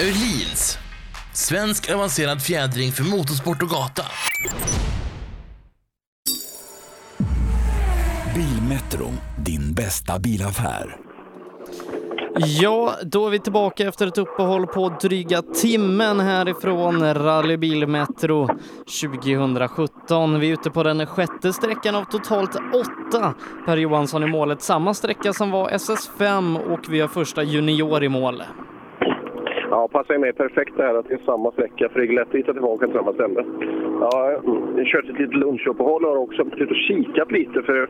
[0.00, 0.78] Öhlins.
[1.32, 4.02] Svensk avancerad fjädring för motorsport och gata.
[8.34, 10.96] Bilmetro, din bästa bilaffär.
[12.36, 18.48] Ja, då är vi tillbaka efter ett uppehåll på dryga timmen härifrån Rally Bilmetro
[19.02, 20.40] 2017.
[20.40, 23.34] Vi är ute på den sjätte sträckan av totalt åtta.
[23.66, 28.08] Per Johansson i målet, samma sträcka som var SS5 och vi har första junior i
[28.08, 28.42] mål.
[29.74, 32.28] Ja, passar mig perfekt det här att det är samma sträcka för det är lätt
[32.28, 33.44] att hitta tillbaka till samma ställe.
[34.00, 34.42] Ja, jag
[34.78, 37.88] har kört ett litet lunchuppehåll och har också varit ute och kikat lite för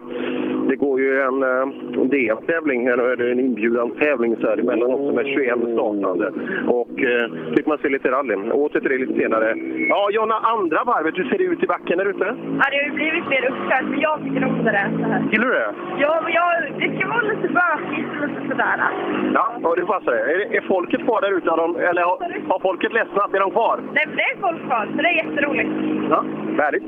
[0.68, 5.26] det går ju en, en DM-tävling, eller en inbjudan tävling så här emellan också med
[5.26, 6.26] 21 startande.
[6.66, 8.52] Och eh, fick man se lite rallyn.
[8.52, 9.54] Åter till det lite senare.
[9.88, 12.24] Ja, Jonna, andra varvet, hur ser det ut i backen där ute?
[12.60, 14.90] Ja, det har ju blivit mer uppkört, men jag tycker om det där.
[14.98, 15.22] Så här.
[15.32, 15.74] Gillar du det?
[15.98, 16.48] Ja, men jag,
[16.80, 18.76] det ska vara lite bökigt och lite sådär.
[19.34, 20.22] Ja, och det passar det.
[20.32, 21.50] Är, är folket kvar där ute?
[21.50, 23.34] Har de, eller har, har folket ledsnat?
[23.34, 23.80] Är de kvar?
[23.92, 25.70] Nej, det är folk kvar, så det är jätteroligt.
[26.10, 26.24] Ja,
[26.58, 26.84] härligt.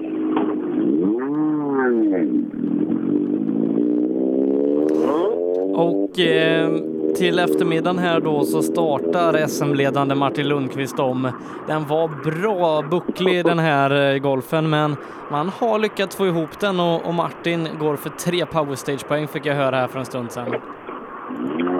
[5.74, 6.70] Och eh,
[7.16, 11.30] till eftermiddagen här då så startar SM-ledande Martin Lundqvist om.
[11.66, 14.96] Den var bra bucklig den här eh, golfen, men
[15.30, 19.54] man har lyckats få ihop den och, och Martin går för tre powerstage-poäng fick jag
[19.54, 20.54] höra här för en stund sedan.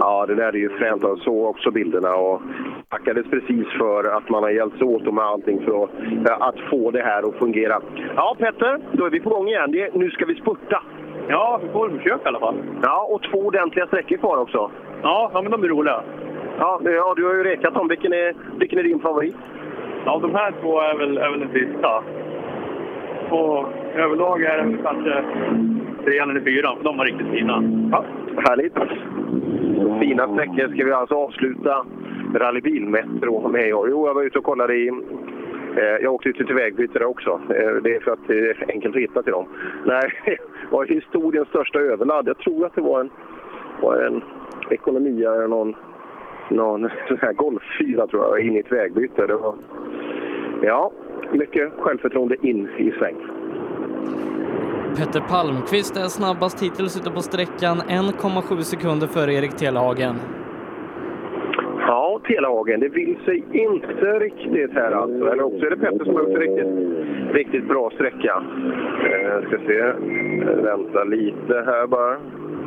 [0.07, 1.03] Ja, det där är ju fränt.
[1.03, 2.41] Jag såg också bilderna och
[2.89, 5.91] tackades precis för att man har hjälpts åt med allting för att,
[6.41, 7.81] att få det här att fungera.
[8.17, 9.71] Ja, Petter, då är vi på gång igen.
[9.71, 10.83] Det, nu ska vi spurta.
[11.29, 12.55] Ja, vi får försöka i alla fall.
[12.83, 14.71] Ja, och två ordentliga sträckor kvar också.
[15.03, 16.03] Ja, ja men de är roliga.
[16.59, 17.89] Ja, ja, du har ju rekat dem.
[17.89, 19.37] Vilken är, vilken är din favorit?
[20.05, 22.03] Ja, de här två är väl, är väl den sista.
[23.29, 25.25] På överlag är det kanske
[26.05, 27.63] trean eller fyran, för de var riktigt fina.
[27.93, 28.05] Ja,
[28.49, 28.75] härligt.
[30.01, 31.87] Fina sträckor ska vi alltså avsluta
[32.35, 33.69] rallybilmetro med.
[33.69, 34.89] Jo, jag var ute och kollade i...
[35.77, 37.31] Eh, jag åkte ut till vägbyte där också.
[37.31, 39.47] Eh, det är för att det är enkelt att hitta till dem.
[39.85, 40.39] Nej, det
[40.71, 42.29] var historiens största överladd.
[42.29, 43.11] Jag tror att det var en,
[43.83, 44.23] var en
[44.71, 45.75] ekonomia eller någon,
[46.51, 49.27] någon sån här golffyra tror jag, in i ett vägbyte.
[49.27, 49.55] Det var,
[50.63, 50.93] ja,
[51.33, 53.17] mycket självförtroende in i sväng.
[54.97, 60.15] Petter Palmqvist är snabbast hittills ute på sträckan, 1,7 sekunder före Erik Telehagen.
[61.87, 65.31] Ja, Telehagen, det vill sig inte riktigt här alltså.
[65.33, 66.73] Eller också är det Petter som har gjort riktigt,
[67.35, 68.43] riktigt bra sträcka.
[69.11, 69.83] Eh, ska se,
[70.63, 72.17] vänta lite här bara.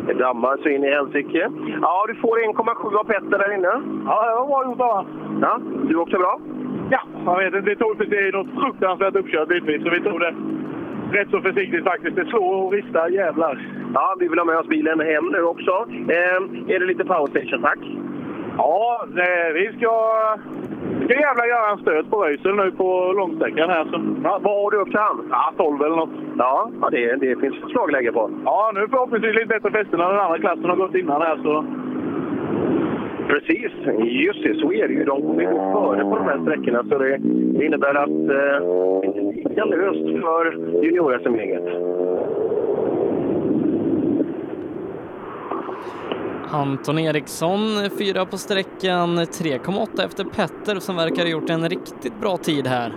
[0.08, 1.52] Det dammar så in i helsike.
[1.82, 3.74] Ja, du får 1,7 av Petter där inne.
[4.06, 5.06] Ja, det var bra gjort bara.
[5.42, 5.60] Ja,
[5.90, 6.40] du också bra?
[6.90, 7.70] Ja, jag vet inte.
[7.70, 10.36] Det tog precis något fruktansvärt uppkört bitvis, så vi tog det
[11.12, 12.16] rätt så försiktigt faktiskt.
[12.16, 13.68] Det slår och ristar jävlar.
[13.94, 15.72] Ja, vi vill ha med oss bilen hem nu också.
[15.90, 17.80] Eh, är det lite powerstation, tack?
[18.58, 19.94] Ja, det, vi ska,
[21.06, 23.86] ska jävla göra en stöt på röjseln nu på långsträckan här.
[23.86, 24.02] Så.
[24.24, 25.28] Ja, vad har du upp till han?
[25.32, 26.10] Ja, 12 eller något.
[26.38, 28.32] Ja, ja det, det finns slagläge på.
[28.46, 31.38] Ja, nu förhoppningsvis lite bättre fästen än den andra klassen har gått innan här.
[31.44, 31.66] Så.
[33.30, 33.72] Precis,
[34.26, 34.60] just det.
[34.60, 35.04] Så är det ju.
[35.06, 36.84] De kommer ju gå före på de här sträckorna.
[36.84, 37.18] Så det,
[37.58, 38.58] det innebär att eh,
[39.50, 40.52] det är löst för
[40.84, 41.64] junior-SM-gänget.
[46.52, 47.60] Anton Eriksson
[48.00, 52.94] fyra på sträckan, 3,8 efter Petter som verkar ha gjort en riktigt bra tid här.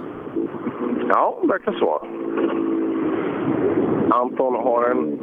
[1.08, 2.06] Ja, verkar så.
[4.14, 5.18] Anton har en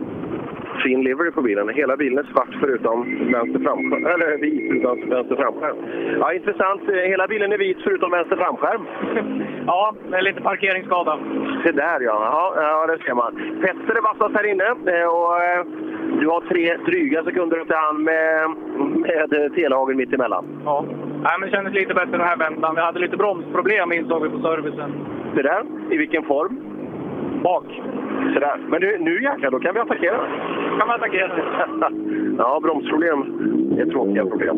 [0.83, 1.69] fin livery på bilen.
[1.69, 2.97] Hela bilen är svart förutom
[3.31, 4.05] vänster framskärm.
[4.05, 5.77] Eller vit utan vänster framskärm.
[6.19, 6.81] Ja, intressant.
[6.87, 8.85] Hela bilen är vit förutom vänster framskärm.
[9.65, 11.19] Ja, det är lite parkeringsskada.
[11.63, 12.17] Se där ja.
[12.31, 13.61] ja, ja det ser man.
[13.61, 15.65] Petter är vassast här inne eh, och eh,
[16.19, 18.49] du har tre dryga sekunder upp till han med,
[18.99, 20.45] med Telehagen mitt emellan.
[20.65, 20.85] Ja.
[21.23, 22.75] Nej, men det kändes lite bättre den här vändan.
[22.75, 24.91] Vi hade lite bromsproblem insåg vi på servicen.
[25.35, 26.59] Se där, i vilken form?
[27.43, 27.65] Bak.
[28.33, 28.57] Se där.
[28.67, 30.17] Men nu, nu jäklar, då kan vi attackera.
[30.79, 31.31] kan man attackera.
[32.37, 33.19] ja, bromsproblem
[33.79, 34.57] är tråkiga problem.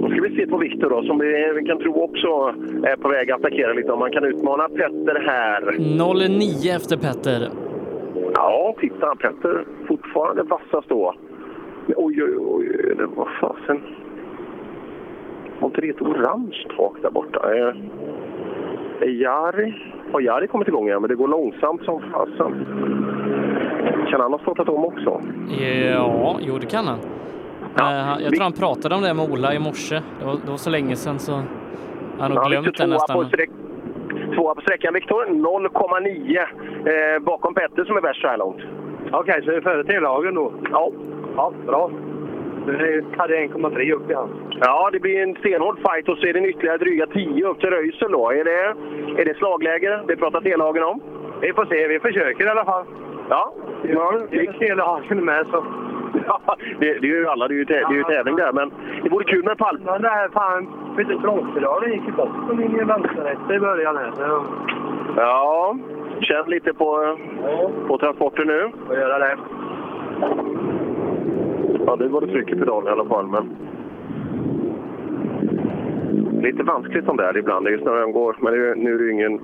[0.00, 2.28] Då ska vi se på Viktor då, som vi, vi kan tro också
[2.84, 3.92] är på väg att attackera lite.
[3.92, 5.62] Om man kan utmana Petter här.
[5.62, 7.48] 0,9 efter Petter.
[8.34, 9.14] Ja, titta.
[9.16, 11.14] Petter fortfarande vassast då.
[11.86, 12.94] Men Oj, oj, oj.
[12.96, 13.80] Det var fasen.
[15.60, 17.40] Var inte det ett orange tak där borta?
[19.06, 19.74] Jari...
[20.12, 21.00] Har Jari kommit igång igen?
[21.02, 22.66] Men det går långsamt som fasen.
[24.10, 25.20] Kan han ha startat om också?
[25.60, 26.98] Ja, jo det kan han.
[27.80, 29.94] Eh, jag vi- tror han pratade om det med Ola i morse.
[30.20, 31.32] Det var, det var så länge sedan så
[32.18, 33.26] han har Ja, glömt det nästan.
[33.28, 33.50] sträck,
[34.34, 35.26] tvåa på sträckan, Viktor.
[35.26, 38.60] 0,9 eh, bakom Petter som är värst så här långt.
[39.12, 40.52] Okej, så det är före Telehagen då?
[40.70, 40.90] Ja.
[41.36, 41.90] Ja, bra.
[42.66, 44.30] Det hade 1,3 upp i hans.
[44.60, 47.70] Ja, det blir en stenhård fight och så är det ytterligare dryga 10 upp till
[47.70, 48.30] Röisel då.
[48.30, 48.74] Är det,
[49.22, 50.00] är det slagläge?
[50.08, 51.00] Det pratar Telehagen om.
[51.40, 51.88] Vi får se.
[51.88, 52.84] Vi försöker i alla fall.
[53.28, 55.64] Ja, Ja, det är Telehagen med så.
[56.26, 56.40] ja
[56.80, 57.48] det, det är ju alla.
[57.48, 58.52] Det är ju, tä- det är ju tävling där.
[58.52, 58.70] Men
[59.02, 59.78] det vore kul med en pall.
[59.84, 63.96] Men det här fan, vet du, bromspedalen gick ju bort på linjen vänsterrätt i början
[63.96, 64.10] här.
[64.16, 64.44] Så
[65.16, 65.76] Ja,
[66.20, 67.16] känn lite på,
[67.88, 68.70] på transporten nu.
[68.86, 69.36] får göra det.
[71.92, 73.26] Ja, nu var det tryck i pedalen i alla fall.
[73.26, 73.56] Men...
[76.42, 77.66] Lite vanskligt som det är ibland.
[77.66, 78.36] Det är ju går.
[78.40, 79.40] Men det är, nu är det ju ingen,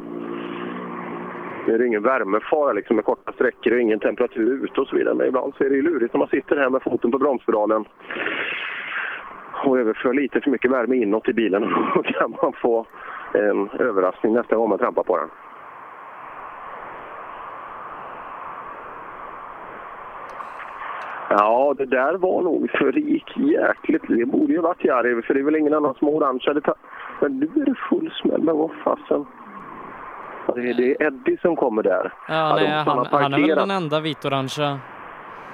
[1.66, 4.96] nu är det ingen värmefara liksom, med korta sträckor och ingen temperatur ute och så
[4.96, 5.14] vidare.
[5.14, 7.84] Men ibland så är det ju lurigt när man sitter här med foten på bromspedalen
[9.64, 11.62] och överför lite för mycket värme inåt i bilen.
[11.94, 12.86] Då kan man få
[13.32, 15.28] en överraskning nästa gång man trampar på den.
[21.30, 24.02] Ja, det där var nog för det gick jäkligt.
[24.08, 26.62] Det borde ju varit Jari, för det är väl ingen annan som har orange.
[27.20, 28.42] Men nu är det full smäll.
[28.42, 29.26] Men vad fasen.
[30.54, 32.12] Det är, Eddie som kommer där.
[32.28, 34.78] Ja, nej, han, han är väl den enda vitorangea.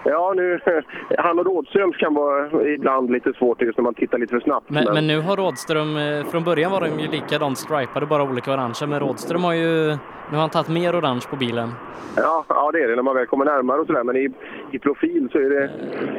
[0.05, 0.61] Ja, nu,
[1.19, 4.71] han och Rådströms kan vara ibland lite svårt just när man tittar lite för snabbt.
[4.71, 8.53] Men, men nu har Rådström, eh, från början var de ju likadant stripade, bara olika
[8.53, 9.87] orangea, men Rådström har ju,
[10.31, 11.69] nu har han tagit mer orange på bilen.
[12.17, 14.05] Ja, ja, det är det när man väl kommer närmare och sådär.
[14.05, 14.31] Men i,
[14.71, 15.71] i profil så är det...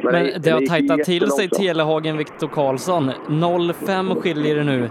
[0.02, 1.48] Men det har gick tajtat till sig.
[1.48, 3.10] Telehagen Viktor Karlsson.
[3.10, 4.82] 0,5 skiljer det nu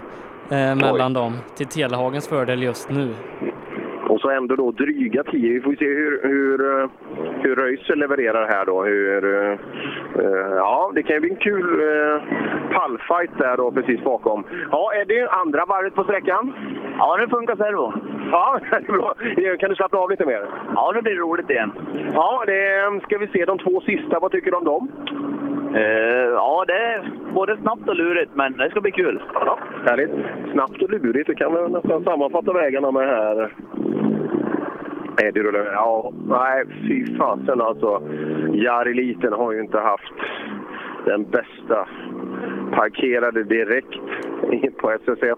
[0.50, 3.14] eh, mellan dem till Telehagens fördel just nu.
[4.26, 5.52] Så ändå då dryga 10.
[5.52, 6.88] Vi får se hur, hur, eh,
[7.42, 8.84] hur Röisel levererar här då.
[8.84, 9.58] Hur, eh,
[10.56, 12.22] ja, det kan ju bli en kul eh,
[12.72, 14.44] pallfight där då precis bakom.
[14.70, 16.54] Ja, är det andra varvet på sträckan?
[16.98, 17.92] Ja, nu funkar servo.
[18.30, 19.14] Ja, det är bra.
[19.58, 20.46] Kan du slappna av lite mer?
[20.74, 21.72] Ja, nu blir det roligt igen.
[22.14, 24.18] Ja, det ska vi se de två sista.
[24.20, 24.88] Vad tycker du om dem?
[25.76, 29.22] Eh, ja, det är både snabbt och lurigt, men det ska bli kul.
[29.34, 30.10] Ja, härligt.
[30.52, 31.26] Snabbt och lurigt.
[31.26, 33.52] Det kan vi nästan sammanfatta vägarna med här.
[35.20, 35.72] Nej, det rullar.
[35.72, 38.02] Ja, nej, fy fasen alltså.
[38.52, 40.12] Jari Liten har ju inte haft
[41.06, 41.88] den bästa.
[42.72, 43.94] Parkerade direkt
[44.52, 45.36] in på SS1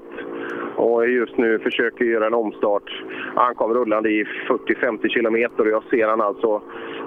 [0.77, 3.05] och just nu försöker göra en omstart.
[3.35, 6.63] Han kom rullande i 40-50 kilometer och jag ser han alltså,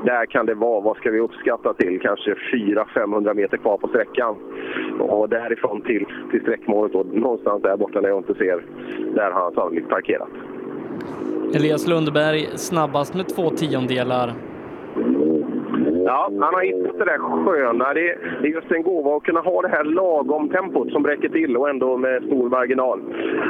[0.06, 4.36] där kan det vara, vad ska vi uppskatta till, kanske 400-500 meter kvar på sträckan.
[5.00, 8.64] Och därifrån till, till sträckmålet, då, någonstans där borta när jag inte ser,
[9.16, 10.30] där har han sannolikt parkerat.
[11.56, 14.34] Elias Lundberg snabbast med två tiondelar.
[16.06, 17.94] Ja, han har hittat det där sköna.
[17.94, 21.58] Det är, just en gåva att kunna ha det här lagom tempot som räcker till
[21.58, 23.00] och ändå med stor marginal.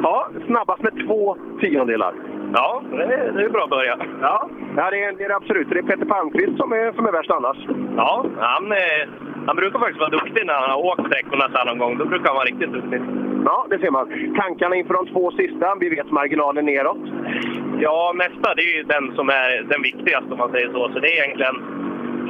[0.04, 2.14] Ja, snabbast med två tiondelar.
[2.54, 3.98] Ja, det är, det är bra att börja.
[4.22, 5.70] Ja, ja det, är, det är absolut.
[5.70, 7.58] Det är Peter Palmqvist som är, som är värst annars.
[7.98, 9.04] Ja, han, eh,
[9.48, 11.98] han brukar faktiskt vara duktig när han har åkt sträckorna så här någon gång.
[11.98, 13.02] Då brukar han vara riktigt duktig.
[13.46, 14.36] Ja, det ser man.
[14.40, 15.76] Tankarna inför de två sista.
[15.80, 17.04] Vi vet marginalen neråt.
[17.80, 20.90] Ja, nästa det är ju den som är den viktigaste om man säger så.
[20.94, 21.56] Så det är egentligen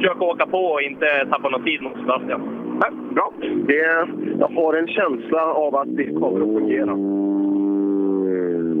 [0.02, 2.40] försöka åka på och inte tappa någon tid mot Sebastian.
[2.80, 3.32] Ja, bra.
[3.66, 4.06] Det,
[4.38, 6.90] jag har en känsla av att det kommer att fungera.
[6.90, 8.72] Eh,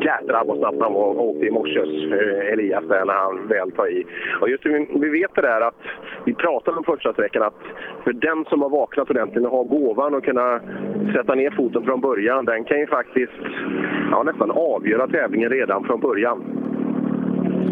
[0.00, 3.86] jädrar vad snabbt han var- åkte i morse, eh, Elias, där när han väl tar
[3.86, 4.04] i.
[4.40, 5.80] Och just vi vet det där att,
[6.24, 7.60] vi pratade om första sträckan att
[8.04, 10.60] för den som har vaknat ordentligt och har gåvan att kunna
[11.14, 13.32] sätta ner foten från början, den kan ju faktiskt
[14.10, 16.67] ja, nästan avgöra tävlingen redan från början.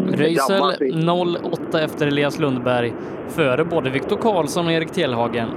[0.07, 0.79] Röisel Gammalt.
[0.79, 2.93] 0,8 efter Elias Lundberg,
[3.27, 5.47] före både Viktor Karlsson och Erik Telhagen.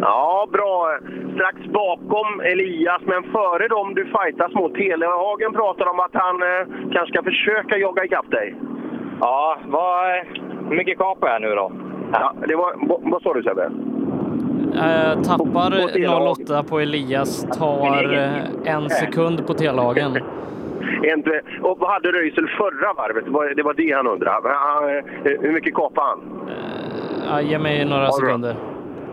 [0.00, 0.98] Ja, bra.
[1.34, 4.74] Strax bakom Elias, men före dem du fightas mot.
[4.74, 8.54] Telehagen pratar om att han eh, kanske ska försöka jogga ikapp dig.
[9.20, 10.10] Ja, vad,
[10.68, 11.72] hur mycket kapar jag nu då?
[12.12, 13.70] Ja, det var, vad, vad sa du Sebbe?
[14.74, 16.34] Eh, tappar På- på Telhagen.
[16.46, 20.18] 0,8 på Elias, tar eh, en sekund på Telhagen.
[21.14, 23.24] Inte, och vad hade Röisel förra varvet?
[23.56, 24.48] Det var det, han undrade.
[25.24, 26.20] Eh, Hur mycket kapade han?
[27.30, 28.54] Ja, ge mig några sekunder.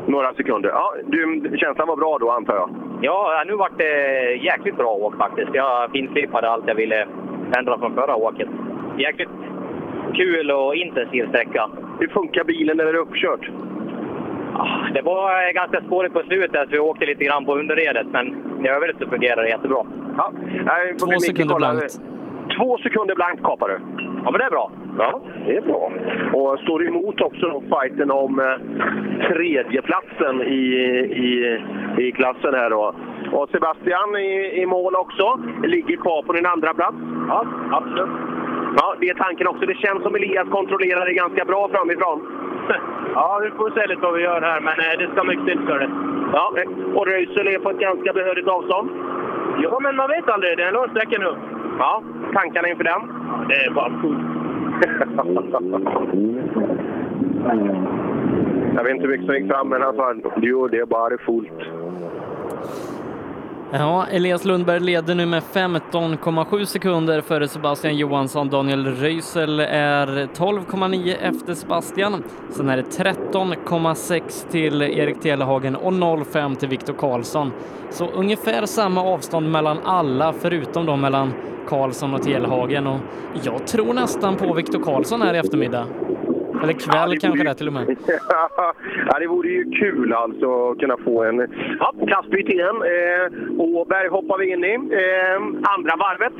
[0.05, 0.69] Några sekunder.
[0.69, 2.69] Ja, du, känslan var bra då antar jag?
[3.01, 5.49] Ja, nu vart det jäkligt bra åk faktiskt.
[5.53, 7.07] Jag finslipade allt jag ville
[7.57, 8.47] ändra från förra åket.
[8.97, 9.29] Jäkligt
[10.13, 11.69] kul och intensiv sträcka.
[11.99, 13.49] Hur funkar bilen när det är uppkört?
[14.53, 18.07] Ah, Det var eh, ganska spårigt på slutet, så vi åkte lite grann på underredet,
[18.11, 18.25] men
[18.65, 19.85] i övrigt så fungerar det jättebra.
[20.17, 20.31] Ja,
[20.99, 21.99] Två sekunder blankt.
[22.57, 23.79] Två sekunder blankt kapar du.
[24.23, 24.71] Ja, men det är bra.
[24.97, 25.91] Ja, det är bra.
[26.33, 30.63] Och står emot också då fighten om eh, tredjeplatsen i,
[31.27, 31.61] i,
[32.03, 32.95] i klassen här då.
[33.31, 35.39] Och Sebastian i, i mål också.
[35.63, 36.97] Ligger kvar på din andra plats.
[37.27, 38.09] Ja, absolut.
[38.77, 39.65] Ja, det är tanken också.
[39.65, 42.19] Det känns som Elias kontrollerar det ganska bra framifrån.
[43.13, 45.59] Ja, vi får se lite vad vi gör här, men eh, det ska mycket till
[45.67, 45.89] för det.
[46.33, 46.53] Ja,
[46.95, 48.89] och Röisel är på ett ganska behörigt avstånd.
[49.63, 50.57] Ja, men man vet aldrig.
[50.57, 51.35] Det är en lång sträcka nu.
[51.79, 53.01] Ja, tankarna inför den?
[53.49, 54.27] Det är bara fullt.
[58.75, 61.17] Jag vet inte hur mycket som gick fram, men han sa jo, det är bara
[61.17, 61.59] fullt.
[63.71, 68.49] Ja, Elias Lundberg leder nu med 15,7 sekunder före Sebastian Johansson.
[68.49, 72.23] Daniel Röisel är 12,9 efter Sebastian.
[72.49, 77.51] Sen är det 13,6 till Erik Telehagen och 0,5 till Viktor Karlsson.
[77.89, 81.33] Så ungefär samma avstånd mellan alla förutom då mellan
[81.67, 82.99] Karlsson och Telehagen och
[83.43, 85.85] jag tror nästan på Viktor Karlsson här i eftermiddag.
[86.63, 87.85] Eller kväll Ja, kanske vore- det till och med.
[89.07, 91.37] ja, det vore ju kul alltså att kunna få en
[91.79, 92.75] ja, klassbyte igen.
[92.75, 93.25] Eh,
[93.59, 94.73] Åberg hoppar vi in i.
[94.75, 95.37] Eh,
[95.75, 96.33] andra varvet.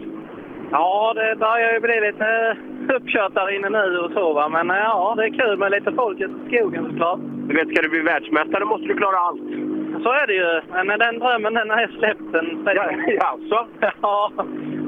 [0.71, 2.57] Ja, det börjar ju bli lite
[2.95, 4.49] uppkört där inne nu och så, va?
[4.49, 7.19] men eh, ja, det är kul med lite folk i skogen såklart.
[7.47, 9.41] Du vet, ska du bli världsmästare måste du klara allt.
[10.03, 12.83] Så är det ju, men den drömmen den har jag släppt en Ja,
[13.31, 13.67] alltså.
[14.01, 14.31] ja,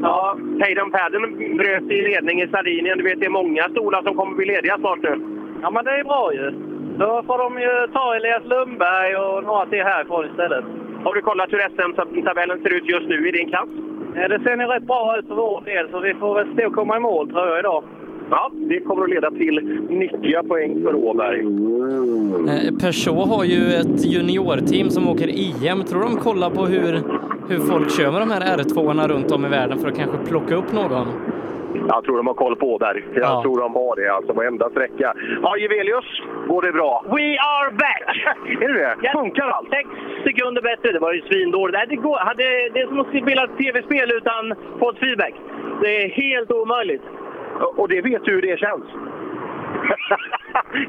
[0.02, 2.98] Ja, Hayden Padden bröt i ledning i Sardinien.
[2.98, 5.14] Du vet, det är många stolar som kommer bli lediga snart nu.
[5.62, 6.52] ja, men det är bra ju.
[6.98, 10.66] Då får de ju ta Elias Lundberg och några till härifrån istället.
[11.04, 13.70] Har du kollat hur SM-tabellen ser ut just nu i din klass?
[14.16, 16.68] Eh, Det ser nog rätt bra ut för vår del, så vi får väl stå
[16.68, 17.84] och komma i mål tror jag idag.
[18.32, 19.56] Ja, det kommer att leda till
[19.90, 21.40] nyttiga poäng för Åberg.
[21.40, 25.84] Eh, Peugeot har ju ett juniorteam som åker EM.
[25.84, 26.94] Tror de kollar på hur,
[27.50, 30.56] hur folk kör med de här R2 runt om i världen för att kanske plocka
[30.56, 31.08] upp någon?
[31.88, 33.04] Jag tror de har koll på Åberg.
[33.14, 33.42] Jag Ja.
[33.42, 35.14] tror de har det, alltså varenda sträcka.
[35.42, 36.06] Ja, Jevelius,
[36.48, 37.04] går det bra?
[37.06, 38.04] We are back!
[38.64, 39.12] Är det det?
[39.12, 39.70] Funkar allt?
[39.70, 39.90] Sex
[40.24, 40.92] sekunder bättre.
[40.92, 41.78] Det var ju svindåligt.
[41.90, 42.44] Det, går, hade,
[42.74, 44.44] det är som att spela ett tv-spel utan
[44.80, 45.34] podd feedback.
[45.82, 47.02] Det är helt omöjligt.
[47.76, 48.84] Och det vet du hur det känns?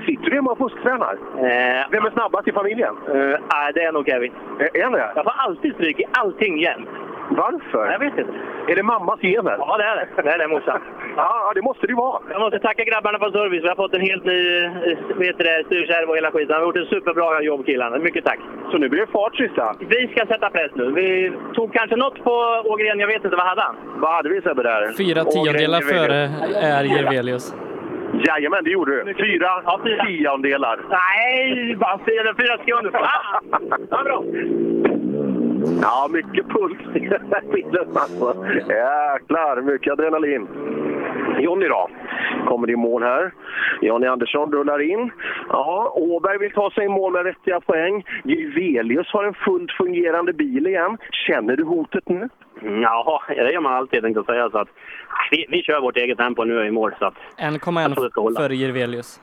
[0.06, 1.12] Sitter du hemma och fusktränar?
[1.36, 2.94] Eh, Vem är snabbast i familjen?
[3.08, 3.38] eh,
[3.74, 4.32] det är nog Kevin.
[4.74, 5.12] Är han det?
[5.14, 6.88] Jag får alltid stryk i allting jämt.
[7.30, 7.92] Varför?
[7.92, 8.32] Jag vet inte.
[8.68, 9.56] Är det mammas gener?
[9.58, 10.22] Ja, det är det.
[10.22, 10.80] Det är det morsan.
[11.16, 12.20] Ja, det måste det ju vara.
[12.30, 13.64] Jag måste tacka grabbarna på service.
[13.64, 14.70] Vi har fått en helt ny eh,
[15.16, 16.48] vet du det, styrkärv och hela skiten.
[16.48, 17.98] De har gjort en superbra jobb killarna.
[17.98, 18.38] Mycket tack.
[18.70, 19.74] Så nu blir det fart, sista.
[19.78, 20.92] Vi ska sätta press nu.
[20.92, 22.34] Vi tog kanske något på
[22.64, 22.98] Ågren.
[23.00, 23.76] Jag vet inte, vad hade han?
[23.96, 24.92] Vad hade vi Sebbe där?
[25.02, 26.18] Fyra tiondelar före
[26.72, 27.54] är Jevelius.
[28.26, 29.14] Jajamän, det gjorde du.
[29.14, 30.04] Fyra, Ja, fyra.
[30.04, 30.80] tiondelar.
[30.90, 32.90] Nej, bara fyra, fyra sekunder.
[32.94, 33.40] Ah!
[33.90, 34.22] Ja, bra.
[35.82, 38.46] Ja, mycket puls i den här bilen alltså.
[38.54, 40.48] Jäklar, mycket adrenalin.
[41.38, 41.88] Jonny då?
[42.48, 43.32] Kommer i mål här.
[43.80, 45.10] Jonny Andersson rullar in.
[45.48, 48.04] Ja, Åberg vill ta sig i mål med vettiga poäng.
[48.24, 50.98] Juvelius har en fullt fungerande bil igen.
[51.26, 52.28] Känner du hotet nu?
[52.82, 54.50] Ja, det gör man alltid tänkte jag säga.
[54.50, 54.68] Så att,
[55.30, 56.94] vi, vi kör vårt eget tempo nu i mål.
[56.98, 58.40] Så att, Jag tror det ska 1,1 hålla.
[58.40, 59.20] före Jevelius.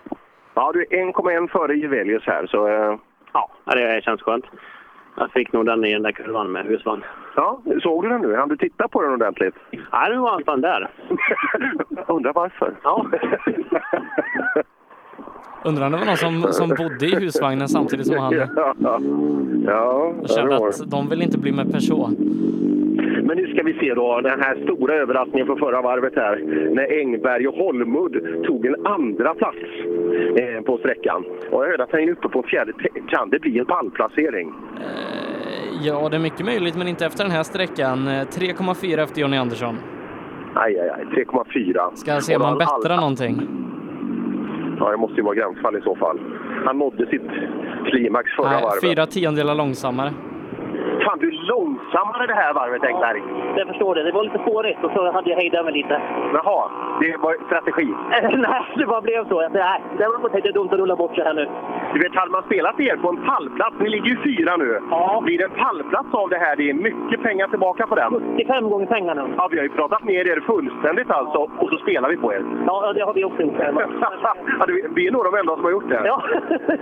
[0.53, 2.47] Ja, du är 1,1 före Juvelius här.
[2.47, 2.95] Så, eh,
[3.33, 4.45] ja, det känns skönt.
[5.19, 7.03] Jag fick nog den i den där kurvan med husvagn.
[7.35, 8.35] ja, såg du den nu?
[8.35, 9.55] Han du titta på den ordentligt?
[9.71, 10.89] Nej, nu var han fan där.
[12.07, 12.75] Undrar varför?
[12.83, 13.05] Ja.
[15.63, 18.73] Undrar om det var någon som, som bodde i husvagnen samtidigt som han ja,
[19.65, 22.09] ja, och kände att de vill inte bli med Peugeot.
[23.23, 26.35] Men nu ska vi se då den här stora överraskningen på förra varvet här.
[26.75, 29.57] När Engberg och Holmud tog en andra plats
[30.37, 31.23] eh, på sträckan.
[31.51, 32.71] Och jag hörde att han är uppe på fjärde.
[33.09, 34.53] Kan det bli en pallplacering?
[35.81, 38.07] Ja, det är mycket möjligt, men inte efter den här sträckan.
[38.07, 39.75] Eh, 3,4 efter Jonny Andersson.
[40.53, 41.05] Aj, aj, aj.
[41.25, 41.95] 3,4.
[41.95, 43.41] Ska se om han bättrar all- någonting.
[44.79, 46.19] Ja, det måste ju vara gränsfall i så fall.
[46.65, 47.29] Han nådde sitt
[47.85, 48.81] klimax förra Nej, varvet.
[48.81, 50.13] fyra tiondelar långsammare.
[51.07, 53.21] Fan, du är långsammare det här varvet, Engberg.
[53.57, 54.03] Jag förstår det.
[54.03, 56.01] Det var lite spårigt och så hade jag hejdat mig lite.
[56.33, 56.71] Jaha,
[57.01, 57.87] det var strategi.
[58.47, 59.41] Nej, det bara blev så.
[59.41, 61.47] Jag tänkte, nej, det var inte dumt att rulla bort så här nu.
[61.93, 64.79] Du vet, hade man spelat er på en pallplats, ni ligger ju fyra nu.
[64.91, 65.21] Ja.
[65.25, 68.09] Blir det en pallplats av det här, det är mycket pengar tillbaka på den.
[68.11, 69.29] 75 gånger pengarna.
[69.37, 72.43] Ja, vi har ju pratat ner er fullständigt alltså, och så spelar vi på er.
[72.67, 73.55] Ja, det har vi också gjort.
[73.59, 76.01] ja, vi är nog de enda som har gjort det.
[76.05, 76.23] Ja.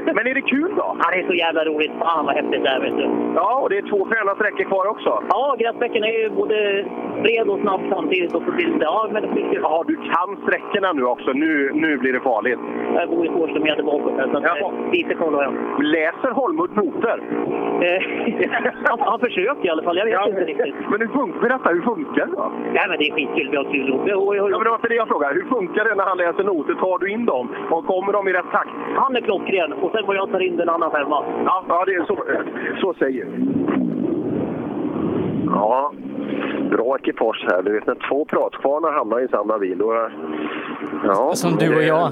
[0.05, 0.98] Men är det kul då?
[1.00, 1.91] ja, det är så jävla roligt.
[2.00, 3.10] Fan vad häftigt det är, vet du.
[3.36, 5.24] Ja, och det är två fräna sträckor kvar också.
[5.29, 6.86] Ja, gräsbäcken är ju både
[7.24, 8.34] bred och snabb samtidigt.
[8.36, 9.60] Och så det, ja, men det finns ju...
[9.62, 11.31] Ja, du kan sträckorna nu också.
[11.34, 12.60] Nu, nu blir det farligt.
[12.95, 15.53] Jag bor ju två kilometer bakåt här, så att, eh, lite kommer jag.
[15.84, 17.17] Läser Holmud noter?
[17.88, 18.01] Eh,
[18.89, 19.98] han, han försöker i alla fall.
[19.98, 20.75] Jag vet inte riktigt.
[20.91, 22.51] Men hur funkar, berätta, hur funkar det då?
[22.74, 23.50] Nej, men det är skitkul.
[23.51, 24.01] Vi har kul ihop.
[24.05, 25.34] Ja, men det var det jag frågade.
[25.34, 26.74] Hur funkar det när han läser noter?
[26.74, 27.50] Tar du in dem?
[27.72, 28.69] Och kommer de i rätt takt?
[28.95, 31.24] Han är klockren och sen får jag ta in den annan femma.
[31.45, 32.17] Ja, ja det är så,
[32.81, 33.25] så säger
[35.46, 35.94] Ja,
[36.72, 37.62] bra ekipage här.
[37.64, 39.78] Du vet när två pratkvarnar hamnar i samma bil.
[39.78, 40.10] Då,
[41.04, 42.12] ja, Som du och jag.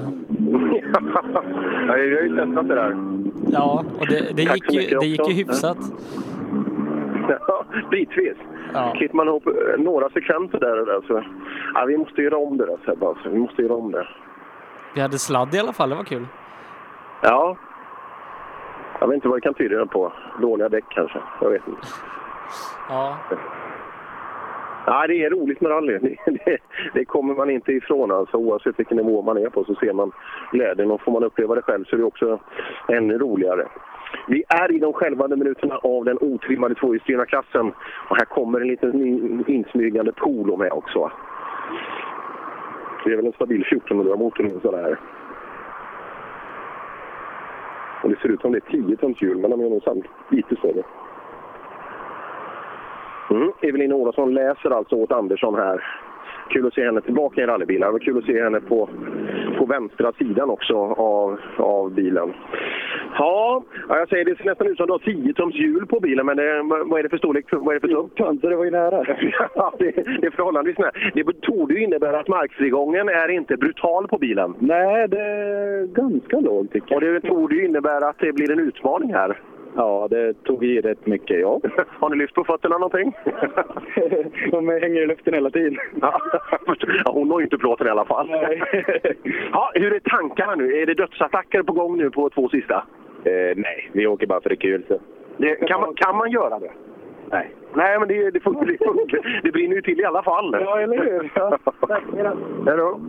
[1.88, 2.96] ja, vi har ju testat det där.
[3.52, 5.78] Ja, och det, det, gick, ju, det gick ju hyfsat.
[7.28, 8.36] Ja, bitvis.
[8.74, 8.92] Ja.
[8.96, 11.24] Klipper man ihop eh, några sekvenser där och där så...
[11.74, 13.28] Ja, vi måste göra om det där Sebbe, alltså.
[13.28, 14.08] Vi måste göra om det.
[14.94, 16.26] Vi hade sladd i alla fall, det var kul.
[17.22, 17.56] Ja.
[19.00, 20.12] Jag vet inte vad det kan tyda på.
[20.40, 21.18] Dåliga däck kanske.
[21.40, 21.86] Jag vet inte.
[22.88, 23.16] Ja,
[24.86, 25.98] Ja, det är roligt med rally.
[26.24, 26.58] Det, det,
[26.94, 28.10] det kommer man inte ifrån.
[28.12, 30.12] Alltså, oavsett vilken nivå man är på så ser man
[30.52, 32.38] glädjen och får man uppleva det själv så är det också
[32.88, 33.68] ännu roligare.
[34.28, 37.72] Vi är i de skälvande minuterna av den otrimmade tvåhjulsdrivna klassen
[38.08, 41.10] och här kommer en liten insmygande polo med också.
[43.04, 44.98] Det är väl en stabil 1400 motor nu sådär.
[48.02, 50.56] Och det ser ut som det är 10 tums hjul men de är nog lite
[50.56, 50.82] större.
[53.30, 53.52] Mm.
[53.60, 55.84] Evelina Olofsson läser alltså åt Andersson här.
[56.50, 57.86] Kul att se henne tillbaka i rallybilar.
[57.86, 58.88] Det var kul att se henne på,
[59.58, 62.32] på vänstra sidan också av, av bilen.
[63.18, 66.00] Ja, ja, jag säger det ser nästan ut som du har 10 tums hjul på
[66.00, 67.46] bilen, men det, vad är det för storlek?
[67.50, 68.40] Vad är det för tum?
[68.40, 69.04] Så det var ju nära.
[69.54, 69.90] ja, det,
[70.20, 70.92] det är förhållandevis nära.
[71.14, 74.54] Det torde innebära att markfrigången är inte brutal på bilen.
[74.58, 79.14] Nej, det är ganska lågt tycker Och det torde innebära att det blir en utmaning
[79.14, 79.38] här.
[79.76, 81.60] Ja, det tog i rätt mycket, ja.
[81.88, 83.16] Har ni lyft på fötterna någonting?
[84.50, 85.78] De hänger i luften hela tiden.
[87.04, 88.28] Ja, hon ju inte plåten i alla fall.
[89.52, 90.82] Ja, hur är tankarna nu?
[90.82, 92.84] Är det dödsattacker på gång nu på två sista?
[93.24, 94.84] Eh, nej, vi åker bara för det kul.
[94.88, 94.98] Så.
[95.36, 96.70] Det, kan, man, kan man göra det?
[97.30, 97.54] Nej.
[97.74, 99.40] Nej, men det, det, funkar, det, funkar.
[99.42, 100.56] det brinner ju till i alla fall.
[100.60, 101.30] Ja, eller hur?
[101.34, 101.58] Ja.
[102.66, 103.00] Hej då.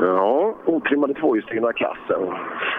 [0.00, 2.34] Ja, otrimmade tvåhjulsdrivna klassen.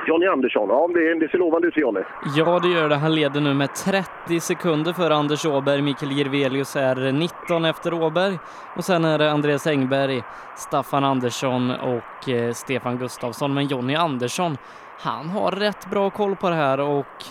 [0.07, 1.99] Jonny Andersson, ja, det, det ser lovande ut för Jonny.
[2.35, 2.95] Ja, det gör det.
[2.95, 5.81] Han leder nu med 30 sekunder före Anders Åberg.
[5.81, 8.37] Mikael Jirvelius är 19 efter Åberg.
[8.75, 10.21] Och sen är det Andreas Engberg,
[10.55, 13.53] Staffan Andersson och eh, Stefan Gustafsson.
[13.53, 14.57] Men Jonny Andersson,
[14.99, 17.23] han har rätt bra koll på det här och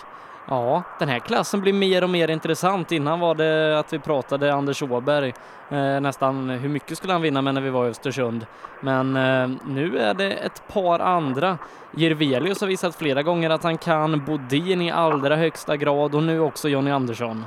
[0.49, 2.91] Ja, den här klassen blir mer och mer intressant.
[2.91, 5.33] Innan var det att vi pratade Anders Åberg,
[5.69, 8.45] eh, nästan hur mycket skulle han vinna med när vi var i Östersund.
[8.81, 11.57] Men eh, nu är det ett par andra.
[11.91, 16.39] Jirvelius har visat flera gånger att han kan, Bodin i allra högsta grad och nu
[16.39, 17.45] också Jonny Andersson.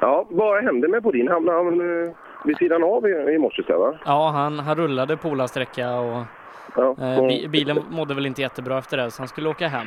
[0.00, 1.28] Ja, vad hände med Bodin?
[1.28, 2.12] Hamnade han eh,
[2.44, 3.62] vid sidan av i, i morse?
[4.04, 6.22] Ja, han, han rullade polarsträcka och
[6.76, 6.94] Ja.
[7.00, 9.86] eh, bi bilen mådde väl inte jättebra efter det, så han skulle åka hem.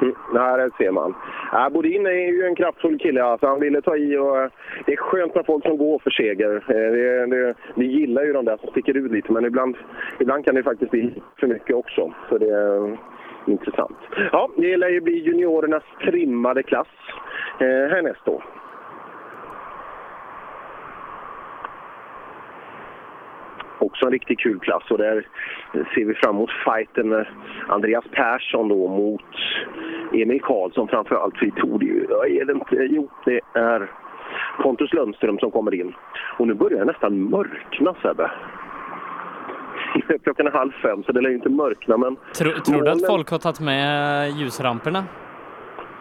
[0.34, 1.14] Nej, det ser man.
[1.52, 3.24] Äh, Bodin är ju en kraftfull kille.
[3.24, 4.50] Alltså, han ville ta i och äh,
[4.86, 6.54] det är skönt med folk som går för seger.
[6.56, 9.76] Eh, Det, det, vi gillar ju de där som sticker ut lite, men ibland,
[10.20, 12.12] ibland kan det faktiskt bli för mycket också.
[12.28, 12.98] Så det är äh,
[13.46, 13.96] intressant.
[14.32, 16.88] Ja, det lär ju bli juniorernas trimmade klass
[17.60, 18.42] eh, härnäst då.
[23.80, 25.26] Också en riktigt kul klass och där
[25.72, 27.26] ser vi fram emot fighten med
[27.68, 29.22] Andreas Persson då mot
[30.12, 31.34] Emil Karlsson framförallt.
[31.40, 33.90] Ja, är det inte, jo det är
[34.62, 35.94] Pontus Lundström som kommer in.
[36.38, 38.30] Och nu börjar det nästan mörkna Sebbe.
[40.22, 42.16] Klockan är halv fem så det lär ju inte mörkna men...
[42.16, 45.04] Tro, tror du att folk har tagit med ljusramperna?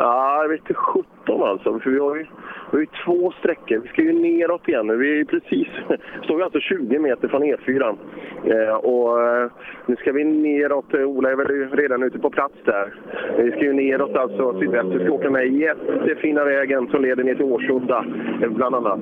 [0.01, 1.79] Ja, jag vet inte 17 alltså.
[1.79, 2.23] För vi har ju,
[2.71, 3.77] vi har ju två sträckor.
[3.77, 4.95] Vi ska ju neråt igen nu.
[4.95, 5.67] Vi är ju precis,
[6.23, 7.97] står vi alltså 20 meter från E4.
[8.45, 9.51] Eh, och eh,
[9.85, 10.93] nu ska vi neråt.
[10.93, 12.93] Eh, Ola är väl redan ute på plats där.
[13.37, 14.89] Vi ska ju neråt alltså sydväst.
[14.89, 18.05] Vi ska åka den här jättefina vägen som leder ner till Årsunda
[18.41, 18.99] eh, bland annat.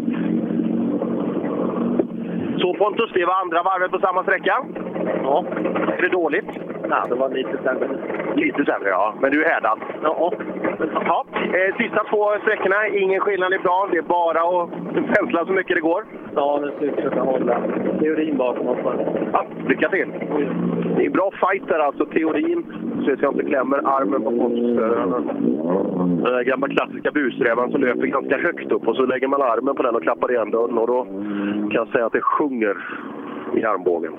[2.58, 4.66] Så Pontus, det var andra varvet på samma sträcka.
[5.24, 5.44] Ja.
[5.98, 6.50] Är det dåligt?
[6.90, 7.88] Ja, det var lite sämre.
[8.36, 9.14] Lite sämre, ja.
[9.22, 9.80] Men du är härdad?
[10.04, 10.34] Ja.
[11.06, 11.26] ja.
[11.34, 13.90] Eh, sista två sträckorna, ingen skillnad i plan.
[13.92, 14.70] Det är bara att
[15.16, 16.04] pensla så mycket det går.
[16.36, 17.62] Ja, nu ska vi försöka hålla
[18.00, 18.78] teorin bakom oss.
[19.34, 20.08] Ja, lycka till!
[20.98, 22.66] Det är bra fight där alltså, teorin.
[23.06, 25.12] Så jag inte klämmer armen på postföraren.
[26.24, 29.76] Den där gamla klassiska busrävan som löper ganska högt upp och så lägger man armen
[29.76, 32.78] på den och klappar igen dörren och då kan jag säga att det sjunger
[33.54, 34.14] i armbågen.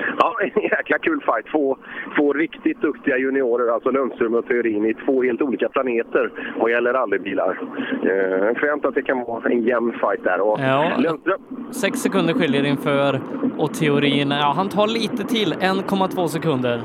[0.18, 1.46] Ja, en jäkla kul fight.
[1.52, 1.76] Två,
[2.16, 6.30] två riktigt duktiga juniorer, alltså Lundström och Theorin, i två helt olika planeter
[6.60, 7.58] vad gäller rallybilar.
[8.02, 10.40] Eh, skönt att det kan vara en jämn fight där.
[10.40, 10.92] Och Ja.
[10.98, 11.38] Lundström,
[11.70, 13.20] Sex sekunder skiljer inför
[13.58, 16.80] och teorin, ja han tar lite till, 1,2 sekunder.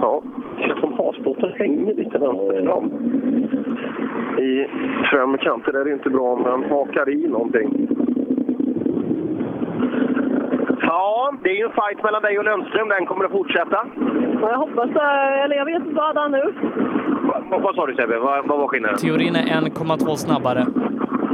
[0.00, 0.22] Ja,
[0.56, 2.90] det känns som hasbåten hänger lite vänster fram.
[4.38, 4.66] I
[5.10, 7.88] framkanten är det inte bra han hakar i någonting.
[11.12, 12.88] Ja, det är ju en fight mellan dig och Lundström.
[12.88, 13.78] Den kommer att fortsätta.
[14.40, 14.90] Jag hoppas
[15.44, 16.44] eller jag vet inte vad är nu.
[17.50, 18.18] Vad, vad sa du Sebbe?
[18.18, 18.98] Vad, vad var skillnaden?
[18.98, 20.66] Teorin är 1,2 snabbare.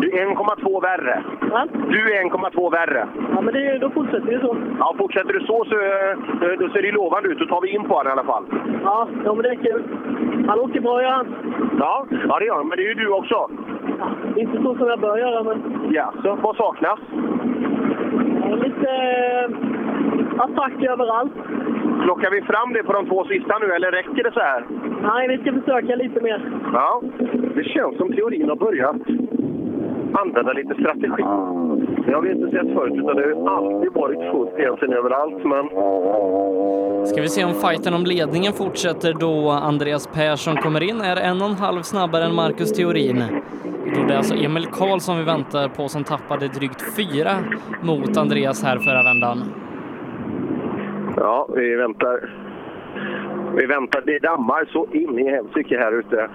[0.01, 1.23] Du är 1,2 värre.
[1.51, 1.67] Va?
[1.91, 3.09] Du är 1,2 värre.
[3.35, 4.57] Ja, men det, då fortsätter vi så.
[4.79, 7.39] Ja, fortsätter du så så eh, då ser det lovande ut.
[7.39, 8.45] Då tar vi in på honom i alla fall.
[8.85, 9.83] Ja, ja men det är kul.
[10.49, 11.27] Han åker bra, gör han.
[11.79, 12.69] Ja, ja det gör han.
[12.69, 13.51] Men det är ju du också.
[13.99, 15.59] Ja, inte så som jag bör göra, men
[15.91, 16.99] Ja, så vad saknas?
[18.89, 19.47] Eh,
[20.45, 21.33] attack överallt.
[22.05, 24.65] Plockar vi fram det på de två sista nu, eller räcker det så här?
[25.03, 26.53] Nej, vi ska försöka lite mer.
[26.73, 27.03] Ja,
[27.55, 28.97] det känns som teorin har börjat
[30.13, 31.23] använda lite strategi.
[32.07, 35.45] Det har vi inte sett förut, utan det har alltid varit fullt egentligen överallt.
[35.45, 35.65] Men
[37.07, 41.43] Ska vi se om fighten om ledningen fortsätter då Andreas Persson kommer in, är en
[41.43, 43.23] och en halv snabbare än Marcus Theorin.
[43.95, 47.31] Då det är alltså Emil Karlsson vi väntar på som tappade drygt fyra
[47.83, 49.39] mot Andreas här förra vändan.
[51.17, 52.31] ja, vi väntar.
[53.57, 54.03] Vi väntar.
[54.07, 56.29] Det dammar så in i helsike här ute.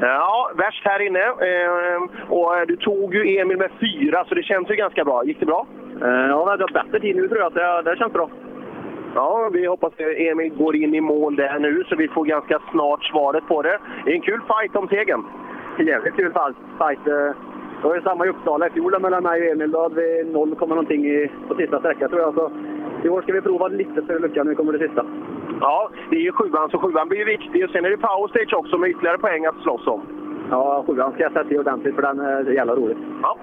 [0.00, 1.24] Ja, värst här inne.
[1.24, 5.24] Eh, och du tog ju Emil med fyra, så det känns ju ganska bra.
[5.24, 5.66] Gick det bra?
[6.02, 8.28] Eh, Ja, vi har bättre tid nu tror jag, så det, det känns bra.
[9.14, 12.58] Ja, vi hoppas att Emil går in i mål där nu, så vi får ganska
[12.70, 13.78] snart svaret på det.
[14.04, 15.22] Det är en kul fight om segern.
[15.86, 16.32] Jävligt kul
[16.78, 17.06] fight.
[17.06, 17.34] Eh,
[17.82, 19.70] det var ju samma i Uppsala i fjol mellan mig och Emil.
[19.70, 22.34] Då hade vi 0, någonting i, på sista sträckan tror jag.
[22.34, 22.50] Så
[23.04, 25.06] i år ska vi prova lite för lycka när vi kommer till sista.
[25.60, 27.64] Ja, det är ju sjuan, så sjuan blir ju viktig.
[27.64, 30.02] Och sen är det power stage också med ytterligare poäng att slåss om.
[30.50, 32.96] Ja, sjuan ska jag sätta i ordentligt för den är jävla rolig.
[33.22, 33.36] Ja.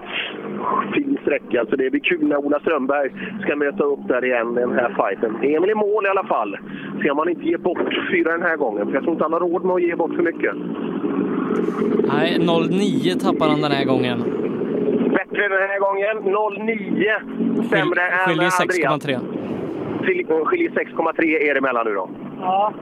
[0.94, 3.12] Fin sträcka, alltså det blir kul när Ola Strömberg
[3.42, 5.36] ska möta upp där igen den här fighten.
[5.36, 6.58] Emil i mål i alla fall.
[7.04, 9.34] Se om han inte ger bort fyra den här gången, för jag tror inte han
[9.34, 10.56] har råd med att ge bort för mycket.
[12.14, 14.18] Nej, 0,9 tappar han den här gången.
[15.18, 16.36] Bättre den här gången.
[16.36, 18.62] 0,9 sämre än Skiljer Andreas.
[18.62, 19.20] 6,3.
[20.06, 22.10] Skiljer skiljer 6,3 er emellan nu då.
[22.42, 22.74] Ja.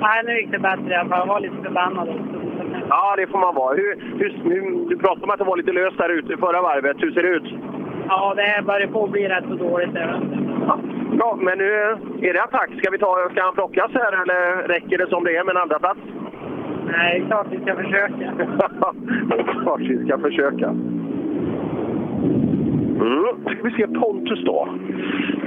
[0.00, 1.06] Nej, nu gick det bättre.
[1.10, 2.51] Jag var lite förbannad också.
[2.92, 3.74] Ja, det får man vara.
[3.74, 6.96] Hur, hur, hur, du pratade om att det var lite löst där ute förra varvet.
[6.98, 7.48] Hur ser det ut?
[8.08, 9.90] Ja, det här börjar på att bli rätt så dåligt.
[10.66, 10.78] Ja,
[11.18, 11.70] bra, men nu
[12.28, 12.70] är det attack.
[12.78, 15.62] Ska, vi ta, ska han plockas här eller räcker det som det är med en
[15.62, 16.00] andra plats?
[16.86, 18.32] Nej, det är klart vi ska försöka.
[19.62, 20.68] Klart vi ska försöka.
[23.06, 23.24] Mm.
[23.44, 24.68] Ska vi se Pontus då.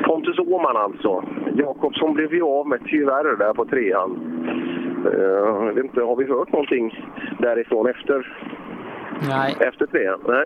[0.04, 1.24] Pontus Åhman alltså.
[1.56, 4.20] Jakobsson blev vi av med tyvärr där på trean.
[5.06, 7.06] Uh, jag vet inte, har vi hört någonting
[7.40, 8.38] därifrån efter,
[9.30, 10.20] Nej, efter trean?
[10.28, 10.46] Nej.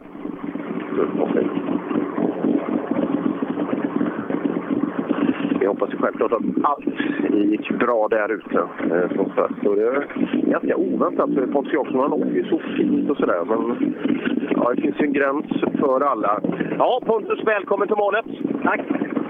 [5.59, 6.85] Vi hoppas ju självklart att allt
[7.29, 8.59] gick bra där ute.
[8.91, 9.53] eh, som sagt.
[9.63, 10.07] Det är
[10.51, 11.29] ganska oväntat.
[11.33, 13.45] för Pontus Jakobsson han åker ju så fint och sådär.
[13.45, 13.93] Men
[14.49, 15.45] ja, det finns ju en gräns
[15.79, 16.41] för alla.
[16.77, 18.25] Ja, Pontus, välkommen till målet.
[18.63, 18.79] Tack.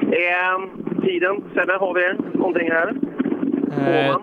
[0.02, 0.60] Eh,
[1.02, 2.94] tiden, sen har vi någonting här.
[3.72, 4.16] Eh,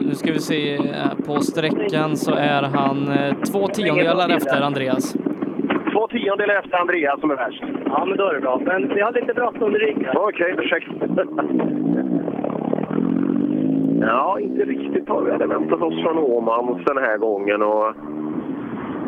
[0.00, 0.74] nu ska vi se.
[0.74, 5.14] eh, På sträckan så är han eh, två tiondelar efter Andreas.
[5.92, 7.62] Två tiondelar efter Andreas som är värst.
[7.86, 8.60] Ja, men då är det bra.
[8.64, 10.12] Men vi hade lite bråttom i ryggen.
[10.16, 10.90] Okej, ursäkta.
[14.00, 17.62] ja, inte riktigt vad vi hade väntat oss från Åhmans den här gången.
[17.62, 17.94] Och,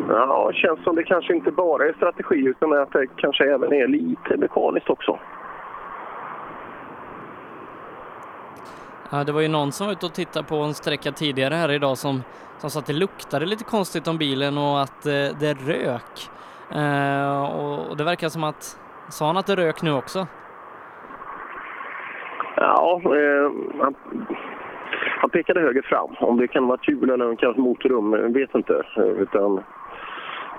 [0.09, 3.87] ja, känns som det kanske inte bara är strategi utan att det kanske även är
[3.87, 5.19] lite mekaniskt också.
[9.13, 11.71] Ja, det var ju någon som var ute och tittade på en sträcka tidigare här
[11.71, 12.23] idag som,
[12.57, 16.29] som sa att det luktade lite konstigt om bilen och att eh, det rök.
[16.75, 20.27] Eh, och, och det verkar som att, sa han att det rök nu också?
[22.55, 23.95] Ja, eh, han,
[25.19, 26.15] han pekade höger fram.
[26.19, 28.83] Om det kan vara kul eller kanske motorrum, jag vet inte.
[28.97, 29.63] Eh, utan,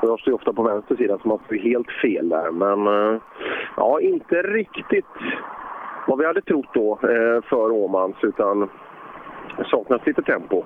[0.02, 2.50] jag står ju ofta på vänster sida så man får ju helt fel där.
[2.50, 3.20] Men eh,
[3.76, 5.06] ja, inte riktigt
[6.06, 8.70] vad vi hade trott då eh, för Åmans utan
[9.56, 10.64] det saknas lite tempo.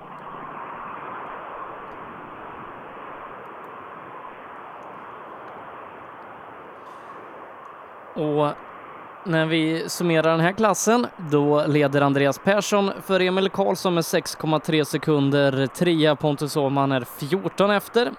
[8.13, 8.66] Och
[9.27, 14.83] när vi summerar den här klassen, då leder Andreas Persson för Emil Karlsson med 6,3
[14.83, 15.67] sekunder.
[15.67, 18.11] Trea Pontus Åhman är 14 efter.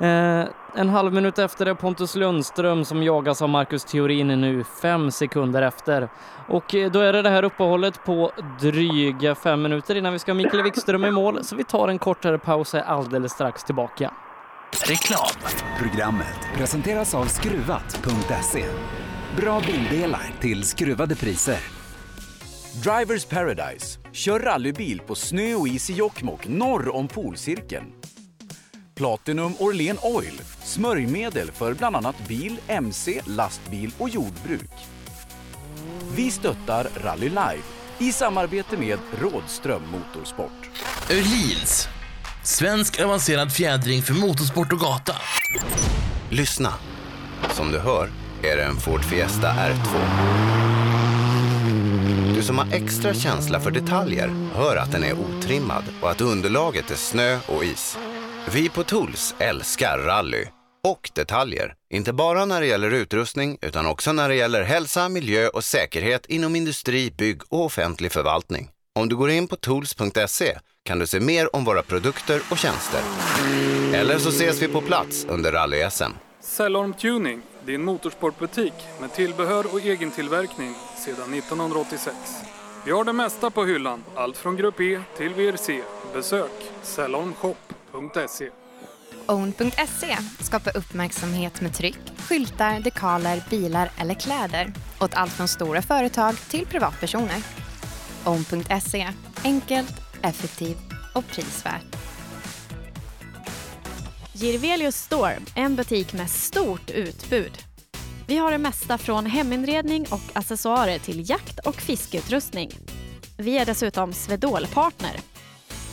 [0.00, 0.44] Eh,
[0.76, 5.62] en halv minut efter är Pontus Lundström som jagas av Marcus Theorin nu fem sekunder
[5.62, 6.08] efter.
[6.48, 10.32] Och eh, då är det det här uppehållet på dryga fem minuter innan vi ska
[10.32, 13.64] ha Mikael Wikström i mål, så vi tar en kortare paus och är alldeles strax
[13.64, 14.10] tillbaka.
[14.86, 15.52] Reklam.
[15.78, 18.64] Programmet presenteras av Skruvat.se.
[19.36, 21.58] Bra bildelar till skruvade priser.
[22.82, 23.98] Drivers Paradise.
[24.12, 27.92] Kör rallybil på snö och is i Jokkmokk norr om polcirkeln.
[28.94, 30.40] Platinum Orlen Oil.
[30.62, 34.70] Smörjmedel för bland annat bil, mc, lastbil och jordbruk.
[36.16, 37.68] Vi stöttar Rally Life
[37.98, 40.70] i samarbete med Rådström Motorsport.
[41.10, 41.88] Öhlins.
[42.44, 45.14] Svensk avancerad fjädring för motorsport och gata.
[46.30, 46.74] Lyssna.
[47.50, 49.98] Som du hör är det en Ford Fiesta R2.
[52.34, 56.90] Du som har extra känsla för detaljer hör att den är otrimmad och att underlaget
[56.90, 57.98] är snö och is.
[58.52, 60.46] Vi på Tools älskar rally
[60.84, 61.74] och detaljer.
[61.90, 66.26] Inte bara när det gäller utrustning utan också när det gäller hälsa, miljö och säkerhet
[66.26, 68.70] inom industri, bygg och offentlig förvaltning.
[68.98, 73.00] Om du går in på tools.se kan du se mer om våra produkter och tjänster.
[73.92, 76.12] Eller så ses vi på plats under rally-SM.
[76.40, 82.16] Cellorm Tuning, din motorsportbutik med tillbehör och egen tillverkning sedan 1986.
[82.84, 85.82] Vi har det mesta på hyllan, allt från Grupp E till VRC.
[86.14, 88.50] Besök salonshop.se.
[89.26, 91.98] Own.se skapar uppmärksamhet med tryck,
[92.28, 97.42] skyltar, dekaler, bilar eller kläder åt allt från stora företag till privatpersoner.
[98.24, 99.08] Own.se
[99.44, 102.13] enkelt, effektivt och prisvärt.
[104.36, 107.52] Girvelius Store, en butik med stort utbud.
[108.26, 112.70] Vi har det mesta från heminredning och accessoarer till jakt och fiskeutrustning.
[113.38, 115.20] Vi är dessutom Swedol-partner.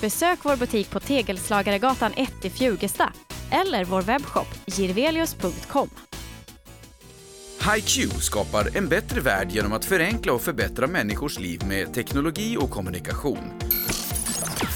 [0.02, 3.14] Besök vår butik på Tegelslagaregatan 1 i Fjugesta
[3.52, 5.90] eller vår webbshop girvelius.com.
[7.76, 12.70] HiQ skapar en bättre värld genom att förenkla och förbättra människors liv med teknologi och
[12.70, 13.54] kommunikation.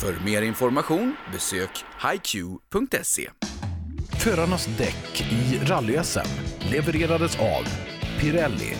[0.02, 3.30] För mer information besök hiq.se.
[4.20, 6.28] Förarnas däck i rally-SM
[6.72, 7.64] levererades av
[8.20, 8.76] Pirelli,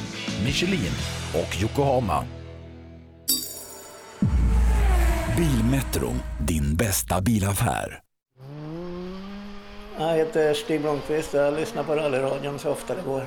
[0.46, 0.92] Michelin
[1.34, 2.26] och Yokohama.
[5.38, 6.14] Bilmetro,
[6.48, 8.00] din bästa bilaffär.
[9.98, 13.26] Jag heter Stig Blomqvist och jag lyssnar på rallyradion så ofta det går.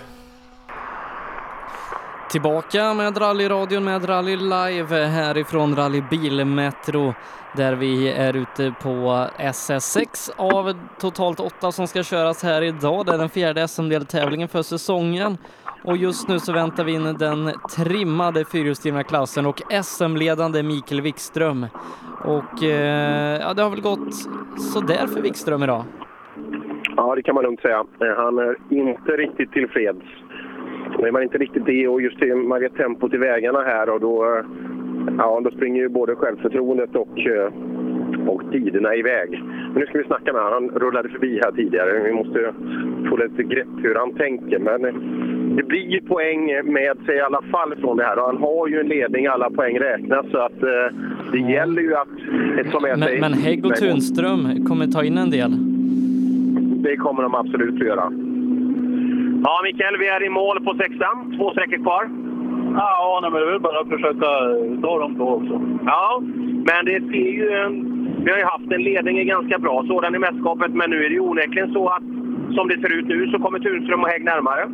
[2.31, 7.15] Tillbaka med rallyradion med Rally Live härifrån Rally Bilmetro
[7.57, 13.07] där vi är ute på SS6 av totalt åtta som ska köras här idag.
[13.07, 15.39] Det är den fjärde SM-deltävlingen för säsongen
[15.85, 21.67] och just nu så väntar vi in den trimmade fyrhjulsdrivna klassen och SM-ledande Mikael Wikström.
[22.25, 24.15] Och eh, ja, det har väl gått
[24.75, 25.85] sådär för Wikström idag.
[26.97, 27.85] Ja, det kan man lugnt säga.
[28.01, 30.07] Eh, han är inte riktigt tillfreds.
[31.01, 33.91] Men man är inte riktigt det och just det, man vet tempot i vägarna här
[33.91, 34.45] och då, eh,
[35.19, 37.53] ja, då springer ju både självförtroendet och, eh,
[38.27, 39.43] och tiderna iväg.
[39.73, 40.71] Men nu ska vi snacka med honom.
[40.73, 42.03] Han rullade förbi här tidigare.
[42.05, 42.53] Vi måste
[43.09, 44.59] få lite grepp hur han tänker.
[44.59, 44.95] Men eh,
[45.57, 48.19] det blir ju poäng med sig i alla fall från det här.
[48.19, 50.27] Och han har ju en ledning, alla poäng räknas.
[50.31, 50.97] Så att eh,
[51.33, 52.09] det gäller ju att
[52.73, 53.21] ta med sig...
[53.21, 55.51] Men, men Hägg och Tunström kommer ta in en del.
[56.83, 58.13] Det kommer de absolut att göra.
[59.45, 61.37] Ja, Mikael, vi är i mål på sexan.
[61.39, 62.11] Två sträckor kvar.
[62.75, 64.27] Ja, nej, men det är väl bara att försöka
[64.83, 65.61] ta de två också.
[65.87, 66.21] Ja,
[66.69, 67.49] men det ser ju...
[68.25, 71.15] Vi har ju haft en ledning, ganska bra sådan i mästerskapet, men nu är det
[71.15, 72.03] ju onekligen så att
[72.55, 74.65] som det ser ut nu så kommer Tunström och Hägg närmare.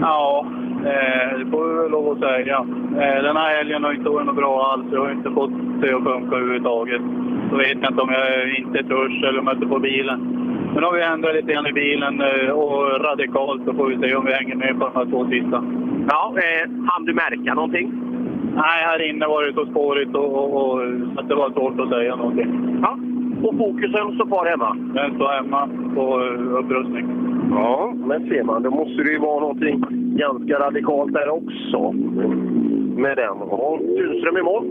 [0.00, 0.46] Ja,
[0.84, 2.56] eh, det får vi väl lov att säga.
[3.02, 4.84] Eh, den här helgen har inte varit något bra alls.
[4.92, 7.02] Jag har inte fått det att funka överhuvudtaget.
[7.50, 10.20] Så vet jag inte om jag inte törs eller om jag inte får bilen.
[10.74, 14.16] Men har vi ändrat lite grann i bilen eh, och radikalt så får vi se
[14.16, 15.64] om vi hänger med på de här två sista.
[16.08, 17.92] Ja, eh, hann du märka någonting?
[18.54, 20.82] Nej, här inne var det så spårigt och, och, och
[21.16, 22.78] att det var svårt att säga någonting.
[22.82, 22.98] Ja,
[23.42, 24.76] och fokusen står kvar hemma?
[24.94, 27.06] Den står hemma på eh, upprustning.
[27.50, 29.84] Ja, men ser man, då måste det ju vara någonting
[30.16, 31.92] ganska radikalt där också.
[32.96, 33.36] Med den.
[33.50, 34.64] Ja, Tunström i mål.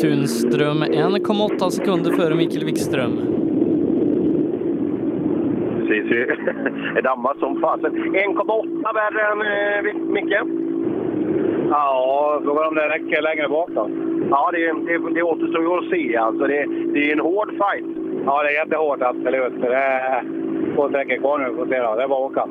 [0.00, 3.12] Tunström 1,8 sekunder före Mikael Wikström.
[5.86, 6.10] Precis,
[6.94, 7.92] det dammar som fasen.
[7.92, 10.38] 1,8 värre än eh, Micke.
[11.70, 13.90] Ja, frågan om det räcker längre bak då.
[14.30, 16.16] Ja, det, det, det återstår ju att se.
[16.16, 17.95] Alltså, det, det är en hård fight.
[18.26, 19.60] Ja, det är jättehårt absolut.
[19.60, 20.22] Det är
[20.74, 21.56] två sträckor kvar nu.
[21.56, 21.94] Får se då.
[21.94, 22.44] Det är bara att åka.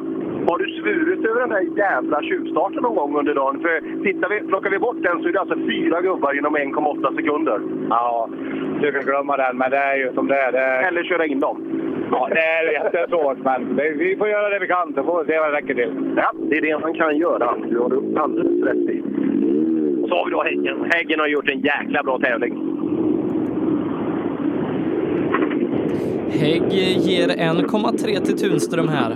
[0.48, 3.60] Har du svurit över den där jävla tjuvstarten någon gång under dagen?
[3.62, 7.16] För tittar vi, plockar vi bort den så är det alltså fyra gubbar inom 1,8
[7.16, 7.60] sekunder.
[7.90, 8.30] Ja,
[8.82, 10.52] du kan glömma den, men det är ju som det är.
[10.52, 10.88] Det är...
[10.88, 11.58] Eller köra in dem.
[12.12, 15.32] Ja, det är jättesvårt, men det, vi får göra det vi kan så får vi
[15.32, 16.14] se vad det räcker till.
[16.18, 17.56] Ja, det är det man kan göra.
[17.70, 19.02] Du har du alldeles rätt i.
[20.04, 20.92] Och så har vi då Häggen.
[20.94, 22.54] Häggen har gjort en jäkla bra tävling.
[26.39, 26.74] Hägg
[27.08, 29.15] ger 1,3 till Tunström här.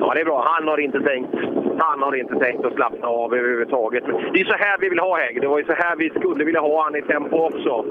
[0.00, 0.44] Ja, det är bra.
[0.46, 1.34] Han har inte tänkt,
[1.78, 4.04] han har inte tänkt att slappna av överhuvudtaget.
[4.06, 5.40] Men Det är så här vi vill ha Hägg.
[5.40, 7.84] Det var ju så här vi skulle vilja ha han i tempo också.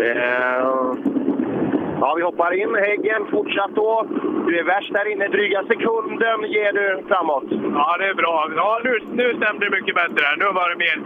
[0.00, 0.94] Eh,
[2.00, 2.74] Ja, vi hoppar in.
[2.74, 4.06] Häggen fortsatt då.
[4.46, 5.28] Du är värst där inne.
[5.28, 7.44] Dryga sekunden ger du framåt.
[7.74, 8.50] Ja, det är bra.
[8.56, 10.24] Ja, nu, nu stämde det mycket bättre.
[10.38, 10.98] Nu var det mer,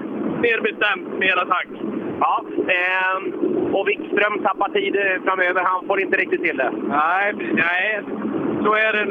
[0.47, 1.69] mer bestämt, mer attack.
[2.21, 2.45] Ja,
[2.79, 3.23] ehm,
[3.77, 5.63] och Wikström tappar tid eh, framöver.
[5.65, 6.71] Han får inte riktigt till det.
[6.89, 8.01] Nej, nej.
[8.65, 9.05] så är det.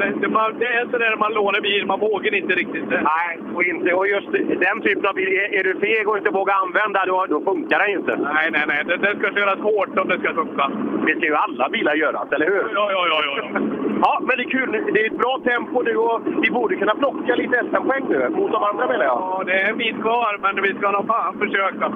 [0.58, 2.88] Det, är så där man lånar bil, man vågar inte riktigt.
[2.90, 4.32] Nej, och, inte, och just
[4.66, 7.92] den typen av bil, är, du feg och inte vågar använda, då, då funkar det
[7.92, 8.16] inte.
[8.16, 8.82] Nej, nej, nej.
[8.86, 10.70] Det, det ska köras hårt om det ska funka.
[11.06, 12.64] Det ska ju alla bilar göras, eller hur?
[12.74, 13.18] Ja, ja, ja.
[13.36, 13.60] ja.
[14.04, 14.70] Ja, men det är kul.
[14.94, 18.52] Det är ett bra tempo nu och vi borde kunna plocka lite SM-poäng nu mot
[18.52, 19.18] de andra menar jag.
[19.20, 21.92] Ja, det är en bit kvar, men vi ska nog fan försöka.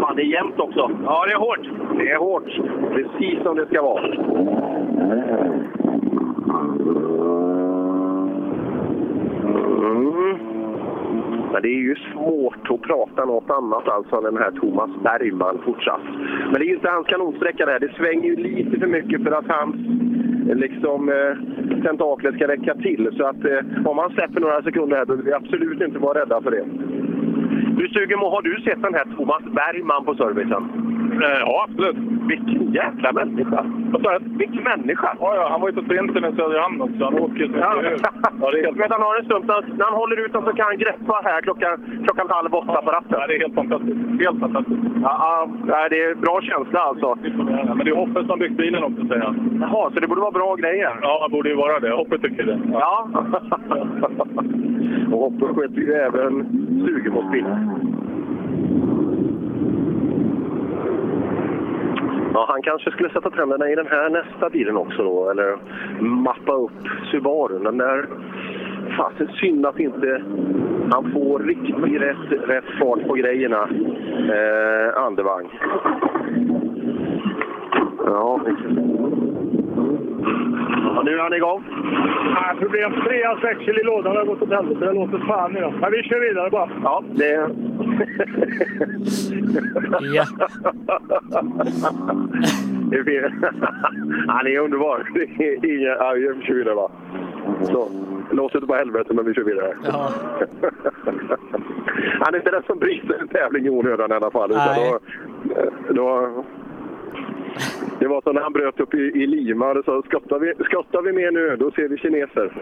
[0.00, 0.90] Fan, det är jämnt också.
[1.04, 1.68] Ja, det är hårt.
[1.98, 2.50] Det är hårt.
[2.94, 4.04] Precis som det ska vara.
[9.94, 10.38] Mm.
[11.52, 15.62] Men det är ju svårt att prata något annat alltså än den här Thomas Bergman
[15.64, 16.00] fortsatt.
[16.50, 17.80] Men det är ju inte hans kanonsträcka det här.
[17.80, 19.76] Det svänger ju lite för mycket för att hans
[20.50, 23.10] eh, liksom, eh, tentakler ska räcka till.
[23.16, 26.40] Så att eh, om han släpper några sekunder här behöver vi absolut inte vara rädda
[26.40, 26.64] för det.
[27.84, 30.64] Hur sugen har du sett den här Thomas Bergman på servicen?
[31.20, 31.96] Ja, absolut.
[32.28, 33.64] Vilken jäkla människa!
[33.92, 34.24] Vad sa du?
[34.38, 35.16] Vilken människa!
[35.20, 37.04] Ja, ja, han var ju på sprinten med Söderhamn också.
[37.04, 37.82] Han åker så Ja.
[38.40, 38.92] ja, det är helt...
[38.92, 39.44] Han har en stund,
[39.78, 41.74] när han håller ut så kan han greppa här klockan,
[42.06, 43.16] klockan halv åtta på ratten.
[43.20, 44.00] Ja, det är helt fantastiskt.
[44.24, 44.80] Helt fantastiskt.
[45.02, 47.18] Ja, ja, det är bra känsla alltså.
[47.76, 49.58] Men det är Hoppe som byggt bilen också, säger han.
[49.60, 50.92] Jaha, så det borde vara bra grejer?
[51.02, 51.90] Ja, det borde ju vara det.
[51.90, 52.58] Hoppe tycker det.
[52.72, 53.08] Ja.
[55.12, 56.46] Och Hoppe sköter ju även
[56.82, 57.58] Stugemåsbilen.
[62.34, 65.56] Ja, han kanske skulle sätta tänderna i den här nästa bilen också då, eller
[66.00, 67.58] mappa upp Subaru.
[67.58, 68.06] Den där...
[68.96, 70.22] Fasen synd att inte
[70.90, 73.68] han får riktigt rätt, rätt fart på grejerna,
[74.34, 75.60] eh, Andevang.
[78.04, 78.40] Ja,
[80.82, 81.64] ja, nu är han igång.
[82.34, 82.92] Nej, problem.
[83.06, 84.86] Tre axel i lådan har gått åt helvete.
[84.86, 85.72] Det låter fan då.
[85.80, 86.70] Men vi kör vidare bara.
[86.82, 87.48] Ja, det...
[90.14, 90.24] Ja.
[92.90, 93.44] Det är fin.
[94.28, 95.06] Han är underbar.
[95.62, 95.88] Inga...
[95.88, 96.90] Ja, vi kör vidare va.
[97.62, 97.88] Så.
[98.30, 99.74] Låt inte på helvete, men vi kör vidare.
[99.84, 100.10] Ja.
[102.20, 104.50] Han är inte den som bryter en tävling i onödan i alla fall.
[104.50, 104.92] Utan Nej.
[105.88, 106.44] då, då,
[107.98, 111.02] det var som när han bröt upp i, i Lima och sa skottar vi, skottar
[111.02, 112.52] vi mer nu, då ser vi kineser.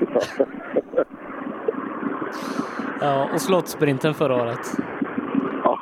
[3.00, 4.66] Ja, och slottsprinten förra året.
[5.64, 5.80] Ja.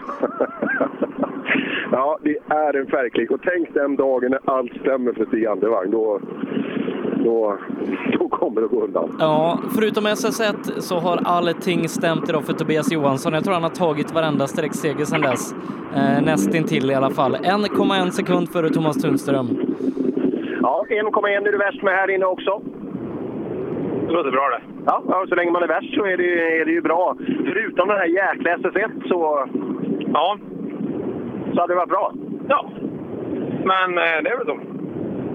[1.93, 3.31] ja, det är en färgklick.
[3.31, 5.91] Och tänk den dagen när allt stämmer för Stig Andevang.
[5.91, 6.21] Då,
[7.25, 7.59] då,
[8.19, 9.17] då kommer det gå undan.
[9.19, 13.33] Ja, förutom SS1 så har allting stämt idag för Tobias Johansson.
[13.33, 15.55] Jag tror han har tagit varenda sträckseger sedan dess.
[15.97, 17.35] Eh, nästintill i alla fall.
[17.37, 19.49] 1,1 sekund före Thomas Tunström.
[20.63, 22.61] Ja, 1,1 är du värst med här inne också.
[24.07, 24.61] Det låter bra det.
[24.87, 27.17] Ja, ja, så länge man är värst så är det, är det ju bra.
[27.27, 29.47] Förutom den här jäkla SS1 så,
[30.15, 30.39] Ja.
[31.55, 32.13] så hade det varit bra.
[32.49, 32.71] Ja.
[33.65, 34.59] Men eh, det är väl så.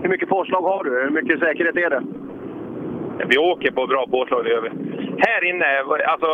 [0.06, 0.90] Hur mycket påslag har du?
[1.04, 2.04] Hur mycket säkerhet är det?
[3.28, 4.70] Vi åker på bra påslag, det gör vi.
[5.18, 5.66] Här inne,
[6.08, 6.28] alltså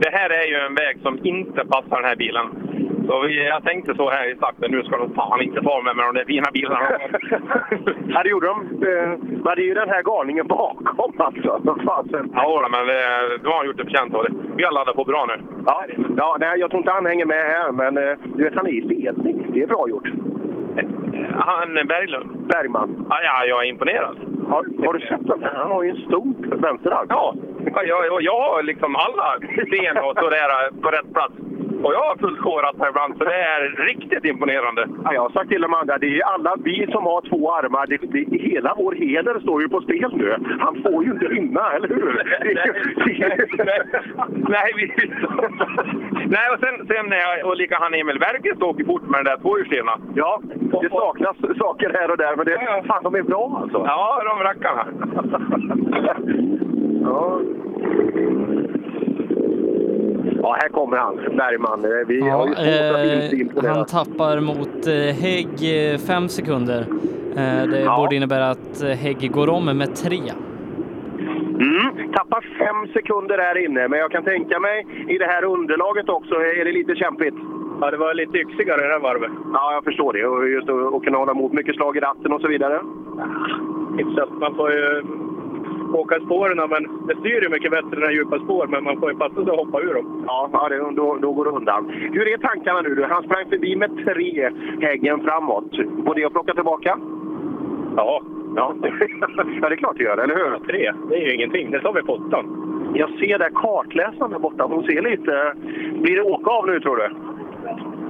[0.00, 2.46] det här är ju en väg som inte passar den här bilen.
[3.06, 5.96] Så vi, jag tänkte så här i starten, nu ska de fan inte ta med
[5.96, 6.90] med de där fina bilarna.
[8.08, 8.60] ja, det gjorde de.
[8.60, 9.08] Eh,
[9.44, 11.76] Men det är ju den här galningen bakom alltså.
[11.86, 12.30] Fasen.
[12.34, 14.32] ja, men det, då har gjort det förtjänt av det.
[14.56, 15.36] Vi har laddat på bra nu.
[15.66, 15.84] Ja,
[16.16, 18.70] ja nej, jag tror inte han hänger med här, men eh, du vet, han är
[18.70, 19.46] i ledning.
[19.52, 20.08] Det är bra gjort.
[21.38, 22.46] Han Berglund?
[22.48, 23.06] Bergman.
[23.10, 24.16] Ja, ja, jag är imponerad.
[24.48, 25.42] Har, har du sett den?
[25.42, 27.06] Han har ju en stor vänsterarm.
[27.08, 27.34] Ja
[27.74, 29.38] jag, jag, jag har liksom alla
[29.70, 31.34] ben och sådär på rätt plats.
[31.84, 34.88] Och jag har fullkårat här ibland, så det är riktigt imponerande.
[35.04, 37.86] Ja, jag har sagt till de andra, det är alla vi som har två armar.
[37.86, 40.36] Det, det, hela vår heder står ju på spel nu.
[40.60, 42.12] Han får ju inte rymma, eller hur?
[44.48, 44.92] Nej, vi...
[46.26, 49.24] Nej, och sen, sen när jag, och lika han Emil Bergqvist åker fort med den
[49.24, 49.98] där tvåhjulsdrivna.
[50.14, 50.40] Ja,
[50.82, 53.78] det saknas saker här och där, men det, fan, de är bra alltså.
[53.86, 54.86] Ja, de rackarna.
[57.02, 57.40] ja.
[60.46, 61.86] Ja, här kommer han, Bergman.
[62.08, 65.54] Vi har ju svårt eh, han tappar mot eh, Hägg
[65.92, 66.80] eh, fem sekunder.
[67.36, 67.96] Eh, det Ja.
[67.96, 70.18] borde innebära att eh, Hägg går om med tre.
[71.68, 76.08] Mm, tappar fem sekunder här inne, men jag kan tänka mig i det här underlaget
[76.08, 77.34] också är det lite kämpigt.
[77.80, 79.30] Ja, det var lite yxigare det här varvet.
[79.52, 80.26] Ja, jag förstår det.
[80.26, 82.80] Och just att kunna hålla emot mycket slag i ratten och så vidare.
[83.98, 84.28] Hyfsat.
[84.40, 85.02] Man får ju
[85.94, 89.18] åka spåren, men det styr ju mycket bättre när djupa spår, men man får ju
[89.18, 90.24] passa sig att hoppa ur dem.
[90.26, 91.90] Ja, det, då, då går det undan.
[92.12, 93.06] Hur är tankarna nu?
[93.10, 95.70] Han sprang förbi med tre häggen framåt.
[96.06, 96.98] Går det att plocka tillbaka?
[97.96, 98.22] Ja.
[98.56, 98.74] Ja,
[99.20, 100.66] ja det är klart det gör, eller hur?
[100.66, 101.70] Tre, det är ju ingenting.
[101.70, 102.62] Det sa vi på åttan.
[102.94, 104.64] Jag ser där kartläsaren där borta.
[104.64, 105.54] Hon ser lite...
[106.02, 107.10] Blir det åka av nu, tror du?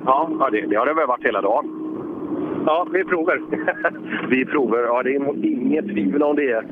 [0.07, 1.87] Ja, ja det, det har det väl varit hela dagen.
[2.67, 3.41] Ja, vi provar.
[4.31, 4.79] vi provar.
[4.79, 6.65] Ja, det är inget tvivel om det.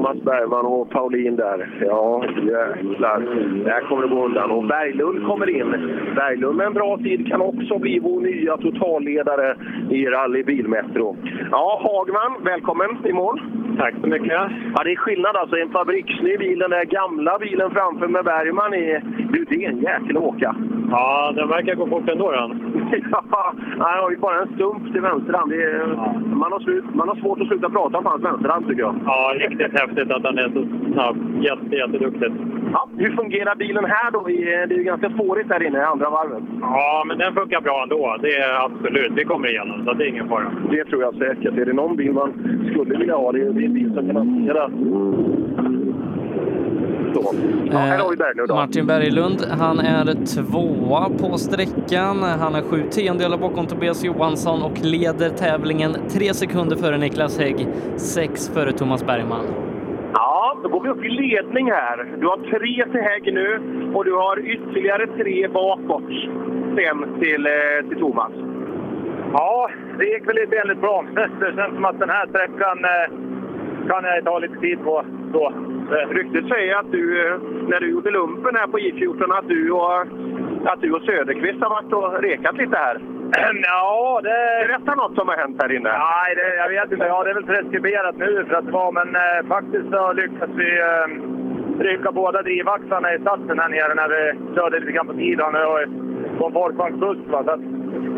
[0.00, 1.68] Thomas Bergman och Paulin där.
[1.80, 3.20] Ja, jäklar.
[3.64, 4.50] Där kommer det gå undan.
[4.50, 5.70] Och Berglund kommer in.
[6.14, 9.56] Berglund med en bra tid kan också bli vår nya totalledare
[9.90, 11.16] i Rally Bilmetro.
[11.50, 13.40] Ja, Hagman, välkommen i mål.
[13.78, 14.32] Tack så mycket.
[14.74, 15.56] Ja, det är skillnad alltså.
[15.56, 19.00] En fabriksny bil, den där gamla bilen framför med Bergman i.
[19.32, 20.56] Du, det är en jäkel att åka.
[20.90, 22.50] Ja, den verkar gå fort ändå den.
[23.10, 25.52] ja, han har ju bara en stump till vänsterhand.
[25.52, 25.86] Är,
[26.34, 28.94] man, har slut, man har svårt att sluta prata om hans vänsterhand tycker jag.
[29.06, 30.62] Ja, riktigt häftigt att han är så
[30.92, 31.16] snabb.
[31.44, 32.34] Jätte, jätteduktigt.
[32.72, 34.22] Ja, hur fungerar bilen här då?
[34.68, 36.42] Det är ju ganska spårigt där inne i andra varvet.
[36.60, 38.16] Ja, men den funkar bra ändå.
[38.22, 39.12] Det är absolut.
[39.14, 40.52] Vi kommer igenom, så det är ingen fara.
[40.70, 41.58] Det tror jag säkert.
[41.58, 42.32] Är det någon bil man
[42.70, 44.70] skulle vilja ha, det är en bil som kan hantera
[47.14, 47.34] så.
[47.72, 48.54] Ja, här Berglund då.
[48.54, 52.22] Martin Berglund, han är tvåa på sträckan.
[52.22, 57.66] Han är sju tiondelar bakom Tobias Johansson och leder tävlingen tre sekunder före Niklas Hägg,
[57.96, 59.44] sex före Thomas Bergman.
[60.50, 62.16] Ja, då går vi upp i ledning här.
[62.20, 63.60] Du har tre till Hägg nu
[63.94, 66.10] och du har ytterligare tre bakåt
[66.76, 68.32] sen till, eh, till Thomas.
[69.32, 71.04] Ja, det gick väl väldigt bra.
[71.40, 73.06] Det känns som att den här sträckan eh,
[73.88, 75.04] kan jag ta lite tid på.
[75.32, 75.52] Så.
[76.10, 80.00] Ryktet säger att du, eh, när du gjorde lumpen här på I14, att du och,
[80.64, 83.00] att du och Söderqvist har varit och rekat lite här.
[83.62, 84.66] Ja, det...
[84.66, 85.88] Berätta något som har hänt här inne.
[85.88, 87.06] Nej, det, jag vet inte.
[87.06, 90.56] Ja, det är väl preskriberat nu för att det var, men eh, faktiskt så lyckades
[90.56, 91.06] vi eh,
[91.82, 95.78] rycka båda drivaxlarna i satsen här nere när vi körde lite grann på sidan och
[96.38, 97.18] på en folkvagnsbuss.
[97.26, 97.44] Va?
[97.44, 97.60] Så att,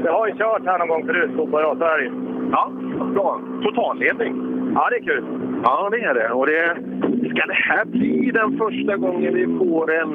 [0.03, 1.79] det har ju kört här någon gång förut, hoppas jag.
[1.79, 2.13] Så är det ju.
[2.53, 2.71] Ja,
[3.15, 3.41] bra.
[3.63, 4.33] Totalledning.
[4.75, 5.25] Ja, det är kul.
[5.65, 6.29] Ja, det är det.
[6.31, 6.77] Och det,
[7.31, 10.11] ska det här bli den första gången vi får en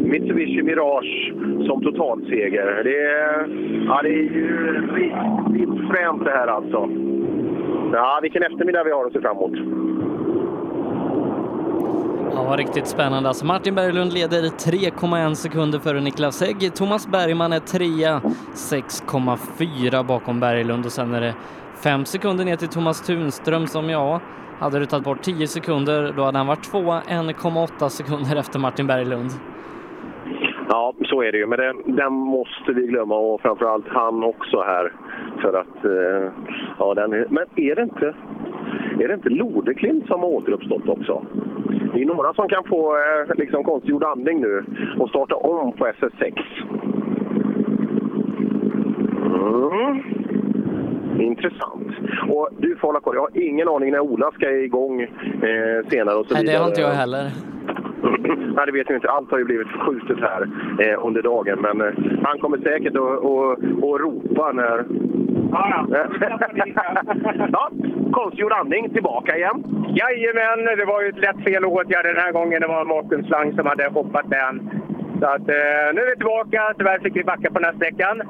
[0.00, 1.32] Mitsubishi Mirage
[1.66, 2.84] som totalseger?
[2.84, 3.48] Det är,
[3.86, 6.88] ja, det är ju riktigt fränt det här alltså.
[7.92, 9.52] Ja, vilken eftermiddag vi har att se fram emot.
[12.34, 13.28] Ja, riktigt spännande.
[13.28, 16.74] Alltså Martin Berglund leder 3,1 sekunder före Niklas Hägg.
[16.74, 18.20] Thomas Bergman är trea,
[18.54, 21.34] 6,4 bakom Berglund och sen är det
[21.84, 24.20] fem sekunder ner till Thomas Tunström som ja,
[24.58, 28.86] hade du tagit bort 10 sekunder då hade han varit tvåa 1,8 sekunder efter Martin
[28.86, 29.30] Berglund.
[30.72, 31.46] Ja, så är det ju.
[31.46, 34.92] Men den, den måste vi glömma och framförallt han också här.
[35.40, 36.32] För att, eh,
[36.78, 38.14] ja, den men är det inte,
[39.00, 41.24] är det inte Lodeklint som har återuppstått också?
[41.94, 44.64] Det är några som kan få eh, liksom konstgjord andning nu
[44.98, 46.42] och starta om på SS6.
[49.34, 50.02] Mm.
[51.20, 51.88] Intressant.
[52.28, 53.14] Och du får hålla koll.
[53.14, 56.16] Jag har ingen aning när Ola ska igång eh, senare.
[56.16, 57.30] Och så Nej, det har inte jag heller.
[58.56, 59.10] Nej, det vet jag inte.
[59.10, 60.42] Allt har ju blivit skjutet här
[60.80, 61.58] eh, under dagen.
[61.60, 61.92] Men eh,
[62.24, 64.84] han kommer säkert att, ropa när...
[65.52, 65.86] Ja,
[67.52, 67.70] ja,
[68.12, 69.64] konstgjord andning tillbaka igen.
[69.88, 72.60] Jajamän, det var ju ett lätt fel att åtgärda den här gången.
[72.60, 74.70] Det var Mårten Slang som hade hoppat med den.
[75.20, 76.74] Så att, eh, nu är vi tillbaka.
[76.78, 78.22] Tyvärr fick vi backa på den här sträckan.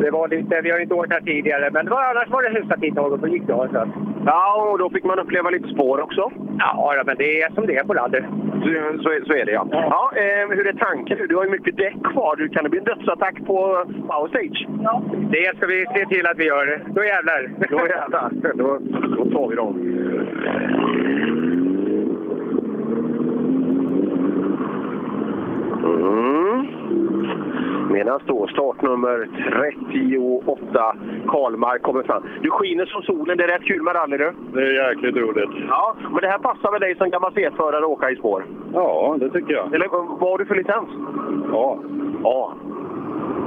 [0.00, 2.48] Det var lite, vi har inte åkt här tidigare, men det var, annars var det
[2.60, 3.68] hyfsat intag och gick bra.
[3.72, 3.84] Så.
[4.26, 6.30] Ja, och då fick man uppleva lite spår också.
[6.58, 8.20] Ja, men det är som det är på rally.
[8.62, 9.66] Så, så, är- så är det ja.
[9.72, 11.18] ja eh, hur är tanken?
[11.28, 12.36] Du har ju mycket däck kvar.
[12.36, 14.66] Du, kan det bli en dödsattack på Power Stage?
[14.82, 15.02] Ja.
[15.30, 16.82] Det ska vi se till att vi gör.
[16.94, 17.50] Då jävlar!
[17.70, 18.30] Då jävlar.
[18.54, 18.78] Då,
[19.16, 19.74] då tar vi dem.
[25.84, 26.77] Mm.
[27.90, 30.96] Medan då startnummer 38,
[31.28, 32.22] Karlmark, kommer fram.
[32.42, 33.36] Du skiner som solen.
[33.36, 34.32] Det är rätt kul med rally du.
[34.52, 35.50] Det är jäkligt roligt.
[35.68, 38.44] Ja, men det här passar väl dig som gammal C-förare att åka i spår?
[38.74, 39.74] Ja, det tycker jag.
[39.74, 40.88] Eller vad har du för licens?
[41.52, 41.78] Ja.
[42.22, 42.54] Ja.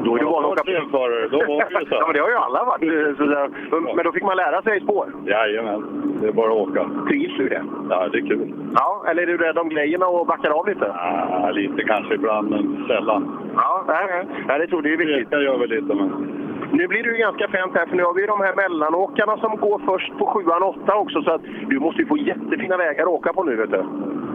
[0.05, 1.95] Då är Ja, van att åka C-förare, då var det ju så.
[1.99, 2.83] ja, men det har ju alla varit.
[2.83, 3.49] eh, Så där.
[3.95, 5.05] Men- då fick man lära sig spår.
[5.25, 5.81] Jajamän,
[6.21, 6.89] det är bara att åka.
[7.07, 7.63] Trivs du det?
[7.89, 8.53] Ja, det är kul.
[8.75, 10.85] Ja, eller är du rädd om grejerna och backar av lite?
[11.29, 13.37] Ja, lite kanske ibland, men sällan.
[13.55, 14.59] Ja, nej, nej.
[14.59, 15.29] det tror jag är viktigt.
[15.29, 16.37] Det gör väl lite, men...
[16.73, 19.55] Nu blir det ju ganska fränt här, för nu har vi de här mellanåkarna som
[19.57, 21.21] går först på sjuan och åtta också.
[21.21, 23.83] Så att du måste ju få jättefina vägar att åka på nu, vet du.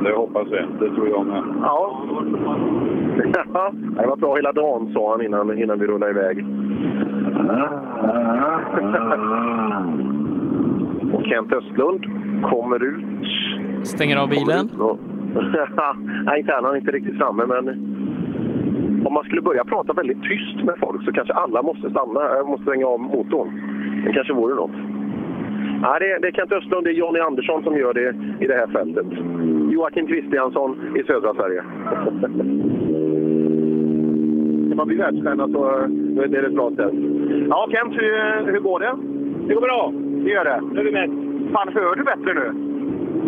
[0.04, 0.64] Det hoppas jag.
[0.80, 1.42] Det tror jag med.
[1.62, 2.02] Ja.
[3.54, 6.44] Ja, det var bra hela dagen, sa han innan, innan vi rullade iväg.
[11.12, 12.04] Och Kent Östlund
[12.50, 13.26] kommer ut.
[13.86, 14.70] Stänger av bilen.
[16.24, 16.64] Nej, inte än.
[16.64, 17.68] Han är inte riktigt framme, men
[19.06, 22.46] om man skulle börja prata väldigt tyst med folk så kanske alla måste stanna, äh,
[22.46, 23.48] måste stänga av motorn.
[24.06, 24.76] Det kanske vore något.
[25.82, 28.14] Nej, det, det är Kent Östlund, det är Jonny Andersson som gör det
[28.44, 29.06] i det här fältet.
[29.72, 31.62] Joakim Kristiansson i södra Sverige.
[34.76, 35.64] Kan man bli världsstjärna så
[36.22, 36.92] är det ett bra ställe.
[37.48, 38.92] Ja, Kent, hur, hur går det?
[39.48, 39.92] Det går bra.
[40.24, 40.60] Det gör det.
[40.72, 41.10] Nu är vi med.
[41.52, 42.46] Fan, hör du bättre nu?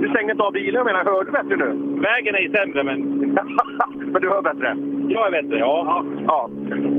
[0.01, 1.05] Du stängde inte av bilen, menar.
[1.05, 1.69] Hör du bättre nu?
[2.01, 2.99] Vägen är sämre, men...
[4.13, 4.77] men du hör bättre?
[5.09, 6.05] Jag är bättre, ja.
[6.27, 6.51] Ja,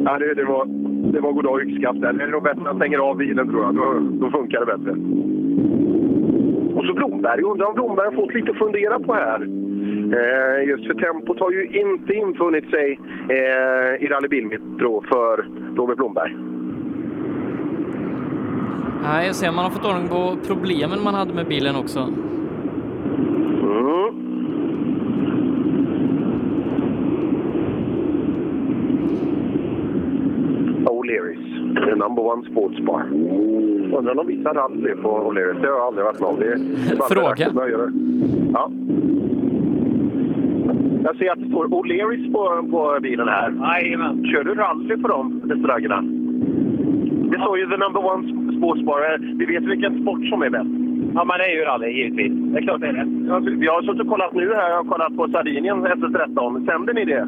[0.06, 0.66] ja det, det, var,
[1.14, 2.14] det var goddag yxskaft där.
[2.14, 3.76] Det är nog bättre att jag stänger av bilen, tror jag.
[3.76, 3.86] Då,
[4.22, 4.92] då funkar det bättre.
[6.78, 7.42] Och så Blomberg.
[7.42, 9.40] Undrar om Blomberg har fått lite att fundera på här.
[10.14, 13.00] Eh, just för tempot har ju inte infunnit sig
[13.30, 15.46] eh, i Rally Bilmetro för
[15.76, 16.36] Robert Blomberg.
[19.04, 22.00] Nej, jag ser man har fått ordning på problemen man hade med bilen också.
[22.00, 22.16] Mm.
[30.86, 31.44] O'Learys,
[31.86, 33.04] the number one sports bar.
[33.98, 35.62] Undrar om de visar rally på O'Learys.
[35.62, 36.40] Det har jag aldrig varit med om.
[36.40, 37.52] Det är bara Fråga.
[38.54, 38.72] Ja.
[41.10, 43.50] Jag ser att det står O'Learys på, på bilen här.
[43.62, 44.26] Jajamän.
[44.26, 46.00] Kör du rally på de restaurangerna?
[47.32, 48.22] Det står ju the number one
[48.58, 49.18] sports bar.
[49.40, 50.74] Vi vet vilken sport som är bäst.
[51.16, 52.34] Ja, men det är ju rally, givetvis.
[52.52, 53.34] Det är klart det är det.
[53.34, 54.70] Alltså, Vi har suttit och kollat nu här.
[54.70, 56.66] Jag har kollat på Sardinien SS13.
[56.66, 57.24] Sänder ni det?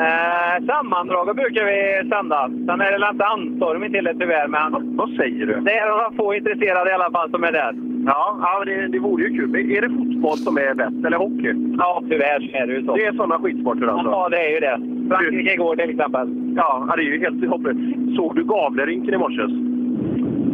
[0.00, 2.50] Eh, sammandraget brukar vi sända.
[2.66, 4.96] Sen är det inte anstormning till det tyvärr, men...
[4.96, 5.54] Vad säger du?
[5.60, 7.72] Det är några få intresserade i alla fall som är där.
[8.06, 9.56] Ja, ja det, det vore ju kul.
[9.56, 11.52] Är det fotboll som är bäst, eller hockey?
[11.78, 12.96] Ja, tyvärr så är det ju så.
[12.96, 14.10] Det är sådana skidsporter alltså?
[14.10, 14.76] Ja, det är ju det.
[15.08, 16.26] Frankrike igår till exempel.
[16.56, 17.78] Ja, det är ju helt hopplöst.
[18.16, 19.42] Såg du Gavlerinken i morse?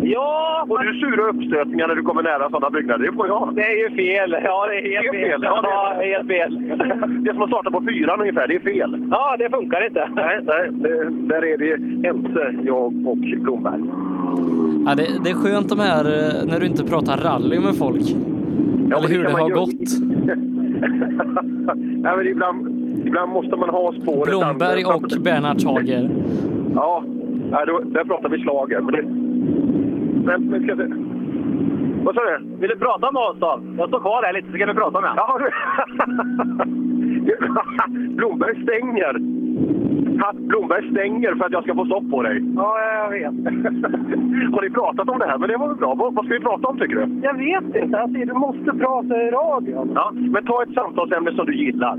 [0.02, 0.66] Ja!
[0.68, 3.06] Och du sura uppstötningar när du kommer nära sådana byggnader.
[3.06, 3.52] Det får jag.
[3.54, 4.36] Det är ju fel.
[4.44, 5.30] Ja, det är helt Det är fel.
[5.30, 5.40] fel.
[5.44, 6.62] Ja, det är- Ja, det är helt fel.
[7.24, 8.48] Det är som att starta på fyran ungefär.
[8.48, 9.06] Det är fel.
[9.10, 10.08] Ja, det funkar inte.
[10.14, 11.72] Nej, nej det, där är vi
[12.08, 13.80] ense, jag och Blomberg.
[14.86, 18.02] Ja, det, det är skönt de här eh, när du inte pratar rally med folk.
[18.90, 19.70] Ja, Eller hur det man har gått.
[21.76, 22.68] Nej, men ibland,
[23.06, 24.28] ibland måste man ha spåret.
[24.28, 26.10] Blomberg och Bernhard Hager.
[26.74, 27.04] Ja,
[27.84, 28.80] där pratar vi slager.
[28.80, 29.02] Men, det,
[30.26, 30.86] men, men ska se.
[32.04, 32.56] Vad sa du?
[32.60, 33.60] Vill du prata med oss då?
[33.78, 35.50] Jag står kvar här lite så kan du prata med Ja, du.
[38.16, 39.18] Blomberg stänger.
[40.32, 42.42] Blomberg stänger för att jag ska få stopp på dig.
[42.56, 43.24] Ja, jag vet.
[44.54, 45.38] Har ni pratat om det här?
[45.38, 45.94] Men det var väl bra.
[45.94, 47.20] Vad, ska vi prata om tycker du?
[47.22, 47.98] Jag vet inte.
[47.98, 49.92] Alltså, du måste prata i radion.
[49.94, 51.96] Ja, men ta ett samtalsämne som du gillar.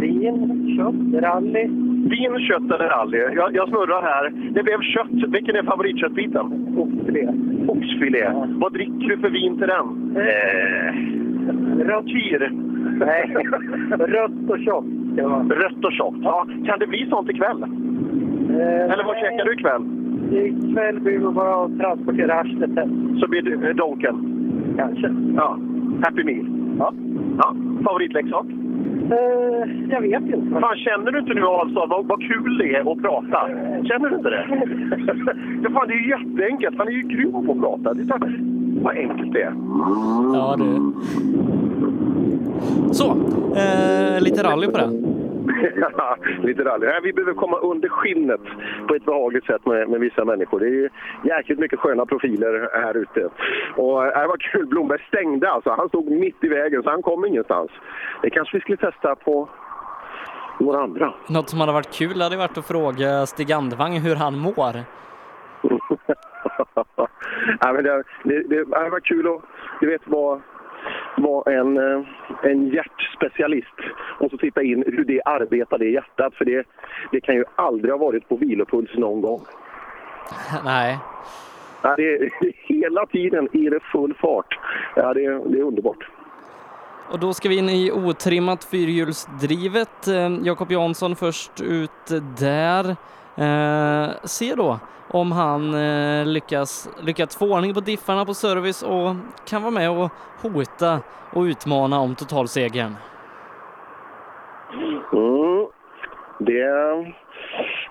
[0.00, 1.93] Vin, kött, rally.
[2.10, 3.18] Vin, kött eller rally?
[3.18, 4.32] Jag, jag snurrar här.
[4.54, 5.32] Det blev kött.
[5.32, 6.76] Vilken är favoritköttbiten?
[6.76, 7.28] Oxfilé.
[7.68, 8.32] Oxfilé.
[8.48, 10.16] Vad dricker du för vin till den?
[10.16, 10.94] Eh,
[11.86, 12.50] rött kyr.
[12.98, 13.36] Nej,
[13.98, 14.88] rött och tjockt.
[15.50, 16.18] Rött och tjockt.
[16.22, 17.64] Ja, kan det bli sånt ikväll?
[18.60, 19.82] Eller vad käkar du ikväll?
[20.32, 23.18] Ikväll blir det bara att transportera arslet hem.
[23.20, 24.16] Så blir det eh, Donken?
[24.76, 25.14] Kanske.
[25.36, 25.58] Ja.
[26.02, 26.46] Happy Meal?
[26.78, 26.92] Ja.
[27.38, 27.54] ja.
[27.84, 28.46] Favoritleksak?
[29.10, 30.60] Eh, jag vet inte.
[30.60, 33.48] Fan, känner du inte nu alltså vad, vad kul det är att prata?
[33.84, 34.46] Känner du inte det?
[35.62, 36.78] ja, fan, det är ju jätteenkelt.
[36.78, 37.94] Han är ju grym på att prata.
[37.94, 38.18] Det är så,
[38.82, 39.54] vad enkelt det är.
[40.34, 40.92] Ja, du.
[42.92, 43.10] Så,
[43.56, 44.90] eh, lite rally på det.
[46.42, 46.86] Lite rally.
[46.86, 48.40] Nej, vi behöver komma under skinnet
[48.88, 50.60] på ett behagligt sätt med, med vissa människor.
[50.60, 50.88] Det är ju
[51.24, 53.28] jäkligt mycket sköna profiler här ute.
[53.76, 54.66] Och det var kul.
[54.66, 55.70] Blomberg stängde alltså.
[55.70, 57.70] Han stod mitt i vägen så han kom ingenstans.
[58.22, 59.48] Det kanske vi skulle testa på
[60.60, 61.14] några andra.
[61.28, 64.54] Något som hade varit kul hade varit att fråga Stig Andevang hur han mår.
[67.60, 69.42] ja, men det, det, det, det var kul att
[69.80, 70.40] du vet, vara
[71.16, 72.06] vara en, eh,
[72.42, 73.78] en hjärtspecialist
[74.20, 76.34] och så titta in hur det arbetar, det hjärtat.
[76.34, 76.66] För det,
[77.12, 79.40] det kan ju aldrig ha varit på vilopuls någon gång.
[80.64, 80.98] Nej.
[81.82, 84.58] Ja, det, hela tiden är det full fart.
[84.96, 86.08] Ja, det, det är underbart.
[87.10, 90.08] Och då ska vi in i otrimmat fyrhjulsdrivet.
[90.08, 91.90] Eh, Jakob Jansson först ut
[92.40, 92.96] där.
[93.36, 94.78] Eh, se då
[95.08, 99.16] om han eh, lyckas, lyckats få ordning på diffarna på service och
[99.48, 100.10] kan vara med och
[100.42, 101.00] hota
[101.32, 102.94] och utmana om totalsegern.
[105.12, 105.66] Mm.
[106.38, 106.66] Det,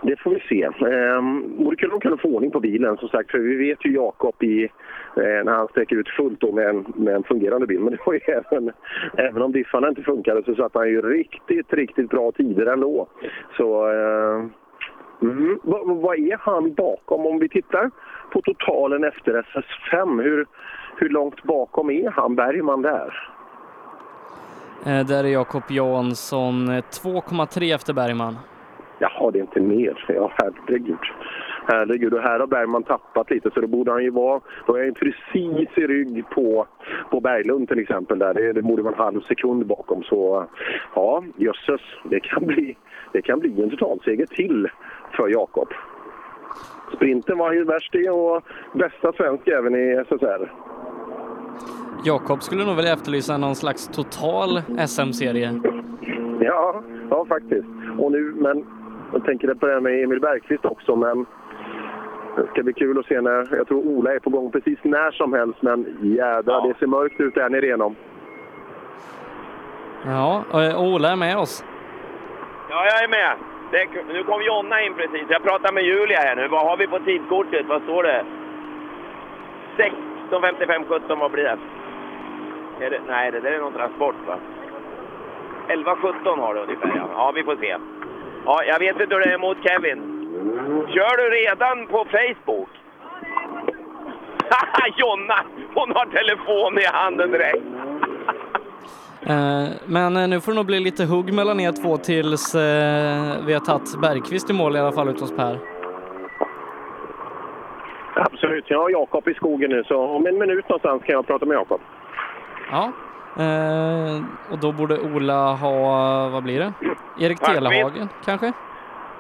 [0.02, 0.64] det får vi se.
[0.64, 3.32] Eh, vore kul om de kunde få ordning på bilen som sagt.
[3.32, 4.64] För vi vet ju Jakob i,
[5.18, 7.80] eh, när han sträcker ut fullt då med, en, med en fungerande bil.
[7.80, 8.72] Men det var ju även,
[9.18, 13.08] även om diffarna inte funkade så satt han ju riktigt, riktigt bra tider ändå.
[13.58, 14.46] Så eh,
[15.22, 17.26] mm, vad, är han bakom?
[17.26, 17.92] Om vi tittar
[18.32, 20.46] på totalen efter SS5, hur,
[20.98, 23.30] hur långt bakom är han Bergman där?
[24.86, 28.38] Eh, där är Jakob Jansson eh, 2,3 efter Bergman.
[29.00, 30.06] Jaha, det är inte mer.
[30.08, 30.98] Ja, herregud.
[31.66, 34.42] Herregud, och här har Bergman tappat lite så då borde han ju vara...
[34.68, 36.68] Då är han precis i rygg på,
[37.10, 38.20] på Berglund till exempel.
[38.20, 38.34] Där.
[38.34, 40.04] Det, det borde vara en halv sekund bakom.
[40.04, 40.46] Så
[40.96, 41.82] ja, jösses.
[42.04, 42.78] Det kan bli,
[43.12, 44.70] det kan bli en totalseger till
[45.16, 45.68] för Jakob.
[46.96, 48.44] Sprinten var han ju värst i och
[48.74, 50.52] bästa svensk även i SSR.
[52.06, 55.60] Jakob skulle nog vilja efterlysa någon slags total SM-serie.
[56.40, 57.68] Ja, ja faktiskt.
[58.00, 58.66] Och nu, men
[59.14, 61.26] jag tänker på det här med Emil Bergqvist också, men
[62.36, 65.12] det ska bli kul att se när, jag tror Ola är på gång precis när
[65.12, 67.96] som helst, men jädrar, det ser mörkt ut där nere igenom.
[70.06, 71.66] Ja, och Ola är med oss.
[72.70, 73.53] Ja, jag är med.
[73.74, 75.26] Det, nu kom Jonna in precis.
[75.30, 76.48] Jag pratar med Julia här nu.
[76.48, 77.66] Vad har vi på tidkortet?
[77.68, 78.26] Vad står det?
[79.78, 81.58] 16.55, 17, vad blir det?
[82.86, 83.02] Är det?
[83.08, 84.38] Nej, det där är någon transport va?
[85.68, 87.08] 11.17 har du ungefär ja.
[87.14, 87.78] Ja, vi får se.
[88.46, 90.00] Ja, jag vet inte hur det är mot Kevin.
[90.88, 92.70] Kör du redan på Facebook?
[94.50, 95.40] Haha, Jonna!
[95.74, 97.64] Hon har telefon i handen direkt.
[99.26, 103.46] Eh, Men eh, nu får det nog bli lite hugg mellan er två tills eh,
[103.46, 105.60] vi har tagit Bergqvist i mål i alla fall ute hos Per.
[108.16, 111.46] Absolut, jag har Jakob i skogen nu, så om en minut någonstans kan jag prata
[111.46, 111.82] med Jakob.
[112.72, 112.92] Ja,
[114.52, 116.74] och då borde Ola ha, vad blir det?
[117.20, 117.40] Erik.
[117.40, 118.52] Telehagen kanske?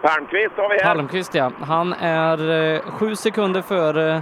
[0.01, 0.95] Palmqvist har vi här.
[0.95, 1.51] Palmqvist ja.
[1.61, 4.21] Han är sju sekunder före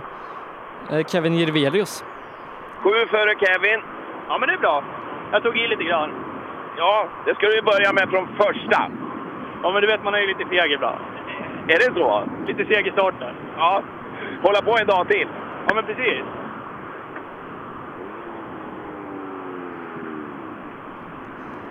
[1.08, 2.04] Kevin Jirvelius.
[2.84, 3.82] Sju före Kevin.
[4.28, 4.84] Ja, men det är bra.
[5.32, 6.10] Jag tog i lite grann.
[6.78, 8.92] Ja, det ska du ju börja med från första.
[9.64, 11.00] Ja, men du vet, man är ju lite feg ibland.
[11.68, 12.24] Är det så?
[12.48, 13.36] Lite seg i starten.
[13.58, 13.84] Ja.
[14.44, 15.28] Hålla på en dag till.
[15.68, 16.24] Ja, men precis.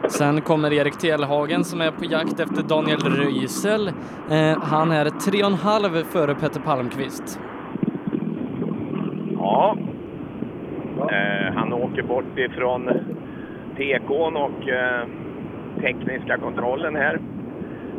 [0.09, 3.89] Sen kommer Erik Telehagen som är på jakt efter Daniel Röisel.
[4.31, 7.41] Eh, han är tre och en halv före Petter Palmqvist.
[9.39, 9.77] Ja.
[10.99, 12.89] Eh, han åker bort ifrån
[13.81, 15.07] TK'n och eh,
[15.81, 17.19] tekniska kontrollen här.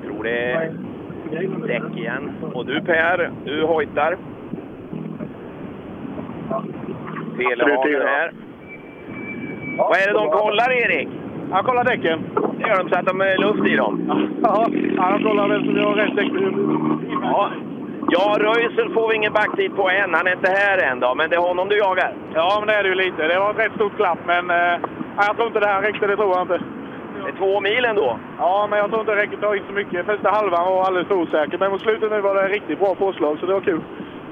[0.04, 0.72] Tror det är
[1.68, 2.32] däck igen.
[2.54, 4.18] Och du Per, du hojtar.
[7.38, 8.32] Telehagen här.
[9.78, 11.08] Vad är det de kollar Erik?
[11.52, 12.20] Jag kollar däcken.
[12.58, 14.02] Det gör de så att de är luft i dem?
[14.44, 14.68] Ja,
[14.98, 16.32] ja de kollar väl så vi har rätt däck.
[17.22, 17.52] Ja.
[18.10, 20.14] Ja, Röisel får vi ingen backtid på än.
[20.14, 22.14] Han är inte här än då, men det är honom du jagar.
[22.34, 23.28] Ja, men det är det ju lite.
[23.28, 24.80] Det var ett rätt stort glapp, men eh,
[25.18, 26.08] jag tror inte det här räckte.
[26.08, 26.62] Det tror jag inte.
[27.24, 28.20] Det är två mil ändå.
[28.38, 30.06] Ja, men jag tror inte det räcker att ta in så mycket.
[30.06, 33.46] Första halvan var alldeles osäker, men mot slutet nu var det riktigt bra påslag, så
[33.46, 33.82] det var kul.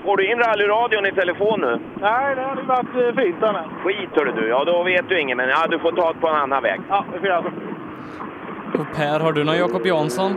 [0.06, 1.80] Får du in rallyradion i telefon nu?
[2.02, 3.66] Nej, det hade varit eh, fint annars.
[3.84, 4.48] Skit hörru du.
[4.48, 6.82] Ja, då vet du inget, men ja, du får ta det på en annan väg.
[6.90, 7.46] Ja, det får jag.
[8.74, 10.36] Och Per, har du någon Jakob Jansson?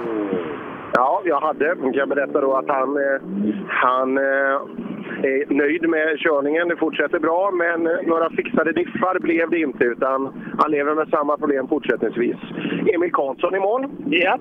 [0.95, 1.65] Ja, jag hade.
[1.65, 3.21] Jag kan berätta då att han, eh,
[3.69, 4.55] han eh,
[5.23, 6.69] är nöjd med körningen.
[6.69, 11.09] Det fortsätter bra, men eh, några fixade diffar blev det inte, utan han lever med
[11.09, 12.37] samma problem fortsättningsvis.
[12.95, 13.87] Emil Karlsson i mål.
[14.07, 14.39] Ja.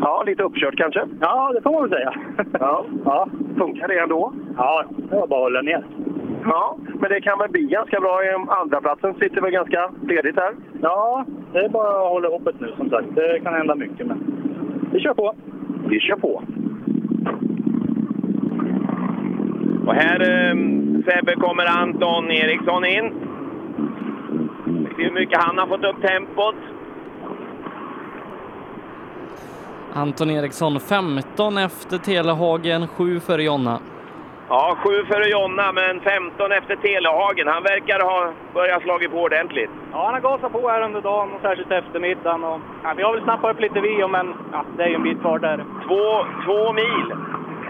[0.00, 1.08] Ja, lite uppkört kanske?
[1.20, 2.14] Ja, det får man väl säga.
[2.60, 2.84] Ja.
[3.04, 3.28] ja.
[3.58, 4.32] Funkar det ändå?
[4.56, 5.84] Ja, det var bara att hålla ner.
[6.44, 8.20] Ja, men det kan väl bli ganska bra.
[8.48, 10.54] Andra platsen sitter väl ganska ledigt här?
[10.82, 13.06] Ja, det är bara att hålla hoppet nu som sagt.
[13.14, 14.18] Det kan hända mycket, men
[14.92, 15.34] vi kör på.
[15.88, 16.42] Vi kör på.
[19.86, 20.54] Och här eh,
[21.04, 23.12] Sebbe kommer Anton Eriksson in.
[24.66, 26.54] Vi ser hur mycket han har fått upp tempot.
[29.92, 33.80] Anton Eriksson 15 efter Telehagen, 7 före Jonna.
[34.48, 37.48] Ja, sju före Jonna, men 15 efter Telehagen.
[37.48, 39.70] Han verkar ha börjat slagit på ordentligt.
[39.92, 42.44] Ja, han har gasat på här under dagen och särskilt eftermiddagen.
[42.44, 45.02] Och, ja, vi har väl snappat upp lite vi, men ja, det är ju en
[45.02, 45.56] bit kvar där.
[45.86, 46.04] Två,
[46.44, 47.06] två mil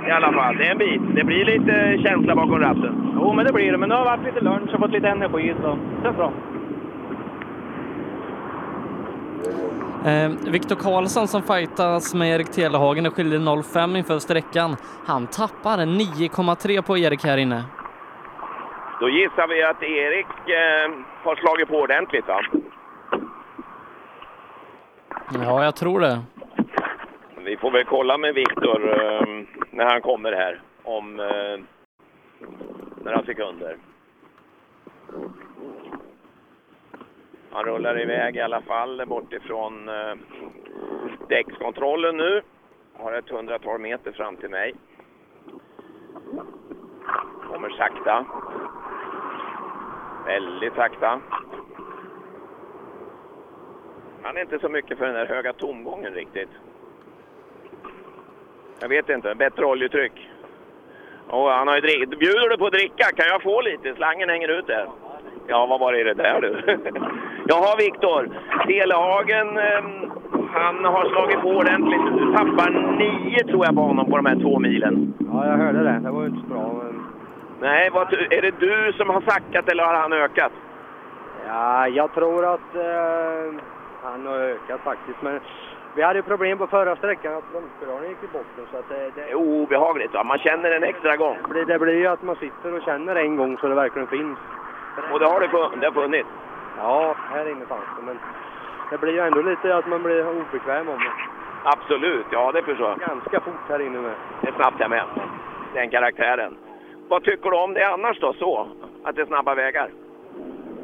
[0.09, 0.57] i alla fall.
[0.57, 1.03] Det är en bit.
[1.15, 1.75] Det blir lite
[2.09, 2.95] känsla bakom ratten.
[3.19, 3.79] Jo, men det blir det.
[3.79, 6.33] Men nu har vi haft lite lunch och fått lite energi, så det känns bra.
[10.07, 14.77] Eh, Viktor Karlsson som fightas med Erik Telehagen, det skiljer 0,5 inför sträckan.
[15.07, 17.65] Han tappar 9,3 på Erik här inne.
[19.01, 20.93] Då gissar vi att Erik eh,
[21.25, 22.41] har slagit på ordentligt, va?
[25.35, 26.21] Ja, jag tror det.
[27.45, 29.27] Vi får väl kolla med Viktor eh,
[29.71, 31.65] när han kommer här om eh,
[33.05, 33.77] några sekunder.
[37.55, 40.15] Han rullar iväg i alla fall bortifrån eh,
[41.29, 42.43] däckskontrollen nu.
[42.93, 44.75] Har ett hundratal meter fram till mig.
[47.49, 48.27] Kommer sakta.
[50.27, 51.21] Väldigt sakta.
[54.23, 56.51] Han är inte så mycket för den där höga tomgången riktigt.
[58.81, 60.31] Jag vet inte, bättre oljetryck.
[61.29, 62.19] Och han har ju drick...
[62.19, 63.05] Bjuder du på att dricka?
[63.17, 63.95] Kan jag få lite?
[63.95, 64.89] Slangen hänger ut där.
[65.47, 66.79] Ja, vad var det i det där du?
[67.47, 68.29] Jaha, Viktor.
[68.67, 69.85] Telehagen, eh,
[70.53, 72.05] han har slagit på ordentligt.
[72.19, 75.15] Du tappar nio tror jag på honom på de här två milen.
[75.33, 76.01] Ja, jag hörde det.
[76.03, 76.73] Det var ju inte så bra.
[76.73, 77.05] Men...
[77.61, 80.53] Nej, vad, är det du som har sackat eller har han ökat?
[81.47, 83.55] Ja, jag tror att eh,
[84.03, 85.23] han har ökat faktiskt.
[85.23, 85.41] Men
[85.97, 88.65] vi hade ju problem på förra sträckan att bromspedalen gick i botten.
[88.73, 90.25] Så att det, det, Det är obehagligt va?
[90.25, 91.37] Man känner en extra gång.
[91.55, 94.39] det, det blir ju att man sitter och känner en gång så det verkligen finns.
[95.13, 96.29] Och det har det, fun- det har funnits.
[96.79, 98.07] Ja, här inne fanns det.
[98.07, 98.19] Men
[98.91, 101.13] det blir ju ändå lite att man blir obekväm om det.
[101.65, 102.99] Absolut, ja det förstår jag.
[103.09, 104.15] Ganska fort här inne med.
[104.41, 105.05] Det är snabbt här med.
[105.75, 106.57] Den karaktären.
[107.09, 108.69] Vad tycker du om det annars då, så?
[109.05, 109.91] Att det är snabba vägar?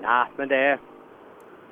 [0.03, 0.78] Ja, men det...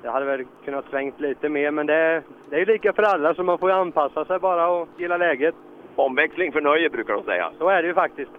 [0.01, 3.33] Det hade väl kunnat svängt lite mer, men det, det är ju lika för alla
[3.33, 5.55] så man får ju anpassa sig bara och gilla läget.
[5.95, 7.51] Omväxling för nöje brukar de säga.
[7.57, 8.31] Så är det ju faktiskt.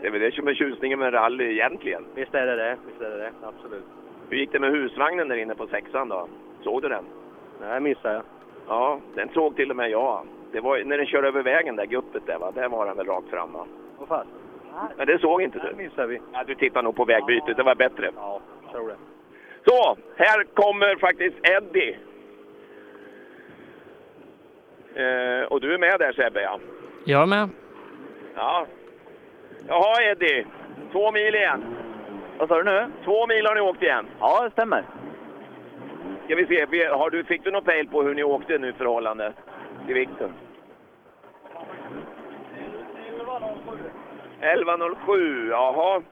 [0.00, 2.04] Det är väl det som är tjusningen med rally egentligen.
[2.14, 2.76] Visst är det det.
[2.86, 3.30] Visst är det det.
[3.42, 3.84] Absolut.
[4.30, 6.28] Hur gick det med husvagnen där inne på sexan då?
[6.62, 7.04] Såg du den?
[7.60, 8.22] Nej, missade jag.
[8.68, 10.26] Ja, den såg till och med jag.
[10.52, 13.06] Det var när den körde över vägen där, guppet där va, där var den väl
[13.06, 13.66] rakt fram va?
[13.98, 14.26] Vad fan?
[14.96, 15.82] Men det såg inte Det du?
[15.84, 16.20] missade vi.
[16.32, 18.10] Ja, du tittar nog på vägbytet, det var bättre.
[18.16, 18.96] Ja, jag tror det.
[19.66, 21.96] Så, här kommer faktiskt Eddie.
[24.94, 26.58] Eh, och du är med där Sebbe ja.
[27.04, 27.48] Jag är med.
[28.34, 28.66] Ja.
[29.68, 30.46] Jaha Eddie,
[30.92, 31.64] två mil igen.
[32.38, 32.86] Vad sa du nu?
[33.04, 34.06] Två mil har ni åkt igen.
[34.20, 34.84] Ja, det stämmer.
[36.24, 38.72] Ska vi se, har du, fick du någon pejl på hur ni åkte nu i
[38.72, 39.32] förhållande
[39.86, 40.32] till vikten?
[44.40, 46.02] 11.07, jaha.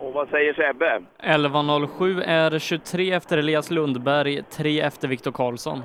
[0.00, 1.02] Och vad säger Sebbe?
[1.18, 5.82] 11.07 är 23 efter Elias Lundberg, 3 efter Viktor Karlsson.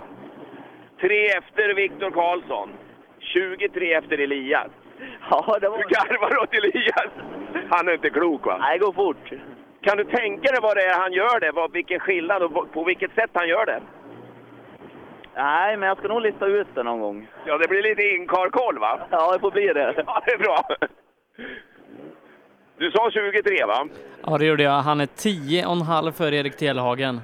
[1.02, 2.70] Tre efter Viktor Karlsson.
[3.20, 4.72] 23 efter Elias.
[5.30, 5.78] Ja, det var...
[5.78, 7.12] Du garvar åt Elias.
[7.70, 8.58] Han är inte klok va?
[8.60, 9.30] Nej, det går fort.
[9.82, 11.52] Kan du tänka dig vad det är han gör det?
[11.52, 13.82] Vad, vilken skillnad och på- vilket sätt han gör det?
[15.36, 17.28] Nej, men jag ska nog lista ut det någon gång.
[17.46, 19.00] Ja, det blir lite inkarkoll va?
[19.12, 19.94] Ja, det får bli det.
[20.08, 20.64] Ja, det är bra.
[22.78, 23.88] Du sa 23 va?
[24.26, 24.72] Ja, det gjorde jag.
[24.82, 27.22] Han är 10,5 för Erik Telhagen.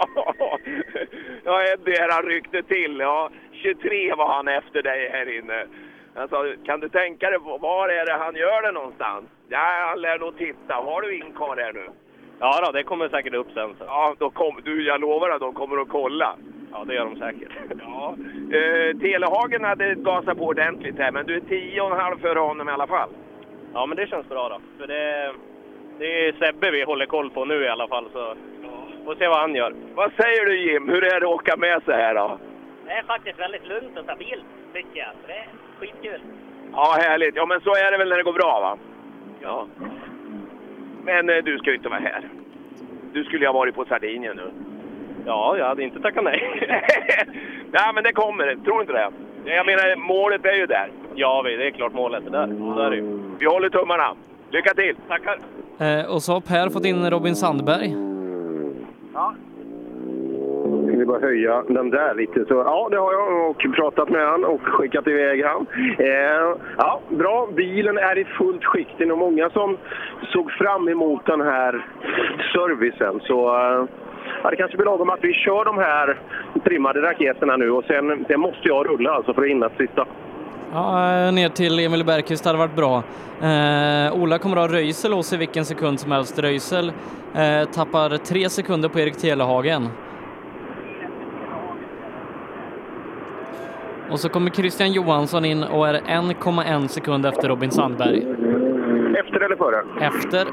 [1.45, 2.97] Ja, Eddie, här han ryckte till.
[3.01, 5.67] Ja, 23 var han efter dig här inne.
[6.15, 9.25] Alltså, kan du tänka dig, var är det han gör det någonstans?
[9.49, 10.75] Ja, han lär nog titta.
[10.75, 11.89] Har du inkar här nu?
[12.41, 13.75] Ja då, det kommer säkert upp sen.
[13.79, 13.85] Så.
[13.85, 16.37] Ja, då kom, du, jag lovar att de kommer att kolla.
[16.73, 17.53] Ja, det gör de säkert.
[17.81, 18.17] Ja.
[18.57, 22.87] Eh, Telehagen hade gasat på ordentligt här, men du är 10,5 före honom i alla
[22.87, 23.11] fall.
[23.75, 24.61] Ja, men det känns bra då.
[24.79, 25.33] För det,
[25.99, 28.09] det är Sebbe vi håller koll på nu i alla fall.
[28.13, 28.35] Så
[29.05, 29.75] får se vad han gör.
[29.95, 30.89] Vad säger du Jim?
[30.89, 32.39] Hur är det att åka med så här då?
[32.87, 35.13] Det är faktiskt väldigt lugnt och stabilt tycker jag.
[35.27, 35.45] Det
[35.81, 36.21] skitkul.
[36.73, 37.37] Ja, härligt.
[37.37, 38.77] Ja, men så är det väl när det går bra va?
[39.41, 39.67] Ja.
[41.05, 42.29] Men eh, du ska ju inte vara här.
[43.13, 44.51] Du skulle ju ha varit på Sardinien nu.
[45.27, 46.41] Ja, jag hade inte tackat nej.
[47.73, 48.57] Nej, men det kommer.
[48.65, 49.11] Tror du inte det?
[49.45, 50.91] Jag menar, målet är ju där.
[51.15, 52.47] Ja, vi, det är klart målet är där.
[52.75, 53.21] Så är det ju.
[53.39, 54.15] Vi håller tummarna.
[54.51, 54.97] Lycka till!
[55.09, 55.39] Tackar!
[55.79, 57.95] Eh, och så har Per fått in Robin Sandberg.
[59.15, 59.35] Ja.
[60.99, 62.45] Ska vi bara höja den där lite?
[62.49, 65.67] Så, ja, det har jag och pratat med han och skickat iväg han.
[65.99, 67.49] Eh, ja, bra.
[67.57, 68.89] Bilen är i fullt skick.
[68.99, 69.77] Det är nog många som
[70.33, 71.87] såg fram emot den här
[72.53, 73.21] servicen.
[73.23, 73.85] Så eh,
[74.43, 76.19] ja, det kanske blir lagom att vi kör de här
[76.65, 80.07] trimmade raketerna nu och sen, sen måste jag rulla alltså för att hinna sista.
[80.73, 83.03] Ja, eh, ner till Emil Bergqvist hade varit bra.
[83.43, 86.39] Eh, Ola kommer att ha Röisel hos i vilken sekund som helst.
[86.39, 86.93] Röisel
[87.35, 89.89] eh, tappar tre sekunder på Erik Telehagen.
[94.11, 98.19] Och så kommer Christian Johansson in och är 1,1 sekund efter Robin Sandberg.
[99.19, 99.83] Efter eller före?
[100.01, 100.47] Efter.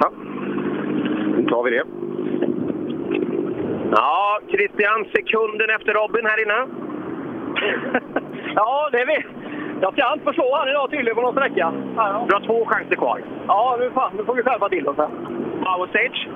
[0.00, 0.10] Ja,
[1.36, 1.84] då tar vi det.
[3.90, 6.66] Ja, Christian, sekunden efter Robin här inne.
[8.54, 9.26] Ja, det är vi.
[9.80, 11.72] Jag ska inte förstå han idag tydligen på någon sträcka.
[12.28, 13.20] Du har två chanser kvar.
[13.46, 15.08] Ja, nu, fan, nu får vi skärpa till oss här.
[15.64, 16.28] Power stage?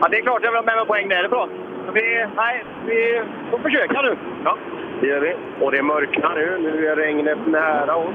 [0.00, 1.48] Ja, det är klart jag vill ha med mig poäng därifrån.
[1.94, 4.16] Vi, nej, vi får försöka nu.
[4.44, 4.56] Ja,
[5.02, 5.34] det gör vi.
[5.64, 6.58] Och det mörknar nu.
[6.70, 8.14] Nu är regnet nära oss.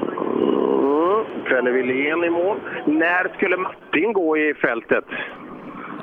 [0.00, 2.56] Mm, Pelle Wilén i mål.
[2.84, 5.04] När skulle Martin gå i fältet?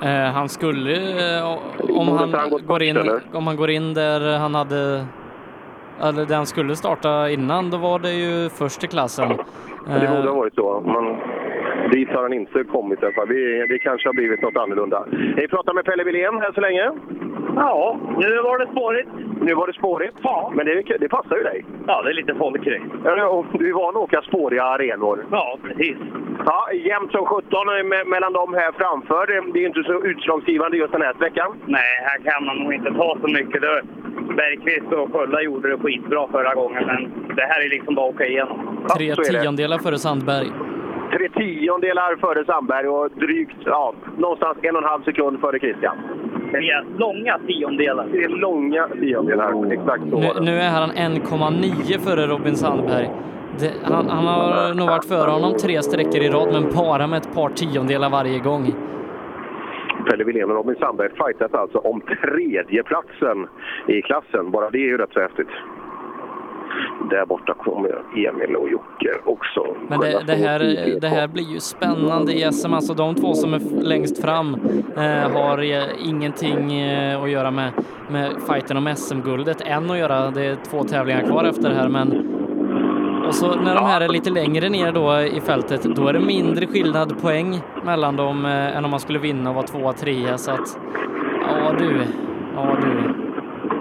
[0.03, 0.91] Eh, han skulle,
[1.37, 1.57] eh,
[1.99, 3.21] om han, han går in, eller?
[3.33, 5.05] om han går in där han hade,
[6.01, 9.29] eller där han skulle starta innan, då var det ju först i klassen.
[9.29, 10.81] Det Eh, borde ha varit så.
[10.85, 11.17] Men
[11.91, 13.01] dit har han inte kommit.
[13.03, 13.27] i alla fall.
[13.27, 15.05] Vi- Det kanske har blivit något annorlunda.
[15.35, 16.91] Vi pratar med Pelle Wilén här så länge.
[17.55, 19.09] Ja, nu var det spårigt.
[19.41, 20.15] Nu var det spårigt.
[20.23, 20.51] Ja.
[20.55, 21.65] Men det, det passar ju dig.
[21.87, 22.81] Ja, det är lite folk det.
[23.59, 25.25] Du är van att åka spåriga arenor.
[25.31, 25.97] Ja, precis.
[26.45, 29.27] Ja, jämnt som 17 me- mellan de här framför.
[29.27, 31.49] Det det är inte så utslagsgivande just den här sträckan.
[31.65, 33.61] Nej, här kan man nog inte ta så mycket.
[33.61, 33.81] Det,
[34.35, 38.15] Bergqvist och Skölla gjorde det skitbra förra gången, men det här är liksom bara att
[38.15, 38.85] åka igenom.
[38.97, 40.47] Tre tiondelar före Sandberg.
[41.11, 45.97] Tre tiondelar före Sandberg och drygt ja, någonstans en och en halv sekund före Christian.
[46.51, 48.07] Det är långa tiondelar.
[48.11, 50.19] Det är långa tiondelar, exakt så.
[50.19, 53.09] Nu, nu är han 1,9 före Robin Sandberg.
[53.59, 57.17] Det, han, han har nog varit före honom tre sträckor i rad, men bara med
[57.17, 58.73] ett par tiondelar varje gång.
[60.09, 63.47] Pelle Wilén och Robin Sandberg fightas alltså om tredjeplatsen
[63.87, 64.51] i klassen.
[64.51, 65.49] Bara det är ju rätt så häftigt.
[67.09, 69.75] Där borta kommer Emil och Jocke också.
[69.87, 70.59] Men det, det, här,
[71.01, 72.73] det här blir ju spännande i SM.
[72.73, 74.53] Alltså de två som är längst fram
[74.97, 77.71] eh, har eh, ingenting eh, att göra med,
[78.09, 80.31] med fighten om SM-guldet än att göra.
[80.31, 82.37] Det är två tävlingar kvar efter det här, men
[83.27, 86.19] och så när de här är lite längre ner då i fältet, då är det
[86.19, 90.37] mindre skillnad poäng mellan dem eh, än om man skulle vinna och vara tvåa, trea.
[90.37, 90.79] Så att,
[91.47, 92.01] ja du,
[92.55, 93.26] ja du.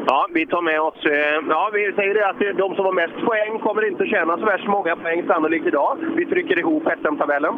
[0.09, 1.05] Ja, vi tar med oss...
[1.07, 4.45] eh, Ja, vi säger det att de som har mest poäng kommer inte tjäna så
[4.45, 5.97] värst många poäng sannolikt idag.
[6.17, 7.55] Vi trycker ihop SM-tabellen.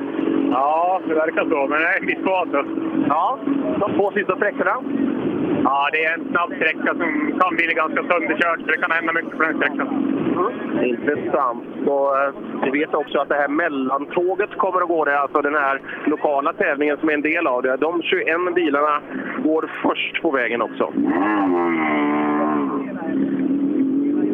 [0.53, 2.65] Ja, det verkar så, men det är skitbra.
[3.09, 3.39] Ja,
[3.81, 4.77] de två sista sträckorna.
[5.65, 9.13] Ja, det är en snabb sträcka som kan bli ganska sönderkörd, så det kan hända
[9.13, 9.89] mycket på den sträckan.
[10.85, 11.65] Intressant.
[11.87, 12.31] Och, eh,
[12.65, 16.53] vi vet också att det här mellantåget kommer att gå där, alltså den här lokala
[16.53, 17.77] tävlingen som är en del av det.
[17.77, 19.01] De 21 bilarna
[19.45, 20.93] går först på vägen också.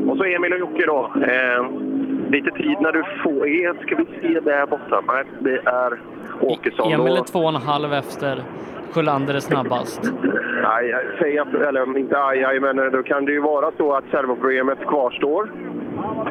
[0.08, 1.10] Och så Emil och Jocke då.
[1.22, 1.64] Eh,
[2.30, 3.46] lite tid när du får...
[3.46, 5.02] Eh, ska vi se där borta?
[5.06, 5.98] Nej, det är
[6.40, 6.92] Åkesson.
[6.92, 8.42] Emil är två och en halv efter.
[8.92, 10.12] Sjölander är snabbast.
[10.64, 13.92] Aj, aj, säg att, eller inte aj, aj, men då kan det ju vara så
[13.92, 15.50] att servoproblemet kvarstår.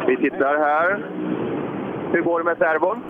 [0.07, 0.99] Vi tittar här.
[2.11, 3.03] Hur går det med servon?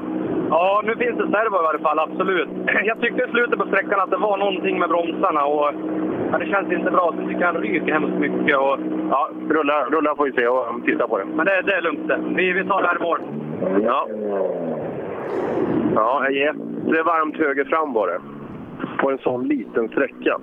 [0.50, 2.50] Ja, nu finns det servo i varje fall, absolut.
[2.84, 5.74] Jag tyckte i slutet på sträckan att det var någonting med bromsarna och
[6.34, 7.14] ja, det känns inte bra.
[7.40, 8.58] Jag han ryker hemskt mycket.
[8.58, 8.80] Och,
[9.10, 11.26] ja, rulla, rulla får vi se och titta på det.
[11.26, 12.20] Men det, det är lugnt det.
[12.36, 13.20] Vi, vi tar det här i mål.
[13.84, 14.08] Ja.
[15.96, 18.20] Ja, jättevarmt höger fram var det.
[19.02, 20.38] På en sån liten sträcka.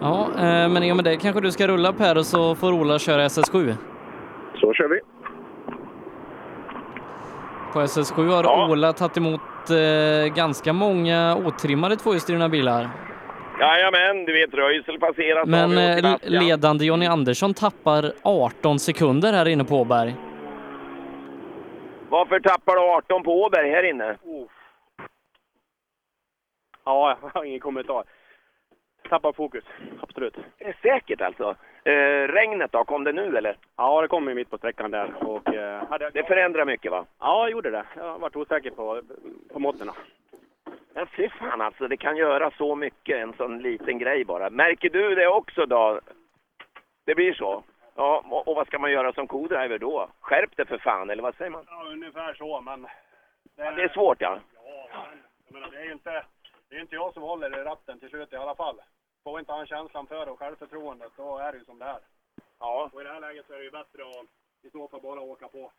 [0.00, 2.72] Ja, eh, men i och med det kanske du ska rulla Per och så får
[2.72, 3.74] Ola köra SS7.
[4.54, 5.00] Så kör vi.
[7.72, 9.40] På SS7 har Ola tagit emot
[9.70, 13.05] eh, ganska många otrimmade tvåhjulsdrivna bilar.
[13.60, 19.64] Jajamän, du vet Röisel passerat Men eh, ledande Jonny Andersson tappar 18 sekunder här inne
[19.64, 20.14] på Åberg.
[22.08, 24.16] Varför tappar du 18 på Åberg här inne?
[26.84, 28.04] Ja, jag har ingen kommentar.
[29.08, 29.64] Tappar fokus,
[30.00, 30.36] absolut.
[30.58, 31.56] Det är säkert alltså.
[31.84, 33.56] Eh, regnet då, kom det nu eller?
[33.76, 35.14] Ja, det kom ju mitt på sträckan där.
[35.24, 36.12] Och, eh, hade jag...
[36.12, 37.04] Det förändrar mycket va?
[37.20, 37.84] Ja, jag gjorde det.
[37.96, 39.02] Jag har varit osäker på,
[39.52, 39.90] på måtten.
[40.96, 44.50] Men fy fan alltså, det kan göra så mycket, en sån liten grej bara.
[44.50, 46.00] Märker du det också då?
[47.04, 47.62] Det blir så?
[47.94, 50.08] Ja, och, vad ska man göra som co-driver då?
[50.20, 51.64] Skärp det för fan, eller vad säger man?
[51.68, 52.82] Ja, ungefär så, men...
[53.56, 54.38] Det Det är svårt ja.
[55.46, 56.24] Jag menar, det är ju inte,
[56.68, 58.80] det är inte jag som håller i ratten till slut i alla fall.
[59.24, 61.98] Får inte han känslan för det och självförtroendet, då är det ju som det är.
[62.60, 62.90] Ja.
[62.92, 64.26] Och i det här läget så är det ju bättre att
[64.66, 65.72] i så fall bara åka på.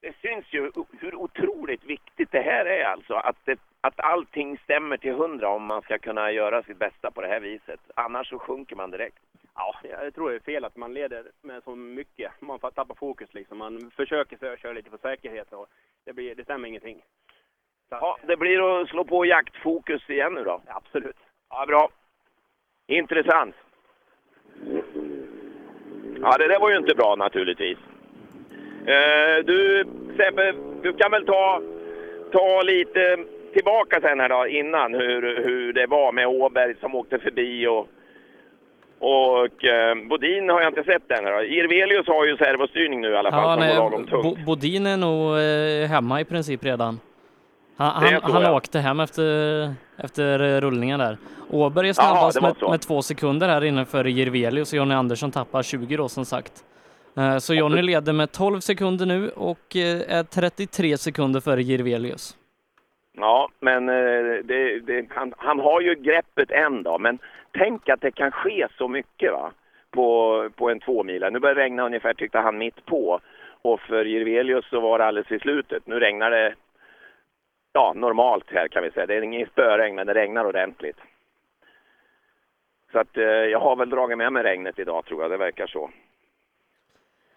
[0.00, 3.14] Det syns ju hur otroligt viktigt det här är alltså.
[3.14, 7.20] Att, det, att allting stämmer till hundra om man ska kunna göra sitt bästa på
[7.20, 7.80] det här viset.
[7.94, 9.18] Annars så sjunker man direkt.
[9.54, 12.32] Ja, jag tror det är fel att man leder med så mycket.
[12.40, 13.58] Man får tappa fokus liksom.
[13.58, 15.66] Man försöker så- köra lite på säkerhet och
[16.04, 17.02] det, blir, det stämmer ingenting.
[17.90, 20.60] Ja, det blir att slå på jaktfokus igen nu då.
[20.66, 21.16] Absolut.
[21.50, 21.88] Ja, bra.
[22.86, 23.54] Intressant.
[26.20, 27.78] Ja, det där var ju inte bra naturligtvis.
[28.86, 29.84] Eh, du,
[30.16, 30.52] Sebbe,
[30.82, 31.62] du kan väl ta,
[32.32, 37.18] ta lite tillbaka sen här då, innan hur, hur det var med Åberg som åkte
[37.18, 37.88] förbi och,
[38.98, 41.24] och eh, Bodin har jag inte sett än.
[41.24, 41.42] här Då.
[41.44, 44.06] Irvelius har ju servostyrning nu i alla fall Ja, nej.
[44.22, 47.00] Bo- Bodin är nog eh, hemma i princip redan.
[47.76, 49.24] Han, han, han åkte hem efter,
[49.98, 51.16] efter eh, rullningen där.
[51.50, 55.62] Åberg är snabbast med, med två sekunder här inne före Jirvelius och Jonny Andersson tappar
[55.62, 56.52] 20 då som sagt.
[57.16, 62.36] Eh, Så Jonny leder med 12 sekunder nu och eh, är 33 sekunder före Jirvelius.
[63.20, 66.98] Ja, men eh, det, det, han, han har ju greppet än då.
[66.98, 67.18] Men
[67.52, 69.52] tänk att det kan ske så mycket va?
[69.90, 71.30] På, på en tvåmila.
[71.30, 73.20] Nu börjar det regna ungefär, tyckte han, mitt på.
[73.62, 75.86] Och för Jirvelius så var det alldeles i slutet.
[75.86, 76.54] Nu regnar det
[77.72, 79.06] ja, normalt här kan vi säga.
[79.06, 80.98] Det är ingen spöregn, men det regnar ordentligt.
[82.92, 85.66] Så att eh, jag har väl dragit med mig regnet idag tror jag, det verkar
[85.66, 85.90] så.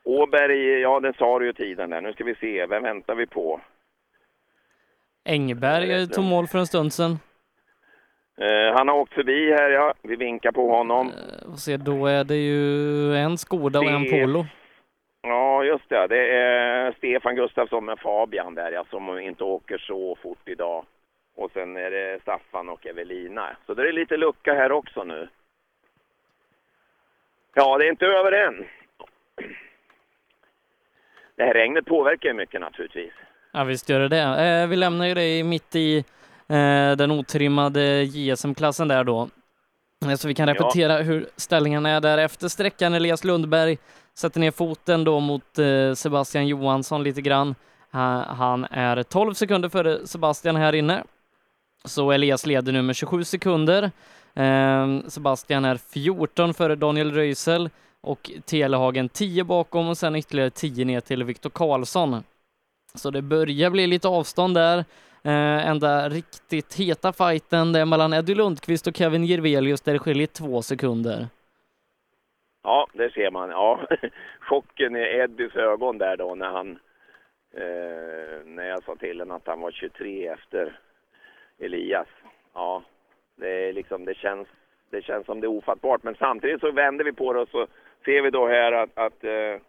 [0.04, 2.02] Åberg, ja det sa du ju tiden där.
[2.02, 3.62] Nu ska vi se, vem väntar vi på?
[5.26, 7.20] Engberg tog mål för en stund sedan.
[8.38, 9.94] Eh, han har åkt förbi här, ja.
[10.02, 11.12] Vi vinkar på honom.
[11.52, 14.46] Och se, då är det ju en Skoda och en Polo.
[15.22, 16.08] Ja, just det.
[16.08, 20.86] Det är Stefan Gustafsson med Fabian där, ja, som inte åker så fort idag.
[21.36, 23.58] Och sen är det Staffan och Evelina.
[23.66, 25.30] Så det är lite lucka här också nu.
[27.54, 28.66] Ja, det är inte över än.
[31.36, 33.14] Det här regnet påverkar ju mycket naturligtvis.
[33.54, 34.22] Ja, visst gör det det.
[34.46, 35.98] Eh, vi lämnar ju dig mitt i
[36.48, 39.30] eh, den otrimmade JSM-klassen där då.
[40.06, 40.54] Eh, Så vi kan Ja.
[40.54, 42.94] repetera hur ställningarna är där efter sträckan.
[42.94, 43.78] Elias Lundberg
[44.14, 47.56] sätter ner foten då mot eh, Sebastian Johansson lite grann.
[47.92, 51.04] Ha- Han är 12 sekunder före Sebastian här inne.
[51.86, 53.92] Så Elias leder nu med 27 sekunder.
[54.34, 57.70] Eh, Sebastian är 14 före Daniel Röisel
[58.02, 62.24] och Telehagen 10 bakom och sen ytterligare 10 ner till Viktor Karlsson.
[62.96, 64.78] Så det börjar bli lite avstånd där.
[65.24, 70.00] Eh, enda riktigt heta fighten det är mellan Eddie Lundqvist och Kevin Jirvelius där det
[70.00, 71.28] skiljer två sekunder.
[72.64, 73.50] Ja, det ser man.
[73.50, 73.80] Ja.
[74.40, 76.80] Chocken i Eddies ögon där då när han...
[77.54, 80.80] Eh, när jag sa till honom att han var 23 efter
[81.60, 82.08] Elias.
[82.54, 82.84] Ja,
[83.36, 84.48] det är liksom, det känns,
[84.90, 86.04] det känns som det är ofattbart.
[86.04, 87.68] Men samtidigt så vänder vi på det och så
[88.06, 89.62] ser vi då här att, att eh,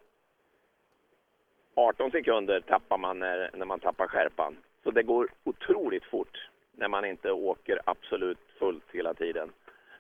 [1.75, 4.57] 18 sekunder tappar man när, när man tappar skärpan.
[4.83, 9.53] Så det går otroligt fort när man inte åker absolut fullt hela tiden.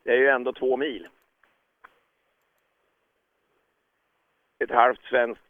[0.03, 1.09] Det är ju ändå två mil.
[4.63, 5.41] ett halvt svenskt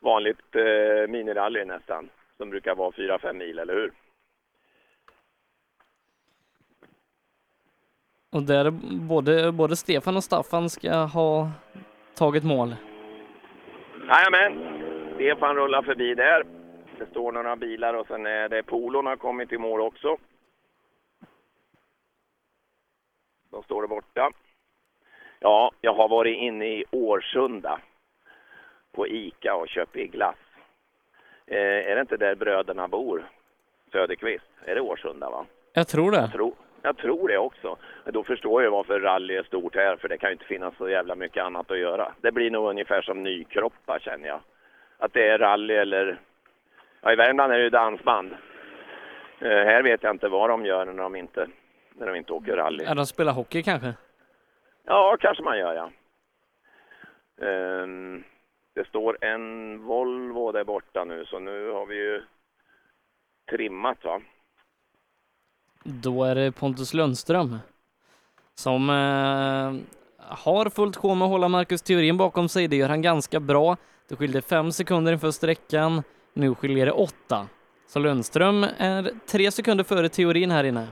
[0.00, 2.08] vanligt eh, minirally nästan.
[2.36, 3.92] Som brukar vara 4-5 mil, eller hur?
[8.30, 8.70] Och där
[9.08, 11.50] både, både Stefan och Staffan ska ha
[12.14, 12.74] tagit mål.
[14.08, 14.81] Jajamän,
[15.22, 16.44] Stefan rullar förbi där.
[16.98, 20.16] Det står några bilar och sen är det polon har kommit i mål också.
[23.50, 24.30] De står där borta.
[25.40, 27.80] Ja, jag har varit inne i Årsunda
[28.92, 30.36] på Ica och köpt glass.
[31.46, 33.28] Eh, är det inte där bröderna bor?
[33.92, 34.50] Söderqvist?
[34.64, 35.46] Är det Årsunda va?
[35.72, 36.20] Jag tror det.
[36.20, 37.76] Jag tror, jag tror det också.
[38.04, 40.88] Då förstår jag varför rally är stort här, för det kan ju inte finnas så
[40.88, 42.12] jävla mycket annat att göra.
[42.20, 44.40] Det blir nog ungefär som Nykroppa känner jag.
[45.02, 46.20] Att det är rally eller...
[47.00, 48.32] Ja, i Värmland är det ju dansband.
[49.38, 51.46] Eh, här vet jag inte vad de gör när de inte,
[51.94, 52.84] när de inte åker rally.
[52.84, 53.94] Ja, de spelar hockey kanske?
[54.84, 55.90] Ja, kanske man gör ja.
[57.46, 58.24] Ehm,
[58.74, 62.22] det står en Volvo där borta nu, så nu har vi ju
[63.50, 64.20] trimmat va.
[65.84, 67.58] Då är det Pontus Lundström
[68.54, 69.82] som eh,
[70.28, 72.68] har fullt sjå med att hålla Marcus Theorin bakom sig.
[72.68, 73.76] Det gör han ganska bra.
[74.08, 76.02] Det skilde fem sekunder inför sträckan.
[76.34, 77.46] Nu skiljer det åtta.
[77.86, 80.86] Så Lundström är tre sekunder före Theorin här inne.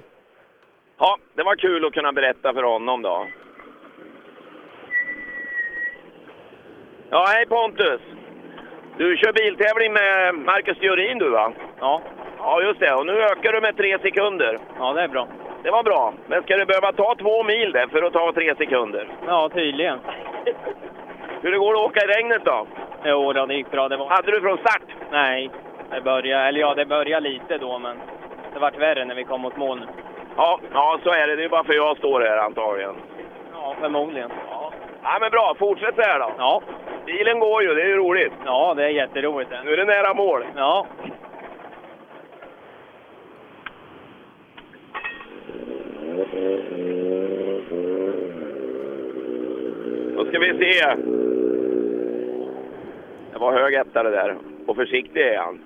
[0.99, 3.27] Ja, det var kul att kunna berätta för honom då.
[7.11, 8.01] Ja, hej Pontus!
[8.99, 11.53] Du kör biltävling med Marcus Theorin du va?
[11.81, 12.03] Ja.
[12.39, 12.95] Ja, just det.
[12.95, 14.59] Och nu ökar du med tre sekunder.
[14.79, 15.29] Ja, det är bra.
[15.63, 16.15] Det var bra.
[16.27, 19.09] Men ska du behöva ta två mil där för att ta tre sekunder?
[19.27, 19.99] Ja, tydligen.
[21.43, 22.67] Hur det går att åka i regnet då?
[23.05, 23.89] Jo, då, det gick bra.
[23.89, 24.07] Det var...
[24.07, 24.83] Hade du från start?
[25.11, 25.51] Nej,
[25.91, 27.97] det började, eller ja, det började lite då, men
[28.53, 29.87] det vart värre när vi kom mot mål.
[30.37, 31.37] Ja, ja, så är det.
[31.37, 32.95] Det är bara för jag står här antagligen.
[33.53, 34.31] Ja, förmodligen.
[34.51, 34.73] Ja.
[35.03, 35.55] ja, men bra.
[35.59, 36.33] Fortsätt så här då.
[36.39, 36.63] Ja.
[37.07, 37.75] Bilen går ju.
[37.75, 38.33] Det är ju roligt.
[38.45, 39.51] Ja, det är jätteroligt.
[39.65, 40.45] Nu är det nära mål.
[40.57, 40.87] Ja.
[50.17, 50.97] Då ska vi se.
[53.41, 54.37] Det var hög etta det där.
[54.67, 55.61] Och försiktig är han.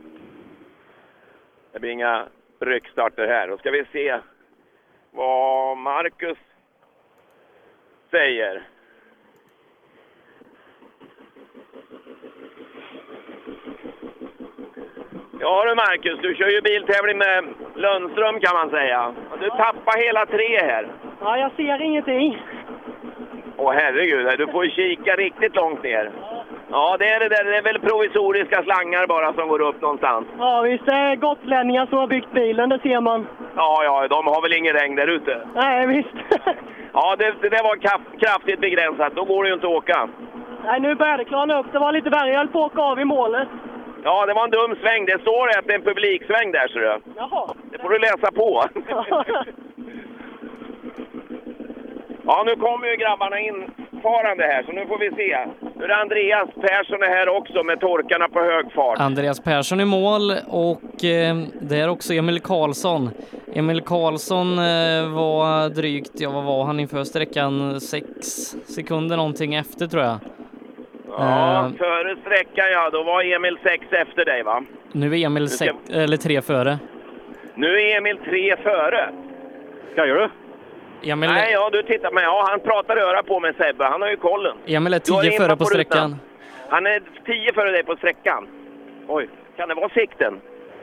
[1.73, 2.27] Det blir inga
[2.61, 3.49] ryckstarter här.
[3.49, 4.19] Då ska vi se
[5.11, 6.39] vad Marcus
[8.11, 8.63] säger.
[15.41, 17.45] Ja du Marcus, du kör ju biltävling med
[17.75, 19.15] Lundström kan man säga.
[19.41, 20.89] Du tappar hela tre här.
[21.21, 22.43] Ja, jag ser ingenting.
[23.57, 26.13] Åh herregud, du får ju kika riktigt långt ner.
[26.77, 27.45] Ja, det är det där.
[27.45, 30.27] Det är väl provisoriska slangar bara som går upp någonstans.
[30.39, 33.27] Ja, visst det är gotlänningar som har byggt bilen, det ser man.
[33.57, 35.41] Ja, ja, de har väl ingen regn där ute.
[35.55, 36.17] Nej, visst.
[36.97, 37.77] Ja, det, det var
[38.19, 39.13] kraftigt begränsat.
[39.15, 40.09] Då går det ju inte att åka.
[40.65, 41.67] Nej, nu börjar det klarna upp.
[41.73, 42.31] Det var lite värre.
[42.31, 43.49] Jag höll på att åka av i målet.
[44.05, 45.05] Ja, det var en dum sväng.
[45.07, 46.99] Det står att det är en publiksväng där, ser du.
[47.17, 47.55] Jaha.
[47.71, 48.65] Det får du läsa på.
[52.27, 53.71] Ja, nu kommer ju grabbarna in
[54.03, 55.39] farande här, så nu får vi se.
[55.89, 58.99] Det Andreas Persson är här också med torkarna på hög fart.
[59.01, 63.11] Andreas Persson i mål och eh, det är också Emil Karlsson.
[63.55, 67.81] Emil Karlsson eh, var drygt, ja vad var han inför sträckan?
[67.81, 68.07] Sex
[68.67, 70.17] sekunder någonting efter tror jag.
[71.09, 74.65] Ja, Eh, före sträckan ja, då var Emil sex efter dig va?
[74.93, 76.79] nu är Emil ska- sex, eller tre före.
[77.55, 79.09] Nu är Emil tre före.
[79.93, 80.29] Skojar du?
[81.07, 84.09] Emil, Nej, ja du tittar men ja, han pratar öra på med Sebbe, han har
[84.09, 84.57] ju kollen.
[84.67, 85.67] Emil är tio före på rutan.
[85.67, 86.17] sträckan.
[86.69, 88.49] Han är tio före dig på sträckan.
[89.09, 89.29] Oj.
[89.57, 90.41] Kan det vara sikten?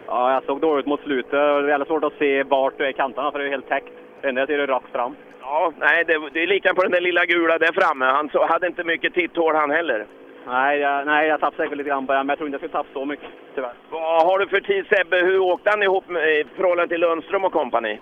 [0.08, 1.32] Ja, jag såg dåligt mot slutet.
[1.32, 3.70] Det är väldigt svårt att se vart du är i kanterna för det är helt
[3.70, 3.94] täckt.
[4.22, 5.16] Det enda jag ser är rakt fram.
[5.42, 8.06] Ja, nej det, det är lika på den där lilla gula där framme.
[8.06, 10.06] Han så, hade inte mycket titthål han heller.
[10.48, 12.62] Nej, jag, nej, jag tappade säkert lite grann på det, men jag tror inte jag
[12.62, 13.74] skulle tappa så mycket, tyvärr.
[13.90, 15.18] Vad har du för tid Sebbe?
[15.18, 18.00] Hur åkte han ihop med, i förhållande till Lundström och kompani?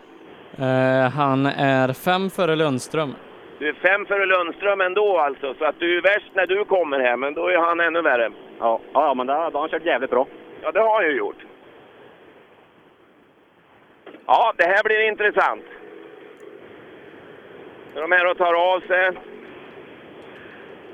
[0.62, 3.16] Eh, han är fem före Lundström.
[3.60, 7.00] Du är fem före Lundström ändå alltså, så att du är värst när du kommer
[7.00, 8.32] här, men då är han ännu värre.
[8.60, 10.28] Ja, ja men det, då har han kört jävligt bra.
[10.62, 11.46] Ja, det har han ju gjort.
[14.26, 15.66] Ja, det här blir intressant.
[17.94, 19.12] När de är och tar av sig.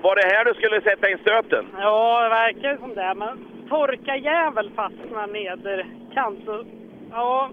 [0.02, 1.66] Var det här du skulle sätta in stöten?
[1.80, 3.14] Ja, det verkar som det.
[3.16, 6.40] Men torka jävel fastnar nederkant.
[6.46, 6.66] Så,
[7.12, 7.50] ja,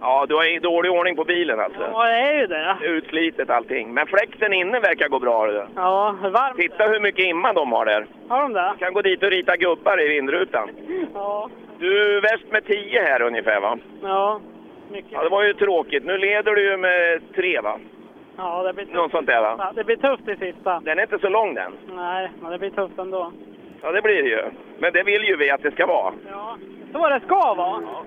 [0.00, 1.80] Ja, du har dålig ordning på bilen alltså.
[1.92, 2.76] ja, det är ju det.
[2.82, 3.94] Utslitet allting.
[3.94, 5.46] Men fläkten inne verkar gå bra.
[5.46, 5.66] Det.
[5.76, 6.56] Ja, varmt.
[6.56, 8.06] Titta hur mycket imma de har där.
[8.28, 8.72] Har de det?
[8.78, 10.70] Du kan gå dit och rita gubbar i vindrutan.
[11.14, 13.78] Ja, Du är väst med 10 här ungefär va?
[14.02, 14.40] ja.
[14.90, 15.12] Mycket.
[15.12, 16.04] Ja, det var ju tråkigt.
[16.04, 17.78] Nu leder du ju med 3 va?
[18.36, 18.96] Ja, det blir tufft.
[18.96, 19.54] Något sånt där va?
[19.58, 20.80] Ja, det blir tufft i sista.
[20.84, 21.72] Den är inte så lång den.
[21.96, 23.32] Nej, men det blir tufft ändå.
[23.82, 24.42] Ja, det blir det ju.
[24.78, 26.12] Men det vill ju vi att det ska vara.
[26.30, 26.56] Ja,
[26.92, 27.82] så det ska vara.
[27.82, 28.04] Ja,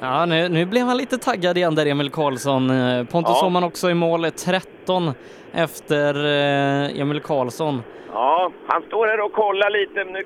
[0.00, 2.70] nu, nu blev han lite taggad igen där, Emil Karlsson.
[2.70, 3.46] Eh, Pontus Ja.
[3.46, 5.12] Åhman också i mål, 13
[5.52, 7.82] efter eh, Emil Karlsson.
[8.12, 10.22] Ja, han står här och kollar lite nu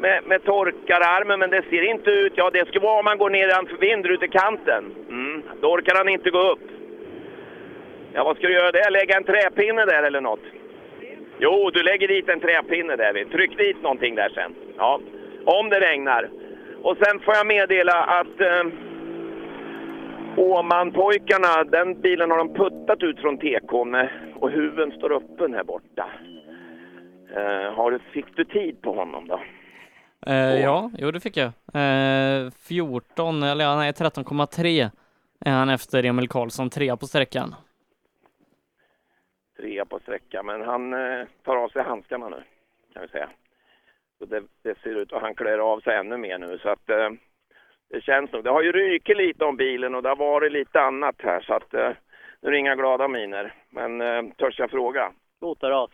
[0.00, 2.32] med, med torkararmen, men det ser inte ut...
[2.36, 4.84] Ja, det ska vara om man går nedanför vindrutekanten.
[5.08, 5.42] Mm.
[5.60, 6.60] Då orkar han inte gå upp.
[8.12, 8.90] Ja, vad ska du göra där?
[8.90, 10.44] Lägga en träpinne där eller något?
[11.38, 13.24] Jo, du lägger dit en träpinne där.
[13.24, 14.54] Tryck dit någonting där sen.
[14.76, 15.00] Ja,
[15.44, 16.28] om det regnar.
[16.82, 18.64] Och sen får jag meddela att eh,
[20.38, 23.38] Åman-pojkarna, den bilen har de puttat ut från
[23.90, 24.10] med-
[24.40, 26.10] och huven står öppen här borta.
[27.36, 29.40] Eh, har du, fick du tid på honom då?
[30.26, 31.46] Eh, ja, jo det fick jag.
[31.74, 34.90] Eh, 14, eller ja, nej 13,3
[35.40, 37.54] är han efter Emil Karlsson, trea på sträckan.
[39.56, 42.42] Trea på sträckan, men han eh, tar av sig handskarna nu
[42.92, 43.28] kan vi säga.
[44.18, 46.90] Så det, det ser ut att han klär av sig ännu mer nu så att
[46.90, 47.10] eh,
[47.90, 48.44] det känns nog.
[48.44, 51.54] Det har ju rykit lite om bilen och det har varit lite annat här så
[51.54, 51.90] att eh,
[52.40, 53.54] nu är det inga glada miner.
[53.70, 55.12] Men eh, törs jag fråga?
[55.40, 55.90] Motorras.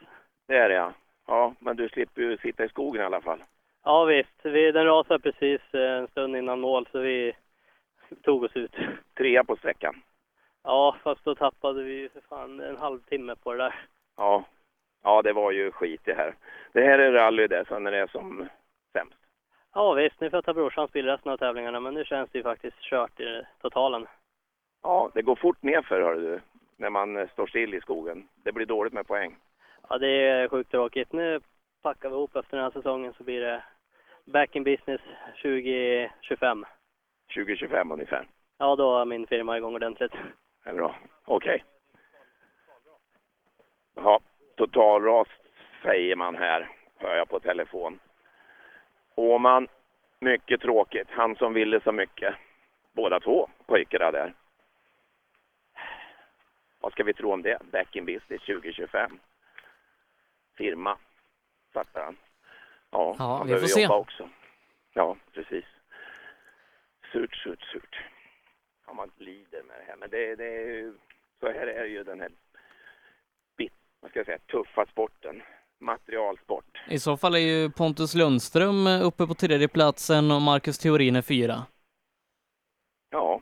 [0.49, 0.93] Det är det ja.
[1.27, 3.43] Ja, men du slipper ju sitta i skogen i alla fall.
[3.85, 7.33] Ja visst, vi, den rasade precis eh, en stund innan mål så vi
[8.23, 8.77] tog oss ut.
[9.17, 9.95] Trea på sträckan.
[10.65, 13.75] Ja, fast då tappade vi ju för fan en halvtimme på det där.
[14.17, 14.45] Ja.
[15.03, 16.35] ja, det var ju skit det här.
[16.73, 18.49] Det här är rally det, så när det är som.
[19.75, 22.39] Ja visst, nu får jag ta brorsans bil resten av tävlingarna men nu känns det
[22.39, 24.07] ju faktiskt kört i totalen.
[24.83, 26.41] Ja, det går fort nerför hör du,
[26.77, 28.29] när man eh, står still i skogen.
[28.45, 29.37] Det blir dåligt med poäng.
[29.89, 31.13] Ja det är sjukt tråkigt.
[31.13, 31.41] Nu
[31.83, 33.63] packar vi ihop efter den här säsongen så blir det
[34.25, 35.01] back in business
[35.43, 36.65] 2025.
[37.35, 38.27] 2025 ungefär.
[38.59, 40.13] Ja då är min firma igång ordentligt.
[40.65, 40.97] Det är bra.
[41.25, 41.65] Okej.
[43.95, 44.21] Ja,
[44.57, 45.29] totalras
[45.83, 47.99] säger man här, hör jag på telefon.
[49.15, 49.69] Åman,
[50.21, 51.09] mycket tråkigt.
[51.11, 52.35] Han som ville så mycket.
[52.93, 54.35] Båda två pojkarna där.
[56.81, 57.59] Vad ska vi tro om det?
[57.73, 59.19] Back in business 2025.
[60.57, 60.99] Firma,
[61.73, 62.17] fattar han.
[62.91, 63.83] Ja, Ja, han vi får behöver se.
[63.83, 64.29] jobba också.
[64.93, 65.65] Ja, precis.
[67.13, 67.99] Surt, surt, surt.
[68.87, 69.97] Ja, man lider med det här.
[69.97, 70.95] Men det, det är ju,
[71.41, 72.31] så här är ju den här
[73.57, 75.43] bit, vad ska jag säga, tuffa sporten.
[75.85, 76.65] Materialsport.
[76.89, 81.17] I så fall är ju Pontus Lundström eh, uppe på tredje platsen och Marcus Theorin
[81.17, 81.67] är fyra.
[83.11, 83.41] Ja,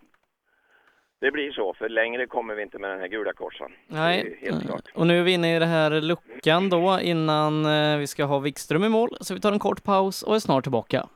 [1.21, 1.75] det blir så.
[1.79, 4.85] För längre kommer vi inte med den här gula är Nej, helt klart.
[4.95, 8.39] och nu är vi inne i det här luckan då innan eh, vi ska ha
[8.39, 11.09] Wikström i mål, så vi tar en kort paus och är snart tillbaka.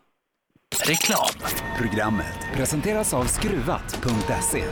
[0.88, 1.52] Reklam.
[1.78, 4.64] Programmet presenteras av Skruvat.se.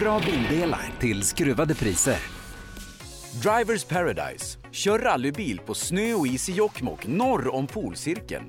[0.00, 2.35] Bra bildelar till skruvade priser.
[3.42, 4.58] Drivers Paradise.
[4.70, 8.44] Kör rallybil på snö och is i Jokkmokk norr om polcirkeln.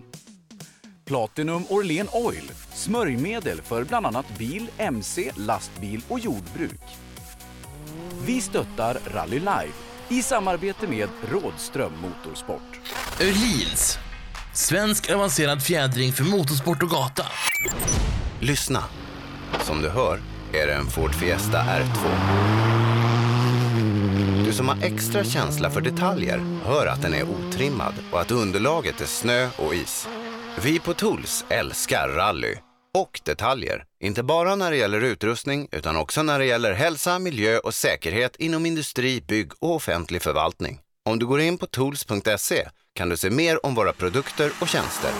[1.05, 2.51] Platinum Orlen Oil.
[2.73, 6.81] Smörjmedel för bland annat bil, mc, lastbil och jordbruk.
[8.25, 9.73] Vi stöttar Rally Life
[10.09, 12.79] I samarbete med Rådström Motorsport.
[13.21, 13.97] Öhlins.
[14.53, 17.25] Svensk avancerad fjädring för motorsport och gata.
[18.39, 18.83] Lyssna.
[19.63, 20.19] Som du hör
[20.53, 22.66] är det en Ford Fiesta R2.
[24.47, 29.01] Du som har extra känsla för detaljer hör att den är otrimmad och att underlaget
[29.01, 30.07] är snö och is.
[30.63, 32.55] Vi på Tools älskar rally
[32.97, 33.83] och detaljer.
[34.03, 38.35] Inte bara när det gäller utrustning utan också när det gäller hälsa, miljö och säkerhet
[38.35, 40.79] inom industri, bygg och offentlig förvaltning.
[41.09, 45.11] Om du går in på tools.se kan du se mer om våra produkter och tjänster.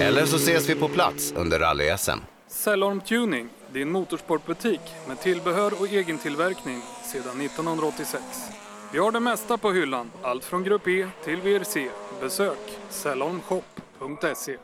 [0.00, 2.18] Eller så ses vi på plats under rally-SM.
[2.48, 6.82] Cellorm Tuning, din motorsportbutik med tillbehör och egen tillverkning
[7.14, 8.22] sedan 1986.
[8.92, 11.88] Vi har det mesta på hyllan, allt från Grupp E till VRC.
[12.20, 12.58] Besök
[12.90, 14.56] cellormshop.se.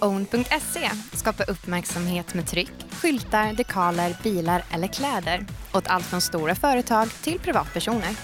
[0.00, 7.08] Own.se skapar uppmärksamhet med tryck, skyltar, dekaler, bilar eller kläder åt allt från stora företag
[7.22, 8.16] till privatpersoner.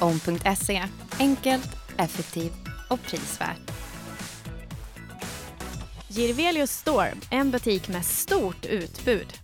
[0.00, 0.84] Own.se
[1.18, 3.70] enkelt, effektivt och prisvärt.
[6.08, 9.41] Girvelius Store, en butik med stort utbud.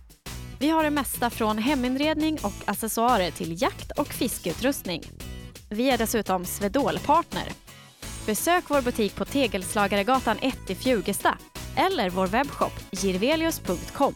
[0.59, 5.03] Vi har det mesta från heminredning och accessoarer till jakt och fiskeutrustning.
[5.69, 7.51] Vi är dessutom Swedol-partner.
[8.25, 11.37] Besök vår butik på Tegelslagaregatan 1 i Fjugesta
[11.75, 14.15] eller vår webbshop girvelius.com.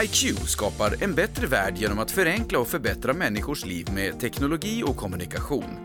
[0.00, 4.96] HiQ skapar en bättre värld genom att förenkla och förbättra människors liv med teknologi och
[4.96, 5.78] kommunikation.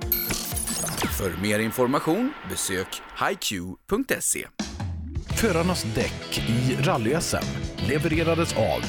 [1.18, 4.48] För mer information besök hiq.se.
[5.38, 8.82] Förarnas däck i rally-SM levererades av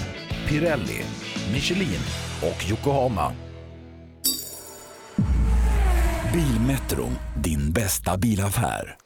[0.49, 1.05] Pirelli,
[1.53, 2.01] Michelin
[2.43, 3.33] och Yokohama.
[6.33, 7.09] Bilmetro,
[7.43, 8.97] din bästa bilaffär.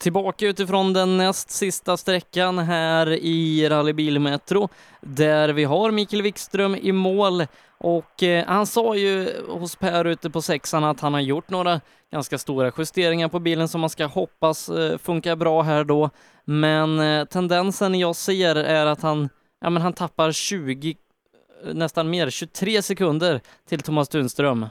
[0.00, 4.68] Tillbaka utifrån den näst sista sträckan här i Rally Bilmetro
[5.00, 7.46] där vi har Mikael Wikström i mål
[7.82, 11.80] och eh, han sa ju hos Per ute på sexan att han har gjort några
[12.10, 16.10] ganska stora justeringar på bilen som man ska hoppas eh, funkar bra här då.
[16.44, 19.28] Men eh, tendensen jag ser är att han,
[19.60, 24.66] ja men han tappar 20, eh, nästan mer, 23 sekunder till Thomas Tunström.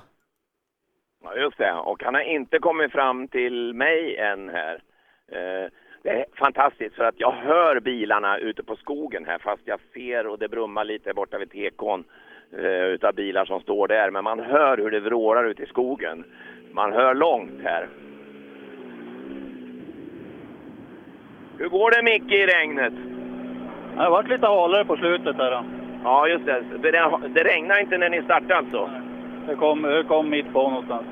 [1.23, 1.73] Ja, just det.
[1.73, 4.73] Och han har inte kommit fram till mig än här.
[5.31, 5.69] Eh,
[6.03, 10.27] Det är fantastiskt för att jag hör bilarna ute på skogen här fast jag ser
[10.27, 12.03] och det brummar lite borta vid tekon
[12.57, 14.11] eh, utav bilar som står där.
[14.11, 16.23] Men man hör hur det vrålar ute i skogen.
[16.71, 17.87] Man hör långt här.
[21.57, 22.93] Hur går det Micke i regnet?
[23.95, 25.51] Det har varit lite halare på slutet där.
[25.51, 25.63] Då.
[26.03, 26.63] Ja, just det.
[26.81, 26.91] Det,
[27.29, 28.89] det regnar inte när ni startar alltså?
[29.47, 31.05] Det kom, det kom mitt på någonstans.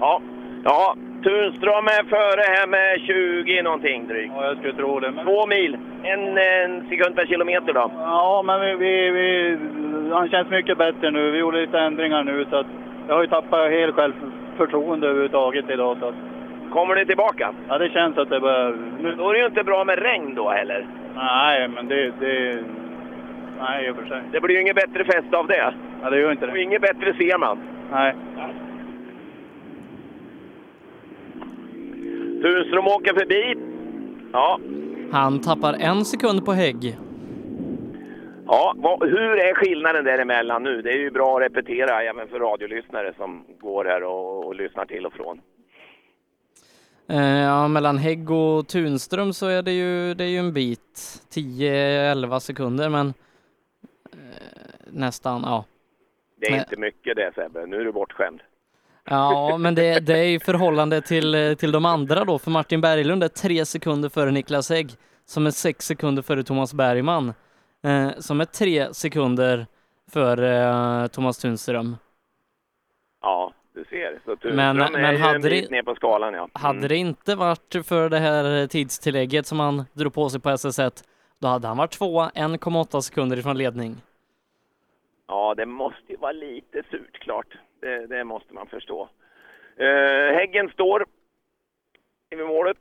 [0.00, 0.20] Ja.
[0.64, 4.32] Ja, Tunström är före här med 20 någonting drygt.
[4.36, 5.10] Ja, jag skulle tro det.
[5.10, 5.24] Men...
[5.24, 5.78] Två mil.
[6.02, 7.90] En, en sekund per kilometer då.
[7.98, 9.58] Ja, men vi, vi, vi,
[10.12, 11.30] han känns mycket bättre nu.
[11.30, 12.66] Vi gjorde lite ändringar nu så att
[13.08, 15.96] jag har ju tappat helt självförtroende överhuvudtaget idag.
[16.00, 16.14] Så att...
[16.72, 17.54] Kommer det tillbaka?
[17.68, 18.76] Ja, det känns att det börjar...
[19.00, 19.14] Nu...
[19.14, 20.86] Då är det ju inte bra med regn då heller.
[21.14, 22.12] Nej, men det...
[22.20, 22.64] det...
[23.60, 24.22] Nej, i och för sig.
[24.32, 25.74] Det blir ju inget bättre fest av det.
[26.02, 26.52] Ja, det gör inte det.
[26.52, 27.58] Och inget bättre ser man.
[27.92, 28.14] Nej.
[32.42, 33.54] Tunström åker förbi.
[34.32, 34.60] Ja,
[35.12, 36.96] Han tappar en sekund på Hägg.
[38.46, 40.82] ja vad, hur är skillnaden däremellan nu?
[40.82, 44.86] Det är ju bra att repetera även för radiolyssnare som går här och, och lyssnar
[44.86, 45.40] till och från.
[47.08, 51.22] Eh, ja, mellan Hägg och Tunström så är det ju, det är ju en bit,
[51.34, 53.06] 10-11 sekunder, men
[54.12, 54.12] eh,
[54.90, 55.64] nästan, ja.
[56.40, 56.60] Det är Nej.
[56.60, 58.40] inte mycket det Sebbe, nu är du bortskämd.
[59.10, 63.24] Ja, men det, det är i förhållande till, till de andra då, för Martin Berglund
[63.24, 64.90] är tre sekunder före Niklas Hägg,
[65.24, 67.34] som är sex sekunder före Thomas Bergman,
[67.84, 69.66] eh, som är tre sekunder
[70.10, 70.64] före
[71.02, 71.96] eh, Thomas Tunström.
[73.22, 74.20] Ja, du ser.
[74.24, 76.48] Så Tunström Men- är men hade en bit ner på skalan ja.
[76.52, 81.04] Hade det inte varit för det här tidstillägget som han drog på sig på SS1,
[81.38, 83.96] då hade han varit tvåa, 1,8 sekunder ifrån ledning.
[85.28, 87.46] Ja, det måste ju vara lite surt klart.
[87.86, 89.08] Det, det måste man förstå.
[89.80, 91.04] Uh, Häggen står
[92.30, 92.76] vid målet.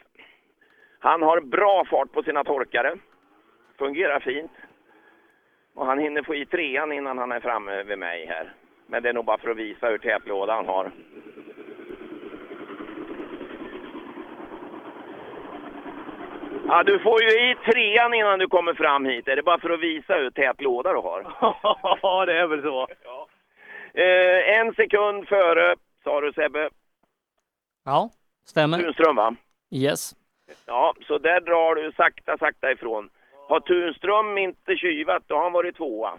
[1.00, 2.96] Han har bra fart på sina torkare.
[3.78, 4.52] Fungerar fint.
[5.74, 8.54] Och han hinner få i trean innan han är framme vid mig här.
[8.88, 10.92] Men det är nog bara för att visa hur tät låda han har.
[16.68, 19.28] Ja, du får ju i trean innan du kommer fram hit.
[19.28, 21.26] Är det bara för att visa hur tät låda du har?
[22.02, 22.88] Ja, det är väl så.
[23.98, 26.70] Eh, en sekund före, sa du Sebbe,
[27.86, 28.10] Ja,
[28.46, 28.78] stämmer.
[28.78, 29.36] Tunström va?
[29.72, 30.16] Yes.
[30.66, 33.10] Ja, så där drar du sakta, sakta ifrån.
[33.48, 36.18] Har Tunström inte tjuvat, då har han varit tvåa.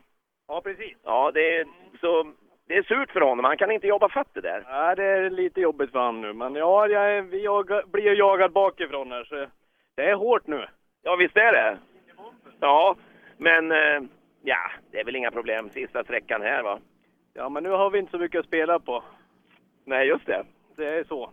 [0.48, 0.96] Ja, precis.
[1.04, 1.66] Ja, det är
[2.00, 2.32] så
[2.68, 4.64] Det är surt för honom, han kan inte jobba fatt det där.
[4.68, 9.12] Nej, det är lite jobbigt för honom nu, men ja, jag, jagar, blir jagad bakifrån
[9.12, 9.46] här, så
[9.94, 10.66] det är hårt nu.
[11.02, 11.78] Ja, visst är det.
[12.60, 12.96] Ja,
[13.36, 14.00] men eh,
[14.42, 15.70] ja, det är väl inga problem.
[15.70, 16.78] Sista sträckan här va?
[17.36, 19.02] Ja, men nu har vi inte så mycket att spela på.
[19.84, 20.44] Nej, just det.
[20.76, 21.30] Det är så.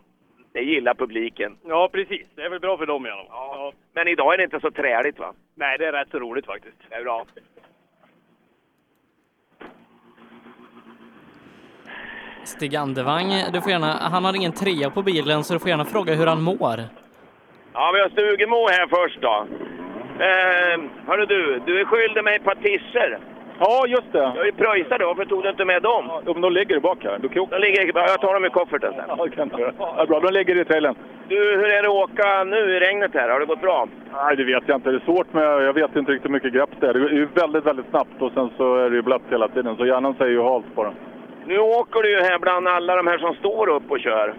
[0.53, 1.57] Det gillar publiken.
[1.65, 2.27] Ja, precis.
[2.35, 3.27] Det är väl bra för dem i alla fall.
[3.31, 3.71] Ja.
[3.93, 5.34] Men idag är det inte så träligt va?
[5.55, 6.77] Nej, det är rätt så roligt faktiskt.
[6.89, 7.25] Det är bra.
[12.43, 15.85] Stig Andevang, du får gärna, han har ingen trea på bilen så du får gärna
[15.85, 16.80] fråga hur han mår.
[17.73, 19.47] Ja, vi har Stugemo här först då.
[20.19, 23.19] Eh, hörru du, du är skyldig mig ett par tischer.
[23.59, 24.17] Ja, just det.
[24.17, 26.05] Jag har ju pröjsat då, varför tog du inte med dem?
[26.25, 27.17] Ja, men de ligger bak här.
[27.21, 27.47] Du kan.
[27.49, 29.05] De ligger, jag tar dem i kofferten sen.
[29.07, 29.73] Ja, det kan du göra.
[29.80, 30.95] Ja, bra, de ligger i trailern.
[31.27, 33.30] Du, hur är det att åka nu i regnet här?
[33.30, 33.88] Har det gått bra?
[34.13, 34.89] Nej, det vet jag inte.
[34.91, 36.93] Det är svårt med, jag vet inte riktigt hur mycket grepp det är.
[36.93, 39.75] Det är ju väldigt, väldigt snabbt och sen så är det ju blött hela tiden.
[39.77, 40.93] Så hjärnan säger ju halt på den.
[41.45, 44.34] Nu åker du ju här bland alla de här som står upp och kör.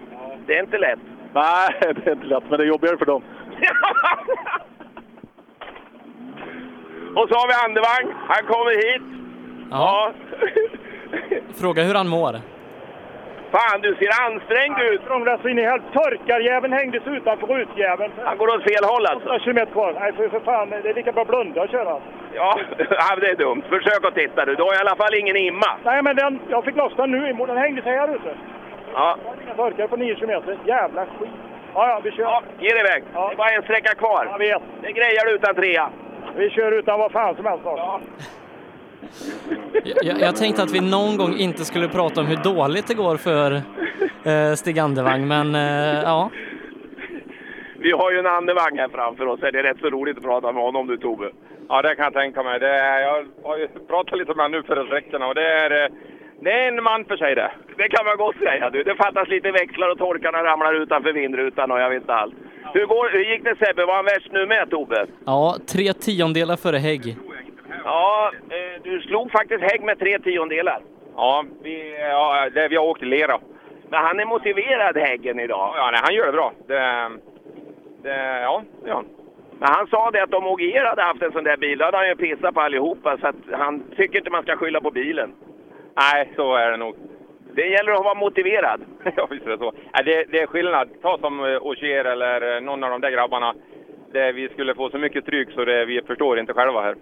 [0.45, 0.99] Det är inte lätt.
[1.33, 3.21] Nej, det är inte lätt, men det är jobbigare för dem.
[7.19, 8.05] Och så har vi Andevang.
[8.27, 9.05] Han kommer hit.
[9.71, 10.11] Ja.
[11.61, 12.33] Fråga hur han mår.
[13.51, 15.01] Fan, du ser ansträngd ut.
[15.07, 15.93] Krånglar så in i helvete.
[15.93, 18.11] Torkarjäveln hängdes utanför rutjäveln.
[18.25, 19.29] Han går åt fel håll alltså.
[19.29, 19.93] 8 kilometer kvar.
[19.99, 20.69] Nej, för, för fan.
[20.69, 22.01] Det är lika bra att blunda och köra.
[22.33, 22.59] Ja,
[22.89, 23.63] ja, det är dumt.
[23.69, 24.55] Försök att titta du.
[24.55, 25.71] Du har i alla fall ingen imma.
[25.83, 27.33] Nej, men den, jag fick loss den nu.
[27.47, 28.35] Den hängde sig här ute.
[28.93, 30.57] Ja, Inga torkar på 9 kilometer.
[30.65, 31.29] Jävla skit.
[31.73, 32.23] Ja, ja, vi kör.
[32.23, 33.03] ja ge dig iväg.
[33.13, 34.27] Det är bara en sträcka kvar.
[34.31, 34.61] Jag vet.
[34.81, 35.89] Det grejar du utan trea.
[36.37, 37.63] Vi kör utan vad fan som helst.
[37.65, 38.01] Ja.
[39.83, 43.17] Jag, jag tänkte att vi någon gång inte skulle prata om hur dåligt det går
[43.17, 43.51] för
[44.31, 46.29] eh, Stig Andevang, men eh, ja.
[47.77, 49.39] Vi har ju en Andevang här framför oss.
[49.39, 51.29] Det är rätt så roligt att prata med honom du Tove.
[51.69, 52.59] Ja, det kan jag tänka mig.
[52.59, 55.83] Det är, jag har ju pratat lite med honom nu före sträckorna och det är,
[55.83, 55.89] eh,
[56.45, 57.51] det är en man för sig det.
[57.77, 58.83] Det kan man gott säga du.
[58.83, 62.33] Det fattas lite växlar och torkarna ramlar utanför vindrutan och jag vet inte allt.
[62.73, 63.85] Hur, går, hur gick det Sebbe?
[63.85, 65.05] Var han värst nu med Tove?
[65.25, 67.17] Ja, tre tiondelar före Hägg.
[67.83, 70.79] Ja, eh, du slog faktiskt Hägg med tre tiondelar.
[71.15, 73.39] Ja, vi, ja det, vi har åkt i lera.
[73.89, 75.73] Men han är motiverad Häggen idag.
[75.77, 76.53] Ja, nej, han gör det bra.
[76.67, 76.75] Det,
[78.03, 79.05] det, ja, det gör han.
[79.59, 81.97] Men han sa det att om OGR hade haft en sån där bil, då hade
[81.97, 83.17] han ju pissat på allihopa.
[83.17, 85.33] Så att han tycker inte man ska skylla på bilen.
[85.95, 86.95] Nej, så är det nog.
[87.55, 88.81] Det gäller att vara motiverad.
[89.15, 89.71] ja, visst är det så.
[89.71, 90.89] Nej, det, det är skillnad.
[91.01, 93.53] Ta som eh, Ogier eller eh, någon av de där grabbarna.
[94.11, 96.95] Det, vi skulle få så mycket stryk så det, vi förstår inte själva här.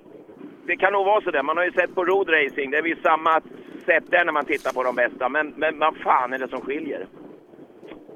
[0.66, 1.44] Det kan nog vara så där.
[1.44, 3.42] Man har ju sett på road racing, det är ju samma
[3.86, 5.30] sätt där när man tittar på de bästa.
[5.30, 7.08] Men, men vad fan är det som skiljer?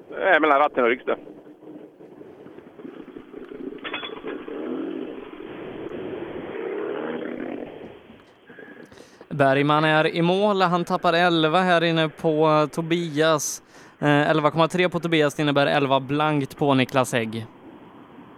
[0.10, 1.18] Det är mellan ratten och ryggstöd.
[9.38, 10.62] Bergman är i mål.
[10.62, 13.64] Han tappar 11 här inne på Tobias.
[14.00, 17.46] Eh, 11,3 på Tobias det innebär 11 blankt på Niklas Hägg.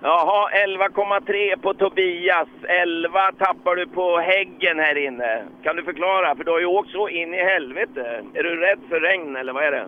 [0.01, 2.47] Jaha, 11,3 på Tobias.
[2.63, 5.43] 11 tappar du på Häggen här inne.
[5.63, 6.35] Kan du förklara?
[6.35, 8.23] För du har ju åkt så in i helvete.
[8.33, 9.85] Är du rädd för regn eller vad är det?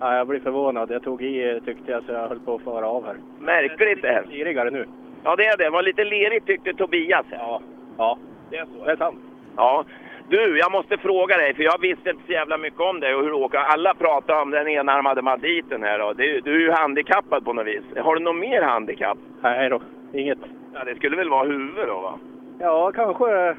[0.00, 0.90] Ja, jag blir förvånad.
[0.90, 3.16] Jag tog i tyckte jag så jag höll på att fara av här.
[3.38, 4.24] Märkligt det här.
[4.30, 4.86] Lirigare nu.
[5.24, 5.64] Ja, det är det.
[5.64, 7.26] Det var lite lerigt tyckte Tobias.
[7.30, 7.60] Ja.
[7.98, 8.18] Ja,
[8.50, 8.84] det är så.
[8.84, 9.29] Det är sant.
[9.60, 9.84] Ja.
[10.28, 13.22] Du, jag måste fråga dig, för jag visste inte så jävla mycket om dig och
[13.22, 13.58] hur du åker.
[13.58, 16.00] Alla pratar om den enarmade banditen här.
[16.00, 17.84] Och det, du är ju handikappad på något vis.
[17.96, 19.18] Har du något mer handikapp?
[19.40, 19.80] Nej då,
[20.12, 20.38] inget.
[20.74, 22.18] Ja, det skulle väl vara huvudet då, va?
[22.60, 23.56] Ja, kanske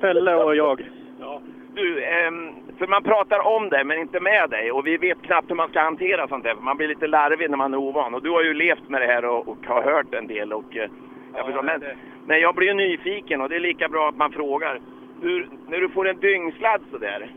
[0.00, 0.82] Pelle och jag.
[1.20, 1.40] Ja.
[1.74, 5.50] Du, ehm, för man pratar om det men inte med dig och vi vet knappt
[5.50, 6.54] hur man ska hantera sånt där.
[6.54, 8.14] Man blir lite larvig när man är ovan.
[8.14, 10.52] Och du har ju levt med det här och, och har hört en del.
[10.52, 10.90] Och, eh,
[11.34, 11.82] jag förstår, men,
[12.26, 14.80] men jag blir ju nyfiken och det är lika bra att man frågar.
[15.22, 17.30] Hur, när du får en dyngsladd sådär.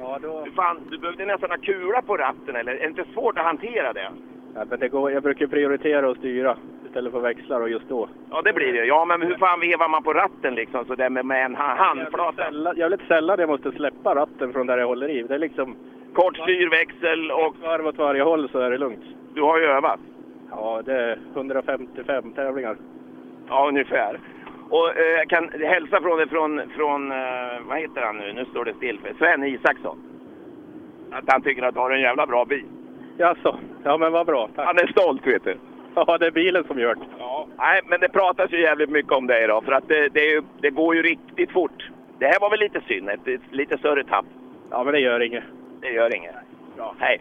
[0.00, 0.40] Ja, då...
[0.44, 2.72] Hur fan, du behövde nästan ha kula på ratten eller?
[2.72, 4.08] Är det inte svårt att hantera det?
[4.54, 6.56] Ja, men det går, jag brukar prioritera och styra
[6.86, 8.08] istället för växlar och just då.
[8.30, 8.84] Ja, det blir det.
[8.84, 12.44] Ja, men hur fan vevar man på ratten liksom sådär med, med en ha- handflata?
[12.44, 15.22] Sällan, jag är lite sällan jag måste släppa ratten från där jag håller i.
[15.22, 15.76] Det är liksom...
[16.14, 17.56] Kort styrväxel och...
[17.62, 19.04] Varv åt varje håll så är det lugnt.
[19.34, 20.00] Du har ju övat.
[20.50, 22.76] Ja, det är 155 tävlingar.
[23.48, 24.18] Ja, ungefär.
[24.76, 28.32] Och eh, jag kan hälsa från dig från, från eh, vad heter han nu?
[28.32, 28.98] Nu står det still.
[28.98, 29.98] för Sven Isaksson.
[31.10, 32.64] Att han tycker att du har en jävla bra bil.
[33.18, 33.58] Jaså?
[33.82, 34.48] Ja, men vad bra.
[34.56, 34.66] Tack.
[34.66, 35.56] Han är stolt, vet du.
[35.94, 37.04] Ja, det är bilen som gör det.
[37.18, 37.46] Ja.
[37.58, 39.64] Nej, men det pratas ju jävligt mycket om dig idag.
[39.64, 41.90] För att det, det, är ju, det går ju riktigt fort.
[42.18, 44.26] Det här var väl lite synd, ett, ett lite större tapp.
[44.70, 45.44] Ja, men det gör inget.
[45.80, 46.34] Det gör inget.
[46.76, 47.20] Bra, hej.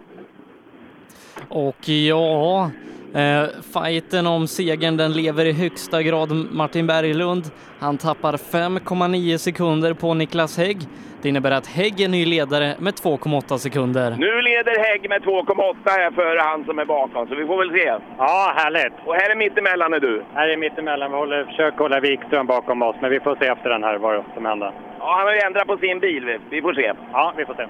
[1.50, 2.72] Och ja,
[3.16, 3.44] Eh,
[3.74, 7.44] fighten om segern den lever i högsta grad Martin Berglund.
[7.80, 10.78] Han tappar 5,9 sekunder på Niklas Hägg.
[11.22, 14.16] Det innebär att Hägg är ny ledare med 2,8 sekunder.
[14.20, 17.72] Nu leder Hägg med 2,8 här före han som är bakom, så vi får väl
[17.80, 17.94] se.
[18.18, 18.94] Ja, härligt.
[19.06, 20.24] Och här är mittemellan är du.
[20.34, 21.12] Här är mittemellan.
[21.12, 24.24] Vi håller, försöker hålla Wikström bakom oss, men vi får se efter den här vad
[24.34, 24.72] som händer.
[25.00, 26.26] Ja, han har ju ändrat på sin bil.
[26.26, 26.94] vi- Vi får se.
[27.12, 27.66] Ja, vi får se.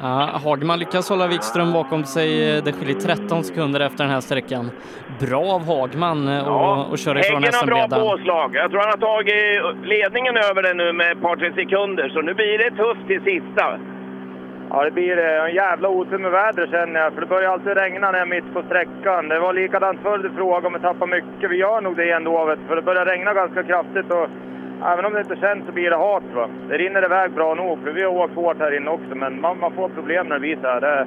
[0.00, 2.60] Ja, Hagman lyckas hålla Wikström bakom sig.
[2.62, 4.70] Det skiljer 13 sekunder efter den här sträckan.
[5.20, 6.48] Bra av Hagman eh,
[6.90, 8.06] och köra ifrån Häggen har bra SM-ledaren.
[8.08, 8.50] påslag.
[8.54, 12.20] Jag tror han har tagit ledningen över den nu med ett par, tre sekunder, så
[12.22, 13.78] nu blir det tufft till sista.
[14.70, 17.76] Ja, det blir eh, en jävla otur med vädret känner jag, för det börjar alltid
[17.76, 19.28] regna när jag är mitt på sträckan.
[19.28, 21.50] Det var likadant förr du frågade om vi tappar mycket.
[21.50, 24.26] Vi gör nog det ändå, vet, för det börjar regna ganska kraftigt och
[24.84, 26.22] även om det inte känns så blir det hårt.
[26.34, 26.48] Va?
[26.68, 29.58] Det rinner iväg bra nog, för vi har åkt hårt här inne också, men man,
[29.58, 30.80] man får problem när det blir så här.
[30.80, 31.06] Det,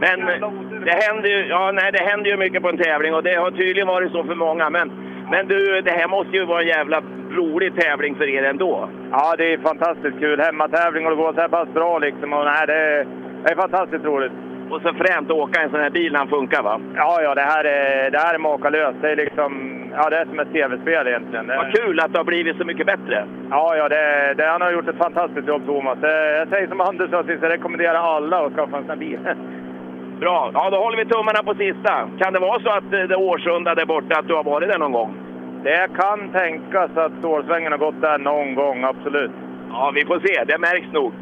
[0.00, 0.40] Men
[0.84, 3.50] det händer, ju, ja, nej, det händer ju mycket på en tävling och det har
[3.50, 4.70] tydligen varit så för många.
[4.70, 4.92] Men,
[5.30, 8.88] men du, det här måste ju vara en jävla rolig tävling för er ändå.
[9.10, 10.40] ja, det är fantastiskt kul.
[10.40, 12.32] Hemmatävling och det går så här pass bra liksom.
[12.32, 13.06] Och, nej, det,
[13.44, 14.32] det är fantastiskt roligt.
[14.70, 16.80] Och så fränt att åka en sån här bil när han funkar va?
[16.96, 18.98] Ja, ja, det här är, det här är makalöst.
[19.02, 19.52] Det är liksom,
[19.96, 21.46] ja, det är som ett tv-spel egentligen.
[21.46, 23.26] Det, Vad kul att det har blivit så mycket bättre.
[23.50, 25.98] Ja, ja det, det, han har gjort ett fantastiskt jobb, Thomas.
[26.00, 28.96] Det, jag säger som Anders sa sist, jag rekommenderar alla att skaffa en sån här
[28.96, 29.18] bil.
[30.20, 32.08] Bra, ja då håller vi tummarna på sista.
[32.18, 34.68] Kan det vara så att eh, det är Årsunda där borta, att du har varit
[34.68, 35.14] där någon gång?
[35.62, 39.30] Det kan tänkas att stålsvängen har gått där någon gång, absolut.
[39.70, 40.44] Ja, vi får se.
[40.44, 41.12] Det märks nog.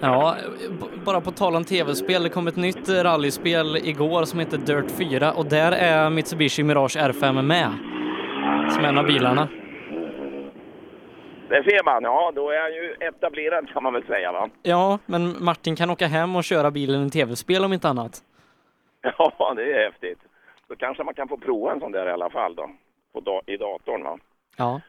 [0.00, 0.36] Ja,
[1.04, 5.32] bara på tal om tv-spel, det kom ett nytt rallyspel igår som heter Dirt 4
[5.32, 7.70] och där är Mitsubishi Mirage R5 med.
[8.72, 9.48] Som en av bilarna.
[11.48, 12.02] Det ser man.
[12.02, 14.48] Ja, då är han ju etablerad kan man väl säga va?
[14.62, 18.20] Ja, men Martin kan åka hem och köra bilen i tv-spel om inte annat.
[19.18, 20.18] Ja, det är häftigt.
[20.68, 22.70] Då kanske man kan få prova en sån där i alla fall då.
[23.24, 24.18] Da- I datorn va?
[24.56, 24.80] Ja.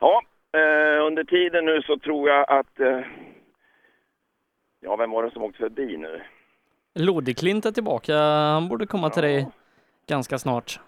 [0.00, 0.22] Ja,
[0.58, 2.80] eh, under tiden nu så tror jag att...
[2.80, 2.98] Eh,
[4.84, 6.20] ja, vem var det som åkte förbi nu?
[6.94, 8.16] Lodeklint är tillbaka,
[8.54, 9.48] han borde komma till dig
[10.06, 10.80] ganska snart.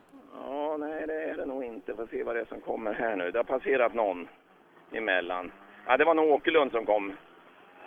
[0.48, 1.94] Ja, nej det är det nog inte.
[1.94, 3.30] Får se vad det är som kommer här nu.
[3.30, 4.28] Det har passerat någon
[4.92, 5.52] emellan.
[5.86, 7.12] Ja, det var nog Åkerlund som kom.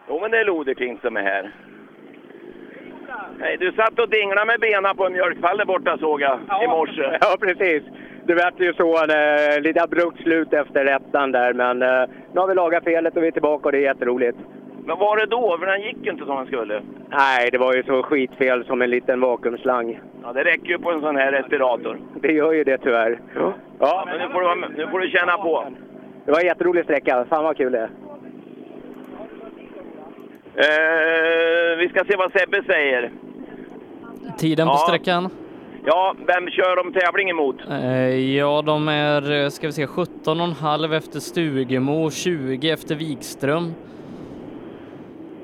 [0.09, 1.55] Jo, men det är Lodeklint som är här.
[3.39, 6.67] Hej, du satt och dinglade med benen på en mjölkpall där borta såg jag i
[6.67, 7.17] morse.
[7.21, 7.84] Ja, precis.
[8.25, 12.47] Det vart ju så, eh, lite abrupt slut efter ettan där, men eh, nu har
[12.47, 14.38] vi lagat felet och vi är tillbaka och det är jätteroligt.
[14.88, 15.57] Men var det då?
[15.59, 16.81] För den gick ju inte som den skulle.
[17.09, 19.99] Nej, det var ju så skitfel som en liten vakuumslang.
[20.23, 21.99] Ja, det räcker ju på en sån här respirator.
[22.22, 23.19] Det gör ju det tyvärr.
[23.80, 25.65] Ja, men nu får du, nu får du känna på.
[26.26, 27.26] Det var en jätterolig sträcka.
[27.30, 27.89] Fan vad kul det är.
[30.55, 33.11] Eh, vi ska se vad Sebbe säger.
[34.38, 34.77] Tiden på Ja.
[34.77, 35.30] sträckan?
[35.85, 37.55] Ja, vem kör de tävling emot?
[37.69, 43.73] Eh, Ja, de är, eh, ska vi se, 17,5 efter Stugemo, 20 efter Wikström.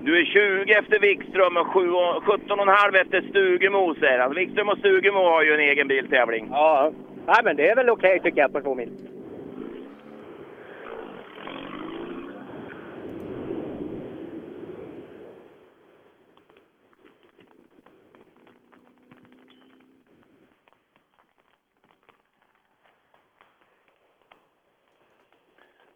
[0.06, 4.36] Du är 20 efter Wikström och 7 och- 17,5 efter Stugemo säger han.
[4.36, 6.48] Wikström och Stugemo har ju en egen biltävling.
[6.52, 6.92] Ja,
[7.26, 8.90] Nej, men det är väl okej tycker jag på två mil.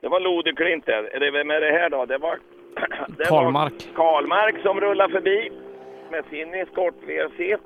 [0.02, 1.32] Det var Lodeklint där.
[1.32, 2.06] Vem är det här då?
[2.06, 2.40] Det var...
[3.08, 3.74] det Karlmark.
[3.74, 5.52] Var Karlmark som rullar förbi
[6.12, 7.58] med sin Escort VRC.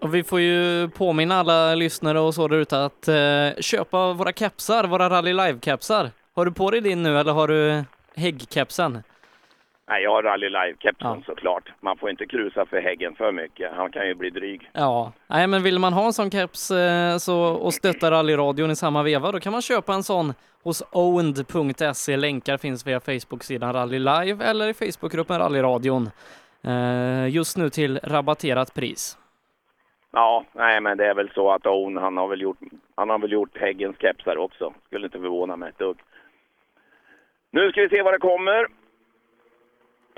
[0.00, 4.32] Och vi får ju påminna alla lyssnare och så där ute att eh, köpa våra
[4.32, 6.10] kepsar, våra Rally Live-kepsar.
[6.34, 7.84] Har du på dig din nu eller har du
[8.16, 9.02] Hägg-kepsen?
[9.90, 11.72] Nej, jag har Rally Live-kepsen såklart.
[11.80, 13.72] Man får inte krusa för Häggen för mycket.
[13.72, 14.70] Han kan ju bli dryg.
[14.72, 18.76] Ja, nej men vill man ha en sån keps eh, så, och stötta rallyradion i
[18.76, 22.16] samma veva, då kan man köpa en sån hos owned.se.
[22.16, 26.10] Länkar finns via Facebook-sidan Rally Live eller i Facebookgruppen Rallyradion.
[26.64, 29.18] Eh, just nu till rabatterat pris.
[30.12, 32.58] Ja, nej men det är väl så att Owen, han har väl gjort,
[32.94, 34.74] han har väl gjort Häggens kepsar också.
[34.86, 35.98] Skulle inte förvåna mig ett dugg.
[37.50, 38.79] Nu ska vi se vad det kommer.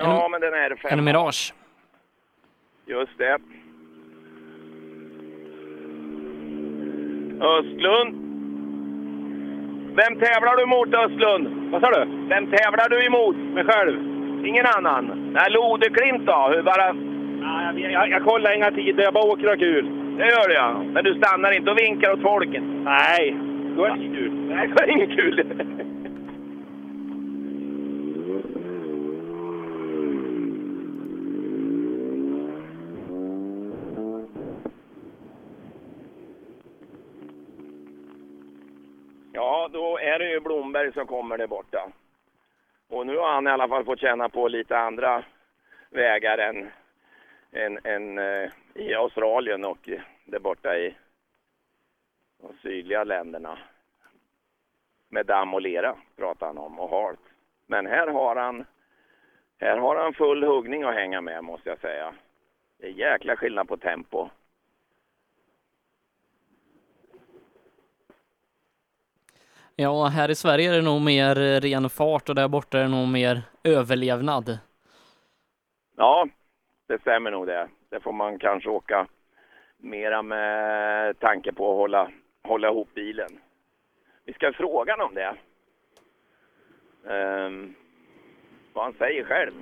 [0.03, 0.99] Ja, men den är fem.
[0.99, 1.55] En Mirage.
[2.87, 3.39] Just det.
[7.41, 8.15] Östlund.
[9.97, 11.71] Vem tävlar du mot Östlund?
[11.73, 12.05] Vad sa du?
[12.29, 13.37] Vem tävlar du emot?
[13.37, 13.95] Mig själv.
[14.47, 15.33] Ingen annan?
[15.33, 16.49] Nej, Lodeklint då?
[16.55, 16.93] Hur bara...
[16.93, 19.85] Nej, jag, jag, jag kollar inga tider, jag bara åker och kul.
[20.19, 20.83] Det gör du ja.
[20.83, 22.63] Men du stannar inte och vinkar åt folket?
[22.85, 23.37] Nej,
[23.77, 24.33] då är det inget kul.
[24.49, 25.45] Nej, det är inget kul.
[39.73, 41.91] Då är det ju Blomberg som kommer där borta.
[42.89, 45.25] Och nu har han i alla fall fått känna på lite andra
[45.91, 46.71] vägar än,
[47.53, 49.89] än, än eh, i Australien och
[50.25, 50.95] där borta i
[52.41, 53.59] de sydliga länderna.
[55.09, 57.21] Med damm och lera pratar han om och halt.
[57.67, 58.65] Men här har han
[59.59, 62.15] här har han full huggning att hänga med måste jag säga.
[62.79, 64.29] Det är jäkla skillnad på tempo.
[69.77, 72.83] Ja, här i Sverige är det nog mer eh, ren fart och där borta är
[72.83, 74.59] det nog mer överlevnad.
[75.97, 76.29] Ja,
[76.89, 77.69] det stämmer nog det.
[77.91, 79.07] Det får man kanske åka
[79.79, 82.11] mera med tanke på att hålla,
[82.43, 83.39] hålla ihop bilen.
[84.25, 85.35] Vi ska fråga honom det.
[87.05, 87.75] Um,
[88.73, 89.53] vad han säger själv.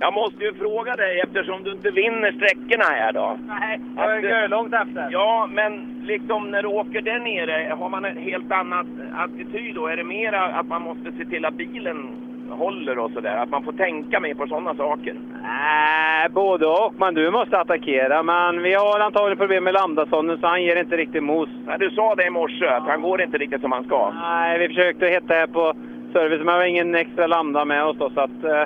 [0.00, 3.38] Jag måste ju fråga dig eftersom du inte vinner sträckorna här då.
[3.48, 5.08] Nej, jag är långt efter.
[5.10, 9.86] Ja, men liksom när du åker där nere, har man en helt annan attityd då?
[9.86, 12.08] Är det mera att man måste se till att bilen
[12.50, 13.36] håller och sådär?
[13.36, 15.14] Att man får tänka mer på sådana saker?
[15.42, 16.94] Nej, både och.
[16.98, 18.22] Men du måste attackera.
[18.22, 21.48] Men vi har antagligen problem med lambdasonen så han ger inte riktigt mos.
[21.66, 24.10] Nej, du sa det i morse, att han går inte riktigt som han ska.
[24.10, 25.74] Nej, vi försökte hitta här på
[26.12, 28.64] service, men vi har ingen extra lambda med oss då, så att eh,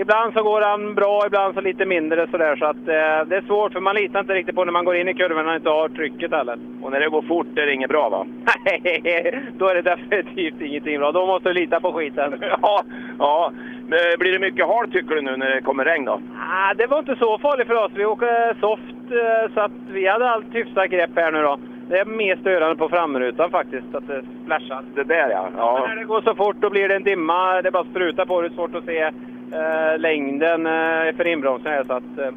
[0.00, 2.56] Ibland så går han bra, ibland så lite mindre sådär.
[2.56, 4.96] Så att eh, det är svårt för man litar inte riktigt på när man går
[4.96, 6.58] in i kurvorna och inte har trycket heller.
[6.82, 8.26] Och när det går fort är det inget bra va?
[8.64, 11.12] Nej, då är det definitivt ingenting bra.
[11.12, 12.38] Då måste du lita på skiten.
[12.62, 12.82] ja,
[13.18, 13.52] ja.
[13.88, 16.20] Men blir det mycket halt tycker du nu när det kommer regn då?
[16.38, 17.92] Ah, det var inte så farligt för oss.
[17.94, 21.58] Vi åker soft eh, så att vi hade allt hyfsat grepp här nu då.
[21.88, 24.82] Det är mer störande på framrutan faktiskt, att det splashar.
[24.94, 25.48] Det där ja.
[25.56, 25.78] ja.
[25.80, 27.62] Men när det går så fort då blir det en dimma.
[27.62, 28.40] Det bara sprutar på.
[28.40, 29.10] Det är svårt att se
[29.52, 31.86] eh, längden eh, för inbromsningen.
[31.86, 32.30] Så att, eh,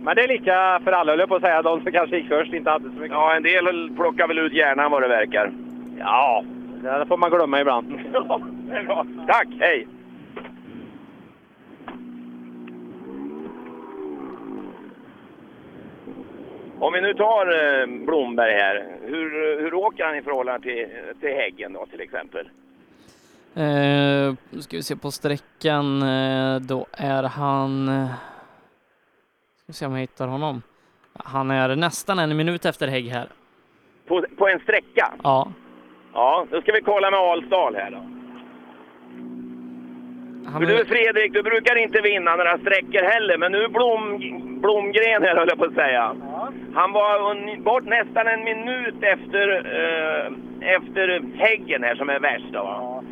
[0.00, 1.62] men det är lika för alla höll jag på att säga.
[1.62, 3.10] De som kanske gick först inte hade så mycket.
[3.10, 5.52] Ja, en del plockar väl ut hjärnan vad det verkar.
[5.98, 6.44] Ja,
[6.82, 8.00] det får man glömma ibland.
[8.12, 9.06] Ja, det är bra.
[9.26, 9.86] Tack, hej!
[16.78, 20.86] Om vi nu tar eh, Blomberg här, hur, hur åker han i förhållande till,
[21.20, 22.48] till Häggen då till exempel?
[23.56, 27.88] Eh, nu ska vi se på sträckan, eh, då är han...
[27.88, 28.06] eh,
[29.62, 30.62] Ska se om jag hittar honom.
[31.24, 33.28] Han är nästan en minut efter Hägg här.
[34.08, 35.12] På, på en sträcka?
[35.22, 35.48] Ja.
[36.12, 37.96] Ja, då ska vi kolla med Alsdal här då.
[40.50, 44.18] Han För du Fredrik, du brukar inte vinna några sträckor heller, men nu Blom,
[44.60, 46.16] Blomgren här höll jag på att säga.
[46.74, 50.32] Han var un, bort nästan en minut efter, eh,
[50.74, 52.62] efter Häggen här som är värst då.
[52.62, 53.02] va?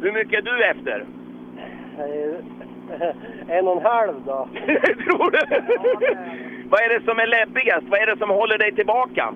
[0.00, 1.06] Hur mycket är du efter?
[3.48, 4.48] En och en halv då.
[5.04, 5.40] Tror du?
[6.70, 7.86] Vad är det som är läbbigast?
[7.90, 9.34] Vad är det som håller dig tillbaka?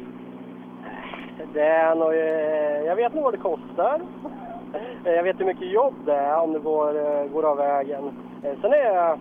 [1.53, 4.01] Det är nog, eh, jag vet nog vad det kostar.
[5.05, 8.05] Eh, Jag vet hur mycket jobb det är om det går, eh, går av vägen.
[8.43, 9.19] Eh, Sen är jag...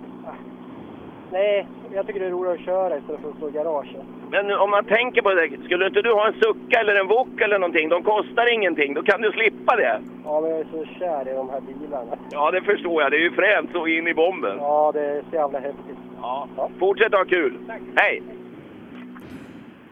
[1.34, 4.02] Nej, jag tycker det är roligare att köra istället för att stå i garaget.
[4.32, 7.42] Men om man tänker på det, skulle inte du ha en sucka eller en wok
[7.42, 7.90] eller någonting?
[7.90, 10.02] De kostar ingenting, då kan du slippa det.
[10.26, 12.18] Ja, men jag är så kär i de här bilarna.
[12.32, 13.12] Ja, det förstår jag.
[13.12, 14.58] Det är ju fränt så in i bomben.
[14.60, 15.98] Ja, det är så jävla häftigt.
[16.22, 16.48] Ja.
[16.80, 17.58] Fortsätt ha kul.
[17.96, 18.22] Hej!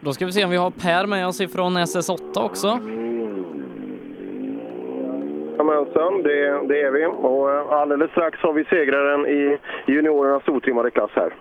[0.00, 2.78] Då ska vi se om vi har Per med oss ifrån SS8 också.
[5.52, 7.06] Jajamensan, det, det är vi.
[7.06, 11.34] Och eh, alldeles strax har vi segraren i juniorernas otrimmade klass här.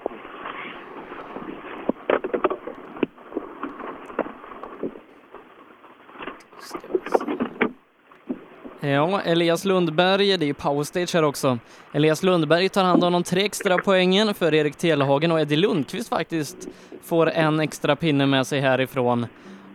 [8.80, 11.58] Ja, Elias Lundberg, det är ju powerstage här också.
[11.94, 16.10] Elias Lundberg tar hand om de tre extra poängen för Erik Telehagen och Eddie Lundqvist
[16.10, 16.70] faktiskt
[17.04, 19.26] får en extra pinne med sig härifrån.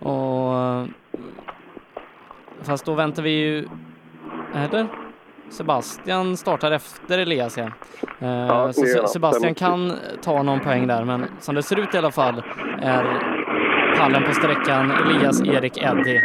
[0.03, 0.87] Och...
[2.63, 3.69] Fast då väntar vi ju...
[4.57, 4.87] Eller?
[5.49, 7.73] Sebastian startar efter Elias här.
[8.21, 8.87] Eh, Ja, så.
[8.87, 9.93] Se- Sebastian kan
[10.23, 12.43] ta någon poäng där, men som det ser ut i alla fall
[12.83, 13.05] är
[13.99, 16.21] pallen på sträckan Elias, Erik, Eddie.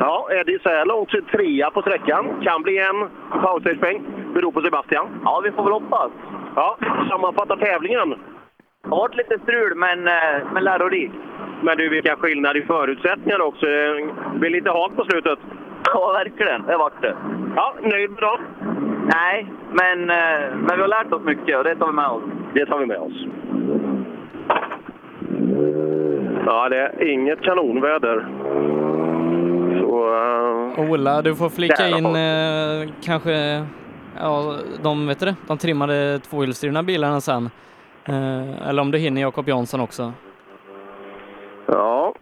[0.00, 2.24] Ja, Eddie så här långt trea på sträckan.
[2.42, 3.08] Kan bli en
[3.42, 4.02] powerstage-poäng.
[4.34, 5.06] Beror på Sebastian.
[5.24, 6.10] Ja, vi får väl hoppas.
[6.56, 6.78] Ja,
[7.10, 8.10] sammanfatta tävlingen.
[8.10, 11.14] Det har varit lite strul, men, eh, men lärorikt.
[11.62, 13.66] Men du, vilka skillnader i förutsättningar också.
[13.66, 15.38] Det blir lite hat på slutet.
[15.92, 16.62] Ja, verkligen.
[16.66, 17.14] Det vart det.
[17.56, 18.40] Ja, nöjd med dem?
[19.14, 22.22] Nej, men, eh, men vi har lärt oss mycket och det tar vi med oss.
[22.54, 23.26] Det tar vi med oss.
[26.46, 28.26] Ja, det är inget kanonväder.
[29.80, 30.14] Så...
[30.82, 33.64] eh, Ola, du får flika in eh, kanske
[34.20, 37.50] ja, de, vet du det, de trimmade tvåhjulsdrivna bilarna sen.
[38.04, 40.12] Eh, eller om du hinner Jakob Jansson också.
[41.66, 42.14] Ja,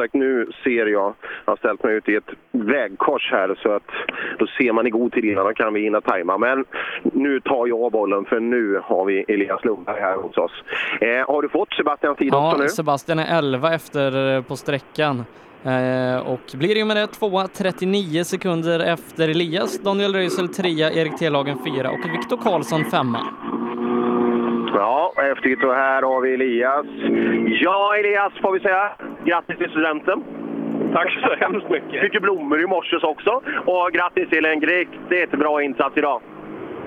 [0.00, 1.14] sagt, nu ser jag,
[1.44, 3.90] jag har ställt mig ut i ett vägkors här så att
[4.38, 6.38] då ser man i god tid innan, då kan vi hinna tajma.
[6.38, 6.64] Men
[7.02, 10.52] nu tar jag bollen för nu har vi Elias Lundberg här hos oss.
[11.00, 12.68] Eh, har du fått Sebastians tid också Ja, nu?
[12.68, 15.24] Sebastian är 11 efter eh, på sträckan.
[15.64, 20.92] Eh, och blir i och med det tvåa 39 sekunder efter Elias, Daniel Röisel trea,
[20.92, 23.26] Erik Telagen fyra och Viktor Karlsson femma.
[24.78, 25.64] Ja, häftigt.
[25.64, 26.86] Och här har vi Elias.
[27.62, 28.90] Ja, Elias får vi säga.
[29.24, 30.24] Grattis till studenten.
[30.92, 32.14] Tack så hemskt mycket.
[32.14, 33.42] Ju blommor i morse också.
[33.64, 36.20] Och grattis till en riktigt bra insats idag.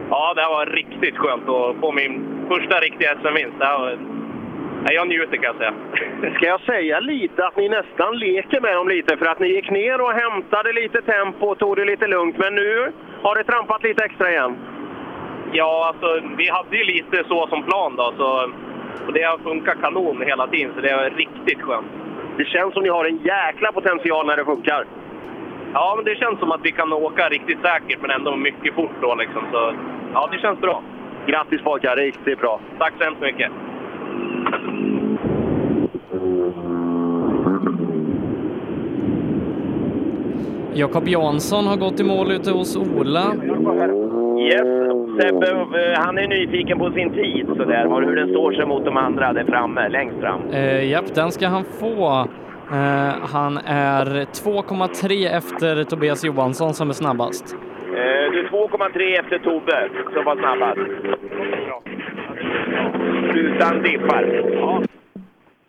[0.09, 3.57] Ja, det var riktigt skönt att få min första riktiga SM-vinst.
[3.59, 5.73] Nej, Jag njuter kan jag säga.
[6.35, 9.71] Ska jag säga lite att ni nästan leker med dem lite för att ni gick
[9.71, 12.37] ner och hämtade lite tempo och tog det lite lugnt.
[12.37, 12.91] Men nu
[13.21, 14.57] har det trampat lite extra igen.
[15.51, 18.13] Ja, alltså vi hade ju lite så som plan då.
[18.17, 18.51] Så,
[19.07, 21.87] och det har funkat kanon hela tiden, så det är riktigt skönt.
[22.37, 24.85] Det känns som ni har en jäkla potential när det funkar.
[25.73, 28.95] Ja, men det känns som att vi kan åka riktigt säkert men ändå mycket fort
[29.01, 29.41] då liksom.
[29.51, 29.73] Så
[30.13, 30.83] ja, det känns bra.
[31.25, 32.59] Grattis pojkar, riktigt bra.
[32.79, 33.51] Tack så hemskt mycket.
[40.73, 43.33] Jakob Jansson har gått i mål ute hos Ola.
[44.47, 44.61] Yes,
[45.21, 48.85] Sebbe, eh, han är nyfiken på sin tid sådär, var- hur den står sig mot
[48.85, 50.41] de andra där framme, längst fram.
[50.51, 52.27] Eh, japp, den ska han få.
[52.71, 57.55] Eh, han är 2,3 efter Tobias Johansson som är snabbast.
[57.87, 60.79] Eh, Du är 2,3 efter Tobbe, som var snabbast.
[63.35, 64.43] Utan dippar.
[64.53, 64.81] Ja.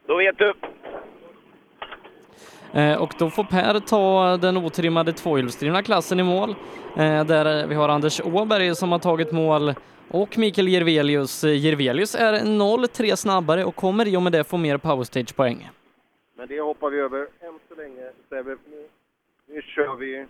[0.06, 0.52] Då vet du.
[2.72, 6.50] Eh, och då får Per ta den otrimmade tvåhjulsdrivna klassen i mål.
[6.96, 9.74] Eh, där vi har Anders Åberg som har tagit mål
[10.08, 11.44] och Mikael Jirvelius.
[11.44, 15.70] Eh, Jirvelius är 0,3 snabbare och kommer i och med det få mer powerstage-poäng.
[16.36, 18.56] Men det hoppar vi över än så länge, Sebbe.
[18.70, 18.88] Nu,
[19.46, 20.26] nu kör vi...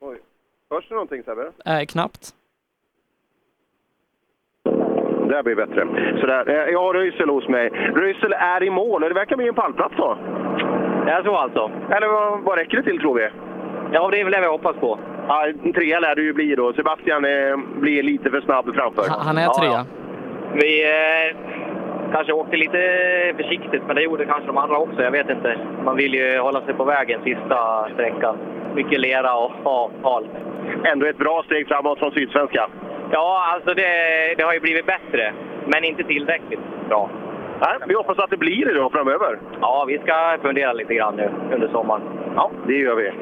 [0.00, 0.18] Oj.
[0.70, 1.52] Hörs det någonting, Sebbe?
[1.64, 2.34] Eh, knappt.
[5.30, 5.86] Det här blir bättre.
[6.20, 6.44] Sådär.
[6.48, 7.70] Eh, Jag har Röisel hos mig.
[7.94, 10.18] Röisel är i mål och det verkar bli en pallplats då.
[11.06, 11.70] Det är så alltså?
[11.90, 13.28] Eller vad, vad räcker det till, tror vi?
[13.92, 14.98] Ja, det är väl det vi hoppas på.
[15.28, 16.72] Ja, trea lär det ju bli då.
[16.72, 19.04] Sebastian eh, blir lite för snabb framför.
[19.08, 19.84] Han är trea.
[20.54, 21.36] Vi eh,
[22.12, 22.78] kanske åkte lite
[23.36, 25.02] försiktigt, men det gjorde kanske de andra också.
[25.02, 25.56] Jag vet inte.
[25.84, 28.36] Man vill ju hålla sig på vägen sista sträckan.
[28.74, 30.30] Mycket lera och ja, halt.
[30.84, 32.68] Ändå ett bra steg framåt från Sydsvenska.
[33.12, 33.84] Ja, alltså det,
[34.36, 35.32] det har ju blivit bättre,
[35.66, 37.10] men inte tillräckligt bra.
[37.60, 39.38] Nej, vi hoppas att det blir det då framöver.
[39.60, 42.02] Ja, vi ska fundera lite grann nu under sommaren.
[42.36, 43.12] Ja, det gör vi.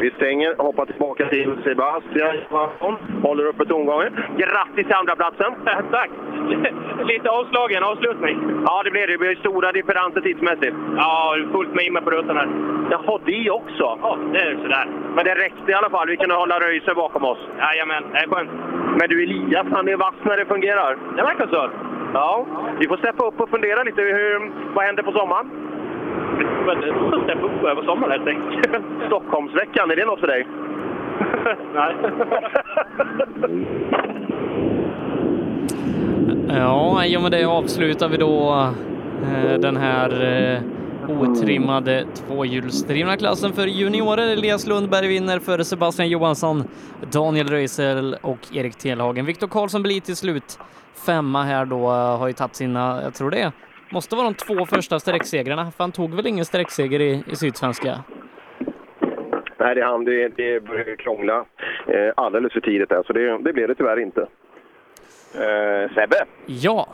[0.00, 2.94] Vi stänger, hoppar tillbaka till Sebastian Johansson.
[3.22, 4.12] Håller uppe tongången.
[4.36, 5.54] Grattis till andra platsen.
[5.90, 6.10] Tack!
[7.04, 8.36] Lite avslagen avslutning.
[8.66, 9.12] Ja, det blir det.
[9.12, 10.76] Det blir stora differenser tidsmässigt.
[10.96, 12.48] Ja, fullt med inne på rutan här.
[12.90, 13.98] Jaha, det också?
[14.02, 14.86] Ja, det är sådär.
[15.14, 16.08] Men det räckte i alla fall.
[16.08, 17.38] Vi kunde hålla Röise bakom oss.
[17.58, 18.50] Jajamän, det är skönt.
[18.98, 20.96] Men du Elias, han är vass när det fungerar.
[21.16, 21.70] Det verkar så.
[22.14, 22.46] Ja,
[22.80, 24.02] vi får steppa upp och fundera lite.
[24.02, 25.50] Hur, vad händer på sommaren?
[26.66, 28.84] Men det får steppa upp över sommaren helt enkelt.
[29.06, 30.46] Stockholmsveckan, är det något för dig?
[31.74, 31.94] Nej.
[36.48, 38.52] Ja, i och med det avslutar vi då
[39.22, 40.60] eh, den här eh,
[41.20, 44.32] otrimmade tvåhjulsdrivna klassen för juniorer.
[44.32, 46.64] Elias Lundberg vinner för Sebastian Johansson,
[47.12, 49.26] Daniel Röisel och Erik Telhagen.
[49.26, 50.58] Viktor Karlsson blir till slut
[51.06, 53.52] femma här då, eh, har ju tagit sina, jag tror det
[53.90, 58.04] måste vara de två första sträcksegrarna, för han tog väl ingen sträckseger i, i Sydsvenska?
[59.58, 60.04] Nej, det är han.
[60.04, 61.44] Det, det börjar krångla
[61.86, 64.20] eh, alldeles för tidigt där, så det, det blev det tyvärr inte.
[65.34, 66.16] Eh, Sebbe?
[66.46, 66.88] Ja.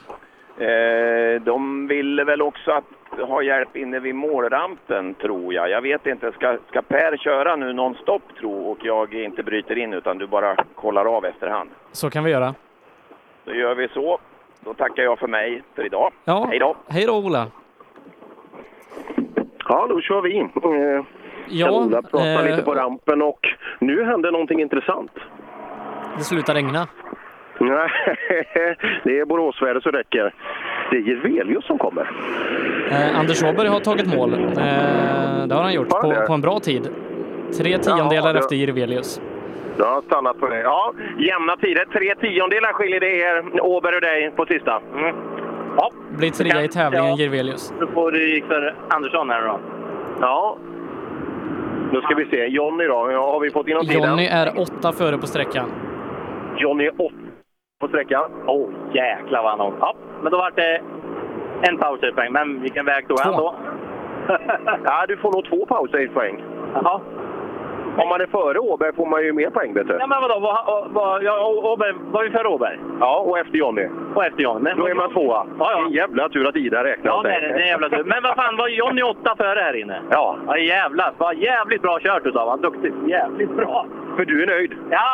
[0.58, 2.84] Eh, de ville väl också att,
[3.20, 5.70] ha hjälp inne vid målrampen, tror jag.
[5.70, 9.92] Jag vet inte, ska, ska Per köra nu nonstop, tro, och jag inte bryter in,
[9.92, 11.70] utan du bara kollar av efterhand?
[11.92, 12.54] Så kan vi göra.
[13.44, 14.18] Då gör vi så.
[14.64, 16.12] Då tackar jag för mig för idag.
[16.24, 16.46] Ja.
[16.50, 16.76] Hej då!
[16.88, 17.46] Hej då Ola!
[19.68, 20.38] Ja, då kör vi.
[20.38, 21.04] Eh,
[21.48, 23.40] Ja, Ola pratar eh, lite på rampen och
[23.78, 25.10] nu händer någonting intressant.
[26.18, 26.88] Det slutar regna.
[27.60, 27.88] Nej,
[29.04, 30.34] det är Boråsväder så räcker.
[30.90, 32.10] Det är Jirvelius som kommer.
[32.90, 34.32] Eh, Anders Åberg har tagit mål.
[34.34, 36.88] Eh, det har han gjort på, på en bra tid.
[37.58, 39.20] Tre tiondelar Ja, det- efter Jirvelius.
[39.76, 40.60] Du har stannat på det.
[40.60, 41.84] Ja, jämna tider.
[41.84, 44.80] Tre tiondelar skiljer det er, Åberg och dig, på sista.
[44.94, 45.16] Mm.
[45.76, 45.90] Ja.
[46.18, 47.74] Blir trea i tävlingen, Jirvelius.
[47.80, 49.60] Då får du gick för Andersson här då.
[50.20, 50.56] Ja.
[51.92, 52.46] Nu ska vi se.
[52.46, 53.08] Jonny då?
[53.12, 54.10] Ja, har vi fått inom tiden?
[54.10, 55.70] Jonny är åtta före på sträckan.
[56.56, 57.14] Johnny är åtta
[57.80, 58.30] på sträckan.
[58.46, 59.78] Åh, oh, jäklar vad han åkte.
[59.80, 60.80] Ja, men då var det
[61.68, 63.54] En powerstage-poäng, men vilken väg tog han då?
[64.84, 66.44] ja, du får nog två powerstage-poäng.
[66.74, 67.00] Jaha.
[67.96, 69.96] Om man är före Åberg får man ju mer poäng, vet du.
[70.00, 70.38] Ja, men vadå?
[70.40, 72.78] Vad, vad, ja, Åberg, var vi före Åberg?
[73.00, 73.88] Ja, och efter Johnny.
[74.14, 74.70] Och efter Johnny?
[74.76, 75.46] Då är man tvåa.
[75.58, 75.86] Ja, ja.
[75.86, 77.14] En jävla tur att Ida räknas.
[77.14, 77.48] Ja, det är det.
[77.48, 78.04] Är jävla tur.
[78.04, 80.00] Men vad fan, var Johnny åtta före här inne?
[80.10, 80.36] Ja.
[80.46, 81.12] Ja, jävlar.
[81.18, 82.60] Vad jävligt bra kört utav han.
[82.60, 82.94] Duktigt.
[83.06, 83.86] Jävligt bra.
[84.16, 84.72] För du är nöjd?
[84.90, 85.08] Ja,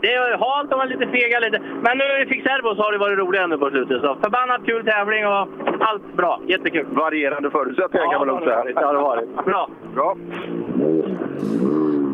[0.00, 1.58] det är halt och man är lite fega lite.
[1.58, 4.00] Men nu när vi fick servo så har det varit roligare nu på slutet.
[4.00, 5.48] Så förbannat kul tävling och
[5.80, 6.40] allt bra.
[6.46, 6.86] Jättekul.
[6.90, 8.64] Varierande förutsättningar kan man lugnt säga.
[8.64, 9.44] Det har varit.
[9.44, 9.68] Bra.
[9.94, 10.16] Bra.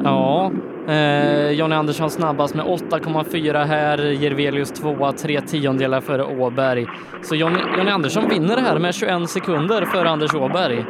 [0.05, 0.53] Ja,
[0.89, 6.87] eh, Jonny Andersson snabbast med 8,4 här, Jervelius tvåa, tre tiondelar före Åberg.
[7.23, 10.85] Så Jonny, Jonny Andersson vinner det här med 21 sekunder före Anders Åberg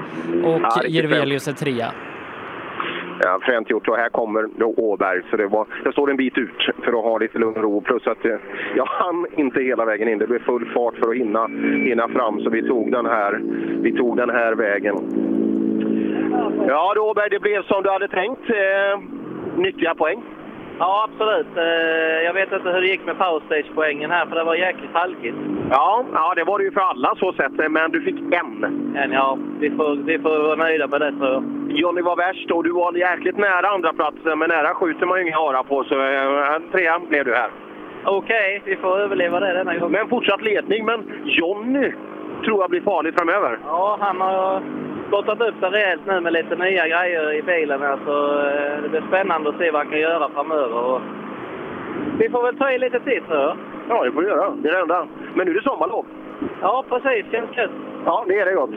[0.44, 1.92] och Ja, Jervelius är trea.
[3.20, 3.88] Ja, fränt gjort.
[3.88, 5.22] Och här kommer då Åberg.
[5.30, 7.80] Så det, var, det står en bit ut för att ha lite lugn och ro.
[7.80, 8.34] Plus att eh,
[8.76, 10.18] jag hann inte hela vägen in.
[10.18, 11.46] Det blev full fart för att hinna,
[11.88, 12.40] hinna fram.
[12.40, 13.40] Så vi tog den här,
[13.82, 14.94] vi tog den här vägen.
[16.68, 18.50] Ja, då Åberg, det blev som du hade tänkt.
[18.50, 19.00] Eh,
[19.56, 20.22] nyttiga poäng.
[20.78, 21.46] Ja, absolut.
[21.56, 25.36] Eh, Jag vet inte hur det gick med powerstage-poängen här, för det var jäkligt halkigt.
[25.70, 27.70] Ja, ja, det var det ju för alla så sett.
[27.70, 28.58] Men du fick en.
[28.94, 31.42] Men ja, vi får, vi får vara nöjda med det tror jag.
[31.68, 35.26] Johnny var värst och du var jäkligt nära andra platsen men nära skjuter man ju
[35.26, 35.84] inga hara på.
[35.84, 37.50] Så eh, trea blev du här.
[38.04, 39.90] Okej, vi får överleva det denna gång.
[39.92, 40.84] Men fortsatt ledning.
[40.84, 41.92] Men Johnny
[42.44, 43.58] tror jag blir farlig framöver.
[43.66, 44.60] Ja, han har
[45.10, 47.80] gottat upp sig rejält nu med lite nya grejer i bilen.
[47.80, 50.78] här, så eh, det blir spännande att se vad han kan göra framöver.
[50.92, 51.00] Och
[52.18, 53.56] vi får väl ta i lite tid tror jag.
[53.88, 54.50] Ja, det får du göra.
[54.62, 55.06] Det är det enda.
[55.34, 56.06] Men nu är det sommarlov.
[56.60, 57.32] Ja, precis.
[57.32, 57.70] Känns gött.
[58.04, 58.70] Ja, det är det gott.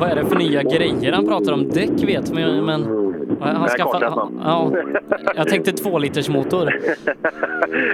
[0.00, 1.68] Vad är det för nya grejer han pratar om?
[1.68, 2.64] Däck vet men...
[2.64, 3.09] men
[3.40, 4.40] han kartläsaren.
[4.44, 4.72] ja,
[5.34, 6.72] jag tänkte två liters motor.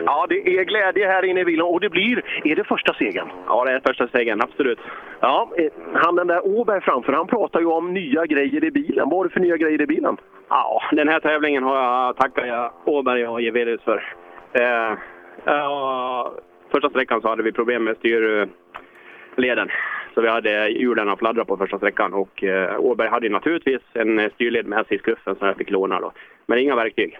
[0.07, 2.23] ja, det är glädje här inne i bilen och det blir...
[2.45, 3.29] Är det första segern?
[3.47, 4.79] Ja, det är första segern, absolut.
[5.21, 9.09] Ja, eh, han den där Åberg framför, han pratar ju om nya grejer i bilen.
[9.09, 10.17] Vad har du för nya grejer i bilen?
[10.49, 14.15] Ja, den här tävlingen har jag tackat jag Åberg och Jevelius för.
[14.53, 14.99] Eh,
[15.45, 16.33] ja,
[16.71, 19.69] första sträckan så hade vi problem med styrleden.
[20.17, 23.81] Så vi hade hjulen att fladdra på första sträckan och eh, Åberg hade ju naturligtvis
[23.93, 26.13] en eh, styrled med sig i skuffen som jag fick låna då.
[26.47, 27.19] Men inga verktyg.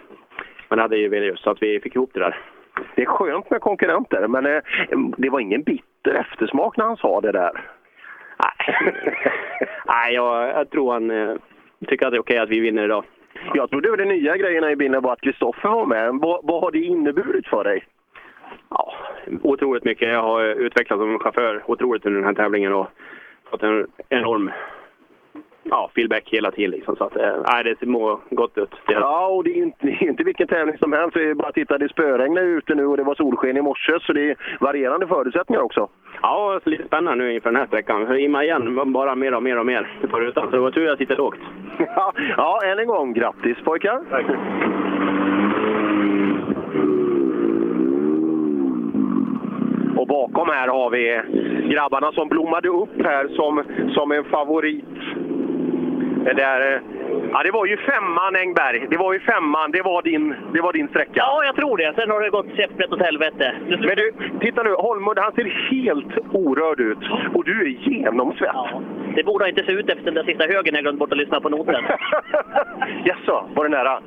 [0.69, 2.39] Men det hade Jevelius så att vi fick ihop det där.
[2.95, 4.61] Det är skönt med konkurrenter, men eh,
[5.17, 7.51] det var ingen bitter eftersmak när han sa det där.
[9.87, 11.35] Nej, jag, jag tror han eh,
[11.87, 13.03] tycker att det är okej att vi vinner idag.
[13.53, 16.13] Jag trodde det nya grejerna i bilen var att Kristoffer var med.
[16.13, 17.83] Vad, vad har det inneburit för dig?
[18.69, 18.93] Ja,
[19.41, 20.09] otroligt mycket.
[20.09, 22.87] Jag har utvecklats som chaufför otroligt under den här tävlingen och
[23.49, 24.51] fått en enorm
[25.69, 26.71] ja, feedback hela tiden.
[26.71, 26.95] Liksom.
[26.95, 28.69] Så att, eh, nej, det mår gott ut.
[28.87, 31.15] Ja, och det är inte, inte vilken tävling som helst.
[31.17, 34.13] Är bara att titta, det spöregnade ute nu och det var solsken i morse, så
[34.13, 35.89] det är varierande förutsättningar också.
[36.21, 38.19] Ja, så lite spännande nu inför den här sträckan.
[38.19, 40.45] Imma igen bara mer och mer och mer på rutan.
[40.45, 41.39] Så det var tur jag sitter lågt.
[42.37, 44.01] Ja, än en gång grattis pojkar!
[44.09, 44.25] Tack.
[49.97, 51.21] Och bakom här har vi
[51.73, 53.63] grabbarna som blommade upp här som,
[53.93, 54.85] som en favorit.
[56.25, 56.81] Det där, eh,
[57.31, 58.87] ja, det var ju femman Engberg.
[58.89, 59.71] Det var ju femman.
[59.71, 61.11] Det var din, det var din sträcka.
[61.15, 61.93] Ja, jag tror det.
[61.95, 63.55] Sen har det gått käpprätt åt helvete.
[63.67, 64.73] Men du, titta nu.
[64.73, 67.03] Holmud, han ser helt orörd ut.
[67.35, 68.55] Och du är genomsvett.
[69.15, 71.39] Det borde inte se ut efter den där sista högen jag glömde bort att lyssna
[71.39, 71.83] på noten.
[73.05, 74.01] Jaså, var det nära?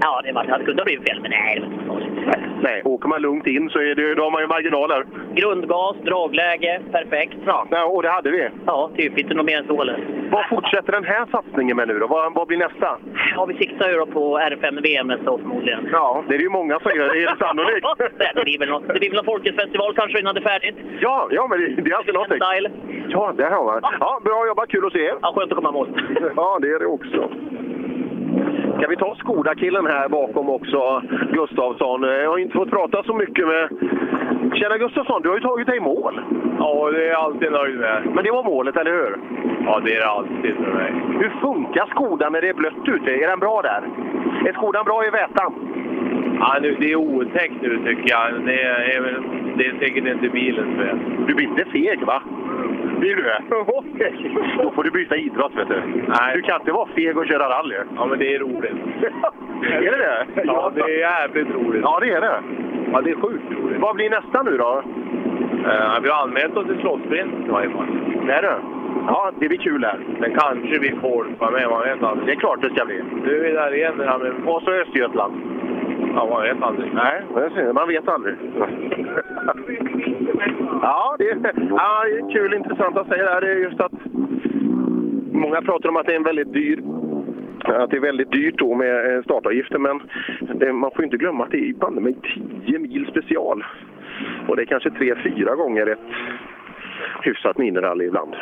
[0.00, 2.50] Ja, det, var, det kunde ha blivit fel, men nej, det var inte farligt.
[2.62, 5.04] Nej, åker man lugnt in så är det, då har man ju marginaler.
[5.34, 7.36] Grundgas, dragläge, perfekt.
[7.46, 8.48] Ja, och det hade vi.
[8.66, 9.82] Ja, typ inte något mer än så.
[9.82, 9.98] eller?
[10.30, 12.06] Vad fortsätter den här satsningen med nu då?
[12.06, 12.98] Vad, vad blir nästa?
[13.34, 15.88] Ja, vi siktar ju då på R5-VM nästa år förmodligen.
[15.92, 17.16] Ja, det är det ju många som gör.
[17.16, 17.86] Är det sannolikt?
[18.34, 18.88] det blir väl något.
[18.88, 20.76] Det blir väl någon folketsfestival kanske innan det är färdigt.
[21.00, 22.38] Ja, ja men det, det är alltid någonting.
[22.40, 22.70] Style.
[23.08, 23.80] Ja, där har man.
[24.00, 24.68] Ja, bra jobbat.
[24.68, 25.14] Kul att se er.
[25.22, 25.88] Ja, skönt att komma i mål.
[26.36, 27.30] Ja, det är det också.
[28.80, 31.02] Ska vi ta Skoda-killen här bakom också,
[31.32, 32.02] Gustavsson?
[32.02, 33.68] Jag har inte fått prata så mycket med...
[34.54, 36.20] Tjena Gustavsson, du har ju tagit dig i mål.
[36.58, 38.02] Ja, det är jag alltid nöjd med.
[38.14, 39.18] Men det var målet, eller hur?
[39.66, 40.92] Ja, det är det alltid för mig.
[41.20, 43.10] Hur funkar Skoda när det är blött ute?
[43.10, 43.82] Är den bra där?
[44.48, 45.52] Är Skodan bra i vätan?
[46.40, 48.46] Ja, nu, det är otäckt nu tycker jag.
[48.46, 49.22] Det är,
[49.56, 50.98] det är säkert inte bilens fel.
[51.26, 52.22] Du blir inte feg, va?
[52.98, 53.42] Blir du det?
[54.62, 55.82] Då får du byta idrott, vet du.
[56.08, 56.34] Nej.
[56.34, 57.76] Du kan inte vara feg och köra rally.
[57.96, 58.72] Ja, men det är roligt.
[59.62, 60.26] är det det?
[60.44, 61.82] Ja, det är jävligt roligt.
[61.82, 62.40] Ja, det är det.
[62.92, 63.80] Ja, det är sjukt roligt.
[63.80, 64.82] Vad blir nästa nu då?
[65.64, 67.86] Uh, vi har anmält oss till slottsprint i varje fall.
[68.28, 68.56] Är det?
[69.06, 69.98] Ja, det blir kul här.
[70.18, 72.26] Men kanske vi får vara med, man vet aldrig.
[72.26, 73.02] Det är klart det ska bli.
[73.24, 74.00] Nu är där igen.
[74.06, 74.32] Här med...
[74.46, 75.49] Och så Östergötland.
[76.14, 76.94] Ja, man vet aldrig.
[76.94, 77.22] Nej,
[77.74, 78.36] man vet aldrig.
[80.82, 81.38] ja, det är,
[81.70, 83.40] ja, det är kul, intressant att säga det här.
[83.40, 83.92] Det är just att
[85.32, 86.82] många pratar om att det är en väldigt dyr
[87.64, 90.02] att det är väldigt dyrt då med eh, startavgifter, men
[90.40, 92.16] det, man får inte glömma att det är banne mig
[92.66, 93.64] 10 mil special.
[94.48, 95.98] Och det är kanske 3-4 gånger ett
[97.22, 98.36] hyfsat minirally ibland.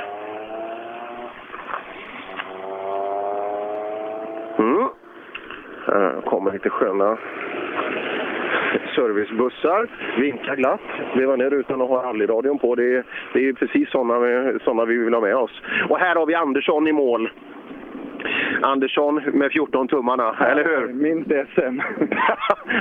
[4.58, 4.88] Mm.
[5.92, 7.18] Här kommer lite sköna
[8.94, 9.88] servicebussar.
[10.20, 10.80] Vinkar glatt.
[11.16, 12.74] Vevar ner rutan och har rallyradion på.
[12.74, 15.62] Det är, det är precis sådana såna vi vill ha med oss.
[15.88, 17.30] Och här har vi Andersson i mål.
[18.62, 20.92] Andersson med 14 tummarna, eller hur?
[20.92, 21.80] Minst SM.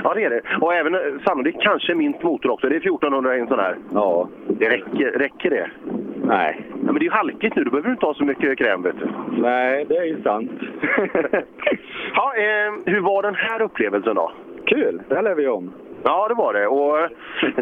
[0.04, 0.40] ja, det är det.
[0.60, 2.68] Och även eh, sannolikt kanske minst motor också.
[2.68, 3.76] Det är 1400 i en sån här.
[3.94, 4.28] Ja.
[4.48, 5.70] Det räcker, räcker det?
[6.24, 6.60] Nej.
[6.70, 7.64] Ja, men det är ju halkigt nu.
[7.64, 9.08] Då behöver du inte ha så mycket kräm, vet du.
[9.42, 10.50] Nej, det är ju sant.
[12.14, 14.32] ja, eh, hur var den här upplevelsen då?
[14.66, 15.72] Kul, det här lär vi om.
[16.04, 16.66] Ja, det var det.
[16.66, 17.08] Och eh,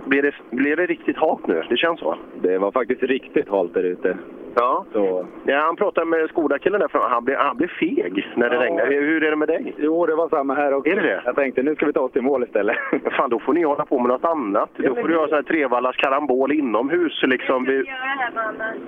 [0.04, 1.62] blir det, blir det riktigt halt nu?
[1.68, 2.16] Det känns så.
[2.42, 4.16] Det var faktiskt riktigt halt där ute.
[4.54, 4.84] Ja.
[4.92, 5.26] Så.
[5.44, 7.06] ja han pratade med Skoda-killen där framme.
[7.08, 8.62] Han blev, han blev feg när det Ja.
[8.62, 8.94] regnade.
[8.94, 9.74] Hur är det med dig?
[9.78, 10.90] Jo, det var samma här också.
[10.90, 11.22] Är det det?
[11.24, 12.76] Jag tänkte nu ska vi ta oss till mål istället.
[13.16, 14.70] Fan, då får ni hålla på med något annat.
[14.76, 17.22] Då får du göra sån här trevallars karambol inomhus.
[17.22, 17.64] Liksom.
[17.64, 18.80] Vi- göra här med.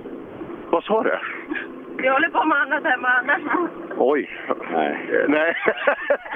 [0.70, 1.10] Vad sa du?
[2.02, 2.84] Vi håller på med annat
[3.20, 3.40] Anders.
[3.96, 4.30] Oj.
[4.72, 4.98] Nej.
[5.28, 5.54] Nej.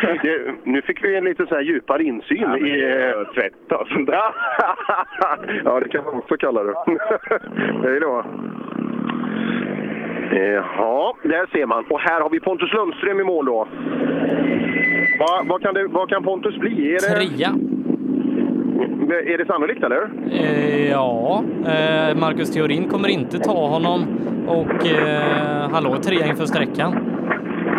[0.22, 3.02] det, nu fick vi en lite så här djupare insyn Ja, i...
[3.10, 4.22] eh, Tvätt och sånt där.
[5.64, 6.74] ja, det kan man också kalla det.
[7.82, 8.24] Hej då.
[10.76, 11.84] Ja, där ser man.
[11.90, 13.68] Och här har vi Pontus Lundström i mål då.
[15.18, 16.94] Va, vad, kan det, vad kan Pontus bli?
[16.94, 17.51] Är det, Trea.
[19.11, 20.11] Är det sannolikt eller?
[20.31, 24.07] Eh, ja, eh, Marcus Theorin kommer inte ta honom
[24.47, 26.95] och eh, han låg trea inför sträckan.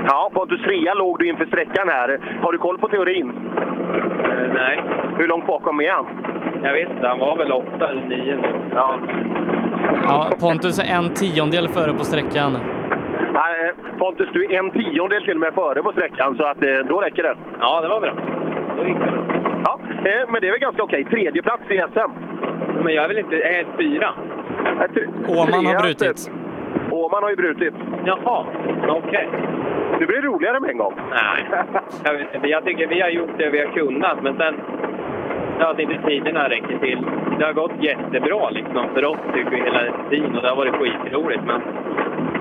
[0.08, 2.20] Ja, Pontus trea låg du inför sträckan här.
[2.41, 3.32] Har du koll på teorin?
[4.54, 4.84] nej.
[5.18, 6.06] Hur långt bakom är han?
[6.64, 8.48] Jag vet inte, han var väl åtta eller nio nu.
[8.76, 9.00] Ja.
[10.04, 12.58] Ja, Pontus är en tiondel före på sträckan.
[13.34, 16.88] Nej, Pontus, du är en tiondel till och med före på sträckan, så att, eh,
[16.90, 17.36] då räcker det.
[17.60, 18.14] Ja, det var bra.
[18.78, 19.52] Då gick det bra.
[19.64, 21.06] Ja, eh, men det är väl ganska okej.
[21.06, 22.11] Tredje plats i SM.
[22.84, 23.35] Men jag är väl inte...
[23.35, 24.10] Jag är fyra.
[25.27, 26.31] Åman har brutit.
[26.91, 27.73] Åman har ju brutit.
[28.06, 28.45] Jaha,
[28.88, 29.30] okej.
[29.99, 30.94] Nu blir det roligare med en gång.
[31.10, 31.65] Nej,
[32.34, 34.56] jag, jag tycker vi har gjort det vi har kunnat, men sen...
[35.64, 36.99] Ja, att inte tiderna räcker till.
[37.40, 40.76] Det har gått jättebra liksom för oss tycker vi hela tiden och det har varit
[40.76, 41.61] skitroligt, men...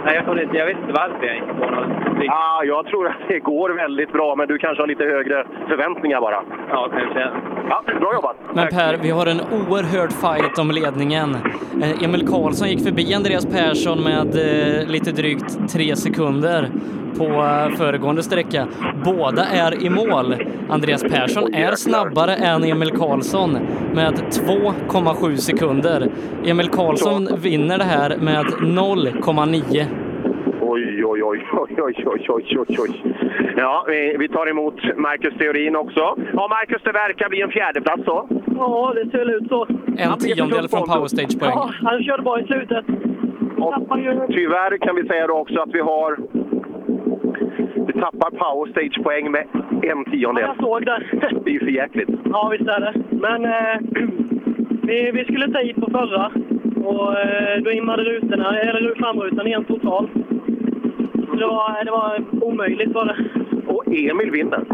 [0.05, 2.31] Nej, jag, inte, jag vet inte varför jag inte får något riktigt.
[2.31, 6.21] Ah, jag tror att det går väldigt bra, men du kanske har lite högre förväntningar
[6.21, 6.43] bara.
[6.71, 7.31] Ja, kanske.
[7.69, 8.37] Ja, bra jobbat!
[8.55, 11.37] Men Per, vi har en oerhörd fight om ledningen.
[11.83, 16.69] Eh, Emil Karlsson gick förbi Andreas Persson med eh, lite drygt tre sekunder
[17.19, 18.67] på eh, föregående sträcka.
[19.05, 20.35] Båda är i mål.
[20.69, 23.12] Andreas Persson är snabbare än Emil Karlsson
[23.95, 26.09] med 2,7 sekunder.
[26.45, 29.85] Emil Karlsson vinner det här med 0,9.
[30.61, 33.03] Oj, oj, oj, oj, oj, oj, oj, oj, oj.
[33.57, 36.01] Ja, vi, vi tar emot Marcus Theorin också.
[36.33, 38.29] Ja, Marcus, det verkar bli en fjärdeplats då.
[38.59, 39.67] Ja, det ser ut så.
[39.97, 41.53] En tiondel från powerstage-poäng.
[41.55, 42.85] Ja, han körde bra i slutet.
[43.97, 44.27] Ju...
[44.29, 46.19] Tyvärr kan vi säga då också att vi har...
[47.75, 49.47] Vi tappar power stage-poäng med
[49.83, 50.45] en tiondel.
[50.45, 51.03] Jag såg det.
[51.45, 52.09] Det är ju för jäkligt.
[52.25, 52.95] Ja, visst är det.
[53.11, 53.81] Men eh,
[54.83, 56.31] vi, vi skulle ta hit på förra
[56.85, 60.11] och eh, då immade rutorna, eller framrutan igen totalt.
[61.29, 63.17] Så det var, det var omöjligt var det.
[63.67, 64.65] Och Emil vinner.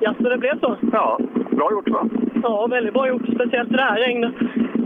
[0.00, 0.76] Ja, så det blev så?
[0.92, 1.18] Ja,
[1.50, 2.08] bra gjort va?
[2.42, 3.22] Ja, väldigt bra gjort.
[3.34, 4.32] Speciellt i det här regnet.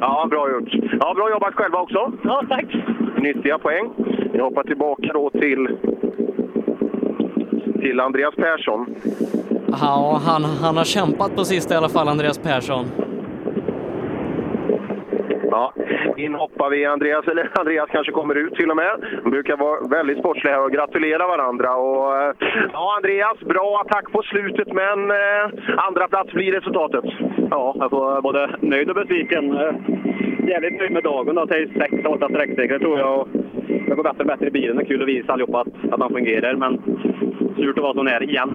[0.00, 0.74] Ja, bra gjort.
[1.00, 2.12] Ja, bra jobbat själva också.
[2.24, 2.76] Ja, tack.
[3.18, 3.90] Nyttiga poäng.
[4.32, 5.68] Vi hoppar tillbaka då till,
[7.86, 8.94] till Andreas Persson.
[9.80, 12.84] Ja, han, han har kämpat på sista i alla fall, Andreas Persson.
[15.50, 15.72] Ja,
[16.16, 16.84] in hoppar vi.
[16.84, 18.92] Andreas, eller Andreas kanske kommer ut till och med.
[19.24, 21.76] De brukar vara väldigt sportsliga här och gratulera varandra.
[21.76, 22.32] Och, eh,
[22.72, 25.44] ja, Andreas, bra attack på slutet, men eh,
[25.76, 27.04] andra plats blir resultatet.
[27.50, 29.56] Ja, alltså både nöjd och besviken.
[29.56, 29.72] Eh,
[30.48, 33.28] Jävligt nöjd med dagen då, till 6-8 sträcksträckor tror jag.
[33.88, 34.76] Det går bättre och bättre i bilen.
[34.76, 36.82] Det är kul att visa allihopa att, att han fungerar, men
[37.56, 38.54] surt att vara så nära igen.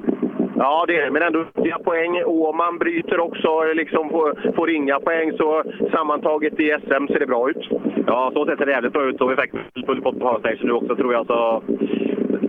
[0.55, 1.11] Ja, det är det.
[1.11, 2.23] Men ändå viktiga poäng.
[2.25, 5.31] Åman bryter också, liksom får, får inga poäng.
[5.37, 7.69] Så sammantaget i SM ser det bra ut.
[8.07, 10.71] Ja, så ser det jävligt bra ut och vi fick full pott på powerstage nu
[10.71, 11.27] också tror jag.
[11.27, 11.63] Så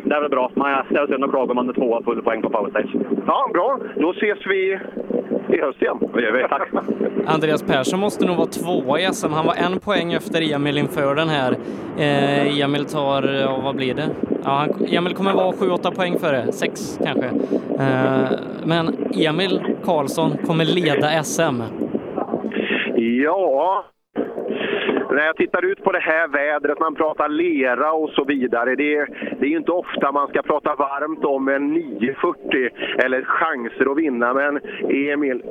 [0.04, 0.50] det är väl bra.
[0.54, 2.94] Man ställer sig och klagar om man är tvåa full poäng på powerstage.
[3.26, 3.78] Ja, bra.
[3.96, 4.78] Då ses vi
[5.52, 5.98] i höst igen.
[6.48, 6.68] Tack!
[7.26, 9.32] Andreas Persson måste nog vara tvåa i SM.
[9.32, 11.56] Han var en poäng efter Emil inför den här.
[11.98, 14.08] Eh, Emil tar, ja, vad blir det?
[14.44, 17.26] Ja, han, Emil kommer vara 7-8 poäng före, 6 kanske.
[17.78, 18.30] Eh,
[18.64, 21.62] men Emil Karlsson kommer leda SM?
[22.96, 23.84] Ja,
[25.14, 28.74] när jag tittar ut på det här vädret, man pratar lera och så vidare.
[28.74, 29.06] Det är,
[29.40, 32.70] det är inte ofta man ska prata varmt om en 940
[33.04, 34.34] eller chanser att vinna.
[34.34, 35.42] Men Emil,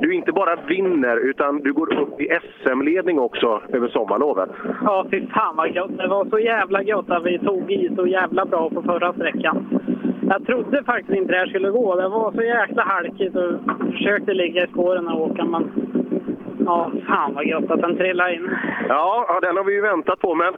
[0.00, 2.28] du inte bara vinner utan du går upp i
[2.62, 4.50] SM-ledning också över sommarlovet.
[4.84, 5.98] Ja, fy fan vad gött.
[5.98, 9.80] Det var så jävla gött att vi tog i så jävla bra på förra sträckan.
[10.28, 11.96] Jag trodde faktiskt inte det här skulle gå.
[11.96, 13.52] Det var så jäkla halkigt och
[13.92, 15.70] försökte ligga i spåren och åka, men
[16.66, 18.50] ja, fan vad gött att den trillade in.
[18.88, 20.34] Ja, den har vi ju väntat på.
[20.34, 20.54] Men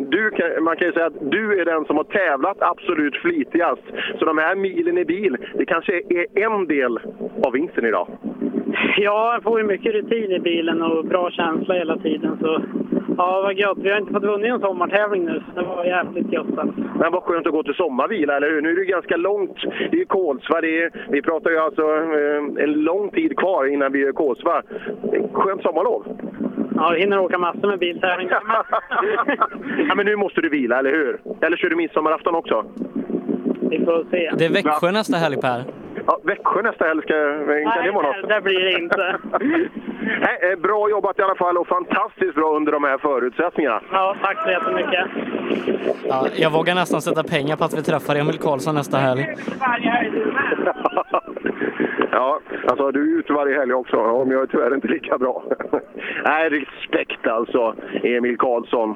[0.10, 3.82] du, man kan ju säga att du är den som har tävlat absolut flitigast.
[4.18, 6.98] Så de här milen i bil, det kanske är en del
[7.46, 8.08] av vinsten idag.
[8.96, 12.38] Ja, jag får ju mycket rutin i bilen och bra känsla hela tiden.
[12.40, 12.62] Så
[13.16, 13.78] ja, vad gött.
[13.78, 16.58] Vi har inte fått vunnit en sommartävling nu, så det var jävligt gött.
[16.58, 16.80] Alltså.
[17.00, 18.62] Men vad skönt att gå till sommarvila, eller hur?
[18.62, 19.56] Nu är det ganska långt.
[19.90, 20.60] Det är ju Kolsva.
[20.60, 24.12] Det är, vi pratar ju alltså eh, en lång tid kvar innan vi är i
[24.12, 24.62] Kolsva.
[25.32, 26.06] Skönt sommarlov.
[26.76, 28.28] Ja, vi hinner åka massor med biltävling.
[29.88, 31.20] ja, men nu måste du vila, eller hur?
[31.40, 32.64] Eller kör du midsommarafton också?
[33.70, 34.30] Vi får se.
[34.38, 35.83] Det är Växjö nästa helg Per.
[36.06, 38.28] Ja, Växjö nästa helg, ska, kan det vara något?
[38.28, 39.18] det blir det inte.
[40.20, 43.80] Nej, eh, bra jobbat i alla fall och fantastiskt bra under de här förutsättningarna.
[43.92, 45.06] Ja, tack så jättemycket.
[46.08, 49.26] Ja, jag vågar nästan sätta pengar på att vi träffar Emil Karlsson nästa helg.
[52.10, 55.18] Ja, alltså du är ute varje helg också, ja, men jag är tyvärr inte lika
[55.18, 55.42] bra.
[56.24, 58.94] Nej, respekt alltså, Emil Karlsson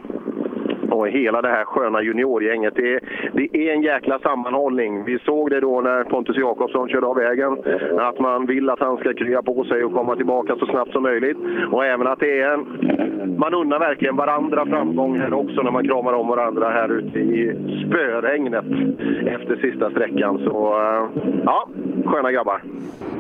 [0.90, 2.74] och hela det här sköna juniorgänget.
[2.76, 3.00] Det är,
[3.32, 5.04] det är en jäkla sammanhållning.
[5.04, 7.58] Vi såg det då när Pontus Jakobsson körde av vägen,
[7.98, 11.02] att man vill att han ska krya på sig och komma tillbaka så snabbt som
[11.02, 11.36] möjligt.
[11.72, 15.84] Och även att det är en, man unnar verkligen varandra framgång här också när man
[15.84, 17.56] kramar om varandra här ute i
[17.86, 18.64] spöregnet
[19.26, 20.38] efter sista sträckan.
[20.38, 21.68] Så eh, ja,
[22.04, 22.62] sköna grabbar.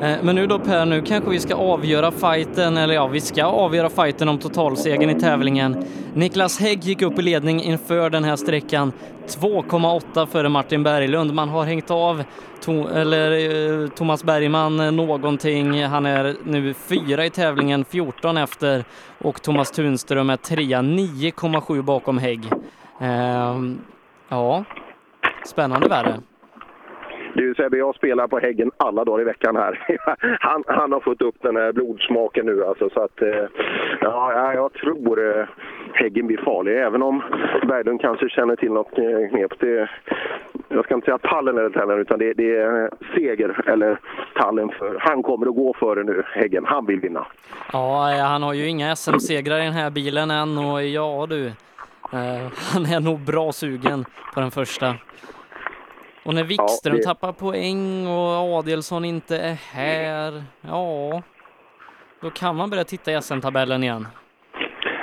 [0.02, 3.44] Eh, men nu då Per, nu kanske vi ska avgöra fighten, eller ja, vi ska
[3.44, 5.76] avgöra fighten om totalsegern i tävlingen.
[6.14, 8.92] Niklas Hägg gick upp i ledning inför den här sträckan
[9.26, 11.34] 2,8 före Martin Berglund.
[11.34, 12.22] Man har hängt av
[12.60, 15.82] to eller, eh, Thomas Bergman någonting.
[15.82, 18.84] Han är nu fyra i tävlingen, 14 efter
[19.18, 22.50] och Thomas Tunström är trea, 9,7 bakom Hägg.
[23.00, 23.78] Ehm,
[24.28, 24.64] ja,
[25.44, 26.20] spännande värre.
[27.34, 29.98] Du Sebbe, jag spelar på Häggen alla dagar i veckan här.
[30.40, 33.46] Han, han har fått upp den här blodsmaken nu alltså, så att eh,
[34.00, 35.46] ja, jag tror eh,
[35.94, 36.78] Häggen blir farlig.
[36.78, 37.22] Även om
[37.68, 39.52] Berglund kanske känner till något eh, knep.
[39.60, 39.90] Det,
[40.68, 44.00] jag ska inte säga tallen eller tallen, utan det, det är seger eller
[44.34, 44.96] tallen för.
[45.00, 46.64] Han kommer att gå före nu, Häggen.
[46.66, 47.26] Han vill vinna.
[47.72, 51.46] Ja, eh, han har ju inga SM-segrar i den här bilen än och ja du,
[51.46, 51.52] eh,
[52.72, 54.04] han är nog bra sugen
[54.34, 54.94] på den första.
[56.24, 61.22] Och när Wikström det- tappar poäng och Adelsson inte är här, ja,
[62.20, 64.06] då kan man börja titta i SM-tabellen igen.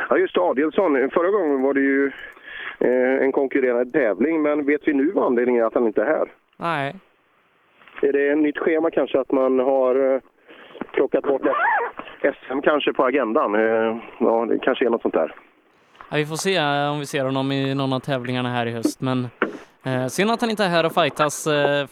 [0.09, 1.09] Ja, just det, Adelsson.
[1.13, 2.11] Förra gången var det ju
[2.79, 6.05] eh, en konkurrerande tävling, men vet vi nu vad anledningen är att han inte är
[6.05, 6.27] här?
[6.57, 6.95] Nej,
[8.01, 10.21] Är det ett nytt schema kanske att man har eh,
[10.93, 11.41] plockat bort
[12.21, 13.55] SM kanske på agendan?
[13.55, 15.35] Eh, ja, det kanske är något sånt där.
[16.09, 16.59] ja, vi får se
[16.89, 19.27] om vi ser honom i någon av tävlingarna här i höst, men
[19.85, 21.43] eh, synd att han inte är här och fightas,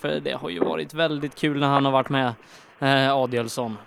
[0.02, 2.28] för det har ju varit väldigt kul när han har varit med,
[2.80, 3.78] eh, Adelsson.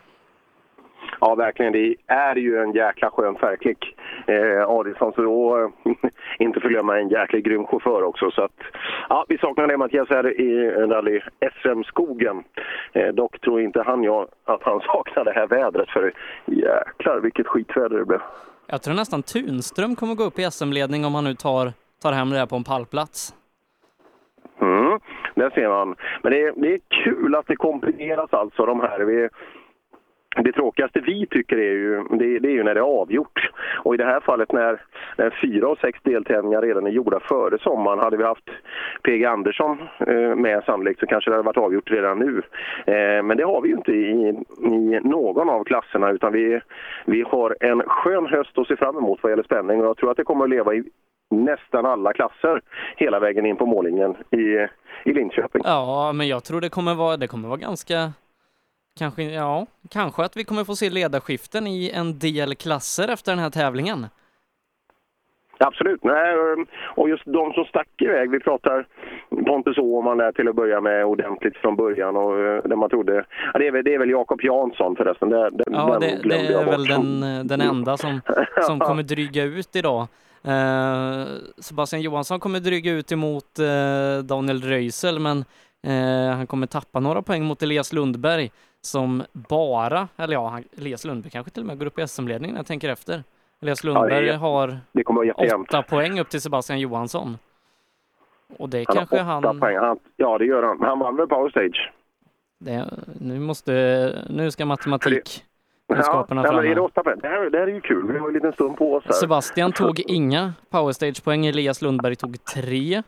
[1.21, 1.73] Ja, verkligen.
[1.73, 3.97] Det är ju en jäkla skön färgklick.
[4.27, 5.93] Eh, Adelsson, så då, eh,
[6.39, 8.31] inte förglömma en jäkla grym chaufför också.
[8.31, 8.61] Så att,
[9.09, 11.21] ja, vi saknar det Mattias här i rally
[11.63, 12.45] SM-skogen.
[12.93, 16.13] Eh, dock tror inte han jag att han saknar det här vädret, för
[16.47, 18.21] jäklar vilket skitväder det blev.
[18.67, 21.73] Jag tror nästan Tunström kommer gå upp i SM-ledning om han nu tar,
[22.03, 23.35] tar hem det här på en pallplats.
[24.61, 25.01] Mm,
[25.35, 25.97] där ser man.
[26.23, 29.01] Men det är, det är kul att det kombineras alltså de här.
[29.01, 29.29] Vi,
[30.45, 33.51] det tråkigaste vi tycker är ju, det, det är ju när det är avgjort.
[33.85, 34.81] Och i det här fallet när,
[35.17, 38.51] när fyra av sex deltävlingar redan är gjorda före sommaren, hade vi haft
[39.03, 42.43] PG Andersson eh, med sannolikt så kanske det hade varit avgjort redan nu.
[42.87, 44.29] Eh, men det har vi ju inte i,
[44.63, 46.61] i någon av klasserna utan vi,
[47.05, 50.11] vi har en skön höst att se fram emot vad gäller spänning och jag tror
[50.11, 50.85] att det kommer att leva i
[51.31, 52.61] nästan alla klasser
[52.97, 54.69] hela vägen in på mållinjen i,
[55.11, 55.63] i Linköping.
[55.65, 58.13] Ja, men jag tror det kommer vara, det kommer vara ganska,
[58.99, 63.39] kanske, ja, kanske att vi kommer få se ledarskiften i en del klasser efter den
[63.39, 64.07] här tävlingen.
[65.59, 66.05] Absolut.
[66.05, 68.31] Nej, ehm, och just de som stack iväg.
[68.31, 68.87] Vi pratar
[69.47, 72.17] Pontus Åhman där till att börja med ordentligt från början.
[72.17, 75.31] Och eh, där man trodde, ja, det, är väl, det är väl Jakob Jansson förresten.
[75.31, 78.21] Det, den, Ja, det, det är väl den, den enda som,
[78.63, 80.07] som kommer dryga ut idag.
[80.47, 81.27] Eh,
[81.59, 85.45] Sebastian Johansson kommer dryga ut emot eh, Daniel Röisel, men
[85.87, 88.51] eh, han kommer tappa några poäng mot Elias Lundberg.
[88.87, 92.59] Som bara, eller ja, Elias Lundberg kanske till och med går upp i SM-ledningen när
[92.59, 93.23] jag tänker efter.
[93.63, 97.39] Elias Ja, det Lundberg har Det åtta poäng upp till Sebastian Johansson.
[98.59, 99.61] Och det Han kanske har åtta han...
[99.61, 99.77] poäng.
[99.77, 100.81] Han, ja, det gör han.
[100.81, 101.93] Han vann väl Power Stage?
[102.59, 102.85] Det,
[103.21, 103.73] nu måste...
[104.31, 105.45] Nu ska matematik...
[105.89, 107.19] Ja, kunskaperna nej, fram men är det åtta poäng?
[107.23, 108.13] Det här, det här är ju kul.
[108.13, 109.13] Vi har en liten stund på oss här.
[109.13, 113.03] Sebastian tog inga powerstage-poäng, Elias Lundberg tog tre.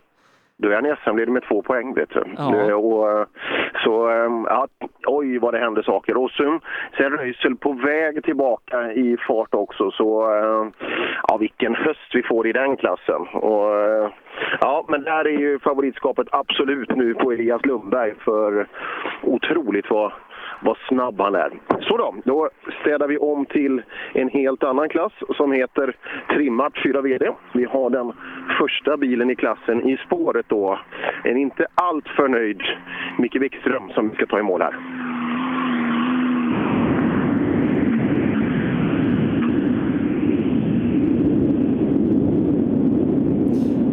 [0.61, 2.23] Då är han i SM-ledning med två poäng, vet du.
[2.37, 2.49] Ja.
[2.51, 3.25] Det- Och, eh,
[3.83, 4.67] så, eh, ja,
[5.07, 6.17] oj vad det händer saker.
[6.17, 6.59] Och sen,
[6.97, 9.91] sen Röisel på väg tillbaka i fart också.
[9.91, 10.67] Så eh,
[11.27, 13.21] ja, vilken höst vi får i den klassen.
[13.33, 14.09] Och, eh,
[14.61, 18.13] ja, men där är ju favoritskapet absolut nu på Elias Lundberg.
[18.25, 18.67] För
[19.23, 20.11] otroligt vad,
[20.59, 21.51] vad snabb han är.
[21.81, 22.49] Så då, då
[22.81, 23.81] städar vi om till
[24.13, 25.95] en helt annan klass som heter
[26.29, 27.31] trimmat 4 VD.
[27.53, 28.13] Vi har den
[28.59, 30.79] första bilen i klassen i spåret då.
[31.23, 32.61] En inte alltför nöjd
[33.17, 34.75] Micke Wikström som vi ska ta i mål här.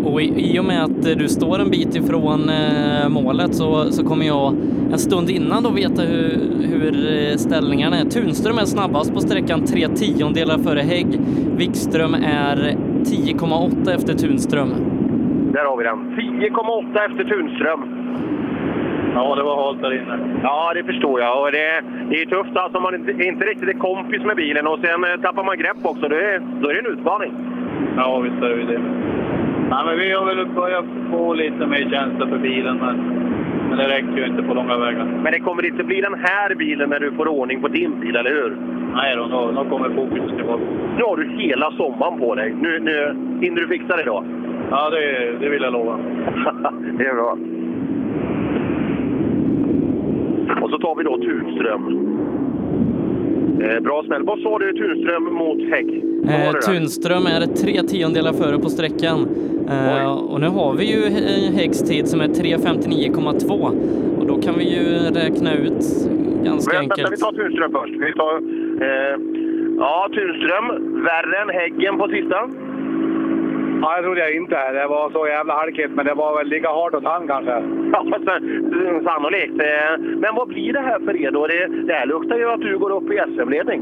[0.04, 4.06] Och i, och med att eh, du står en bit ifrån eh, målet så, så
[4.06, 4.54] kommer jag
[4.92, 6.30] en stund innan då veta hur,
[6.70, 8.04] hur eh, ställningarna är.
[8.04, 11.20] Tunström är snabbast på sträckan, tre tiondelar före Hägg.
[11.56, 14.68] Wikström är 10,8 efter Tunström.
[15.52, 15.98] Där har vi den.
[16.16, 17.80] 10,8 efter Tunström.
[19.14, 20.40] Ja, det var halt där inne.
[20.42, 21.42] Ja, det förstår jag.
[21.42, 24.66] Och det, det är tufft alltså om man inte, inte riktigt är kompis med bilen
[24.66, 26.08] och sen tappar man grepp också.
[26.08, 27.32] Det är, då är det en utmaning.
[27.96, 28.80] Ja, visst är det ju det.
[29.70, 32.96] Nej, men vi har väl börjat få lite mer känsla för bilen, men,
[33.68, 35.04] men det räcker ju inte på långa vägar.
[35.22, 38.16] Men det kommer inte bli den här bilen när du får ordning på din bil,
[38.16, 38.56] eller hur?
[38.94, 40.62] Nej då, då, då kommer fokus tillbaka.
[40.96, 42.54] Nu har du hela sommaren på dig.
[42.60, 44.24] Nu, nu hinner du fixa det då?
[44.70, 45.96] Ja, det, det vill jag lova.
[46.98, 47.38] det är bra.
[50.62, 52.16] Och så tar vi då Tunström.
[53.62, 54.22] Eh, bra smäll.
[54.22, 56.60] Vad sa du Tunström mot var Eh?
[56.60, 59.28] Tunström är tre tiondelar före på sträckan.
[59.70, 61.00] Eh, och nu har vi ju
[61.56, 63.70] Häggs tid som är 3.59,2
[64.18, 64.84] och då kan vi ju
[65.20, 65.82] räkna ut
[66.44, 67.12] ganska Vänta, enkelt.
[67.12, 67.94] vi tar Tunström först.
[67.94, 68.34] Vi tar,
[68.86, 69.16] eh,
[69.78, 70.66] ja, Tunström.
[71.04, 72.38] Värre än Häggen på sista.
[73.82, 74.72] Ja, det trodde jag inte.
[74.72, 77.52] Det var så jävla halkigt, men det var väl lika hårt åt han kanske.
[77.92, 79.60] Ja, sen- sannolikt.
[79.60, 81.46] Eh, Men vad blir det här för er då?
[81.46, 83.80] Det, det här luktar ju att du går upp i SM-ledning.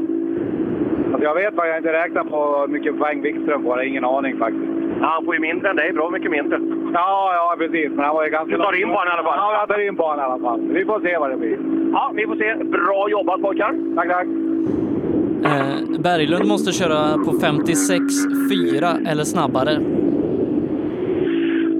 [1.11, 3.71] Alltså, jag vet vad jag inte räknar på hur mycket poäng Wikström får.
[3.71, 4.63] Jag har ingen aning faktiskt.
[5.01, 5.93] Ja, han får ju mindre än dig.
[5.93, 6.59] Bra mycket mindre.
[6.93, 7.89] Ja, ja precis.
[7.91, 8.57] Men han var ju ganska...
[8.57, 9.37] Du tar in på honom i alla fall?
[9.37, 10.61] Ja, jag tar in på honom i alla fall.
[10.61, 11.57] Vi får se vad det blir.
[11.93, 12.55] Ja, vi får se.
[12.63, 13.73] Bra jobbat pojkar!
[13.95, 14.27] Tack, tack!
[15.43, 19.79] Eh, Berglund måste köra på 56,4 eller snabbare.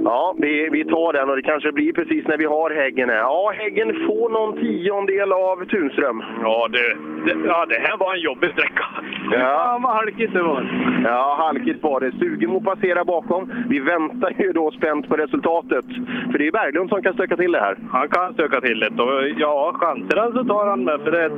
[0.08, 3.16] Ja, vi, vi tar den och det kanske blir precis när vi har Häggen här.
[3.16, 6.22] Ja, Häggen får någon tiondel av Tunström.
[6.42, 6.96] Ja, det,
[7.26, 8.84] det, ja, det här var en jobbig sträcka.
[9.32, 10.62] Ja, vad halkigt det var.
[11.04, 12.12] Ja, halkigt var det.
[12.12, 13.52] Sugemo passerar bakom.
[13.68, 15.84] Vi väntar ju då spänt på resultatet.
[16.30, 17.76] För det är Berglund som kan stöka till det här.
[17.90, 19.02] Han kan stöka till det.
[19.02, 21.00] Och ja, chanserna så tar han med.
[21.00, 21.28] För det,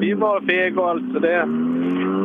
[0.00, 1.22] vi var fega och allt.
[1.22, 1.46] Det,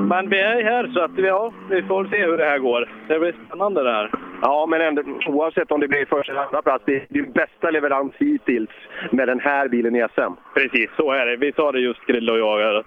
[0.09, 2.89] men vi är här så att vi, ja, vi får se hur det här går.
[3.07, 4.09] Det blir spännande det här.
[4.41, 7.72] Ja, men ändå, oavsett om det blir första eller andra plats, det är din bästa
[7.72, 8.70] leverans hittills
[9.12, 10.34] med den här bilen i SM.
[10.53, 11.36] Precis, så är det.
[11.36, 12.86] Vi sa det just, Grille och jag, att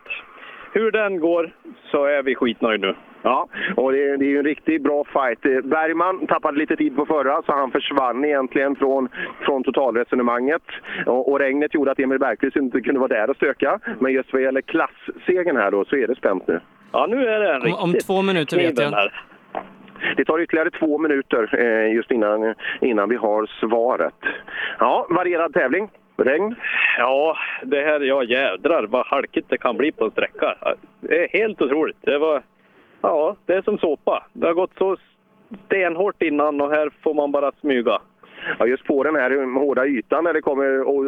[0.72, 1.50] hur den går
[1.90, 2.94] så är vi skitnöjda nu.
[3.22, 5.46] Ja, och det, det är ju en riktigt bra fight.
[5.46, 9.08] Eh, Bergman tappade lite tid på förra, så han försvann egentligen från,
[9.40, 10.62] från totalresonemanget.
[11.06, 13.78] Och, och regnet gjorde att Emil Bergqvist inte kunde vara där och stöka.
[13.98, 16.60] Men just vad gäller klassegen här då, så är det spänt nu.
[16.92, 18.90] Ja, nu är det en Om, riktigt om två minuter vet jag.
[18.90, 19.22] här.
[20.16, 24.14] Det tar ytterligare två minuter eh, just innan, innan vi har svaret.
[24.78, 25.88] Ja, varierad tävling.
[26.16, 26.54] Regn.
[26.98, 30.54] Ja, det här, ja jädrar vad halkigt det kan bli på en sträcka.
[31.00, 31.96] Det är helt otroligt.
[32.00, 32.42] Det var,
[33.00, 34.24] ja, det är som såpa.
[34.32, 34.96] Det har gått så
[35.66, 37.98] stenhårt innan och här får man bara smyga.
[38.58, 41.04] Ja, just på den här hårda ytan när det kommer och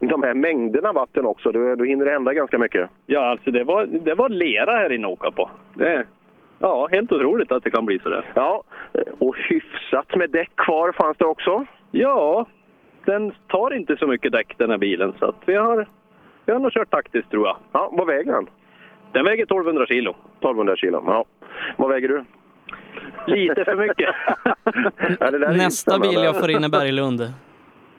[0.00, 2.90] de- här mängderna vatten också, då, då hinner det hända ganska mycket.
[3.06, 5.50] Ja, alltså det var, det var lera här inne att åka på.
[5.74, 6.04] Det,
[6.62, 8.24] ja, helt otroligt att det kan bli sådär.
[8.34, 8.62] Ja,
[9.18, 11.66] och hyfsat med däck kvar fanns det också.
[11.90, 12.46] Ja,
[13.04, 15.88] den tar inte så mycket däck den här bilen så att vi har,
[16.44, 17.56] vi har nog kört taktiskt tror jag.
[17.72, 18.46] Ja, vad väger den?
[19.12, 20.10] Den väger 1200 kilo.
[20.10, 21.24] 1200 kilo, ja.
[21.76, 22.24] Vad väger du?
[23.26, 24.14] Lite för mycket.
[25.20, 27.32] ja, det där är Nästa bil jag får in är Berglund.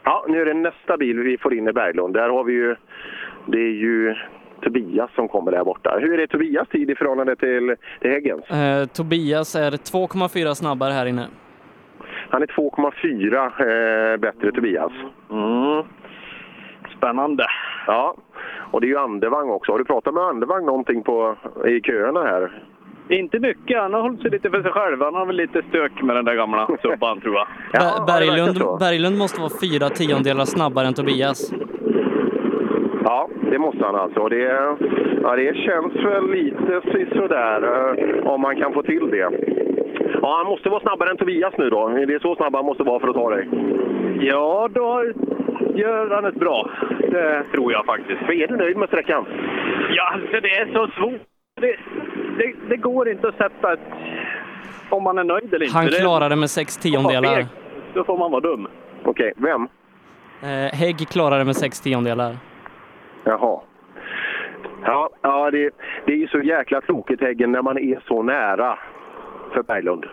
[0.03, 2.14] Ja, nu är det nästa bil vi får in i Berglund.
[2.14, 2.76] Där har vi ju,
[3.45, 4.15] det är ju
[4.64, 5.98] Tobias som kommer där borta.
[5.99, 8.49] Hur är Tobias tid i förhållande till, till Häggens?
[8.49, 11.27] Eh, Tobias är 2,4 snabbare här inne.
[12.30, 14.91] Han är 2,4 eh, bättre Tobias.
[15.31, 15.84] Mm.
[16.98, 17.45] spännande.
[17.88, 18.15] Ja,
[18.72, 19.72] och det är ju Andevang också.
[19.72, 21.35] Har du pratat med Andevang någonting på,
[21.68, 22.61] i köerna här?
[23.10, 23.81] Inte mycket.
[23.81, 25.02] Han har hållit sig lite för sig själv.
[25.02, 27.48] Han har väl lite stök med den där gamla subban, tror jag.
[27.73, 31.53] Ber- Berglund, Berglund måste vara fyra tiondelar snabbare än Tobias.
[33.03, 34.30] Ja, det måste han alltså.
[34.30, 34.38] Det,
[35.23, 36.81] ja, det känns väl lite
[37.15, 37.61] sådär
[37.97, 39.30] eh, om man kan få till det.
[40.21, 41.88] Ja, han måste vara snabbare än Tobias nu då.
[41.88, 43.47] Det är så snabb han måste vara för att ta dig.
[44.21, 45.03] Ja, då
[45.75, 46.69] gör han ett bra.
[46.99, 48.19] Det tror jag faktiskt.
[48.25, 49.25] För är du nöjd med sträckan?
[49.95, 51.21] Ja, alltså det är så svårt.
[51.61, 51.75] Det,
[52.38, 53.80] det, det går inte att sätta ett...
[54.89, 55.77] Om man är nöjd eller inte.
[55.77, 57.35] Han Det- klarade med sex tiondelar.
[57.35, 57.45] feg.
[57.93, 58.67] Då får man vara dum.
[59.05, 59.67] Okej, vem?
[60.41, 62.35] Eh, Hägg klarade med sex tiondelar.
[63.23, 63.61] Jaha.
[64.85, 65.69] Ja, ja det,
[66.05, 68.79] det är ju så jäkla tråkigt Häggen när man är så nära
[69.53, 70.05] för Berglund.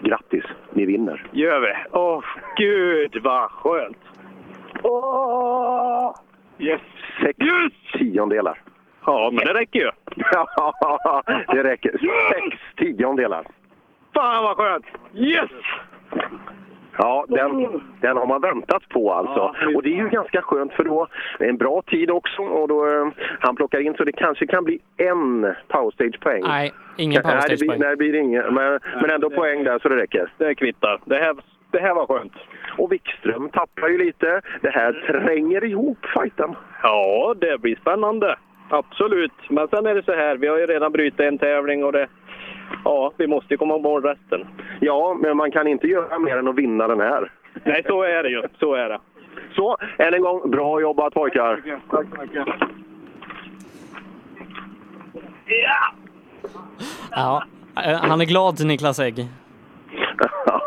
[0.00, 1.26] Grattis, ni vinner.
[1.32, 1.74] Gör vi?
[1.92, 2.24] Åh,
[2.56, 3.98] gud vad skönt!
[4.82, 6.14] Åh!
[6.58, 6.80] Yes!
[7.22, 7.38] Sex
[7.92, 8.62] tiondelar.
[9.06, 9.90] Ja, men det räcker ju.
[10.32, 11.98] Ja, det räcker.
[12.32, 13.46] Sex tiondelar.
[14.14, 14.86] Fan vad skönt!
[15.14, 15.50] Yes!
[16.96, 19.54] Ja, den, den har man väntat på alltså.
[19.76, 21.06] Och det är ju ganska skönt för då,
[21.38, 23.06] det är en bra tid också och då eh,
[23.40, 26.42] han plockar in så det kanske kan bli en powerstage-poäng.
[26.44, 27.80] Nej, ingen Nej, det blir, powerstage-poäng.
[27.80, 28.54] nej, det blir ingen.
[28.54, 30.32] Men, men ändå poäng där så det räcker.
[30.38, 31.00] Det kvittar.
[31.04, 31.36] Det här,
[31.70, 32.32] det här var skönt.
[32.78, 34.40] Och Wikström tappar ju lite.
[34.60, 36.54] Det här tränger ihop fighten.
[36.82, 38.36] Ja, det blir spännande.
[38.68, 39.32] Absolut.
[39.48, 42.08] Men sen är det så här, vi har ju redan brutit en tävling och det...
[42.84, 44.46] Ja, vi måste ju komma ihåg resten.
[44.80, 47.32] Ja, men man kan inte göra mer än att vinna den här.
[47.64, 48.42] Nej, så är det ju.
[48.58, 48.98] Så är det.
[49.54, 51.62] Så, än en gång, bra jobbat pojkar!
[51.90, 52.46] Tack så mycket.
[57.10, 57.42] Ja,
[57.86, 59.24] eh, han är glad, Niklas Hägg.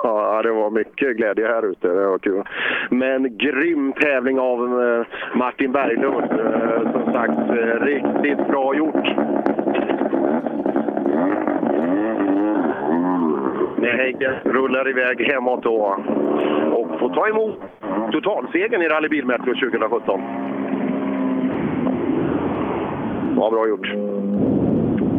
[0.03, 1.87] Ja, det var mycket glädje här ute.
[1.87, 2.43] Det var kul.
[2.89, 5.05] Men grym tävling av eh,
[5.37, 6.31] Martin Berglund.
[6.31, 7.39] Eh, Som sagt,
[7.81, 9.05] riktigt bra gjort.
[13.91, 15.97] Häggen rullar iväg hemåt då
[16.71, 17.59] och får ta emot
[18.11, 20.21] totalsegern i Rally Bilmetro 2017.
[23.35, 23.87] Ja, bra gjort.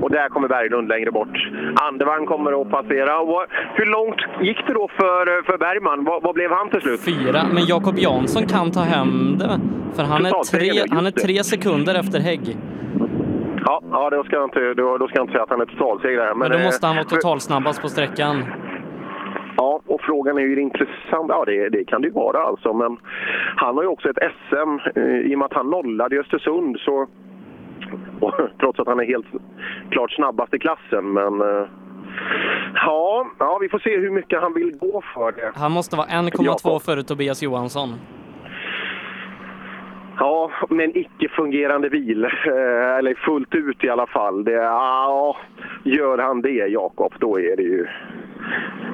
[0.02, 1.36] Och där kommer Berglund längre bort.
[1.74, 3.20] Andevang kommer att passera.
[3.20, 6.04] Och hur långt gick det då för, för Bergman?
[6.04, 7.00] Vad, vad blev han till slut?
[7.00, 9.60] Fyra, men Jakob Jansson kan ta hem det.
[9.96, 12.56] För han är tre, han är tre sekunder efter Hägg.
[13.64, 15.66] Ja, ja då, ska jag inte, då, då ska jag inte säga att han är
[15.66, 16.34] totalsegrare.
[16.34, 18.44] Men då eh, måste han vara totalsnabbast på sträckan.
[19.56, 21.26] Ja, och frågan är ju intressant.
[21.28, 22.72] Ja, det, det kan det ju vara alltså.
[22.72, 22.96] Men
[23.56, 24.18] han har ju också ett
[24.48, 24.98] SM.
[24.98, 27.06] eh, I och med att han nollade i Östersund så...
[28.20, 29.26] Och, trots att han är helt
[29.90, 31.12] klart snabbast i klassen.
[31.12, 31.40] Men...
[31.40, 31.66] eh,
[32.74, 35.52] Ja, ja, vi får se hur mycket han vill gå för det.
[35.54, 36.82] Han måste vara 1,2 Jakob.
[36.82, 37.88] före Tobias Johansson.
[40.18, 42.24] Ja, med en icke-fungerande bil.
[42.24, 44.44] Eh, eller fullt ut i alla fall.
[44.44, 45.36] Det, ja,
[45.82, 47.86] gör han det, Jakob, då är det ju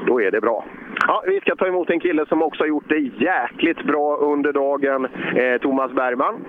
[0.06, 0.64] då är det bra.
[1.06, 4.52] Ja, vi ska ta emot en kille som också har gjort det jäkligt bra under
[4.52, 6.44] dagen, eh, Thomas Bergman.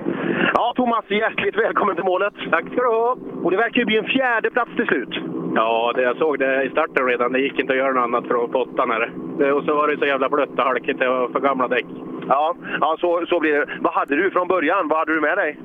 [0.53, 2.33] Ja, Thomas, hjärtligt välkommen till målet.
[2.51, 3.17] Tack ska du ha.
[3.43, 5.19] Och det verkar ju bli en fjärde plats till slut.
[5.55, 7.31] Ja, det jag såg det i starten redan.
[7.31, 9.11] Det gick inte att göra något annat få åttan här.
[9.53, 10.99] Och så var det så jävla blött och halkigt.
[10.99, 11.85] Det var för gamla däck.
[12.27, 13.65] Ja, ja så, så blir det.
[13.81, 14.87] Vad hade du från början?
[14.87, 15.59] Vad hade du med dig?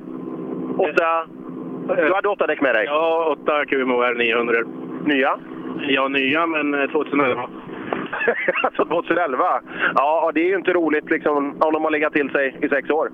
[0.77, 1.27] Åtta?
[1.95, 2.85] Du hade åtta däck med dig?
[2.85, 4.53] Ja, åtta QMOR 900.
[5.05, 5.39] Nya?
[5.87, 7.49] Ja, nya, men eh, 2011.
[8.63, 9.43] alltså 2011?
[9.95, 12.89] Ja, det är ju inte roligt liksom, om de har legat till sig i sex
[12.89, 13.11] år.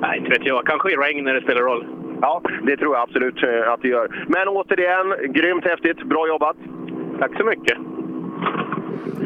[0.00, 0.66] Nej, inte vet jag.
[0.66, 1.86] Kanske i regn när det spelar roll.
[2.20, 4.24] Ja, det tror jag absolut eh, att det gör.
[4.28, 6.02] Men återigen, grymt häftigt.
[6.04, 6.56] Bra jobbat!
[7.20, 7.78] Tack så mycket!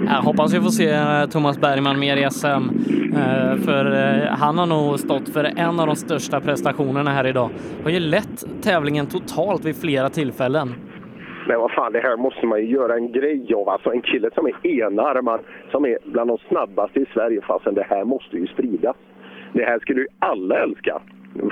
[0.07, 2.47] Jag hoppas vi får se eh, Thomas Bergman mer i SM.
[2.47, 3.85] eh, För
[4.31, 7.51] han har nog stått för en av de största prestationerna här idag.
[7.85, 10.75] Har ju lett tävlingen totalt vid flera tillfällen.
[11.47, 13.69] Men vad fan, det här måste man ju göra en grej av.
[13.69, 15.40] Alltså en kille som är enarmad,
[15.70, 17.40] som är bland de snabbaste i Sverige.
[17.40, 18.97] Fastän det här måste ju spridas.
[19.52, 21.01] Det här skulle ju alla älska.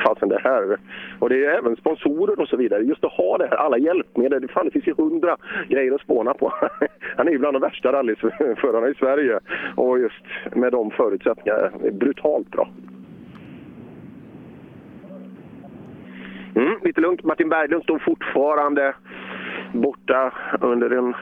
[0.06, 0.78] Fastän det här...
[1.18, 2.82] Och det är även sponsorer och så vidare.
[2.82, 4.42] Just att ha det här, alla hjälpmedel.
[4.42, 5.36] Det, fan, det finns ju hundra
[5.68, 6.52] grejer att spåna på.
[7.16, 9.40] Han är ju bland de värsta rallyförarna i Sverige.
[9.76, 12.68] Och just med de förutsättningarna, det är brutalt bra.
[16.54, 17.24] Mm, lite lugnt.
[17.24, 18.94] Martin Berglund står fortfarande
[19.72, 21.14] borta under en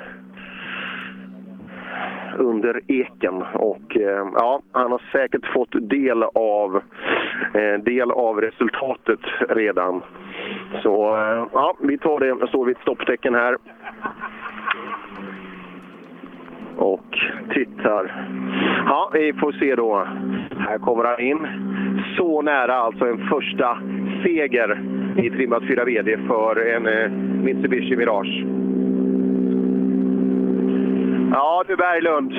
[2.38, 6.82] under eken och eh, ja, han har säkert fått del av,
[7.54, 10.02] eh, del av resultatet redan.
[10.82, 12.26] Så eh, ja, vi tar det.
[12.26, 13.56] Jag står vid ett stopptecken här.
[16.76, 17.18] Och
[17.54, 18.26] tittar.
[18.86, 20.06] Ja, vi får se då.
[20.58, 21.46] Här kommer han in
[22.18, 23.78] så nära alltså en första
[24.22, 24.80] seger
[25.16, 27.10] i trimmat 4 VD för en eh,
[27.44, 28.44] Mitsubishi Mirage.
[31.32, 32.32] Ja du Berglund,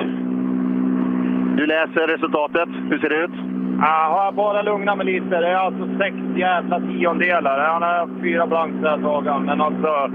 [1.56, 2.68] du läser resultatet.
[2.90, 3.36] Hur ser det ut?
[3.80, 5.40] Ja, har jag bara lugnat mig lite.
[5.40, 7.58] Det är alltså sex jävla tiondelar.
[7.58, 10.10] Han har fyra blankt det här taget, men alltså...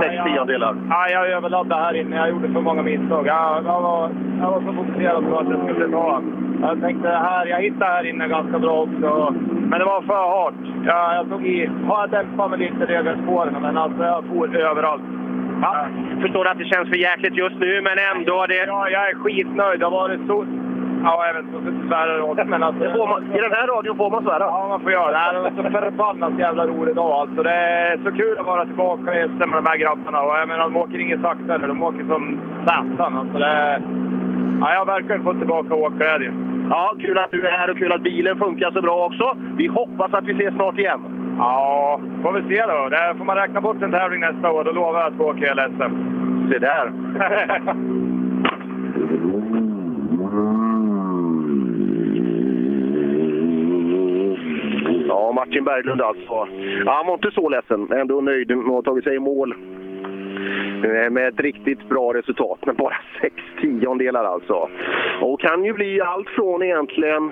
[0.00, 0.76] Sex tiondelar?
[0.88, 2.16] Ja, jag överladdade här inne.
[2.16, 3.26] Jag gjorde för många misstag.
[3.26, 4.10] Jag, jag, var,
[4.40, 6.22] jag var så fokuserad på att jag skulle ta.
[6.62, 9.34] Jag tänkte här, jag hittade här inne ganska bra också.
[9.70, 10.54] Men det var för hårt.
[10.86, 11.70] Jag, jag tog i.
[11.88, 15.02] Har jag dämpat mig lite redan spåren, men alltså jag for överallt.
[15.62, 15.86] Ja,
[16.20, 18.46] förstår att det känns för jäkligt just nu, men ändå.
[18.48, 18.64] Det...
[18.66, 19.80] Ja, jag är skitnöjd.
[19.80, 20.44] Det har varit så...
[21.04, 22.84] Ja, jag vet inte om jag ska svära åt men alltså...
[22.84, 24.38] Det får man, I den här radion får man svära.
[24.38, 25.40] Ja, man får göra det.
[25.40, 27.42] Det är så förbannat jävla rolig dag alltså.
[27.42, 30.22] Det är så kul att vara tillbaka i SM med de här grabbarna.
[30.22, 31.68] Och jag menar, de åker inget sakta heller.
[31.68, 33.18] De åker som satan.
[33.18, 33.82] Alltså, det är...
[34.60, 36.34] Ja, jag har verkligen fått tillbaka åkglädjen.
[36.70, 39.36] Ja, kul att du är här och kul att bilen funkar så bra också.
[39.56, 41.00] Vi hoppas att vi ses snart igen.
[41.38, 42.88] Ja, får vi se då.
[42.88, 44.64] Det får man räkna bort en tävling nästa år.
[44.64, 45.92] Då lovar jag att få åka hela SM.
[46.50, 46.92] Se där!
[55.46, 56.48] Martin Berglund alltså.
[56.86, 57.92] Ja, han var inte så ledsen.
[57.92, 59.54] Ändå nöjd med att ha tagit sig i mål.
[60.84, 64.68] Eh, Med ett riktigt bra resultat, men bara sex tiondelar alltså.
[65.20, 67.30] Och kan ju bli allt från egentligen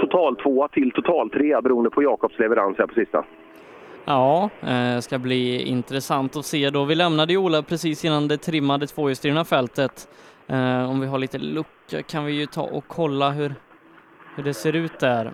[0.00, 3.24] total tvåa till total trea beroende på Jakobs leverans här på sista.
[4.04, 6.84] Ja, eh, ska bli intressant att se då.
[6.84, 10.08] Vi lämnade ju Ola precis innan det trimmade tvåhjulsdrivna fältet.
[10.48, 13.52] Eh, om vi har lite lucka kan vi ju ta och kolla hur,
[14.36, 15.30] hur det ser ut där.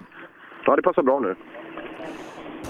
[0.67, 1.35] Ja, det passar bra nu.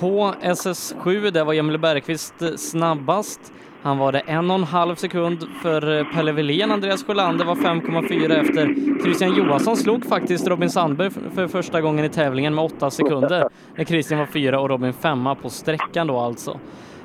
[0.00, 3.52] På SS7, där var Emil Bergqvist eh, snabbast.
[3.82, 6.70] Han var det en och en halv sekund för eh, Pelle Wilén.
[6.70, 8.74] Andreas Sjölander var 5,4 efter.
[9.02, 13.48] Christian Johansson slog faktiskt Robin Sandberg för första gången i tävlingen med 8 sekunder.
[13.76, 16.60] När Christian var fyra och Robin femma på sträckan då alltså.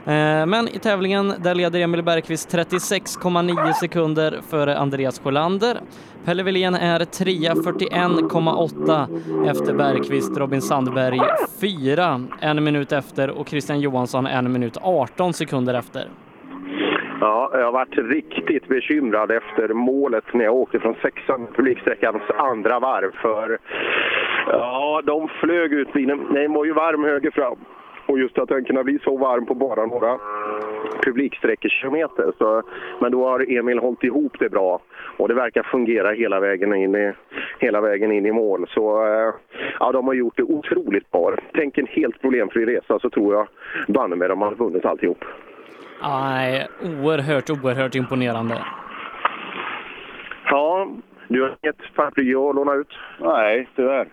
[0.09, 5.77] Eh, men i tävlingen där leder Emil Bergqvist 36,9 sekunder före Andreas Sjölander.
[6.25, 10.37] Pelle Wilén är trea 41,8 efter Bergqvist.
[10.37, 11.19] Robin Sandberg
[11.61, 16.03] fyra, en minut efter och Christian Johansson en minut 18 sekunder efter.
[17.21, 22.79] Ja, jag har varit riktigt bekymrad efter målet när jag åkte från sexan publiksträckans andra
[22.79, 23.11] varv.
[23.21, 23.59] För
[24.47, 26.33] ja, de flög ut bilen.
[26.33, 27.57] Den var ju varm höger fram.
[28.09, 30.19] Och just att den kunde bli så varm på bara några
[31.05, 32.31] publiksträckekilometer.
[32.37, 32.63] Så,
[33.01, 34.81] men då har Emil hållit ihop det bra.
[35.17, 37.13] Och det verkar fungera hela vägen in i,
[37.59, 38.67] hela vägen in i mål.
[38.69, 39.33] Så eh,
[39.79, 41.35] ja, de har gjort det otroligt bra.
[41.53, 43.47] Tänk en helt problemfri resa så tror jag
[43.87, 45.25] banne med de har vunnit alltihop.
[46.01, 48.55] Nej, oerhört, oerhört imponerande.
[50.45, 50.87] Ja,
[51.29, 52.97] du har inget paraply att låna ut?
[53.19, 54.07] Nej, tyvärr.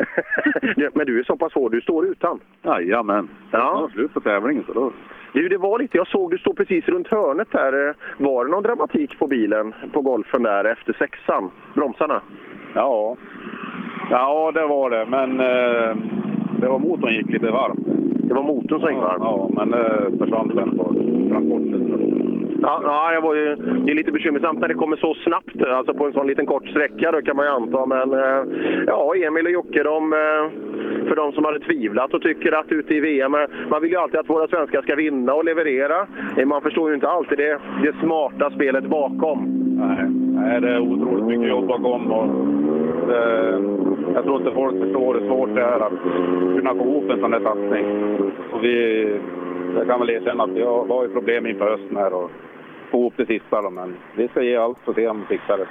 [0.94, 2.40] Men du är så pass hård, du står utan?
[2.62, 3.28] Jajamän.
[3.50, 3.86] Ja.
[3.86, 4.92] Det slut på tävlingen så då...
[5.32, 7.94] Du, det var lite, jag såg du står precis runt hörnet där.
[8.18, 11.50] Var det någon dramatik på bilen, på golfen där efter sexan?
[11.74, 12.20] Bromsarna?
[12.74, 13.16] Ja.
[14.10, 15.06] Ja, det var det.
[15.06, 15.96] Men eh,
[16.60, 17.76] det var motorn gick lite varm.
[18.28, 19.20] Det var motorn som gick varm?
[19.20, 20.94] Ja, men det försvann sen på
[21.30, 22.15] transporten.
[22.66, 25.60] Ja, ja jag var ju, det är lite bekymmersamt när det kommer så snabbt.
[25.60, 27.86] Eh, alltså på en sån liten kort sträcka då kan man ju anta.
[27.86, 28.42] Men eh,
[28.86, 30.44] ja, Emil och Jocke, de, eh,
[31.08, 33.36] för de som hade tvivlat och tycker att ute i VM,
[33.70, 36.06] man vill ju alltid att våra svenskar ska vinna och leverera.
[36.46, 39.38] Man förstår ju inte alltid det, det smarta spelet bakom.
[39.78, 42.12] Nej, nej, det är otroligt mycket jobb bakom.
[42.12, 42.28] Och
[43.08, 43.52] det,
[44.14, 45.92] jag tror inte folk förstår hur svårt det är att
[46.56, 47.84] kunna få ihop en sån här satsning.
[48.52, 49.06] Och vi,
[49.76, 52.30] jag kan väl erkänna att vi har ju problem inför hösten här och
[52.90, 53.62] få ihop det sista.
[53.62, 55.66] Då, men vi ska ge allt och se om vi fixar det.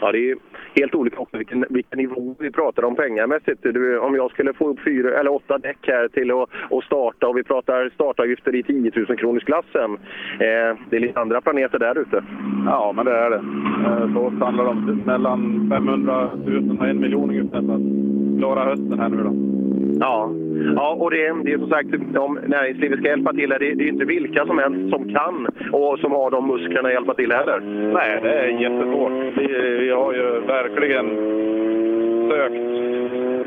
[0.00, 0.36] Ja, det är
[0.74, 3.62] helt olika också vilken, vilken nivå vi pratar om pengamässigt.
[3.62, 7.36] Du, om jag skulle få upp fyra eller åtta däck här till att, starta och
[7.36, 9.92] vi pratar startavgifter i 10 000 kronors klassen.
[10.40, 12.24] Eh, det är lite andra planeter där ute.
[12.66, 13.36] Ja, men det är det.
[13.86, 18.64] Eh, Så handlar det om mellan 500 000 och en miljon ungefär för att klara
[18.64, 19.59] hösten här nu då.
[20.00, 20.30] Ja,
[20.76, 23.88] ja och det, det är som sagt, om näringslivet ska hjälpa till, det, det är
[23.88, 27.60] inte vilka som helst som kan och som har de musklerna att hjälpa till heller.
[27.92, 29.12] Nej, det är jättesvårt.
[29.36, 29.46] Vi,
[29.78, 31.06] vi har ju verkligen
[32.30, 32.70] sökt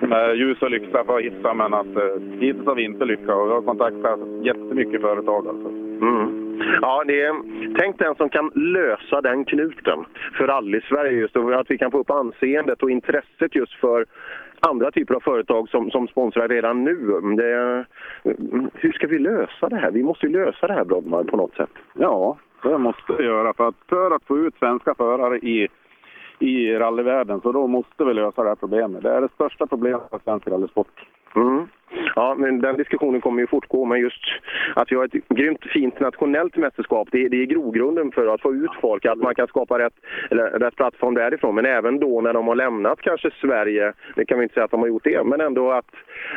[0.10, 3.30] med ljus och lykta för att hitta, men att eh, hittills har vi inte lyckats.
[3.30, 5.70] Och Vi har kontaktat jättemycket företag alltså.
[6.02, 6.44] Mm.
[6.82, 7.34] Ja, det är,
[7.80, 10.06] tänk den som kan lösa den knuten
[10.38, 14.06] för rally-Sverige just och att vi kan få upp anseendet och intresset just för
[14.70, 16.96] andra typer av företag som, som sponsrar redan nu.
[17.38, 17.86] Det,
[18.74, 19.92] hur ska vi lösa det här?
[19.92, 21.70] Vi måste ju lösa det här Brodman på något sätt.
[21.94, 23.54] Ja, det måste vi göra.
[23.54, 25.68] För att, för att få ut svenska förare i,
[26.40, 29.04] i rallyvärlden så då måste vi lösa det här problemet.
[29.04, 31.08] Det är det största problemet för svensk rallysport.
[31.36, 31.68] Mm.
[32.16, 34.24] Ja, men den diskussionen kommer ju fortgå, men just
[34.76, 38.54] att vi har ett grymt fint nationellt mästerskap, det, det är grogrunden för att få
[38.54, 39.94] ut folk, att man kan skapa rätt,
[40.32, 41.56] eller, rätt plattform därifrån.
[41.56, 44.72] Men även då när de har lämnat kanske Sverige, det kan vi inte säga att
[44.72, 45.86] de har gjort det, men ändå att,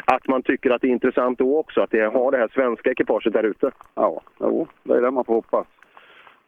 [0.04, 2.90] att man tycker att det är intressant då också, att det har det här svenska
[2.90, 3.70] ekipaget där ute.
[3.94, 5.66] Ja, jo, det är det man får hoppas.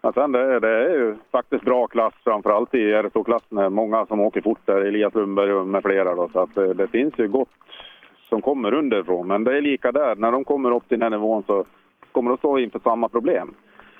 [0.02, 3.72] Men sen det, är- det är ju faktiskt bra klass, framförallt i RSO-klassen.
[3.72, 6.14] Många som åker fort där, Elias Lundberg med flera.
[6.14, 7.48] Då, så att det, det finns ju gott
[8.28, 9.26] som kommer underifrån.
[9.26, 11.64] Men det är lika där, när de kommer upp till den här nivån så
[12.12, 13.54] kommer de stå inför samma problem.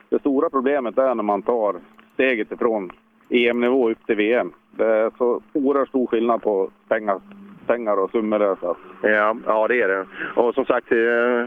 [0.09, 1.77] Det stora problemet är när man tar
[2.15, 2.91] steget ifrån
[3.31, 4.53] EM-nivå upp till VM.
[4.71, 7.21] Det är så oerhört stor skillnad på pengar,
[7.67, 8.57] pengar och summor där.
[8.61, 10.07] Så Ja, ja det är det.
[10.37, 11.47] Och som sagt, eh,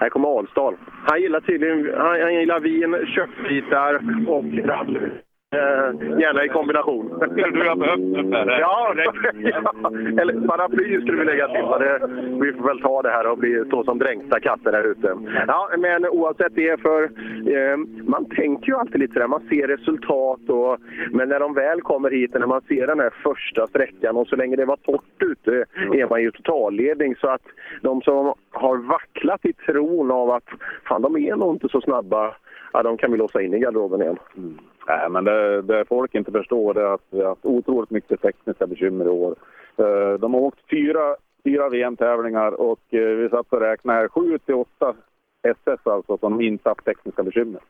[0.00, 0.74] här kommer Alsdal.
[1.06, 3.94] Han gillar tydligen han, han gillar vin, köttbitar
[4.28, 5.10] och rally.
[5.50, 7.08] Eh, gärna i kombination.
[7.52, 8.60] Du har behövt där.
[8.60, 9.90] Ja, ja,
[10.22, 11.64] eller paraply skulle vi lägga till.
[11.64, 12.00] Det,
[12.40, 15.14] vi får väl ta det här och bli, stå som dränkta katter där ute.
[15.46, 17.76] Ja, men oavsett det, för eh,
[18.06, 20.78] man tänker ju alltid lite sådär, man ser resultat och,
[21.10, 24.36] men när de väl kommer hit, när man ser den här första sträckan och så
[24.36, 27.16] länge det var torrt ute är man ju totalledning.
[27.16, 27.42] Så att
[27.82, 30.48] de som har vacklat i tron av att
[30.88, 32.34] fan, de är nog inte så snabba,
[32.72, 34.18] ja, de kan vi låsa in i garderoben igen.
[34.36, 34.58] Mm.
[34.88, 38.22] Nej, men det, det folk inte förstår det är att vi har haft otroligt mycket
[38.22, 39.34] tekniska bekymmer i år.
[39.76, 44.38] Eh, de har åkt fyra, fyra VM-tävlingar och eh, vi satt och räknade här, sju
[44.38, 44.94] till åtta
[45.42, 47.60] SS alltså som inte haft tekniska bekymmer.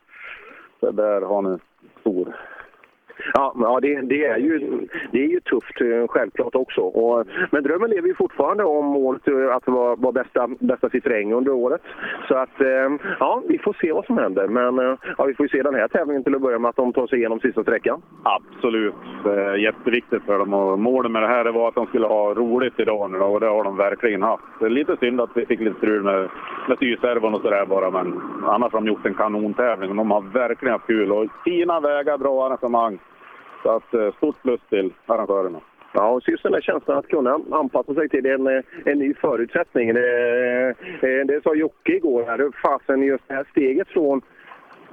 [0.80, 1.58] Så där har ni
[2.00, 2.36] stor
[3.34, 6.80] Ja, ja det, det, är ju, det är ju tufft eh, självklart också.
[6.80, 11.06] Och, men drömmen lever ju fortfarande om målet eh, att vara, vara bästa, bästa sitt
[11.06, 11.82] regn under året.
[12.28, 12.88] Så att, eh,
[13.20, 14.48] ja, vi får se vad som händer.
[14.48, 16.92] Men ja, vi får ju se den här tävlingen till att börja med, att de
[16.92, 18.02] tar sig igenom sista sträckan.
[18.22, 18.94] Absolut.
[19.58, 20.54] Jätteviktigt för dem.
[20.54, 23.46] Och målet med det här var att de skulle ha roligt idag nu och det
[23.46, 24.44] har de verkligen haft.
[24.60, 26.28] Det är lite synd att vi fick lite strul med,
[26.68, 29.96] med styrservon och sådär bara, men annars har de gjort en kanontävling.
[29.96, 31.12] De har verkligen haft kul.
[31.12, 32.98] Och fina vägar, bra arrangemang.
[33.62, 35.60] Så att, eh, stort plus till arrangörerna.
[35.92, 39.14] Ja, och just den där känslan att kunna anpassa sig till en, eh, en ny
[39.14, 39.94] förutsättning.
[39.94, 40.68] Det,
[41.00, 44.22] eh, det sa Jocke igår här, fasen just det här steget från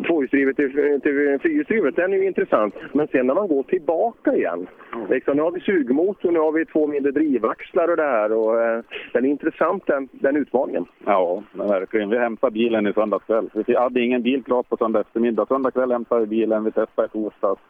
[0.08, 0.72] tvåhjulsdrivet till,
[1.02, 2.76] till fyrhjulsdrivet, den är ju intressant.
[2.94, 4.68] Men sen när man går tillbaka igen.
[5.10, 8.32] Liksom, nu har vi sugmotor, nu har vi två mindre drivaxlar och det här.
[8.32, 8.82] Och, eh,
[9.14, 10.86] den är intressant den, den utmaningen.
[11.06, 12.10] Ja, men verkligen.
[12.10, 13.50] Vi hämtade bilen i söndags kväll.
[13.68, 15.46] Vi hade ingen bil klar på söndag eftermiddag.
[15.46, 16.64] Söndag kväll hämtade vi bilen.
[16.64, 17.62] Vi testade i torsdags.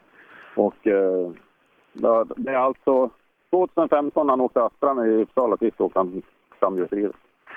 [0.55, 1.31] Och eh,
[1.93, 3.09] det- är alltså
[3.49, 6.21] 2015 han åkte Astra med i Uppsala sist åkte han
[6.59, 7.15] framhjulsdrivet.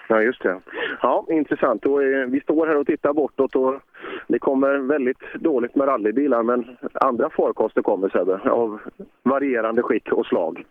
[0.09, 0.61] Ja, just det.
[1.03, 1.87] Ja, intressant.
[1.87, 3.75] Och, eh, vi står här och tittar bortåt och
[4.27, 8.81] det kommer väldigt dåligt med rallybilar men andra farkoster kommer Sebbe, av
[9.23, 10.65] varierande skick och slag.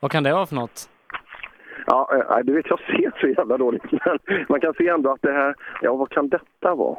[0.00, 0.88] Vad kan det vara för något?
[1.86, 3.82] Ja, eh, du vet, jag ser så jävla dåligt.
[4.26, 6.96] Men man kan se ändå att det här, ja vad kan detta vara?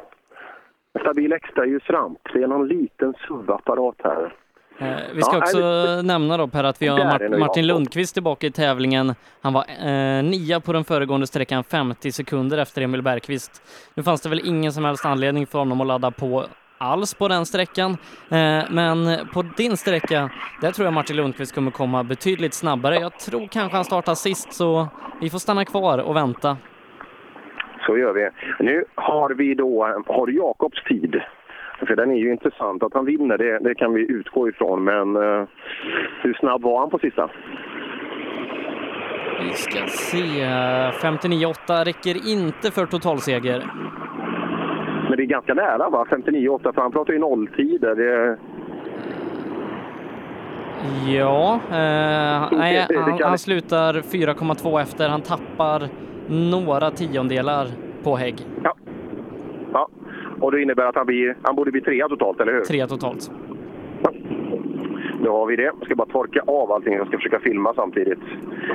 [1.00, 2.18] Stabil extraljusramp.
[2.32, 4.34] Det är någon liten SUV-apparat här.
[4.78, 7.66] Eh, Vi ska Ja, också nej, nämna då Per att vi har Mart- Martin.
[7.66, 9.14] Lundqvist tillbaka i tävlingen.
[9.42, 13.62] Han var eh, nia på den föregående sträckan, 50 sekunder efter Emil Bergqvist.
[13.94, 16.44] Nu fanns det väl ingen som helst anledning för honom att ladda på
[16.78, 17.90] alls på den sträckan.
[18.28, 20.30] Eh, men på din sträcka,
[20.60, 22.94] där tror jag Martin Lundqvist kommer komma betydligt snabbare.
[22.98, 24.88] Jag tror kanske han startar sist, så
[25.20, 26.56] vi får stanna kvar och vänta.
[27.86, 28.28] Så gör vi.
[28.60, 31.20] Nu har vi då, har Jakobs tid?
[31.86, 32.82] För den är ju intressant.
[32.82, 34.84] Att han vinner, det, det kan vi utgå ifrån.
[34.84, 35.46] Men eh,
[36.22, 37.30] hur snabb var han på sista?
[39.42, 40.18] Vi ska se.
[40.18, 43.62] 59,8 räcker inte för totalseger.
[45.08, 46.06] Men det är ganska nära va?
[46.10, 47.94] 59,8 för han pratar ju nolltider.
[47.94, 48.38] Det,
[51.06, 55.08] Ja, eh, nej, han, han slutar 4,2 efter.
[55.08, 55.88] Han tappar
[56.28, 57.66] några tiondelar
[58.04, 58.36] på Hägg.
[58.62, 58.74] ja.
[60.40, 62.60] Och det innebär att han, blir, han borde bli trea totalt, eller hur?
[62.60, 63.30] Tre totalt.
[65.24, 65.62] Då har vi det.
[65.62, 66.94] Jag ska bara torka av allting.
[66.94, 68.18] Jag ska försöka filma samtidigt.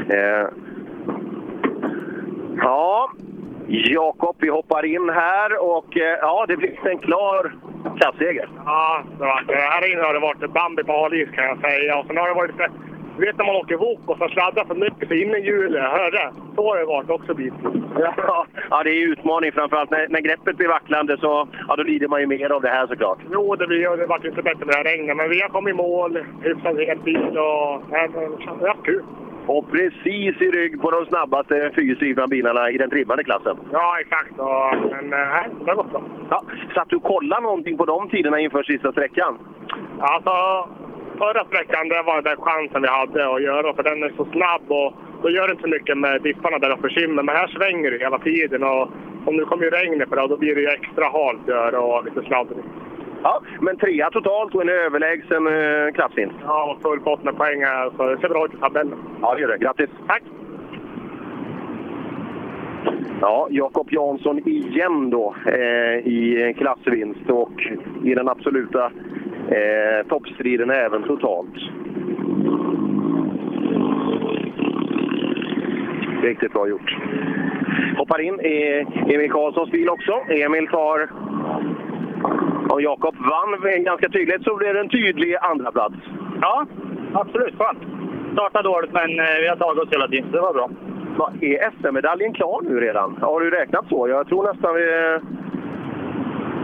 [0.09, 0.47] Eh.
[2.57, 3.11] Ja,
[3.67, 7.55] Jakob, vi hoppar in här och eh, ja, det blir en klar
[7.99, 8.49] klasseger.
[8.65, 11.97] Ja, det, var, det här inne har det varit Bambi på halis kan jag säga.
[11.99, 12.55] Och sen har det varit.
[13.19, 16.31] Du vet när man åker wok och så sladdar för mycket så innehjulet, hörde?
[16.55, 17.83] Så har det varit också bitvis.
[17.99, 19.89] Ja, ja, det är utmaning framförallt.
[19.89, 22.87] När, när greppet blir vacklande så ja, då lider man ju mer av det här
[22.87, 23.17] såklart.
[23.31, 25.73] Jo, det, blir, det vart inte bättre med det här regnet, men vi har kommit
[25.73, 29.03] i mål hyfsat helt bil och nej, men det har kul.
[29.45, 33.57] Och precis i rygg på de snabbaste fyrhjulsdrivna bilarna i den trimmade klassen.
[33.71, 34.39] Ja, exakt.
[34.39, 36.01] Och, men eh, nej, det har gått bra.
[36.29, 36.43] Ja,
[36.75, 39.37] satt du och kollade någonting på de tiderna inför sista sträckan?
[39.99, 40.31] Alltså,
[41.23, 44.65] förra sträckan det var den chansen vi hade att göra, för den är så snabb
[44.67, 47.23] och då gör det inte så mycket med dipparna där de försvinner.
[47.23, 48.83] Men här svänger det hela tiden och
[49.25, 52.21] om det kommer regnet på det, då blir det ju extra halt där och lite
[52.21, 52.67] sladdrigt.
[53.23, 56.35] Ja, men trea totalt och en överlägsen eh, klassvinst.
[56.45, 58.97] Ja, och full pott med poäng här, så det ser bra ut i tabellen.
[59.21, 59.57] Ja, det gör det.
[59.57, 59.89] Grattis!
[60.07, 60.23] Tack!
[63.21, 67.61] Ja, Jakob Jansson igen då eh, i klassvinst och
[68.05, 68.85] i den absoluta
[69.49, 71.55] eh, toppstriden även totalt.
[76.21, 76.97] Riktigt bra gjort.
[77.97, 80.13] Hoppar in i Emil Karlssons bil också.
[80.29, 81.09] Emil tar...
[82.69, 85.95] Och Jakob vann ganska tydligt, så blir det en tydlig andra plats.
[86.41, 86.65] Ja,
[87.13, 87.55] absolut.
[87.57, 87.79] Skönt.
[88.33, 90.31] Startade dåligt, men eh, vi har tagit oss hela tiden.
[90.31, 90.69] Det var bra.
[91.41, 93.17] Är SM-medaljen klar nu redan?
[93.21, 94.07] Har du räknat så?
[94.09, 94.85] Jag tror nästan vi...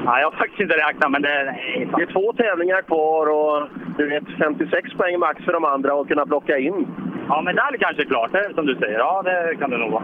[0.06, 1.44] Nej, jag har faktiskt inte räknat, men det...
[1.44, 3.68] Nej, Det är två tävlingar kvar och
[3.98, 6.88] du vet 56 poäng max för de andra att kunna plocka in.
[7.30, 9.00] Ja, medalj kanske är klart, det är som du säger.
[9.00, 10.04] Ja, det kan det nog vara.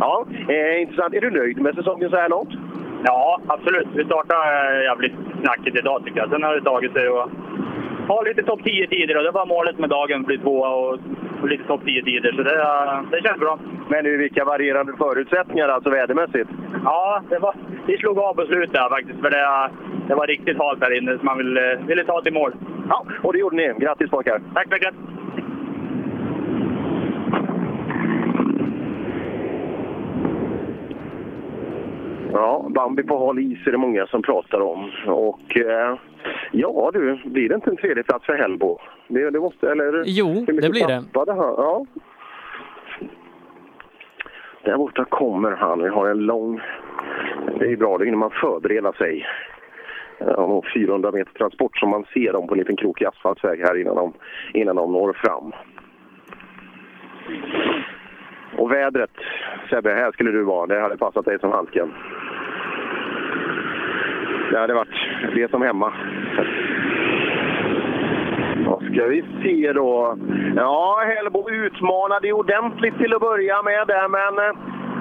[0.00, 1.14] Ja, eh, intressant.
[1.14, 2.50] Är du nöjd med säsongen så här långt?
[3.04, 3.88] Ja, absolut.
[3.94, 6.30] Vi startade eh, jävligt knackigt idag tycker jag.
[6.30, 7.28] Sen har det tagit sig att
[8.08, 10.98] ha lite topp 10-tider och det var målet med dagen, bli tvåa och,
[11.42, 12.32] och lite topp 10-tider.
[12.32, 13.58] Så det, eh, det känns bra.
[13.88, 16.50] Men nu vilka varierande förutsättningar alltså vädermässigt?
[16.84, 17.54] Ja, det var,
[17.86, 19.20] vi slog av på slutet faktiskt.
[19.20, 19.70] För det,
[20.08, 22.52] det var riktigt halt där inne så man ville, ville ta till mål.
[22.88, 23.74] Ja, och det gjorde ni.
[23.78, 24.40] Grattis pojkar!
[24.54, 24.90] Tack så
[32.32, 34.90] Ja, Bambi på hal is är det många som pratar om.
[35.06, 35.96] Och eh,
[36.52, 38.78] ja du, blir det inte en tredje plats för Hellbo?
[39.08, 40.02] Det, det måste, eller?
[40.06, 40.94] Jo, det blir det.
[40.94, 41.36] Han?
[41.36, 41.86] Ja.
[44.64, 45.82] Där borta kommer han.
[45.82, 46.60] Vi har en lång...
[47.58, 49.26] Det är bra, det när man förbereder sig.
[50.36, 53.96] Nog 400 meter transport som man ser dem på en liten krokig asfaltsväg här innan
[53.96, 54.12] de,
[54.52, 55.52] innan de når fram.
[58.56, 59.10] Och vädret,
[59.70, 60.66] Sebbe, här skulle du vara.
[60.66, 61.92] Det hade passat dig som handsken.
[64.50, 65.92] Det hade varit det som hemma.
[68.64, 70.18] Då ska vi se då.
[70.56, 74.56] Ja, Hellbo utmanade ordentligt till att börja med där, men eh,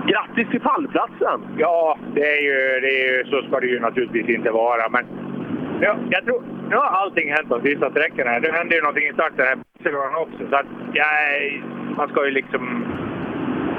[0.08, 1.42] grattis till pallplatsen!
[1.58, 4.90] Ja, det är ju, det är ju, så ska det ju naturligtvis inte vara.
[4.90, 5.06] Men
[5.82, 8.40] ja, jag tror, nu har allting hänt de sista sträckorna.
[8.40, 9.56] Det hände ju någonting i starten här
[9.92, 10.50] på också.
[10.50, 11.06] Så att, ja,
[11.98, 12.86] man ska ju liksom...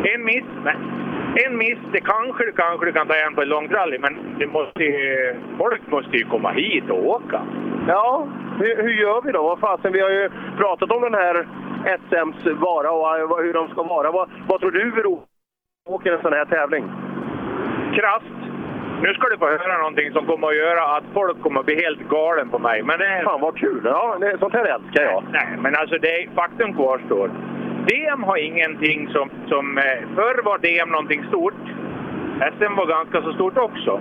[0.04, 0.76] En miss, men
[1.44, 4.36] en miss, det kanske du kanske du kan ta igen på ett långt rally, men
[4.38, 7.40] det måste ju, folk måste ju komma hit och åka.
[7.88, 9.42] Ja, hur, hur gör vi då?
[9.42, 11.46] Vad fasen, vi har ju pratat om den här
[11.84, 14.10] SMs vara och eh, hur de ska vara.
[14.10, 15.20] Vad, vad tror du beror
[15.86, 16.84] på åker en sån här tävling?
[17.94, 18.42] Krasst.
[19.02, 21.82] Nu ska du få höra någonting som kommer att göra att folk kommer att bli
[21.84, 22.82] helt galen på mig.
[22.82, 23.22] Men det...
[23.24, 23.80] Fan vad kul!
[23.84, 25.24] Ja, det, sånt här älskar jag.
[25.32, 27.30] Nej, men alltså det, faktum kvarstår.
[27.86, 29.30] DM har ingenting som...
[29.48, 31.54] som eh, förr var DM någonting stort.
[32.58, 34.00] SM var ganska så stort också.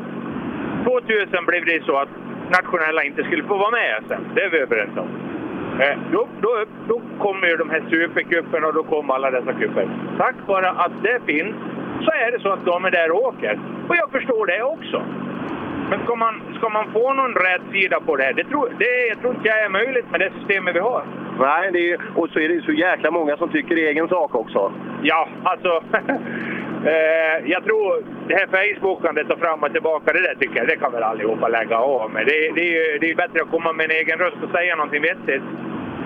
[0.84, 2.10] 2000 blev det så att
[2.52, 4.24] nationella inte skulle få vara med i SM.
[4.36, 5.08] Det är vi överens om.
[5.82, 9.90] Eh, Då, då, då kommer ju de här supercuperna och då kommer alla dessa cuper.
[10.18, 11.56] Tack vare att det finns
[12.06, 13.60] så är det så att de är där och åker.
[13.90, 15.04] Och jag förstår det också.
[15.90, 18.34] Men ska man, ska man få någon rätt sida på det här?
[18.34, 21.04] Det tror, det, jag tror inte jag är möjligt med det systemet vi har.
[21.42, 24.36] Nej, det är, och så är det ju så jäkla många som tycker egen sak
[24.36, 24.74] också.
[25.04, 25.70] Ja, alltså...
[26.86, 30.76] eh, jag tror det här Facebookandet och fram och tillbaka, det där tycker jag, det
[30.76, 32.26] kan väl allihopa lägga av med.
[32.26, 34.76] Det, det, är ju det är bättre att komma med en egen röst och säga
[34.76, 35.44] någonting vettigt.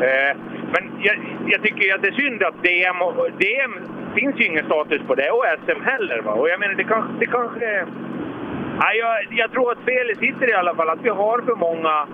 [0.01, 0.37] Eh,
[0.73, 1.15] men jag,
[1.47, 3.73] jag tycker att det är synd att DM, och, DM
[4.15, 6.21] finns ju ingen status på det och SM heller.
[6.21, 6.31] Va?
[6.31, 7.11] Och jag menar, det kanske...
[7.19, 7.85] Det kanske
[8.79, 12.07] nej, jag, jag tror att felet sitter i alla fall att vi har för många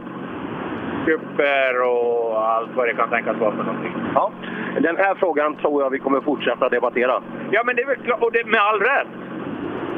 [1.05, 3.93] kupper och allt vad det kan tänkas vara för någonting.
[4.15, 4.31] Ja,
[4.79, 7.23] den här frågan tror jag vi kommer fortsätta debattera.
[7.51, 9.07] Ja, men det är väl klart, och det, med all rätt.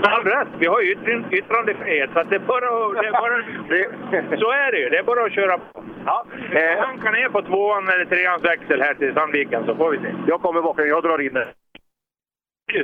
[0.02, 0.48] Med all rätt.
[0.60, 0.92] Vi har ju
[1.32, 4.90] yttrandefrihet, så det är bara, det är bara Så är det ju.
[4.90, 5.84] Det är bara att köra på.
[6.06, 10.14] Ja, eh, ner på tvåan eller treans växel här till Sandviken, så får vi se.
[10.28, 11.48] Jag kommer bakom, jag drar in det.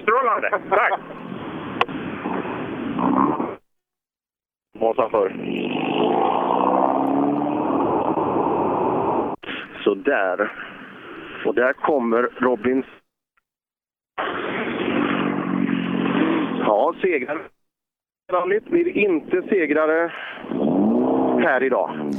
[0.01, 0.49] Strålande.
[0.69, 0.99] Tack!
[4.79, 5.29] Måsan för.
[9.83, 10.51] Så där.
[11.45, 12.85] Och där kommer Robins...
[16.59, 17.39] Ja, segrare.
[18.31, 20.11] Rallyt blir inte segrare
[21.43, 22.11] här idag.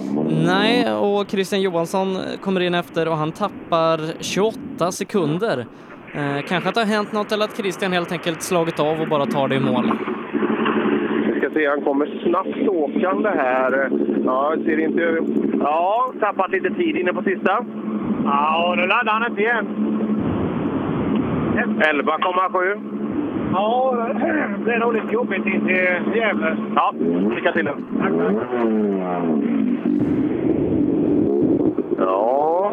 [0.47, 5.67] Nej, och Christian Johansson kommer in efter och han tappar 28 sekunder.
[6.15, 9.09] Eh, kanske att det har hänt något eller att Christian helt enkelt slagit av och
[9.09, 9.91] bara tar det i mål.
[11.61, 13.91] Se, han kommer snabbt åkande här.
[14.25, 15.19] Ja, ser inte...
[15.61, 17.65] Ja, tappat lite tid inne på sista.
[18.25, 19.67] Ja, nu laddar han inte igen.
[21.79, 22.81] 11,7.
[23.53, 23.97] Ja,
[24.65, 26.57] det är nog lite jobbigt in till Gävle.
[26.75, 26.95] Ja,
[27.35, 27.69] lycka till.
[31.99, 32.73] Ja.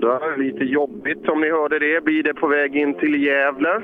[0.00, 2.04] Det är lite jobbigt om ni hörde det.
[2.04, 3.80] Blir det på väg in till Gävle?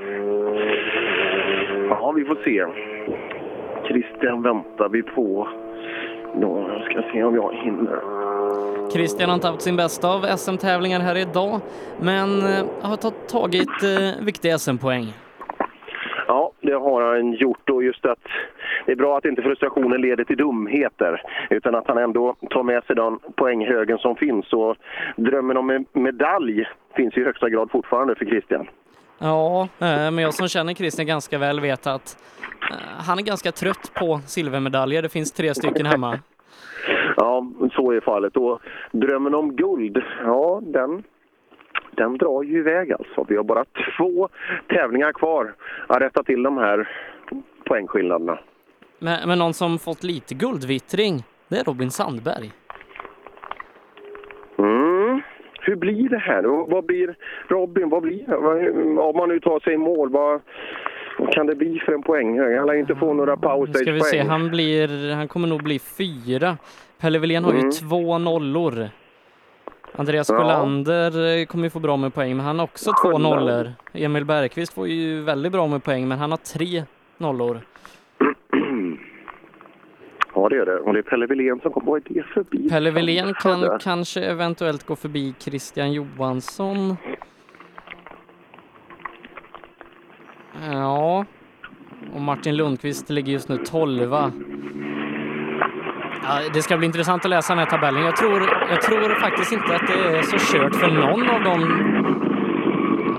[1.89, 2.65] Ja, vi får se.
[3.89, 5.49] Christian väntar vi på.
[6.41, 8.01] Då jag ska se om jag hinner.
[8.91, 11.61] Christian har inte haft sin bästa av SM-tävlingar här idag,
[12.01, 15.07] men eh, har tagit, tagit eh, viktiga SM-poäng.
[16.29, 18.19] Ja, det har han gjort och just att
[18.87, 22.85] det är bra att inte frustrationen leder till dumheter utan att han ändå tar med
[22.85, 24.53] sig den poänghögen som finns.
[24.53, 24.77] Och
[25.17, 26.65] drömmen om en medalj
[26.97, 28.67] finns i högsta grad fortfarande för Christian.
[29.19, 32.19] Ja, eh, men jag som känner Christian ganska väl vet att
[32.71, 32.77] eh,
[33.07, 35.03] han är ganska trött på silvermedaljer.
[35.03, 36.19] Det finns tre stycken hemma.
[37.17, 38.37] Ja, så är fallet.
[38.37, 38.61] Och
[38.93, 41.03] drömmen om guld, ja den,
[41.91, 43.25] den drar ju iväg alltså.
[43.29, 43.65] Vi har bara
[43.99, 44.29] två
[44.69, 45.55] tävlingar kvar
[45.87, 46.89] att rätta till de här
[47.65, 48.39] poängskillnaderna.
[48.99, 52.53] Men, men någon som fått lite guldvittring, det är Robin Sandberg.
[54.59, 54.96] Mm.
[55.67, 56.43] Hur blir det här?
[56.73, 57.15] Vad blir
[57.49, 57.89] Robin?
[57.89, 59.01] Vad blir det?
[59.01, 60.41] Om man nu tar sig i mål, vad,
[61.19, 62.57] vad kan det bli för en poänghög?
[62.59, 63.37] Han lär inte få några
[63.67, 66.57] Nu ska vi se, han, blir, han kommer nog bli fyra.
[67.01, 67.71] Pelle Wilén har ju Mm.
[67.71, 68.89] två nollor.
[69.93, 70.37] Andreas Ja.
[70.39, 73.73] Sjölander eh, kommer ju få bra med poäng, men han har också två nollor.
[73.93, 76.83] Emil Bergqvist får ju väldigt bra med poäng, men han har tre
[77.19, 77.61] nollor.
[80.39, 80.79] Ja, det är det.
[80.81, 81.87] Och det är Pelle Wilén som kommer.
[81.87, 82.71] Vad är det för bil?
[82.71, 83.79] Pelle Wilén kan Sådär.
[83.79, 86.97] kanske eventuellt gå förbi Christian Johansson.
[90.73, 91.25] Ja,
[92.15, 94.03] och Martin Lundqvist ligger just nu 12.
[94.13, 94.31] Ja,
[96.55, 98.03] det ska bli intressant att läsa den här tabellen.
[98.05, 101.63] Jag tror, jag tror faktiskt inte att det är så kört för någon av dem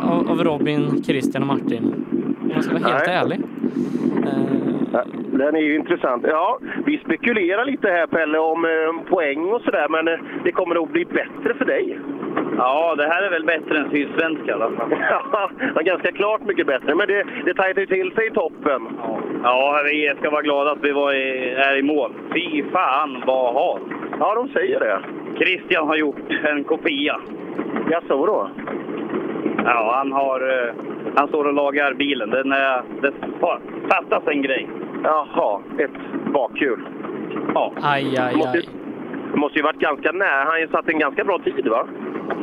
[0.02, 2.06] av, av Robin, Christian och Martin.
[2.42, 3.16] Om jag ska vara helt Nej.
[3.16, 3.40] ärlig.
[5.14, 6.26] Den är ju intressant.
[6.28, 10.76] Ja, vi spekulerar lite här Pelle om eh, poäng och sådär, men eh, det kommer
[10.76, 12.00] nog bli bättre för dig.
[12.58, 14.90] Ja, det här är väl bättre än Sydsvenska i alla fall.
[15.76, 18.88] Ja, ganska klart mycket bättre, men det, det tajtar ju till sig i toppen.
[19.44, 22.14] Ja, vi ska vara glada att vi var i, är i mål.
[22.34, 23.84] Fy fan vad halt!
[24.20, 25.00] Ja, de säger det.
[25.40, 27.20] Christian har gjort en kopia.
[27.92, 28.50] Jaså, då?
[29.68, 30.40] Ja, han har...
[30.68, 30.74] eh,
[31.16, 32.30] Han står och lagar bilen.
[32.30, 33.12] Den är, det
[33.90, 34.68] fattas en grej.
[35.04, 35.92] Jaha, ett
[36.34, 36.80] bakhjul.
[37.54, 37.72] Ja.
[37.82, 38.70] Aj, aj, måste, aj.
[39.32, 40.38] Det måste ju varit ganska nära.
[40.40, 41.88] Han har ju satt en ganska bra tid, va?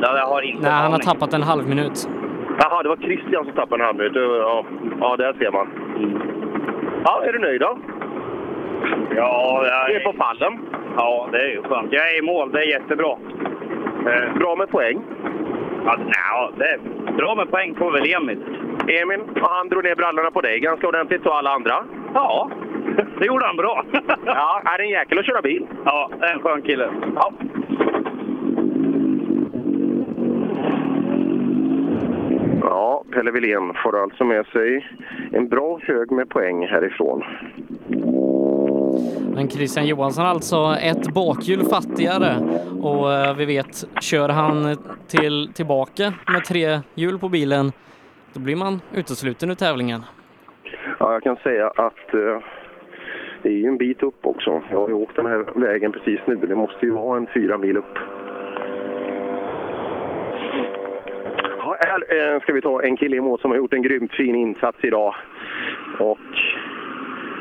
[0.01, 2.09] Ja, jag har inte Nej, han har tappat en halv minut.
[2.59, 4.11] Jaha, det var Christian som tappade en halv minut.
[4.15, 4.65] Ja,
[4.99, 5.67] ja där ser man.
[7.05, 7.77] Ja, är du nöjd då?
[9.15, 10.59] Ja, jag är på pallen.
[10.97, 11.87] Ja, det är ju skönt.
[11.91, 12.51] Jag är i mål.
[12.51, 13.11] Det är jättebra.
[14.07, 15.01] Eh, bra med poäng?
[15.85, 15.97] Ja,
[16.31, 16.79] ja, det är
[17.17, 18.37] bra med poäng får väl Emil.
[18.87, 21.83] Emil, och han drog ner brallorna på dig ganska ordentligt och alla andra.
[22.13, 22.49] Ja,
[23.19, 23.85] det gjorde han bra.
[24.25, 25.67] ja, är en jäkel att köra bil.
[25.85, 26.89] Ja, en skön kille.
[27.15, 27.33] Ja.
[32.61, 34.87] Ja, Pelle Wilén får alltså med sig
[35.31, 37.23] en bra hög med poäng härifrån.
[39.35, 42.35] Men Christian Johansson alltså ett bakhjul fattigare
[42.81, 44.77] och eh, vi vet, kör han
[45.07, 47.71] till, tillbaka med tre hjul på bilen,
[48.33, 50.01] då blir man utesluten ur tävlingen.
[50.99, 52.39] Ja, jag kan säga att eh,
[53.41, 54.61] det är ju en bit upp också.
[54.71, 56.35] Jag har ju åkt den här vägen precis nu.
[56.35, 57.97] Det måste ju vara en fyra mil upp.
[61.57, 64.11] Ja, här eh, ska vi ta en kille i mål som har gjort en grymt
[64.11, 65.15] fin insats idag.
[65.99, 66.17] Och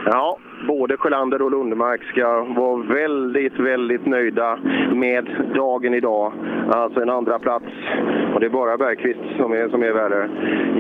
[0.07, 4.59] ja, både Sjölander och Lundmark ska vara väldigt, väldigt nöjda
[4.93, 6.33] med dagen idag.
[6.71, 7.67] Alltså en andra plats.
[8.35, 10.29] Och det är bara Bergqvist som är, som är värre.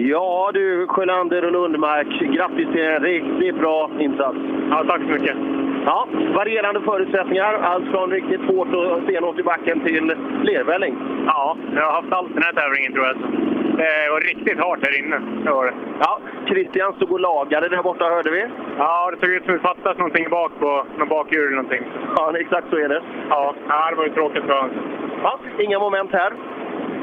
[0.00, 4.38] Ja du, Sjölander och Lundmark, grattis till en riktigt bra insats.
[4.70, 5.36] Ja, tack så mycket.
[5.86, 7.54] Ja, varierande förutsättningar.
[7.54, 10.12] Allt från riktigt hårt och stenhårt i backen till
[10.42, 10.96] lervälling.
[11.26, 13.16] Ja, jag har haft allt den här tävlingen tror jag.
[13.76, 15.18] Det var riktigt hårt här inne.
[15.44, 15.74] Det var det.
[16.00, 18.46] Ja, Christian stod och lagade där borta hörde vi.
[18.78, 21.82] Ja, det såg ut som att det fattades någonting bak på någon bakhjul eller någonting.
[22.16, 23.02] Ja, exakt så är det.
[23.30, 24.70] Ja, ja det var ju tråkigt för honom.
[25.22, 26.32] Ja, inga moment här?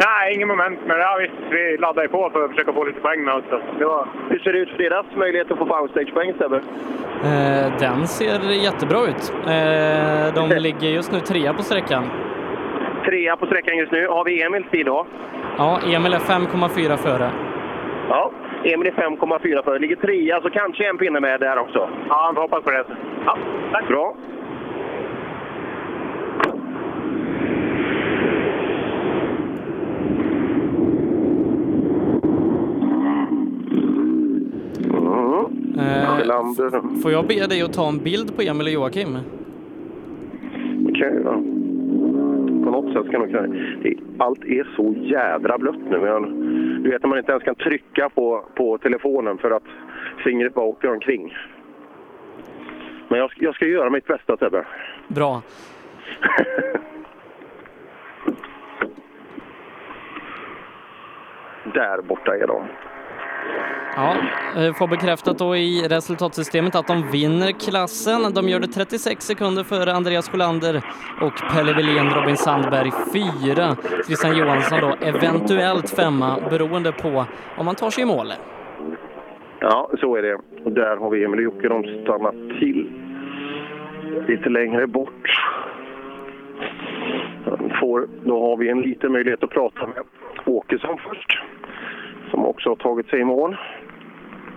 [0.06, 0.80] Nej, ingen moment.
[0.85, 3.43] Men ja, visst, vi laddade på för att försöka få lite poäng med oss.
[3.50, 4.08] så Det var...
[4.30, 6.61] Hur ser det ut för deras möjlighet att få powerstage-poäng, Sebbe?
[7.24, 9.33] Eh, den ser jättebra ut.
[9.48, 12.03] Eh, de ligger just nu trea på sträckan
[13.05, 14.07] trea på sträckan just nu.
[14.07, 15.05] Har vi Emils tid då?
[15.57, 17.31] Ja, Emil är 5,4 före.
[18.09, 18.31] Ja,
[18.63, 19.80] Emil är 5,4 före.
[19.80, 21.89] Ligger trea, så kanske en pinne med där också.
[22.09, 22.85] Ja, vi hoppas på det.
[23.25, 23.38] Ja,
[23.71, 23.88] tack.
[23.88, 24.15] Bra.
[35.77, 39.17] Eh, får jag be dig att ta en bild på Emil och Joakim?
[40.89, 41.60] Okej okay, då.
[42.72, 43.48] På något sätt ska nog kunna...
[43.82, 46.00] det- Allt är så jädra blött nu.
[46.00, 46.24] Men
[46.83, 49.64] du vet när man inte ens kan trycka på, på telefonen för att
[50.24, 51.33] fingret bara åker omkring.
[53.08, 54.66] Men jag, ska- jag ska göra mitt bästa Sebbe.
[55.08, 55.41] Bra.
[61.74, 62.64] Där borta är de.
[63.95, 64.15] Ja,
[64.57, 68.33] eh, får bekräftat då i resultatsystemet att de vinner klassen.
[68.33, 70.81] De gör det 36 sekunder före Andreas Sjölander
[71.21, 73.75] och Pelle Wilén, Robin Sandberg fyra.
[74.05, 77.25] Christian Johansson då eventuellt femma beroende på
[77.57, 78.27] om man tar sig i mål.
[79.59, 80.35] Ja, så är det.
[80.65, 81.67] Och där har vi Emil och Jocke.
[81.67, 82.89] De stannar till
[84.27, 85.27] lite längre bort.
[87.79, 90.03] Får, då har vi en liten möjlighet att prata med
[90.45, 91.41] Åkesson först.
[92.32, 93.58] Som också har tagit sig i mål.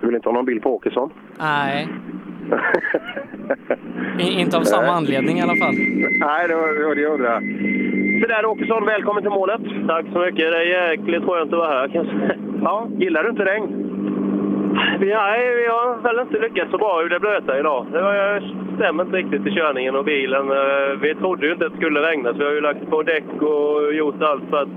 [0.01, 1.11] Du vill inte ha någon bild på Åkesson?
[1.39, 1.89] Nej,
[4.19, 5.75] i- inte av samma anledning i alla fall.
[6.20, 7.41] Nej, det var det, jag undrade.
[8.20, 9.61] Så där Åkesson, välkommen till målet.
[9.89, 10.36] Tack så mycket.
[10.53, 12.36] Det är jäkligt skönt att vara här kanske.
[12.62, 13.67] Ja, gillar du inte regn?
[15.01, 17.86] Nej, vi har väl inte lyckats så bra ur det blöta idag.
[17.93, 18.43] Det var-
[18.77, 20.51] stämmer inte riktigt i körningen och bilen.
[20.51, 23.03] Eh, Vi trodde ju inte att det skulle regna så vi har ju lagt på
[23.03, 24.69] däck och gjort allt för att...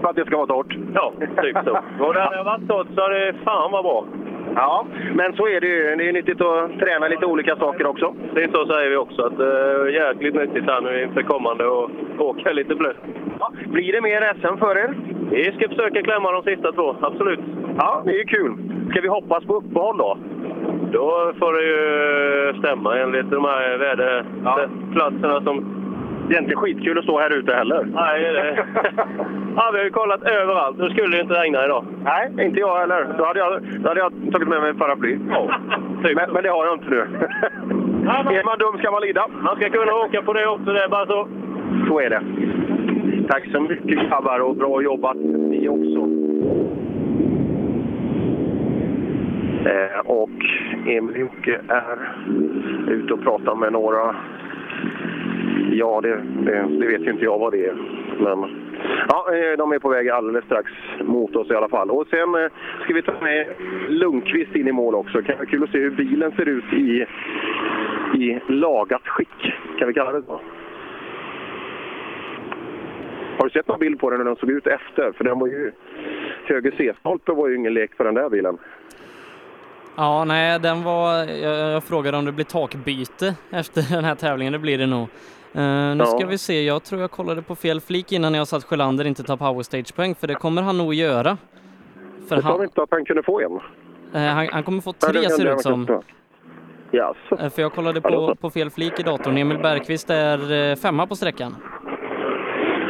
[0.00, 0.76] För att det ska vara torrt?
[0.94, 1.12] Ja,
[1.42, 1.70] typ så.
[2.04, 4.04] och när det har varit torrt så har det fan vad bra.
[4.54, 5.96] Ja, men så är det ju.
[5.96, 8.14] Det är nyttigt att träna lite olika saker också.
[8.34, 11.66] Det är så säger vi också, att det är jäkligt nyttigt här nu inför kommande
[11.66, 12.96] och åka lite blött.
[13.40, 14.94] Ja, blir det mer SM för er?
[15.30, 17.40] Vi ska försöka klämma de sista två, absolut.
[17.78, 18.52] Ja, det är kul.
[18.90, 20.18] Ska vi hoppas på uppehåll då?
[20.92, 25.76] Då får det ju stämma enligt de här väderplatserna som...
[26.30, 27.88] Det är inte skitkul att stå här ute heller.
[27.94, 28.64] Nej, det...
[29.56, 30.78] ja, vi har ju kollat överallt.
[30.78, 31.84] Nu skulle det inte regna idag.
[32.04, 33.14] Nej, inte jag heller.
[33.18, 35.18] Då hade jag, då hade jag tagit med mig paraply.
[36.02, 37.00] men, men det har jag inte nu.
[38.38, 39.28] är man dum ska man lida.
[39.42, 41.28] Man ska kunna åka på det också, det är bara så.
[41.88, 42.22] Så är det.
[43.28, 46.00] Tack så mycket grabbar och bra jobbat ni också.
[49.70, 50.30] Eh, och
[50.86, 51.98] Emil Jocke är
[52.88, 54.16] ute och pratar med några...
[55.72, 57.74] Ja, det, det, det vet ju inte jag vad det är.
[58.18, 58.38] Men
[59.08, 60.72] ja, eh, de är på väg alldeles strax
[61.04, 61.90] mot oss i alla fall.
[61.90, 62.50] Och sen eh,
[62.84, 63.46] ska vi ta med
[63.88, 65.22] Lundqvist in i mål också.
[65.22, 67.06] Kan vara kul att se hur bilen ser ut i,
[68.24, 69.54] i lagat skick.
[69.78, 70.40] Kan vi kalla det så?
[73.38, 75.12] Har du sett någon bild på den hur den såg ut efter?
[75.12, 75.72] För den var ju...
[76.44, 78.58] Höger C-stolpe var ju ingen lek för den där bilen.
[79.96, 81.24] Ja, nej, den var...
[81.24, 84.52] Jag, jag frågade om det blir takbyte efter den här tävlingen.
[84.52, 85.08] Det blir det nog.
[85.54, 86.04] Eh, nu Ja.
[86.06, 86.62] ska vi se.
[86.64, 90.14] Jag tror jag kollade på fel flik innan jag sa att Sjölander inte tar powerstage-poäng,
[90.14, 91.36] för det kommer han nog göra.
[92.28, 93.52] För Jag sa han, inte att han kunde få en.
[94.14, 96.02] eh, han, han kommer få tre, det- ser det det ut som.
[96.90, 97.38] Jaså?
[97.44, 99.36] Eh, För jag kollade på, på fel flik i datorn.
[99.38, 101.56] Emil Bergqvist är femma på sträckan.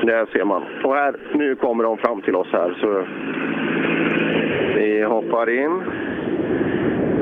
[0.03, 0.63] Där ser man.
[0.85, 3.07] Och här, nu kommer de fram till oss här så
[4.77, 5.83] vi hoppar in.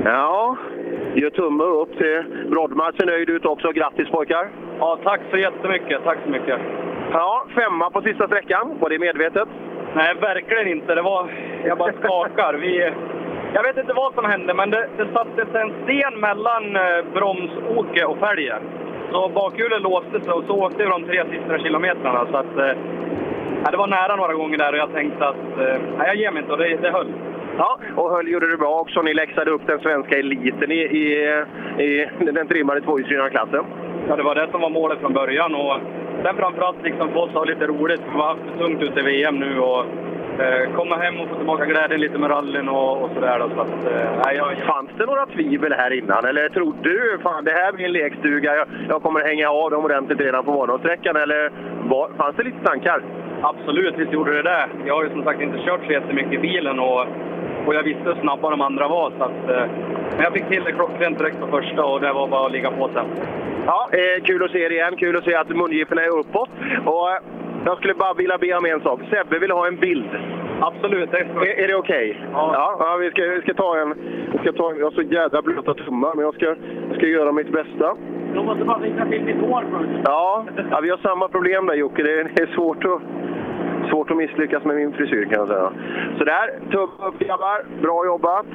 [0.05, 0.57] Ja,
[1.15, 2.93] gör tumme upp till Brodmar.
[2.93, 3.73] Ser nöjd ut också.
[3.73, 4.49] Grattis pojkar!
[4.79, 6.05] Ja, tack så jättemycket.
[6.05, 6.61] Tack så mycket.
[7.13, 8.79] Ja, femma på sista sträckan.
[8.81, 9.49] Var det medvetet?
[9.95, 10.95] Nej, verkligen inte.
[10.95, 11.29] Det var...
[11.65, 12.55] Jag bara skakar.
[12.55, 12.93] Vi...
[13.55, 18.05] Jag vet inte vad som hände, men det, det sattes en sten mellan eh, bromsoke
[18.05, 18.63] och fälgen.
[19.13, 22.27] Så bakhjulet låste sig och så åkte vi de tre sista kilometrarna.
[22.31, 26.07] Så att, eh, det var nära några gånger där och jag tänkte att eh, nej,
[26.07, 27.13] jag ger mig inte och det, det höll.
[27.59, 29.03] Ja, och Höll gjorde det bra också.
[29.03, 31.45] Ni läxade upp den svenska eliten i, i,
[31.79, 33.65] i den trimmade tvåhjulsdrivna klassen.
[34.09, 35.55] Ja, det var det som var målet från början.
[35.55, 35.77] Och
[36.25, 38.01] sen framförallt liksom få oss ha lite roligt.
[38.13, 39.85] Vi har haft det tungt ute i VM nu och
[40.43, 43.39] eh, komma hem och få tillbaka glädjen lite med rallyn och, och sådär.
[43.55, 43.87] Så att,
[44.27, 46.25] eh, jag, Fanns det några tvivel här innan?
[46.25, 49.85] Eller trodde du fan det här blir en lekstuga, jag, jag kommer hänga av dem
[49.85, 51.17] ordentligt redan på morgonsträckan?
[51.17, 51.53] Eller
[51.89, 53.03] var, fanns det lite tankar?
[53.43, 54.69] Absolut, visst gjorde det det.
[54.87, 57.07] Jag har ju som sagt inte kört så jättemycket i bilen och,
[57.69, 59.13] och jag visste hur snabba de andra var.
[59.19, 59.67] Så att, eh,
[60.17, 62.71] men jag fick till det klockrent direkt på första och det var bara att ligga
[62.71, 63.07] på sen.
[63.67, 64.97] Ja, eh, kul att se er igen.
[64.97, 66.51] Kul att se att mungiporna är uppåt.
[66.85, 67.19] Och, eh,
[67.65, 69.01] jag skulle bara vilja be om en sak.
[69.11, 70.11] Sebbe vill ha en bild.
[70.61, 71.11] Absolut.
[71.11, 72.21] Det är, är, är det okej?
[72.33, 72.77] Ja.
[72.81, 73.95] ja, vi, ska, vi ska ta en...
[74.33, 76.47] Vi ska ta en jag har så jädra blöta tummar, men jag ska,
[76.89, 77.97] jag ska göra mitt bästa.
[78.35, 80.01] Du måste bara fixa till ditt hår först.
[80.05, 82.03] Ja, ja, vi har samma problem där Jocke.
[82.03, 83.01] Det är, det är svårt, att,
[83.91, 85.73] svårt att misslyckas med min frisyr kan jag säga.
[86.19, 87.59] Så där, tumme upp grabbar.
[87.83, 88.47] Bra jobbat.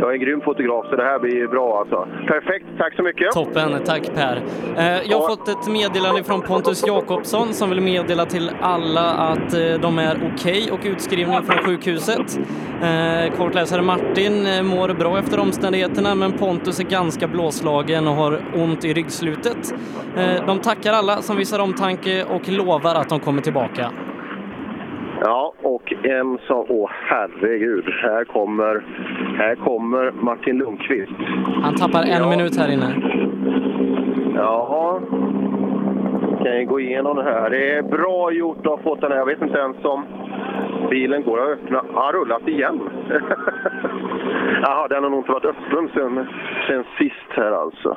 [0.00, 2.08] Jag är en grym fotograf så det här blir bra alltså.
[2.26, 3.30] Perfekt, tack så mycket.
[3.32, 4.36] Toppen, tack Per.
[4.76, 9.54] Eh, Jag har fått ett meddelande från Pontus Jakobsson som vill meddela till alla att
[9.54, 12.38] eh, de är okej och utskrivna från sjukhuset.
[12.82, 18.84] Eh, Kortläsare Martin mår bra efter omständigheterna men Pontus är ganska blåslagen och har ont
[18.84, 19.74] i ryggslutet.
[20.46, 23.90] De tackar alla som visar omtanke och lovar att de kommer tillbaka.
[25.20, 28.84] Ja, och en sa, åh herregud, här kommer,
[29.38, 31.12] här kommer Martin Lundqvist.
[31.62, 32.30] Han tappar en Ja.
[32.30, 32.94] minut här inne.
[34.34, 35.00] Jaha.
[36.44, 37.50] Kan jag gå igenom det här.
[37.50, 39.18] Det är bra gjort att ha fått den här.
[39.18, 40.04] Jag vet inte ens om
[40.90, 41.84] bilen går att öppna.
[41.94, 42.80] Han har rullat igen.
[44.62, 46.26] Jaha, den har nog inte varit öppen sen,
[46.66, 47.96] sen sist här alltså.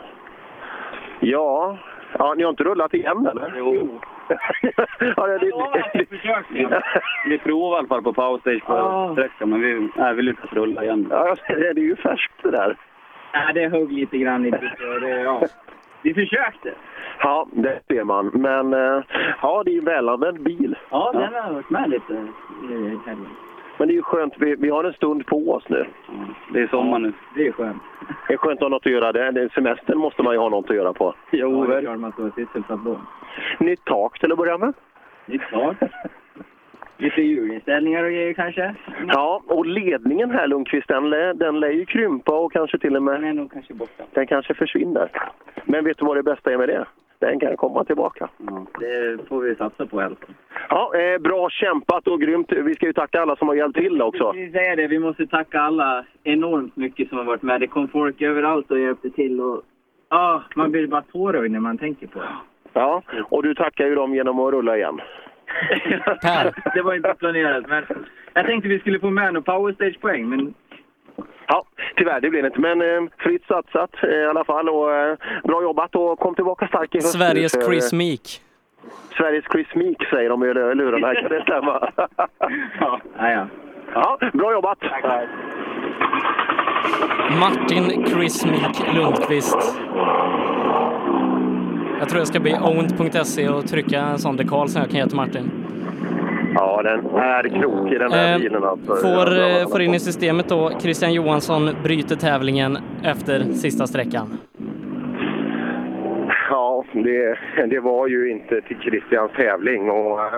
[1.20, 1.78] Ja,
[2.20, 3.54] ja, ni har inte rullat igen eller?
[3.58, 3.88] Jo.
[5.18, 6.06] ja, det, det,
[6.50, 6.82] det,
[7.26, 9.10] Vi provar i alla fall på powerstage på Ja.
[9.14, 11.08] sträckan, men vi, nej, vi lyckas rulla igen.
[11.10, 12.78] Ja, det är ju färskt det där.
[13.34, 15.00] Nej, det högg lite grann i det.
[15.02, 15.42] det ja.
[16.04, 16.74] Vi försökte.
[17.20, 18.28] Ja, det ser man.
[18.34, 19.04] Men eh,
[19.42, 20.76] ja, det är ju en välanvänd bil.
[20.90, 23.28] Ja, den har varit med lite i helgen.
[23.82, 24.34] Men det är ju skönt.
[24.38, 25.86] Vi, vi har en stund på oss nu.
[26.54, 27.14] Det är sommar nu.
[27.36, 27.82] Det är skönt.
[28.28, 29.12] Det är skönt att ha något att göra.
[29.12, 31.16] Det, det, semestern måste man ju ha något att göra på.
[31.32, 33.02] Jo, det är klart man sysselsatt då.
[33.60, 34.74] Nytt tak till att börja med.
[35.26, 35.76] Nytt tak.
[36.98, 38.76] Lite hjulinställningar och grejer kanske.
[39.08, 43.04] Ja, och ledningen här Lundqvist, den, lär- den lär ju krympa och kanske till och
[43.04, 43.14] med...
[43.14, 44.04] Den är nog kanske borta.
[44.14, 45.10] Den kanske försvinner.
[45.66, 46.86] Men vet du vad det bästa är med det?
[47.22, 48.30] Den kan komma tillbaka.
[48.38, 50.16] Ja, det får vi satsa på fall.
[50.70, 52.52] Ja, eh, bra kämpat och grymt.
[52.52, 54.32] Vi ska ju tacka alla som har hjälpt till också.
[54.32, 57.60] Vi säger det, vi måste tacka alla enormt mycket som har varit med.
[57.60, 59.42] Det kom folk överallt och hjälpte till.
[59.42, 59.62] Och,
[60.10, 62.36] ja, man blir bara tårögd när man tänker på det.
[62.74, 65.02] Ja, och du tackar ju dem genom att rulla igen.
[66.74, 67.84] Det var inte planerat, men
[68.34, 70.54] jag tänkte vi skulle få med några powerstage-poäng, men
[71.52, 71.64] Ja,
[71.96, 72.60] tyvärr det blev det inte.
[72.60, 76.68] Men eh, fritt satsat eh, i alla fall och eh, bra jobbat och kom tillbaka
[76.68, 77.12] stark i höst.
[77.12, 78.42] Sveriges För, eh, Chris Meek.
[79.18, 81.16] Sveriges Chris Meek säger de i lurarna.
[81.16, 81.92] Kan det stämma?
[82.80, 83.48] ja, ja.
[83.94, 84.78] ja, bra jobbat!
[87.40, 89.82] Martin Chris Meek Lundqvist.
[92.00, 95.08] Jag tror jag ska bli owned.se och trycka en sån dekal som jag kan ge
[95.08, 95.52] till Martin.
[96.54, 98.96] Ja, den är krokig den här Eh, bilen alltså.
[98.96, 104.28] Får, eh, får in i systemet då, Christian Johansson bryter tävlingen efter sista sträckan.
[106.50, 107.38] Ja, det,
[107.70, 110.34] det var ju inte till Christians tävling och eh,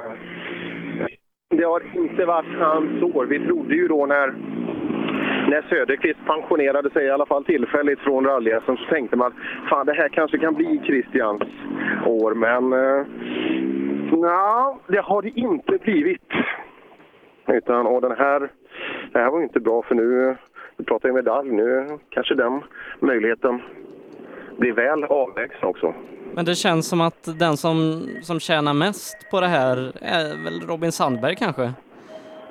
[1.57, 3.25] det har inte varit hans år.
[3.25, 4.27] Vi trodde ju då när,
[5.49, 9.33] när Söderqvist pensionerade sig, i alla fall tillfälligt från rally så tänkte man
[9.69, 11.41] fan det här kanske kan bli Christians
[12.05, 13.05] år, men eh,
[14.21, 16.21] ja, det har det inte blivit.
[17.47, 18.39] Utan, och den här,
[19.13, 20.37] det här var ju inte bra för nu,
[20.77, 22.61] vi pratar ju medalj, nu kanske den
[22.99, 23.61] möjligheten
[24.57, 25.93] blir väl avlägsen också.
[26.33, 30.67] Men det känns som att den som, som tjänar mest på det här är väl
[30.67, 31.73] Robin Sandberg kanske.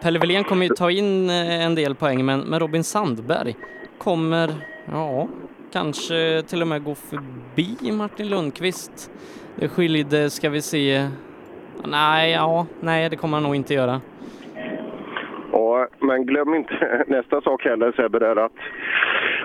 [0.02, 3.56] Pelle Wilén kommer ju ta in eh, en del poäng, men, men Robin Sandberg
[3.98, 4.50] kommer,
[4.92, 5.28] ja,
[5.72, 9.10] kanske till och med gå förbi Martin Lundqvist.
[9.56, 11.08] Det skilde, ska vi se,
[11.84, 14.00] nej, ja, nej, det kommer han nog inte göra.
[15.52, 18.52] Och, men glöm inte nästa sak heller Sebbe, där att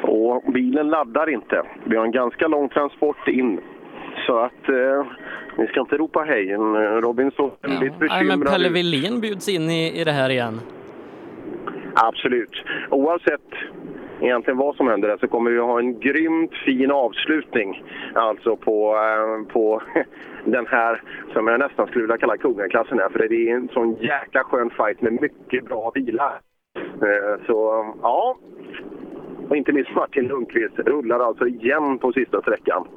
[0.02, 1.64] och bilen laddar inte.
[1.84, 3.60] Vi har en ganska lång transport in.
[4.26, 5.06] Så att eh,
[5.58, 6.54] ni ska inte ropa hej.
[7.02, 8.70] Robin såg väldigt Nej, bekymrad men Pelle.
[8.70, 10.60] Wilén bjuds in i, i det här igen.
[11.94, 12.64] Absolut.
[12.90, 13.52] Oavsett
[14.22, 17.84] egentligen vad som händer där så kommer vi ha en grymt fin avslutning.
[18.14, 19.82] Alltså på, eh, på
[20.46, 21.02] den här,
[21.34, 23.10] som jag nästan skulle vilja kalla kungaklassen här.
[23.10, 26.40] För det är en sån jäkla skön fight med mycket bra bilar.
[26.78, 28.38] Eh, så ja,
[29.50, 32.88] och inte minst Martin Lundqvist rullar alltså igen på sista sträckan.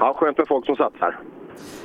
[0.00, 1.18] Ja, skönt med folk som satsar.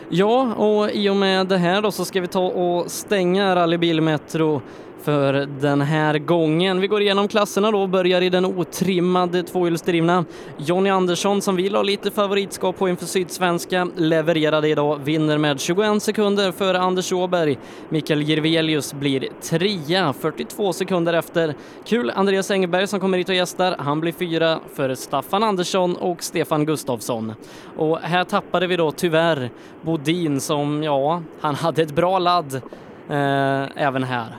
[0.09, 3.77] Ja, och i och med det här då så ska vi ta och stänga Rally
[3.77, 4.61] Bilmetro
[5.04, 6.82] för den här gången.
[6.82, 10.26] Vi går igenom klasserna då och börjar i den otrimmade tvåhjulsdrivna.
[10.58, 16.04] Jonny Andersson som vi la lite favoritskap på inför Sydsvenska levererade idag, vinner med 21
[16.04, 17.58] sekunder före Anders Åberg.
[17.90, 21.56] Mikael Jirvelius blir trea, 42 sekunder efter.
[21.86, 26.24] Kul, Andreas Engberg som kommer hit och gästar, han blir fyra före Staffan Andersson och
[26.24, 27.34] Stefan Gustafsson.
[27.78, 29.50] Och här tappade vi då tyvärr
[29.82, 32.62] Bodin som, ja, han hade ett bra ladd
[33.10, 34.38] eh, även här.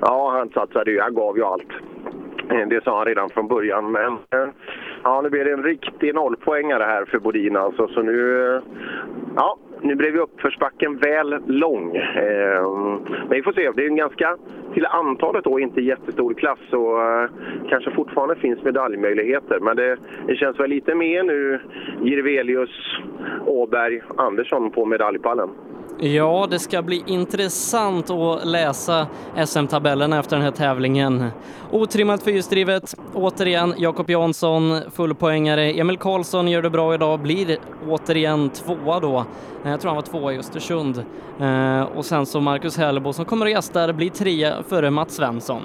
[0.00, 1.00] Ja, han satsade ju.
[1.00, 1.72] Han gav ju allt.
[2.50, 3.92] Eh, det sa han redan från början.
[3.92, 4.48] Men eh,
[5.02, 7.88] ja, nu blir det en riktig nollpoängare här för Bodin alltså.
[7.88, 8.46] Så nu...
[8.54, 8.62] Eh,
[9.36, 11.92] ja, nu blev ju uppförsbacken väl lång.
[11.92, 13.70] Men vi får se.
[13.74, 14.36] Det är en ganska,
[14.74, 17.00] till antalet då, inte jättestor klass så
[17.68, 19.60] kanske fortfarande finns medaljmöjligheter.
[19.60, 19.96] Men det,
[20.26, 21.60] det känns väl lite mer nu
[22.02, 23.00] Jirvelius,
[23.46, 25.48] Åberg, Andersson på medaljpallen.
[26.00, 29.06] Ja, det ska bli intressant att läsa
[29.46, 31.30] SM-tabellen efter den här tävlingen.
[31.70, 35.72] Otrimmat fyrhjulsdrivet, återigen Jakob Jansson, fullpoängare.
[35.72, 39.24] Emil Karlsson gör det bra idag, blir återigen tvåa då.
[39.64, 41.04] Eh, jag tror han var tvåa i Östersund.
[41.40, 45.62] Eh, och sen så Marcus Hellbo som kommer och gästar blir trea före Mats Svensson.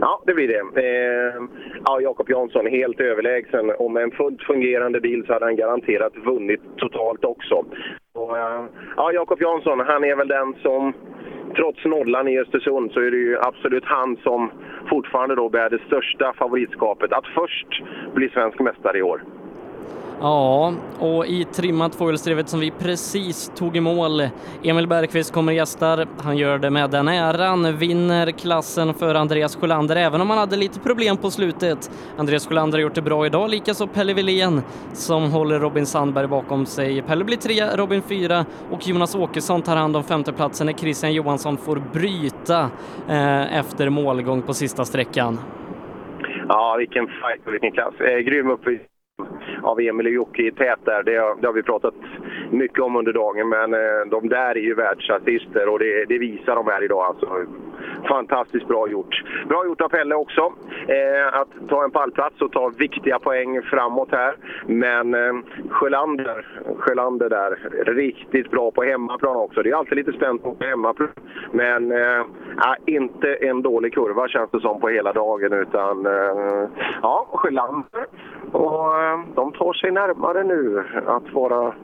[0.00, 0.80] Ja, det blir det.
[0.82, 1.42] Eh,
[1.84, 3.70] ja, Jakob Jansson helt överlägsen.
[3.70, 7.64] Och med en fullt fungerande bil så hade han garanterat vunnit totalt också.
[8.14, 8.64] Och, eh,
[8.96, 10.92] ja, Jakob Jansson, han är väl den som,
[11.56, 14.50] trots nollan i Östersund, så är det ju absolut han som
[14.88, 17.82] fortfarande då bär det största favoritskapet att först
[18.14, 19.22] bli svensk mästare i år.
[20.20, 24.28] Ja, och i trimmat fågelstrevet som vi precis tog i mål.
[24.62, 26.06] Emil Bergqvist kommer och gästar.
[26.18, 30.56] Han gör det med den äran, vinner klassen för Andreas Sjölander, även om han hade
[30.56, 31.90] lite problem på slutet.
[32.16, 34.62] Andreas Sjölander har gjort det bra idag, likaså Pelle Wilén
[34.92, 37.02] som håller Robin Sandberg bakom sig.
[37.02, 41.56] Pelle blir trea, Robin fyra och Jonas Åkesson tar hand om femteplatsen när Christian Johansson
[41.56, 42.60] får bryta
[43.08, 45.38] eh, efter målgång på sista sträckan.
[46.48, 47.94] Ja, vilken fight och vilken klass.
[48.00, 48.95] Eh, grym uppvisning
[49.62, 51.02] av Emil och Jocke i tät där.
[51.02, 51.94] Det, har- det har vi pratat
[52.50, 56.54] mycket om under dagen, men eh, de där är ju världsartister och det, det visar
[56.54, 57.04] de här idag.
[57.04, 57.28] Alltså,
[58.08, 59.22] fantastiskt bra gjort.
[59.48, 60.40] Bra gjort av Pelle också.
[60.88, 64.34] Eh, att ta en pallplats och ta viktiga poäng framåt här.
[64.66, 65.32] Men eh,
[65.70, 66.46] Sjölander,
[66.78, 67.58] Sjölander där,
[67.94, 69.62] riktigt bra på hemmaplan också.
[69.62, 71.08] Det är alltid lite spänt på hemmaplan.
[71.52, 72.24] Men eh,
[72.86, 75.52] inte en dålig kurva känns det som på hela dagen.
[75.52, 76.68] Utan eh,
[77.02, 78.06] ja, Sjölander.
[78.52, 81.74] Och eh, de tar sig närmare nu att vara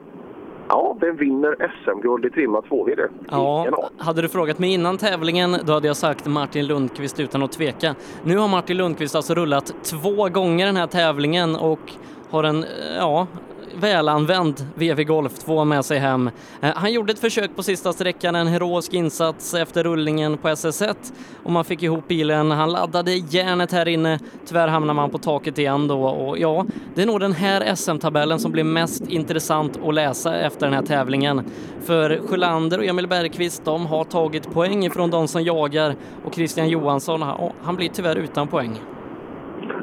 [0.69, 3.09] Ja, vem vinner SM-guld i trimma 2 det?
[3.31, 7.51] Ja, hade du frågat mig innan tävlingen då hade jag sagt Martin Lundqvist utan att
[7.51, 7.95] tveka.
[8.23, 11.91] Nu har Martin Lundqvist alltså rullat två gånger den här tävlingen och
[12.29, 13.27] har en, eh, ja,
[13.75, 16.29] välanvänd VW Golf 2 med sig hem.
[16.61, 20.95] Eh, han gjorde ett försök på sista sträckan, en heroisk insats efter rullningen på SS1
[21.43, 22.51] och man fick ihop bilen.
[22.51, 24.19] Han laddade järnet här inne.
[24.45, 28.39] Tyvärr hamnar man på taket igen då och ja, det är nog den här SM-tabellen
[28.39, 31.43] som blir mest intressant att läsa efter den här tävlingen.
[31.85, 35.95] För Sjölander och Emil Bergqvist, de har tagit poäng ifrån de som jagar
[36.25, 37.21] och Christian Johansson,
[37.61, 38.79] han blir tyvärr utan poäng.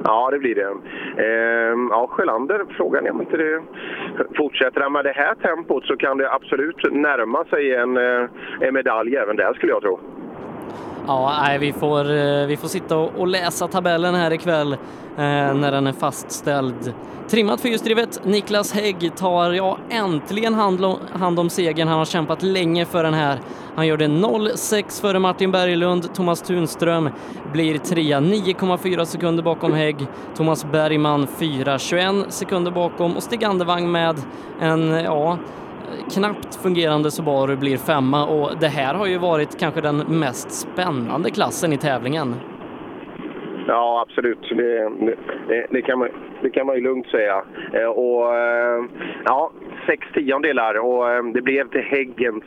[0.05, 0.71] Ja, det blir det.
[1.25, 3.63] Ehm, ja, Sjölander, frågan är om inte det
[4.37, 8.29] fortsätter han med det här tempot så kan det absolut närma sig en, eh,
[8.61, 10.01] en medalj även där skulle jag tro.
[11.11, 14.79] Ja, nej, vi får, eh, vi får sitta och läsa tabellen här ikväll eh,
[15.55, 16.95] när den är fastställd.
[17.29, 21.89] Trimmat fyrhjulsdrivet, Niklas Hägg tar ja, äntligen hand om, hand om segern.
[21.89, 23.41] Han har kämpat länge för den här.
[23.77, 26.15] Han gör det 0,6 före Martin Berglund.
[26.15, 27.11] Thomas Tunström
[27.53, 30.07] blir trea, 9,4 sekunder bakom Hägg.
[30.37, 34.17] Thomas Bergman fyra, 21 sekunder bakom och Stig Andervang med
[34.61, 35.39] en, ja,
[36.15, 41.31] knappt fungerande Subaru blir femma och det här har ju varit kanske den mest spännande
[41.31, 42.35] klassen i tävlingen.
[43.67, 44.49] Ja, absolut.
[44.49, 44.91] Det,
[45.49, 46.09] det, det, kan, man,
[46.43, 47.43] det kan man ju lugnt säga.
[47.73, 48.85] Eh, och, eh,
[49.25, 49.51] ja,
[49.87, 52.45] sex tiondelar och eh, det blev till Häggens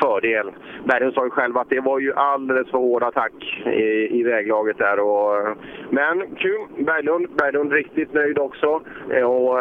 [0.00, 0.50] fördel.
[0.84, 4.78] Berglund sa ju själv att det var ju alldeles för hård attack i, i väglaget
[4.78, 5.00] där.
[5.00, 5.56] Och,
[5.90, 6.60] men kul!
[6.78, 8.80] Berglund, Berglund riktigt nöjd också.
[9.24, 9.58] Och,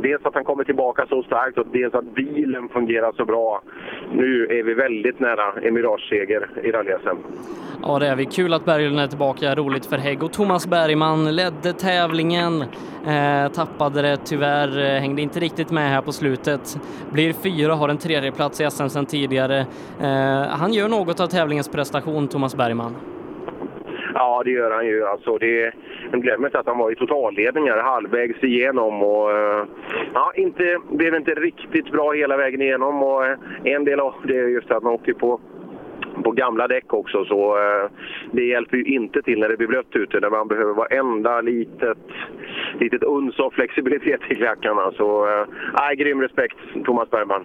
[0.00, 3.62] dels att han kommer tillbaka så starkt och dels att bilen fungerar så bra.
[4.12, 7.16] Nu är vi väldigt nära en mirageseger i rally-SM.
[7.82, 8.24] Ja, det är vi.
[8.24, 9.54] Kul att Berglund är tillbaka.
[9.54, 10.22] Roligt för Hägg.
[10.22, 12.64] Och Thomas Bergman ledde tävlingen.
[13.06, 14.78] Eh, tappade det tyvärr.
[14.78, 16.78] Eh, hängde inte riktigt med här på slutet.
[17.12, 19.58] Blir fyra, har en tredje plats i SM sedan tidigare.
[20.00, 22.96] Eh, han gör något av tävlingens prestation, Thomas Bergman.
[24.14, 25.06] Ja, det gör han ju.
[25.06, 25.72] Alltså, det,
[26.10, 29.02] man glömmer inte att han var i totalledningar halvvägs igenom.
[29.02, 29.64] Och, eh,
[30.14, 33.02] ja, inte, blev inte riktigt bra hela vägen igenom.
[33.02, 35.40] Och, eh, en del av det är just att man åker på
[36.24, 37.90] på gamla däck också, så eh,
[38.32, 41.98] det hjälper ju inte till när det blir blött ute, när man behöver varenda litet,
[42.80, 44.92] litet uns av flexibilitet i klackarna.
[44.96, 47.44] Så, eh, grym respekt, Thomas Bergman.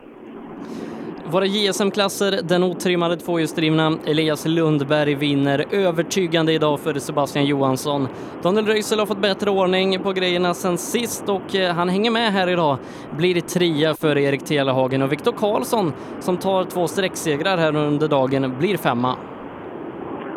[1.31, 8.07] Våra JSM-klasser, den otrimmade tvåhjulsdrivna Elias Lundberg vinner övertygande idag för Sebastian Johansson.
[8.43, 12.33] Daniel Röisel har fått bättre ordning på grejerna sen sist och eh, han hänger med
[12.33, 12.77] här idag.
[13.17, 18.57] Blir trea före Erik Telehagen och Viktor Karlsson som tar två sträcksegrar här under dagen
[18.59, 19.15] blir femma.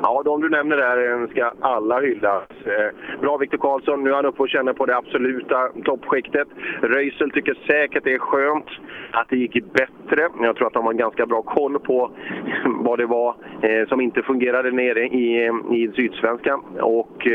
[0.09, 2.43] Ja, de du nämner där eh, ska alla hyllas.
[2.65, 6.49] Eh, bra Viktor Karlsson, nu är han uppe och känner på det absoluta toppskiktet.
[6.83, 8.67] Röisel tycker säkert det är skönt
[9.12, 10.28] att det gick bättre.
[10.41, 12.11] Jag tror att de har ganska bra koll på
[12.65, 16.61] vad det var eh, som inte fungerade nere i, i Sydsvenskan.
[16.81, 17.27] Och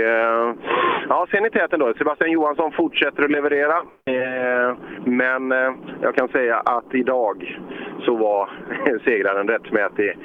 [1.10, 1.94] ja, sen i täten då.
[1.98, 3.82] Sebastian Johansson fortsätter att leverera.
[5.06, 5.52] Men
[6.02, 7.60] jag kan säga att idag
[8.06, 8.50] så var
[9.06, 10.18] segraren rättmätig.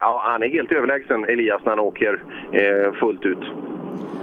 [0.00, 3.71] Ja, han är helt överlägsen Elias när han åker eh, fullt ut.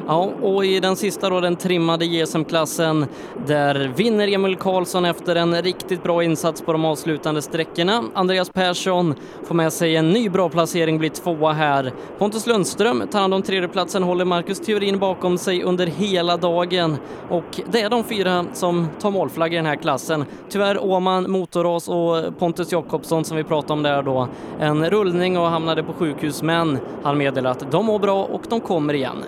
[0.07, 3.05] Ja, och i den sista då, den trimmade JSM-klassen,
[3.47, 8.03] där vinner Emil Karlsson efter en riktigt bra insats på de avslutande sträckorna.
[8.13, 11.93] Andreas Persson får med sig en ny bra placering, blir tvåa här.
[12.17, 16.97] Pontus Lundström tar hand om tredjeplatsen, håller Marcus Theorin bakom sig under hela dagen
[17.29, 20.25] och det är de fyra som tar målflagg i den här klassen.
[20.49, 24.27] Tyvärr Åman, Motoras och Pontus Jakobsson som vi pratade om där då,
[24.59, 28.61] en rullning och hamnade på sjukhus, men han meddelar att de mår bra och de
[28.61, 29.23] kommer igen.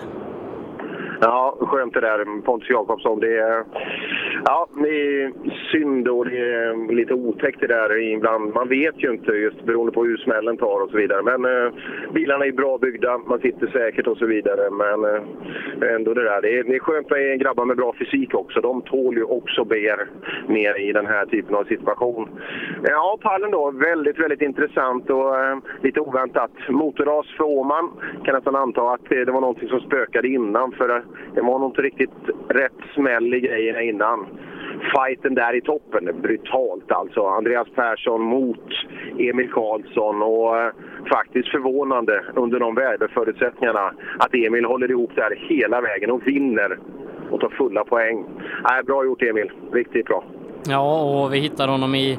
[1.24, 3.20] Ja, skönt det där Pontus Jakobsson.
[3.20, 3.64] Det är,
[4.44, 5.32] ja, det är
[5.72, 8.54] synd och det är lite otäckt det där ibland.
[8.54, 11.22] Man vet ju inte just beroende på hur smällen tar och så vidare.
[11.22, 11.72] Men eh,
[12.12, 14.70] bilarna är bra byggda, man sitter säkert och så vidare.
[14.70, 16.42] Men eh, ändå det där.
[16.42, 18.60] Det är, det är skönt med grabbar med bra fysik också.
[18.60, 20.08] De tål ju också ber
[20.46, 22.28] mer i den här typen av situation.
[22.82, 23.70] Ja, pallen då.
[23.70, 26.50] Väldigt, väldigt intressant och eh, lite oväntat.
[26.68, 27.90] Motorras för Åman.
[28.24, 30.72] Kan nästan anta att det var någonting som spökade innan.
[30.72, 31.02] För eh,
[31.34, 32.10] det var nog inte riktigt
[32.48, 34.26] rätt smäll i grejerna innan.
[34.96, 37.26] Fighten där i toppen, brutalt alltså.
[37.26, 38.66] Andreas Persson mot
[39.18, 40.72] Emil Karlsson och eh,
[41.12, 46.78] faktiskt förvånande under de väderförutsättningarna att Emil håller ihop där hela vägen och vinner
[47.30, 48.24] och tar fulla poäng.
[48.70, 50.24] Äh, bra gjort Emil, riktigt bra.
[50.68, 52.18] Ja, och vi hittar honom i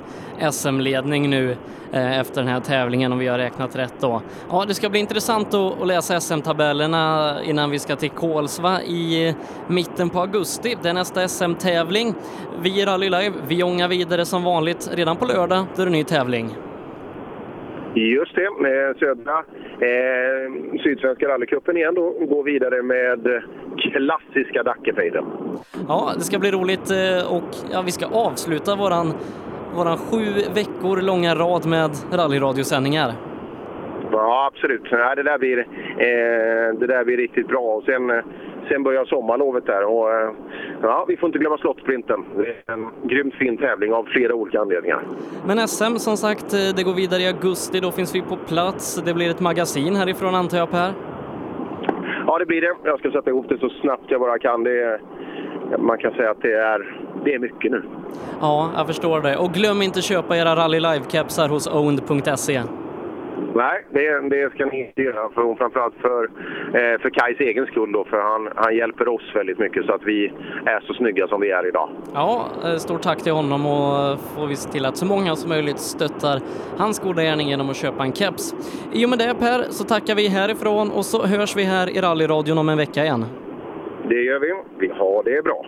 [0.51, 1.57] SM-ledning nu
[1.91, 4.21] eh, efter den här tävlingen om vi har räknat rätt då.
[4.49, 9.35] Ja, det ska bli intressant att, att läsa SM-tabellerna innan vi ska till Kolsva i
[9.67, 10.75] mitten på augusti.
[10.81, 12.13] Det är nästa SM-tävling.
[12.61, 15.91] Vi i Rally Live, vi ångar vidare som vanligt redan på lördag, då är det
[15.91, 16.55] ny tävling.
[17.95, 19.37] Just det, med södra
[19.79, 22.09] eh, Sydsvenska rallycupen igen då.
[22.25, 23.43] Går vidare med
[23.77, 25.25] klassiska Dackefejden.
[25.87, 29.13] Ja, det ska bli roligt eh, och ja, vi ska avsluta våran,
[29.75, 33.13] våran sju veckor långa rad med rallyradiosändningar.
[34.17, 34.81] Ja, absolut.
[34.91, 37.61] Ja, det, där blir, eh, det där blir riktigt bra.
[37.61, 38.23] Och sen, eh,
[38.69, 39.85] sen börjar sommarlovet där.
[39.85, 40.31] Och, eh,
[40.81, 42.25] ja, vi får inte glömma Slottsprinten.
[42.37, 45.01] Det är en grymt fin tävling av flera olika anledningar.
[45.47, 47.79] Men SM som sagt, eh, det går vidare i augusti.
[47.79, 49.03] Då finns vi på plats.
[49.05, 50.91] Det blir ett magasin härifrån antar jag Per?
[52.27, 52.75] Ja, det blir det.
[52.83, 54.63] Jag ska sätta ihop det så snabbt jag bara kan.
[54.63, 54.99] Det är,
[55.77, 57.83] man kan säga att det är, det är mycket nu.
[58.41, 59.37] Ja, jag förstår det.
[59.37, 62.61] Och glöm inte köpa era Rally Live-kepsar hos owned.se.
[63.55, 65.29] Nej, det, det ska ni inte göra.
[65.29, 66.23] För, framförallt för,
[66.73, 67.91] eh, för Kajs egen skull.
[67.91, 70.33] Då, för han, han hjälper oss väldigt mycket så att vi
[70.65, 71.89] är så snygga som vi är idag.
[72.13, 75.49] Ja, eh, stort tack till honom och får vi se till att så många som
[75.49, 76.39] möjligt stöttar
[76.77, 78.55] hans goda gärning genom att köpa en keps.
[78.93, 82.01] I och med det Per så tackar vi härifrån och så hörs vi här i
[82.01, 83.25] rallyradion om en vecka igen.
[84.09, 84.53] Det gör vi.
[84.77, 85.65] Vi har det bra.